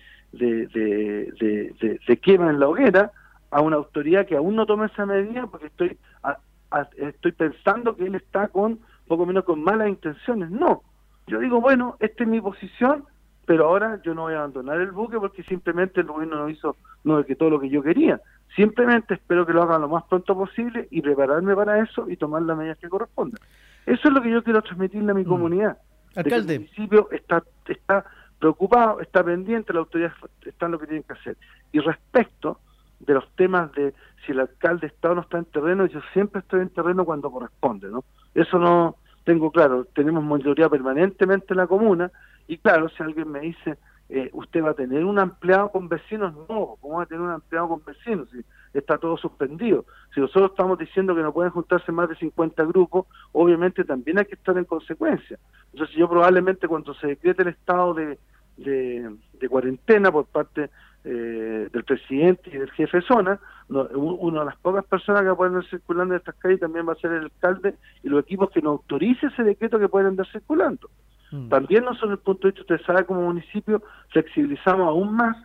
quema 2.21 2.49
en 2.49 2.59
la 2.59 2.67
hoguera 2.67 3.11
a 3.51 3.61
una 3.61 3.75
autoridad 3.77 4.25
que 4.25 4.37
aún 4.37 4.55
no 4.55 4.65
toma 4.65 4.87
esa 4.87 5.05
medida 5.05 5.47
porque 5.47 5.67
estoy, 5.67 5.97
estoy 6.97 7.31
pensando 7.33 7.95
que 7.95 8.05
él 8.05 8.15
está 8.15 8.47
con 8.47 8.79
poco 9.07 9.25
menos 9.25 9.43
con 9.43 9.63
malas 9.63 9.89
intenciones. 9.89 10.49
No, 10.49 10.83
yo 11.27 11.39
digo, 11.39 11.61
bueno, 11.61 11.97
esta 11.99 12.23
es 12.23 12.29
mi 12.29 12.41
posición, 12.41 13.05
pero 13.45 13.65
ahora 13.65 14.01
yo 14.03 14.13
no 14.13 14.23
voy 14.23 14.33
a 14.33 14.37
abandonar 14.37 14.79
el 14.79 14.91
buque 14.91 15.19
porque 15.19 15.43
simplemente 15.43 16.01
el 16.01 16.07
gobierno 16.07 16.37
no 16.37 16.49
hizo 16.49 16.77
no 17.03 17.23
que 17.25 17.35
todo 17.35 17.49
lo 17.49 17.59
que 17.59 17.69
yo 17.69 17.83
quería. 17.83 18.21
Simplemente 18.55 19.15
espero 19.15 19.45
que 19.45 19.53
lo 19.53 19.63
hagan 19.63 19.81
lo 19.81 19.89
más 19.89 20.03
pronto 20.05 20.35
posible 20.35 20.87
y 20.91 21.01
prepararme 21.01 21.55
para 21.55 21.79
eso 21.79 22.09
y 22.09 22.17
tomar 22.17 22.43
las 22.43 22.57
medidas 22.57 22.77
que 22.77 22.89
correspondan. 22.89 23.41
Eso 23.85 24.07
es 24.07 24.13
lo 24.13 24.21
que 24.21 24.31
yo 24.31 24.43
quiero 24.43 24.61
transmitirle 24.61 25.11
a 25.11 25.15
mi 25.15 25.23
mm. 25.23 25.27
comunidad. 25.27 25.77
Alcalde. 26.15 26.55
el 26.55 26.59
municipio 26.61 27.09
está, 27.11 27.43
está 27.67 28.05
preocupado, 28.39 28.99
está 28.99 29.23
pendiente, 29.23 29.73
la 29.73 29.79
autoridad 29.79 30.11
está 30.45 30.65
en 30.65 30.73
lo 30.73 30.79
que 30.79 30.87
tienen 30.87 31.03
que 31.03 31.13
hacer. 31.13 31.37
Y 31.71 31.79
respecto 31.79 32.59
de 32.99 33.13
los 33.13 33.29
temas 33.35 33.71
de 33.73 33.93
si 34.25 34.31
el 34.31 34.39
alcalde 34.39 34.87
está 34.87 35.11
o 35.11 35.15
no 35.15 35.21
está 35.21 35.37
en 35.37 35.45
terreno, 35.45 35.85
yo 35.85 35.99
siempre 36.13 36.39
estoy 36.39 36.61
en 36.61 36.69
terreno 36.69 37.05
cuando 37.05 37.31
corresponde, 37.31 37.89
¿no? 37.89 38.03
Eso 38.33 38.57
no 38.57 38.97
tengo 39.23 39.51
claro, 39.51 39.85
tenemos 39.85 40.23
monitoría 40.23 40.69
permanentemente 40.69 41.47
en 41.53 41.57
la 41.57 41.67
comuna 41.67 42.11
y 42.47 42.57
claro, 42.57 42.89
si 42.89 43.01
alguien 43.01 43.31
me 43.31 43.39
dice, 43.39 43.77
eh, 44.09 44.29
usted 44.33 44.63
va 44.63 44.71
a 44.71 44.75
tener 44.75 45.05
un 45.05 45.19
empleado 45.19 45.69
con 45.69 45.87
vecinos, 45.87 46.33
no, 46.49 46.75
¿cómo 46.81 46.97
va 46.97 47.03
a 47.03 47.05
tener 47.05 47.21
un 47.21 47.33
empleado 47.33 47.69
con 47.69 47.85
vecinos? 47.85 48.29
Si 48.31 48.43
está 48.73 48.97
todo 48.97 49.17
suspendido. 49.17 49.85
Si 50.13 50.19
nosotros 50.19 50.51
estamos 50.51 50.77
diciendo 50.77 51.15
que 51.15 51.21
no 51.21 51.33
pueden 51.33 51.51
juntarse 51.51 51.91
más 51.91 52.09
de 52.09 52.15
50 52.15 52.63
grupos, 52.65 53.05
obviamente 53.31 53.83
también 53.83 54.19
hay 54.19 54.25
que 54.25 54.35
estar 54.35 54.57
en 54.57 54.65
consecuencia. 54.65 55.37
Entonces 55.71 55.95
yo 55.95 56.09
probablemente 56.09 56.67
cuando 56.67 56.93
se 56.95 57.07
decrete 57.07 57.43
el 57.43 57.49
estado 57.49 57.93
de, 57.93 58.17
de, 58.57 59.49
cuarentena 59.49 60.11
por 60.11 60.25
parte 60.25 60.69
eh, 61.03 61.69
del 61.71 61.83
presidente 61.83 62.49
y 62.51 62.57
del 62.57 62.71
jefe 62.71 62.97
de 62.97 63.03
zona, 63.03 63.39
una 63.69 64.39
de 64.39 64.45
las 64.45 64.57
pocas 64.57 64.85
personas 64.85 65.23
que 65.23 65.35
pueden 65.35 65.55
andar 65.55 65.69
circulando 65.69 66.13
en 66.13 66.19
estas 66.19 66.35
calles 66.35 66.59
también 66.59 66.87
va 66.87 66.93
a 66.93 66.97
ser 66.97 67.11
el 67.11 67.23
alcalde 67.23 67.75
y 68.03 68.09
los 68.09 68.23
equipos 68.23 68.49
que 68.51 68.61
no 68.61 68.71
autorice 68.71 69.27
ese 69.27 69.43
decreto 69.43 69.79
que 69.79 69.89
pueden 69.89 70.07
andar 70.09 70.27
circulando. 70.31 70.89
Mm. 71.31 71.49
También 71.49 71.83
nosotros, 71.83 72.11
desde 72.11 72.21
el 72.21 72.25
punto 72.25 72.47
de 72.47 72.51
vista, 72.53 72.73
usted 72.73 72.85
sabe, 72.85 73.05
como 73.05 73.21
municipio, 73.21 73.81
flexibilizamos 74.09 74.87
aún 74.87 75.15
más 75.15 75.35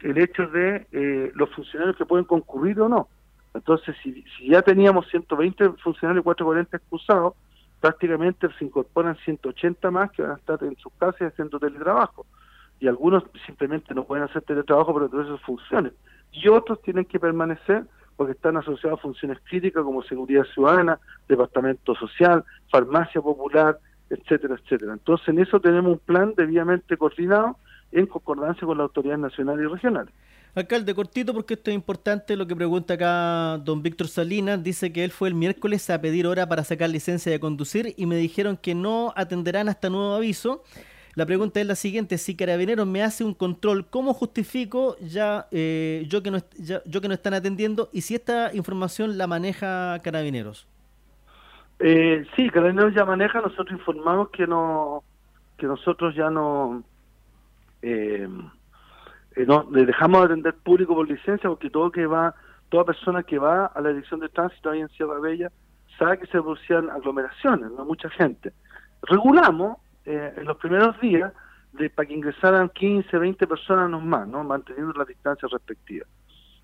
el 0.00 0.18
hecho 0.18 0.46
de 0.48 0.86
eh, 0.92 1.32
los 1.34 1.50
funcionarios 1.50 1.96
que 1.96 2.06
pueden 2.06 2.24
concurrir 2.24 2.80
o 2.80 2.88
no. 2.88 3.08
Entonces, 3.54 3.96
si, 4.02 4.22
si 4.36 4.50
ya 4.50 4.62
teníamos 4.62 5.08
120 5.08 5.70
funcionarios 5.82 6.22
y 6.22 6.24
440 6.24 6.76
expulsados, 6.76 7.34
prácticamente 7.80 8.48
se 8.58 8.64
incorporan 8.64 9.16
180 9.16 9.90
más 9.90 10.10
que 10.12 10.22
van 10.22 10.32
a 10.32 10.36
estar 10.36 10.62
en 10.62 10.76
sus 10.76 10.92
casas 10.94 11.32
haciendo 11.32 11.58
teletrabajo. 11.58 12.26
Y 12.80 12.88
algunos 12.88 13.24
simplemente 13.46 13.94
no 13.94 14.04
pueden 14.04 14.24
hacer 14.24 14.42
teletrabajo 14.42 14.92
por 14.92 15.08
todas 15.08 15.26
esas 15.26 15.40
funciones. 15.42 15.92
Y 16.32 16.48
otros 16.48 16.82
tienen 16.82 17.06
que 17.06 17.18
permanecer 17.18 17.84
porque 18.16 18.32
están 18.32 18.56
asociados 18.56 18.98
a 18.98 19.02
funciones 19.02 19.38
críticas 19.44 19.82
como 19.84 20.02
seguridad 20.02 20.44
ciudadana, 20.52 20.98
departamento 21.28 21.94
social, 21.94 22.44
farmacia 22.70 23.20
popular, 23.20 23.78
etcétera, 24.10 24.54
etcétera. 24.54 24.94
Entonces, 24.94 25.28
en 25.28 25.38
eso 25.40 25.60
tenemos 25.60 25.92
un 25.92 25.98
plan 25.98 26.34
debidamente 26.36 26.96
coordinado 26.96 27.56
en 27.92 28.06
concordancia 28.06 28.66
con 28.66 28.78
las 28.78 28.84
autoridades 28.84 29.20
nacionales 29.20 29.64
y 29.64 29.72
regionales. 29.72 30.14
Alcalde, 30.54 30.94
cortito 30.94 31.34
porque 31.34 31.54
esto 31.54 31.70
es 31.70 31.74
importante 31.74 32.34
lo 32.34 32.46
que 32.46 32.56
pregunta 32.56 32.94
acá 32.94 33.58
don 33.58 33.82
Víctor 33.82 34.08
Salinas. 34.08 34.62
Dice 34.62 34.90
que 34.90 35.04
él 35.04 35.10
fue 35.10 35.28
el 35.28 35.34
miércoles 35.34 35.90
a 35.90 36.00
pedir 36.00 36.26
hora 36.26 36.48
para 36.48 36.64
sacar 36.64 36.88
licencia 36.88 37.30
de 37.30 37.38
conducir 37.38 37.92
y 37.96 38.06
me 38.06 38.16
dijeron 38.16 38.56
que 38.56 38.74
no 38.74 39.12
atenderán 39.16 39.68
hasta 39.68 39.90
nuevo 39.90 40.14
aviso. 40.14 40.62
La 41.14 41.26
pregunta 41.26 41.60
es 41.60 41.66
la 41.66 41.74
siguiente, 41.74 42.18
si 42.18 42.36
Carabineros 42.36 42.86
me 42.86 43.02
hace 43.02 43.24
un 43.24 43.32
control, 43.32 43.86
¿cómo 43.88 44.12
justifico 44.12 44.96
ya, 44.98 45.46
eh, 45.50 46.04
yo, 46.08 46.22
que 46.22 46.30
no, 46.30 46.38
yo 46.58 47.00
que 47.00 47.08
no 47.08 47.14
están 47.14 47.32
atendiendo 47.32 47.88
y 47.92 48.02
si 48.02 48.14
esta 48.14 48.54
información 48.54 49.16
la 49.16 49.26
maneja 49.26 49.98
Carabineros? 50.02 50.66
Eh, 51.80 52.24
sí, 52.34 52.48
Carabineros 52.48 52.94
ya 52.94 53.04
maneja, 53.04 53.40
nosotros 53.40 53.72
informamos 53.72 54.30
que 54.30 54.46
no 54.46 55.02
que 55.58 55.66
nosotros 55.66 56.14
ya 56.14 56.28
no 56.28 56.82
eh, 57.88 58.28
eh, 59.36 59.46
no 59.46 59.68
le 59.70 59.86
dejamos 59.86 60.20
de 60.20 60.26
atender 60.26 60.54
público 60.54 60.94
por 60.94 61.08
licencia 61.08 61.48
porque 61.48 61.70
todo 61.70 61.92
que 61.92 62.06
va 62.06 62.34
toda 62.68 62.84
persona 62.84 63.22
que 63.22 63.38
va 63.38 63.66
a 63.66 63.80
la 63.80 63.90
dirección 63.90 64.18
de 64.18 64.28
tránsito 64.28 64.70
ahí 64.70 64.80
en 64.80 64.88
Sierra 64.88 65.20
Bella 65.20 65.52
sabe 65.96 66.18
que 66.18 66.26
se 66.26 66.32
producían 66.32 66.90
aglomeraciones, 66.90 67.70
no 67.70 67.84
mucha 67.84 68.10
gente. 68.10 68.52
Regulamos 69.02 69.78
eh, 70.04 70.34
en 70.36 70.44
los 70.46 70.56
primeros 70.56 71.00
días 71.00 71.32
de 71.74 71.88
para 71.90 72.08
que 72.08 72.14
ingresaran 72.14 72.70
15, 72.70 73.16
20 73.16 73.46
personas 73.46 73.88
no 73.88 74.00
más, 74.00 74.26
¿no? 74.26 74.42
manteniendo 74.42 74.92
la 74.94 75.04
distancia 75.04 75.48
respectiva. 75.50 76.06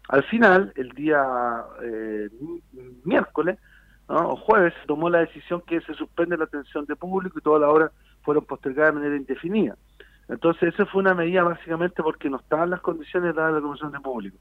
Al 0.08 0.24
final, 0.24 0.72
el 0.74 0.88
día 0.90 1.24
eh, 1.82 2.28
miércoles 3.04 3.58
o 4.08 4.36
jueves, 4.36 4.74
se 4.80 4.86
tomó 4.88 5.08
la 5.08 5.20
decisión 5.20 5.62
que 5.62 5.80
se 5.82 5.94
suspende 5.94 6.36
la 6.36 6.44
atención 6.44 6.84
de 6.86 6.96
público 6.96 7.38
y 7.38 7.42
todas 7.42 7.60
las 7.60 7.70
horas 7.70 7.92
fueron 8.22 8.44
postergadas 8.44 8.92
de 8.92 9.00
manera 9.00 9.16
indefinida. 9.16 9.76
Entonces, 10.28 10.74
esa 10.74 10.86
fue 10.86 11.02
una 11.02 11.14
medida 11.14 11.42
básicamente 11.42 12.02
porque 12.02 12.30
no 12.30 12.38
estaban 12.38 12.70
las 12.70 12.80
condiciones 12.80 13.34
dadas 13.34 13.54
la 13.54 13.60
Comisión 13.60 13.92
de 13.92 14.00
Público. 14.00 14.38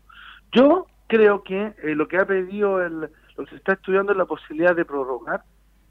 Yo 0.51 0.88
creo 1.07 1.43
que 1.43 1.73
eh, 1.84 1.95
lo 1.95 2.07
que 2.07 2.17
ha 2.17 2.25
pedido, 2.25 2.82
el, 2.82 3.01
lo 3.01 3.43
que 3.43 3.49
se 3.49 3.55
está 3.57 3.73
estudiando 3.73 4.11
es 4.11 4.17
la 4.17 4.25
posibilidad 4.25 4.75
de 4.75 4.86
prorrogar, 4.86 5.43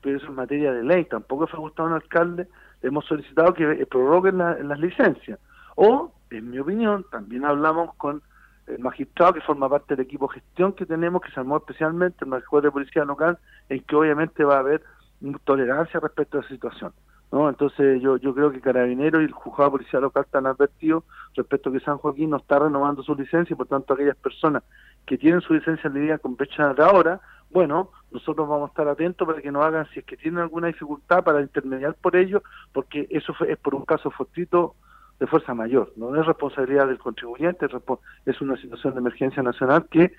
pero 0.03 0.17
eso 0.17 0.27
es 0.27 0.33
materia 0.33 0.73
de 0.73 0.83
ley, 0.83 1.05
tampoco 1.05 1.47
fue 1.47 1.61
gustado 1.61 1.89
un 1.89 1.95
alcalde, 1.95 2.49
hemos 2.83 3.05
solicitado 3.05 3.53
que 3.53 3.65
eh, 3.65 3.87
prorroguen 3.87 4.39
las 4.39 4.79
licencias. 4.79 5.39
O, 5.77 6.13
en 6.31 6.51
mi 6.51 6.59
opinión, 6.59 7.05
también 7.11 7.45
hablamos 7.45 7.95
con 7.97 8.23
el 8.67 8.79
magistrado 8.79 9.35
que 9.35 9.41
forma 9.41 9.69
parte 9.69 9.97
del 9.97 10.07
equipo 10.07 10.29
de 10.29 10.41
gestión 10.41 10.73
que 10.73 10.87
tenemos, 10.87 11.21
que 11.23 11.33
se 11.33 11.41
armó 11.41 11.57
especialmente 11.59 12.25
el 12.25 12.31
magistrado 12.31 12.63
de 12.63 12.71
policía 12.71 13.05
local, 13.05 13.39
en 13.69 13.83
que 13.83 13.97
obviamente 13.97 14.45
va 14.45 14.57
a 14.57 14.61
haber 14.61 14.83
tolerancia 15.45 16.01
respecto 16.01 16.39
a 16.39 16.43
la 16.43 16.49
situación. 16.49 16.93
¿No? 17.33 17.49
Entonces 17.49 18.01
yo, 18.03 18.17
yo 18.17 18.35
creo 18.35 18.51
que 18.51 18.61
Carabineros 18.61 19.23
y 19.23 19.27
el 19.27 19.33
juzgado 19.33 19.71
de 19.71 19.79
policía 19.79 20.01
local 20.01 20.25
están 20.25 20.47
advertidos 20.47 21.05
respecto 21.35 21.71
a 21.71 21.73
que 21.73 21.81
San 21.81 21.99
Joaquín 21.99 22.31
no 22.31 22.39
está 22.39 22.59
renovando 22.59 23.03
su 23.03 23.15
licencia 23.15 23.55
y 23.55 23.57
por 23.57 23.69
tanto 23.69 23.95
aquellas 23.95 24.17
personas 24.17 24.63
que 25.07 25.17
tienen 25.17 25.41
su 25.41 25.55
licencia 25.55 25.89
en 25.89 25.95
línea 25.95 26.19
con 26.19 26.37
fecha 26.37 26.75
de 26.75 26.83
ahora, 26.83 27.21
bueno, 27.51 27.91
nosotros 28.13 28.49
vamos 28.49 28.69
a 28.69 28.73
estar 28.73 28.89
atentos 28.89 29.27
para 29.27 29.41
que 29.41 29.51
nos 29.51 29.65
hagan 29.65 29.87
si 29.93 30.01
es 30.01 30.05
que 30.05 30.17
tienen 30.17 30.41
alguna 30.41 30.69
dificultad 30.69 31.25
para 31.25 31.41
intermediar 31.41 31.95
por 31.95 32.17
ello, 32.17 32.43
porque 32.73 33.07
eso 33.11 33.35
es 33.47 33.59
por 33.59 33.75
un 33.75 33.85
caso 33.85 34.11
fortuito 34.11 34.75
de 35.19 35.27
fuerza 35.27 35.53
mayor, 35.53 35.93
no 35.97 36.19
es 36.19 36.25
responsabilidad 36.25 36.87
del 36.87 36.99
contribuyente, 36.99 37.67
es 38.25 38.41
una 38.41 38.57
situación 38.57 38.95
de 38.95 39.01
emergencia 39.01 39.43
nacional 39.43 39.87
que 39.91 40.13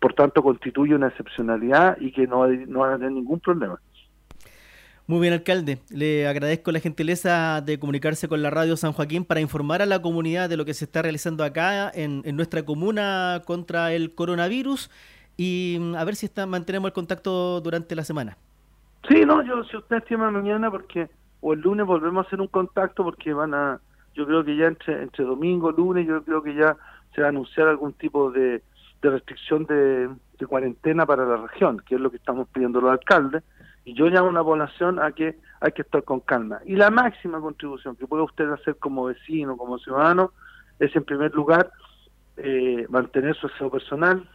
por 0.00 0.14
tanto 0.14 0.42
constituye 0.42 0.94
una 0.94 1.08
excepcionalidad 1.08 1.98
y 2.00 2.12
que 2.12 2.26
no, 2.26 2.46
no 2.46 2.80
va 2.80 2.94
a 2.94 2.96
tener 2.96 3.12
ningún 3.12 3.40
problema. 3.40 3.78
Muy 5.08 5.20
bien, 5.20 5.32
alcalde. 5.32 5.78
Le 5.90 6.28
agradezco 6.28 6.70
la 6.70 6.78
gentileza 6.78 7.60
de 7.60 7.78
comunicarse 7.78 8.28
con 8.28 8.40
la 8.40 8.50
radio 8.50 8.76
San 8.76 8.92
Joaquín 8.92 9.24
para 9.24 9.40
informar 9.40 9.82
a 9.82 9.86
la 9.86 10.00
comunidad 10.00 10.48
de 10.48 10.56
lo 10.56 10.64
que 10.64 10.74
se 10.74 10.84
está 10.84 11.02
realizando 11.02 11.42
acá 11.42 11.90
en, 11.92 12.22
nuestra 12.36 12.64
comuna 12.64 13.42
contra 13.44 13.92
el 13.92 14.14
coronavirus 14.14 14.90
y 15.36 15.76
mm, 15.80 15.96
a 15.96 16.04
ver 16.04 16.14
si 16.14 16.26
está, 16.26 16.46
mantenemos 16.46 16.88
el 16.88 16.92
contacto 16.92 17.60
durante 17.60 17.96
la 17.96 18.04
semana. 18.04 18.36
Sí, 19.08 19.24
no, 19.26 19.42
yo 19.42 19.64
si 19.64 19.76
usted 19.76 19.96
estima 19.96 20.30
mañana 20.30 20.70
porque 20.70 21.10
o 21.40 21.52
el 21.52 21.60
lunes 21.60 21.84
volvemos 21.84 22.24
a 22.24 22.28
hacer 22.28 22.40
un 22.40 22.46
contacto 22.46 23.02
porque 23.02 23.32
van 23.32 23.54
a, 23.54 23.80
yo 24.14 24.24
creo 24.24 24.44
que 24.44 24.56
ya 24.56 24.66
entre, 24.66 25.02
entre 25.02 25.24
domingo, 25.24 25.72
lunes, 25.72 26.06
yo 26.06 26.22
creo 26.22 26.44
que 26.44 26.54
ya 26.54 26.76
se 27.12 27.22
va 27.22 27.26
a 27.26 27.30
anunciar 27.30 27.66
algún 27.66 27.92
tipo 27.94 28.30
de, 28.30 28.62
restricción 29.02 29.64
de, 29.64 30.08
de 30.38 30.46
cuarentena 30.46 31.04
para 31.04 31.26
la 31.26 31.38
región, 31.38 31.82
que 31.84 31.96
es 31.96 32.00
lo 32.00 32.08
que 32.08 32.18
estamos 32.18 32.46
pidiendo 32.52 32.80
los 32.80 32.92
alcaldes 32.92 33.42
y 33.84 33.94
yo 33.94 34.06
llamo 34.06 34.30
a 34.30 34.32
la 34.32 34.44
población 34.44 35.00
a 35.00 35.12
que 35.12 35.36
hay 35.60 35.72
que 35.72 35.82
estar 35.82 36.02
con 36.04 36.20
calma. 36.20 36.60
Y 36.64 36.76
la 36.76 36.90
máxima 36.90 37.40
contribución 37.40 37.96
que 37.96 38.06
puede 38.06 38.22
usted 38.22 38.50
hacer 38.50 38.76
como 38.76 39.04
vecino, 39.04 39.56
como 39.56 39.78
ciudadano, 39.78 40.32
es 40.78 40.94
en 40.94 41.04
primer 41.04 41.34
lugar 41.34 41.70
eh, 42.36 42.86
mantener 42.88 43.36
su 43.36 43.46
aseo 43.46 43.70
personal, 43.70 44.28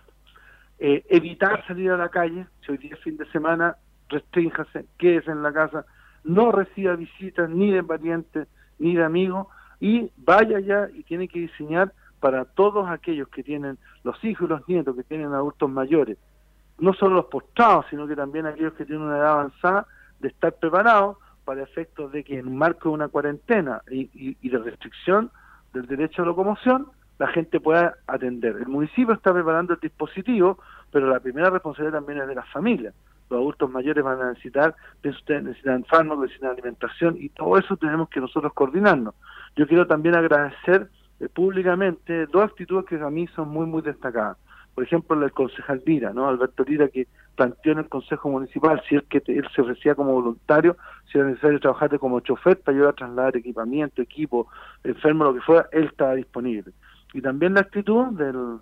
eh, 0.80 1.06
evitar 1.10 1.66
salir 1.66 1.91
a 1.91 1.98
la 1.98 2.10
calle, 2.10 2.45
si 2.66 2.72
hoy 2.72 2.78
día 2.78 2.93
es 2.93 3.00
fin 3.00 3.18
de 3.18 3.26
semana, 3.32 3.78
restrínjase, 4.10 4.86
quédese 4.98 5.32
en 5.32 5.43
la 5.43 5.52
casa, 5.52 5.86
no 6.24 6.52
reciba 6.52 6.95
visitas 6.95 7.50
ni 7.50 7.72
de 7.72 7.84
parientes 7.84 8.48
ni 8.80 8.95
de 8.95 9.04
amigos 9.04 9.48
y 9.80 10.12
vaya 10.18 10.60
ya 10.60 10.89
y 10.93 11.04
tiene 11.04 11.28
que 11.28 11.39
diseñar 11.39 11.93
para 12.20 12.45
todos 12.45 12.89
aquellos 12.89 13.28
que 13.30 13.43
tienen 13.43 13.78
los 14.04 14.22
hijos 14.24 14.48
y 14.48 14.50
los 14.50 14.68
nietos, 14.68 14.95
que 14.95 15.04
tienen 15.04 15.34
adultos 15.34 15.70
mayores, 15.70 16.18
no 16.80 16.94
solo 16.94 17.16
los 17.16 17.26
postrados, 17.26 17.86
sino 17.90 18.08
que 18.08 18.16
también 18.16 18.46
aquellos 18.46 18.74
que 18.74 18.86
tienen 18.86 19.06
una 19.06 19.18
edad 19.18 19.32
avanzada, 19.32 19.88
de 20.20 20.30
estar 20.30 20.54
preparados 20.54 21.18
para 21.46 21.64
efectos 21.64 22.12
de 22.12 22.24
que 22.24 22.40
en 22.40 22.56
marco 22.56 22.90
de 22.90 22.96
una 22.96 23.08
cuarentena 23.08 23.82
y, 23.90 24.50
de 24.50 24.58
restricción 24.58 25.32
del 25.74 25.86
derecho 25.86 26.24
a 26.24 26.26
locomoción, 26.26 26.88
la 27.20 27.28
gente 27.28 27.60
pueda 27.60 27.96
atender. 28.06 28.58
El 28.58 28.68
municipio 28.68 29.14
está 29.14 29.34
preparando 29.34 29.74
el 29.74 29.80
dispositivo, 29.80 30.60
pero 30.92 31.08
la 31.08 31.20
primera 31.20 31.50
responsabilidad 31.50 32.00
también 32.00 32.22
es 32.22 32.28
de 32.28 32.36
las 32.36 32.50
familias. 32.50 32.94
Los 33.30 33.40
adultos 33.40 33.70
mayores 33.70 34.04
van 34.04 34.22
a 34.22 34.30
necesitar, 34.30 34.76
ustedes 35.04 35.44
necesitan 35.44 35.84
fármacos, 35.86 36.24
necesitan 36.24 36.52
alimentación 36.52 37.16
y 37.18 37.30
todo 37.30 37.58
eso 37.58 37.76
tenemos 37.78 38.10
que 38.10 38.20
nosotros 38.20 38.54
coordinarnos. 38.54 39.16
Yo 39.56 39.68
quiero 39.68 39.88
también 39.88 40.16
agradecer 40.16 40.90
eh, 41.20 41.30
públicamente 41.30 42.28
dos 42.28 42.44
actitudes 42.44 42.86
que 42.86 42.96
a 42.96 43.10
mí 43.10 43.28
son 43.36 43.50
muy, 43.50 43.66
muy 43.66 43.82
destacadas 43.82 44.38
por 44.78 44.84
ejemplo, 44.84 45.26
el 45.26 45.32
concejal 45.32 45.82
Lira, 45.88 46.14
¿no? 46.14 46.28
Alberto 46.28 46.64
Lira, 46.64 46.88
que 46.88 47.08
planteó 47.36 47.72
en 47.72 47.80
el 47.80 47.90
Consejo 47.90 48.30
Municipal 48.30 48.80
si 48.88 48.96
es 48.96 49.02
que 49.06 49.24
él 49.26 49.48
se 49.56 49.62
ofrecía 49.62 49.96
como 49.96 50.14
voluntario, 50.14 50.78
si 51.12 51.18
era 51.18 51.28
necesario 51.28 51.60
trabajar 51.60 51.98
como 51.98 52.20
chofer 52.20 52.60
para 52.60 52.76
ayudar 52.76 52.92
a 52.92 52.96
trasladar 52.96 53.38
equipamiento, 53.38 54.04
equipo, 54.04 54.48
enfermo, 54.84 55.24
lo 55.24 55.34
que 55.34 55.42
fuera, 55.42 55.68
él 55.72 55.86
estaba 55.86 56.14
disponible. 56.14 56.74
Y 57.16 57.22
también 57.24 57.56
la 57.56 57.62
actitud 57.62 58.06
del, 58.20 58.60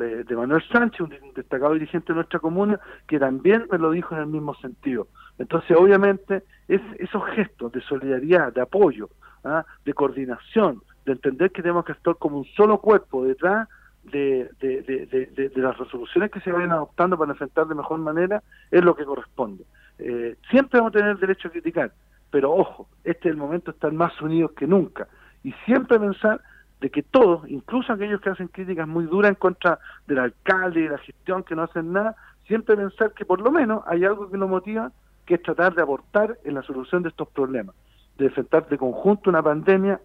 eh, 0.00 0.24
de 0.26 0.36
Manuel 0.36 0.62
Sánchez, 0.72 1.00
un 1.00 1.34
destacado 1.34 1.74
dirigente 1.74 2.14
de 2.14 2.16
nuestra 2.16 2.40
comuna, 2.40 2.80
que 3.06 3.18
también 3.18 3.66
me 3.70 3.76
lo 3.76 3.90
dijo 3.90 4.14
en 4.14 4.22
el 4.22 4.26
mismo 4.28 4.54
sentido. 4.54 5.08
Entonces, 5.38 5.76
obviamente, 5.76 6.44
es, 6.66 6.80
esos 6.98 7.22
gestos 7.34 7.70
de 7.72 7.82
solidaridad, 7.82 8.54
de 8.54 8.62
apoyo, 8.62 9.10
¿ah? 9.44 9.66
de 9.84 9.92
coordinación, 9.92 10.80
de 11.04 11.12
entender 11.12 11.50
que 11.50 11.60
tenemos 11.60 11.84
que 11.84 11.92
estar 11.92 12.16
como 12.16 12.38
un 12.38 12.46
solo 12.56 12.78
cuerpo 12.78 13.22
detrás 13.22 13.68
de, 14.04 14.50
de, 14.60 15.52
las 15.56 15.76
resoluciones 15.76 16.30
que 16.30 16.40
se 16.40 16.52
vayan 16.52 16.72
adoptando 16.72 17.18
para 17.18 17.32
enfrentar 17.32 17.66
de 17.66 17.74
mejor 17.74 17.98
manera 17.98 18.42
es 18.70 18.82
lo 18.82 18.94
que 18.94 19.04
corresponde. 19.04 19.64
Eh, 19.98 20.36
siempre 20.50 20.80
vamos 20.80 20.94
a 20.94 20.98
tener 20.98 21.18
derecho 21.18 21.48
a 21.48 21.50
criticar, 21.50 21.92
pero 22.30 22.52
ojo, 22.52 22.88
este 23.04 23.28
es 23.28 23.32
el 23.32 23.36
momento 23.36 23.70
de 23.70 23.76
estar 23.76 23.92
más 23.92 24.20
unidos 24.20 24.52
que 24.52 24.66
nunca 24.66 25.06
y 25.44 25.52
siempre 25.64 25.98
pensar 25.98 26.40
de 26.80 26.90
que 26.90 27.02
todos, 27.02 27.48
incluso 27.48 27.92
aquellos 27.92 28.20
que 28.20 28.30
hacen 28.30 28.48
críticas 28.48 28.88
muy 28.88 29.04
duras 29.04 29.30
en 29.30 29.34
contra 29.34 29.78
del 30.06 30.18
alcalde 30.18 30.80
y 30.80 30.82
de 30.84 30.90
la 30.90 30.98
gestión 30.98 31.42
que 31.42 31.54
no 31.54 31.62
hacen 31.62 31.92
nada, 31.92 32.16
siempre 32.46 32.76
pensar 32.76 33.12
que 33.12 33.24
por 33.24 33.40
lo 33.40 33.50
menos 33.50 33.82
hay 33.86 34.04
algo 34.04 34.30
que 34.30 34.38
lo 34.38 34.48
motiva, 34.48 34.90
que 35.26 35.34
es 35.34 35.42
tratar 35.42 35.74
de 35.74 35.82
aportar 35.82 36.38
en 36.44 36.54
la 36.54 36.62
solución 36.62 37.02
de 37.02 37.10
estos 37.10 37.28
problemas, 37.28 37.74
de 38.16 38.26
enfrentar 38.26 38.66
de 38.68 38.78
conjunto 38.78 39.28
una 39.28 39.42
pandemia 39.42 40.00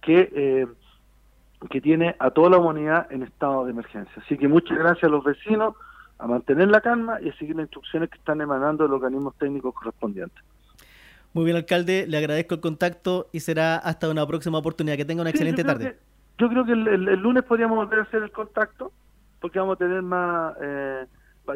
que 0.00 0.30
eh, 0.34 0.66
que 1.66 1.80
tiene 1.80 2.14
a 2.18 2.30
toda 2.30 2.50
la 2.50 2.58
humanidad 2.58 3.10
en 3.10 3.22
estado 3.22 3.64
de 3.64 3.72
emergencia. 3.72 4.22
Así 4.24 4.38
que 4.38 4.46
muchas 4.46 4.78
gracias 4.78 5.04
a 5.04 5.08
los 5.08 5.24
vecinos 5.24 5.74
a 6.18 6.26
mantener 6.26 6.68
la 6.68 6.80
calma 6.80 7.20
y 7.20 7.28
a 7.28 7.36
seguir 7.36 7.56
las 7.56 7.64
instrucciones 7.64 8.10
que 8.10 8.18
están 8.18 8.40
emanando 8.40 8.84
de 8.84 8.90
los 8.90 8.96
organismos 8.96 9.34
técnicos 9.36 9.74
correspondientes. 9.74 10.42
Muy 11.32 11.44
bien, 11.44 11.56
alcalde, 11.56 12.06
le 12.08 12.16
agradezco 12.16 12.54
el 12.54 12.60
contacto 12.60 13.28
y 13.32 13.40
será 13.40 13.76
hasta 13.76 14.08
una 14.08 14.26
próxima 14.26 14.58
oportunidad. 14.58 14.96
Que 14.96 15.04
tenga 15.04 15.20
una 15.20 15.30
excelente 15.30 15.64
tarde. 15.64 15.98
yo 16.38 16.48
creo 16.48 16.64
que 16.64 16.72
el, 16.72 17.04
lunes 17.20 17.44
podríamos 17.44 17.76
volver 17.76 18.00
a 18.00 18.02
hacer 18.02 18.22
el 18.22 18.32
contacto 18.32 18.92
porque 19.40 19.58
vamos 19.58 19.76
a 19.76 19.78
tener 19.78 20.02
más... 20.02 20.54
Eh, 20.60 21.06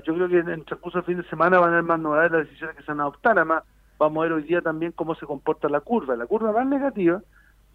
yo 0.05 0.15
creo 0.15 0.29
que 0.29 0.39
en 0.39 0.49
el 0.49 0.65
transcurso 0.65 0.99
del 0.99 1.05
fin 1.05 1.17
de 1.19 1.29
semana 1.29 1.59
van 1.59 1.71
a 1.71 1.73
haber 1.73 1.85
más 1.85 2.01
novedades 2.01 2.33
de 2.33 2.39
las 2.39 2.47
decisiones 2.47 2.77
que 2.77 2.83
se 2.83 2.93
van 2.93 3.01
a 3.01 3.03
adoptar. 3.03 3.37
Además, 3.37 3.65
vamos 3.99 4.21
a 4.21 4.23
ver 4.23 4.33
hoy 4.33 4.43
día 4.45 4.63
también 4.63 4.93
cómo 4.93 5.15
se 5.15 5.27
comporta 5.27 5.69
la 5.69 5.81
curva. 5.81 6.17
La 6.17 6.27
curva 6.27 6.53
más 6.53 6.67
negativa 6.67 7.21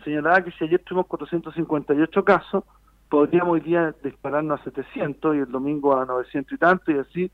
señalaba 0.08 0.42
que 0.42 0.52
si 0.52 0.64
ayer 0.64 0.82
tuvimos 0.86 1.08
458 1.08 2.24
casos, 2.24 2.64
podríamos 3.10 3.56
hoy 3.56 3.60
día 3.60 3.94
dispararnos 4.02 4.62
a 4.62 4.64
700 4.64 5.36
y 5.36 5.40
el 5.40 5.52
domingo 5.52 5.98
a 5.98 6.06
900 6.06 6.54
y 6.54 6.58
tanto 6.58 6.92
y 6.92 6.98
así 6.98 7.32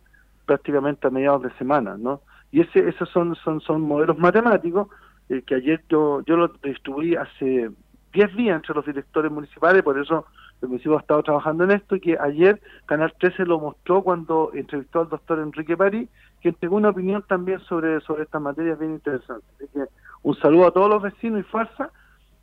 prácticamente 0.48 1.08
a 1.08 1.12
mediados 1.12 1.44
de 1.44 1.52
semana, 1.54 1.96
¿no? 1.98 2.22
Y 2.52 2.62
ese, 2.62 2.90
esos 2.90 3.10
son, 3.10 3.82
modelos 3.82 4.18
matemáticos 4.18 4.88
eh, 5.30 5.44
que 5.46 5.56
ayer 5.56 5.84
yo, 5.88 6.22
yo 6.26 6.36
lo 6.36 6.48
distribuí 6.64 7.16
hace 7.16 7.70
10 8.14 8.36
días 8.36 8.56
entre 8.56 8.74
los 8.74 8.86
directores 8.86 9.32
municipales, 9.32 9.84
por 9.84 10.00
eso 10.00 10.26
el 10.62 10.70
municipio 10.70 10.98
ha 10.98 11.02
estado 11.02 11.22
trabajando 11.22 11.66
en 11.66 11.72
esto 11.72 11.96
y 11.96 12.00
que 12.00 12.18
ayer 12.20 12.60
Canal 12.88 13.14
13 13.20 13.46
lo 13.46 13.60
mostró 13.60 14.02
cuando 14.02 14.50
entrevistó 14.54 15.02
al 15.02 15.10
doctor 15.10 15.40
Enrique 15.40 15.78
París, 15.78 16.10
que 16.42 16.50
entregó 16.50 16.78
una 16.78 16.90
opinión 16.90 17.24
también 17.28 17.60
sobre, 17.62 18.02
sobre 18.02 18.24
estas 18.24 18.42
materias 18.42 18.80
bien 18.80 18.94
interesantes. 18.94 19.48
Así 19.58 19.68
que 19.74 19.84
un 20.24 20.36
saludo 20.38 20.68
a 20.68 20.72
todos 20.72 20.90
los 20.90 21.02
vecinos 21.04 21.42
y 21.42 21.44
fuerza 21.44 21.92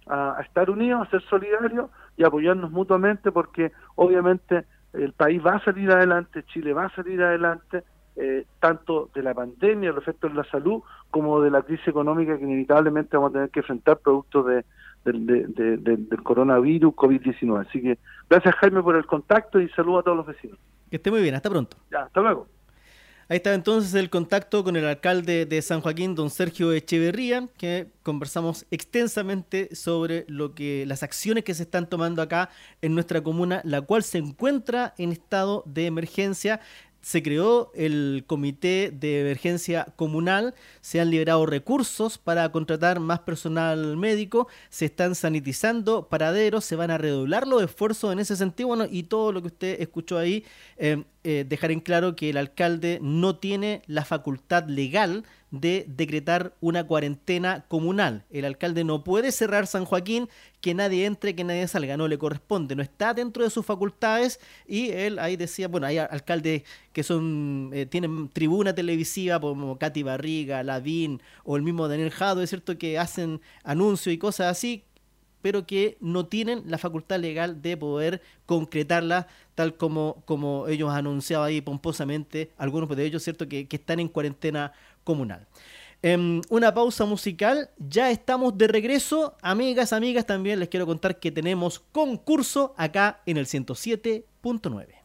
a, 0.07 0.41
estar 0.45 0.71
unidos, 0.71 1.07
a 1.07 1.11
ser 1.11 1.23
solidarios 1.23 1.91
y 2.17 2.25
apoyarnos 2.25 2.71
mutuamente 2.71 3.33
porque 3.33 3.73
obviamente 3.95 4.65
el 4.93 5.13
país 5.13 5.41
va 5.45 5.57
a 5.57 5.65
salir 5.65 5.91
adelante, 5.91 6.45
Chile 6.45 6.73
va 6.73 6.87
a 6.87 6.95
salir 6.95 7.23
adelante, 7.23 7.85
eh, 8.17 8.45
tanto 8.59 9.09
de 9.15 9.23
la 9.23 9.35
pandemia, 9.35 9.93
los 9.93 10.03
efectos 10.03 10.31
en 10.31 10.37
la 10.37 10.45
salud, 10.45 10.83
como 11.11 11.41
de 11.41 11.51
la 11.51 11.63
crisis 11.63 11.89
económica 11.89 12.37
que 12.37 12.45
inevitablemente 12.45 13.17
vamos 13.17 13.31
a 13.31 13.35
tener 13.35 13.51
que 13.51 13.61
enfrentar 13.61 13.99
producto 13.99 14.43
de, 14.43 14.65
del 15.05 16.23
coronavirus 16.23 16.95
COVID-19. 16.95 17.67
Así 17.67 17.81
que 17.81 17.99
gracias 18.29 18.55
Jaime 18.57 18.83
por 18.83 18.97
el 18.97 19.07
contacto 19.07 19.61
y 19.61 19.69
saludo 19.71 20.01
a 20.01 20.03
todos 20.03 20.17
los 20.17 20.27
vecinos. 20.27 20.59
Que 20.91 20.97
esté 20.97 21.11
muy 21.11 21.23
bien, 21.23 21.35
hasta 21.35 21.49
pronto. 21.49 21.77
Ya, 21.91 22.03
hasta 22.03 22.21
luego. 22.21 22.49
Ahí 23.31 23.37
está 23.37 23.55
entonces 23.55 23.95
el 23.95 24.11
contacto 24.11 24.65
con 24.65 24.75
el 24.75 24.85
alcalde 24.85 25.47
de 25.47 25.63
San 25.63 25.81
Joaquín, 25.83 26.17
don 26.17 26.31
Sergio 26.31 26.73
Echeverría, 26.73 27.49
que 27.57 27.87
conversamos 28.03 28.67
extensamente 28.73 29.73
sobre 29.73 30.25
lo 30.27 30.53
que 30.53 30.85
las 30.85 31.05
acciones 31.05 31.45
que 31.45 31.55
se 31.55 31.63
están 31.63 31.89
tomando 31.89 32.23
acá 32.23 32.51
en 32.83 32.93
nuestra 32.93 33.23
comuna, 33.23 33.61
la 33.63 33.83
cual 33.83 34.03
se 34.03 34.19
encuentra 34.19 34.95
en 34.99 35.13
estado 35.13 35.63
de 35.65 35.87
emergencia 35.87 36.61
se 37.03 37.23
creó 37.23 37.73
el 37.75 38.25
comité 38.27 38.91
de 38.93 39.23
emergencia 39.23 39.87
comunal, 39.97 40.55
se 40.81 41.01
han 41.01 41.11
liberado 41.11 41.47
recursos 41.47 42.19
para 42.19 42.51
contratar 42.53 43.01
más 43.01 43.21
personal 43.21 43.97
médico, 43.97 44.49
se 44.69 44.87
están 44.87 45.15
sanitizando 45.15 46.09
paraderos, 46.09 46.65
se 46.65 46.77
van 46.77 46.91
a 46.91 46.99
redoblar 46.99 47.47
los 47.47 47.63
esfuerzos 47.63 48.13
en 48.13 48.19
ese 48.19 48.37
sentido, 48.37 48.69
bueno, 48.69 48.87
y 48.91 49.05
todo 49.05 49.33
lo 49.33 49.41
que 49.41 49.49
usted 49.49 49.81
escuchó 49.81 50.19
ahí, 50.19 50.45
eh, 50.77 51.05
eh, 51.25 51.45
dejar 51.49 51.71
en 51.71 51.81
claro 51.81 52.17
que 52.17 52.31
el 52.31 52.37
alcalde 52.37 52.99
no 53.03 53.37
tiene 53.37 53.83
la 53.87 54.05
facultad 54.05 54.67
legal 54.69 55.25
de 55.51 55.85
decretar 55.89 56.55
una 56.61 56.87
cuarentena 56.87 57.65
comunal. 57.69 58.25
El 58.31 58.45
alcalde 58.45 58.85
no 58.85 59.05
puede 59.05 59.33
cerrar 59.33 59.67
San 59.67 59.85
Joaquín, 59.85 60.29
que 60.61 60.75
nadie 60.75 61.07
entre, 61.07 61.35
que 61.35 61.45
nadie 61.45 61.67
salga, 61.69 61.97
no 61.97 62.09
le 62.09 62.19
corresponde, 62.19 62.77
no 62.77 62.83
está 62.83 63.15
dentro 63.15 63.45
de 63.45 63.51
sus 63.51 63.65
facultades 63.65 64.41
y 64.67 64.91
él 64.91 65.19
ahí 65.19 65.37
decía, 65.37 65.69
bueno, 65.69 65.87
hay 65.87 65.99
alcaldes 65.99 66.63
que 66.93 67.03
son 67.03 67.71
eh, 67.73 67.87
tienen 67.87 68.29
tribuna 68.29 68.75
televisiva 68.75 69.41
como 69.41 69.79
Katy 69.79 70.03
Barriga, 70.03 70.63
Lavín 70.63 71.23
o 71.45 71.57
el 71.57 71.63
mismo 71.63 71.89
Daniel 71.89 72.11
Jado, 72.11 72.43
es 72.43 72.51
cierto 72.51 72.77
que 72.79 72.99
hacen 72.99 73.41
anuncios 73.65 74.15
y 74.15 74.19
cosas 74.19 74.49
así, 74.49 74.85
pero 75.43 75.67
que 75.67 75.97
no 76.01 76.27
tienen 76.27 76.65
la 76.67 76.79
facultad 76.79 77.19
legal 77.19 77.63
de 77.63 77.77
poder 77.77 78.21
concretarla 78.47 79.27
tal 79.55 79.77
como, 79.77 80.23
como 80.27 80.69
ellos 80.69 80.91
han 80.91 80.99
anunciado 80.99 81.45
ahí 81.45 81.61
pomposamente, 81.61 82.51
algunos 82.59 82.89
de 82.95 83.05
ellos, 83.05 83.23
¿cierto?, 83.23 83.49
que, 83.49 83.67
que 83.67 83.77
están 83.77 84.01
en 84.01 84.09
cuarentena 84.09 84.73
comunal. 85.05 85.47
En 86.03 86.41
una 86.49 86.73
pausa 86.73 87.05
musical, 87.05 87.71
ya 87.79 88.11
estamos 88.11 88.57
de 88.57 88.69
regreso. 88.69 89.37
Amigas, 89.43 89.93
amigas, 89.93 90.25
también 90.25 90.59
les 90.59 90.71
quiero 90.71 90.87
contar 90.87 91.21
que 91.21 91.31
tenemos 91.31 91.79
concurso 91.93 92.75
acá 92.79 93.21
en 93.27 93.37
el 93.37 93.47
107.9. 93.47 95.00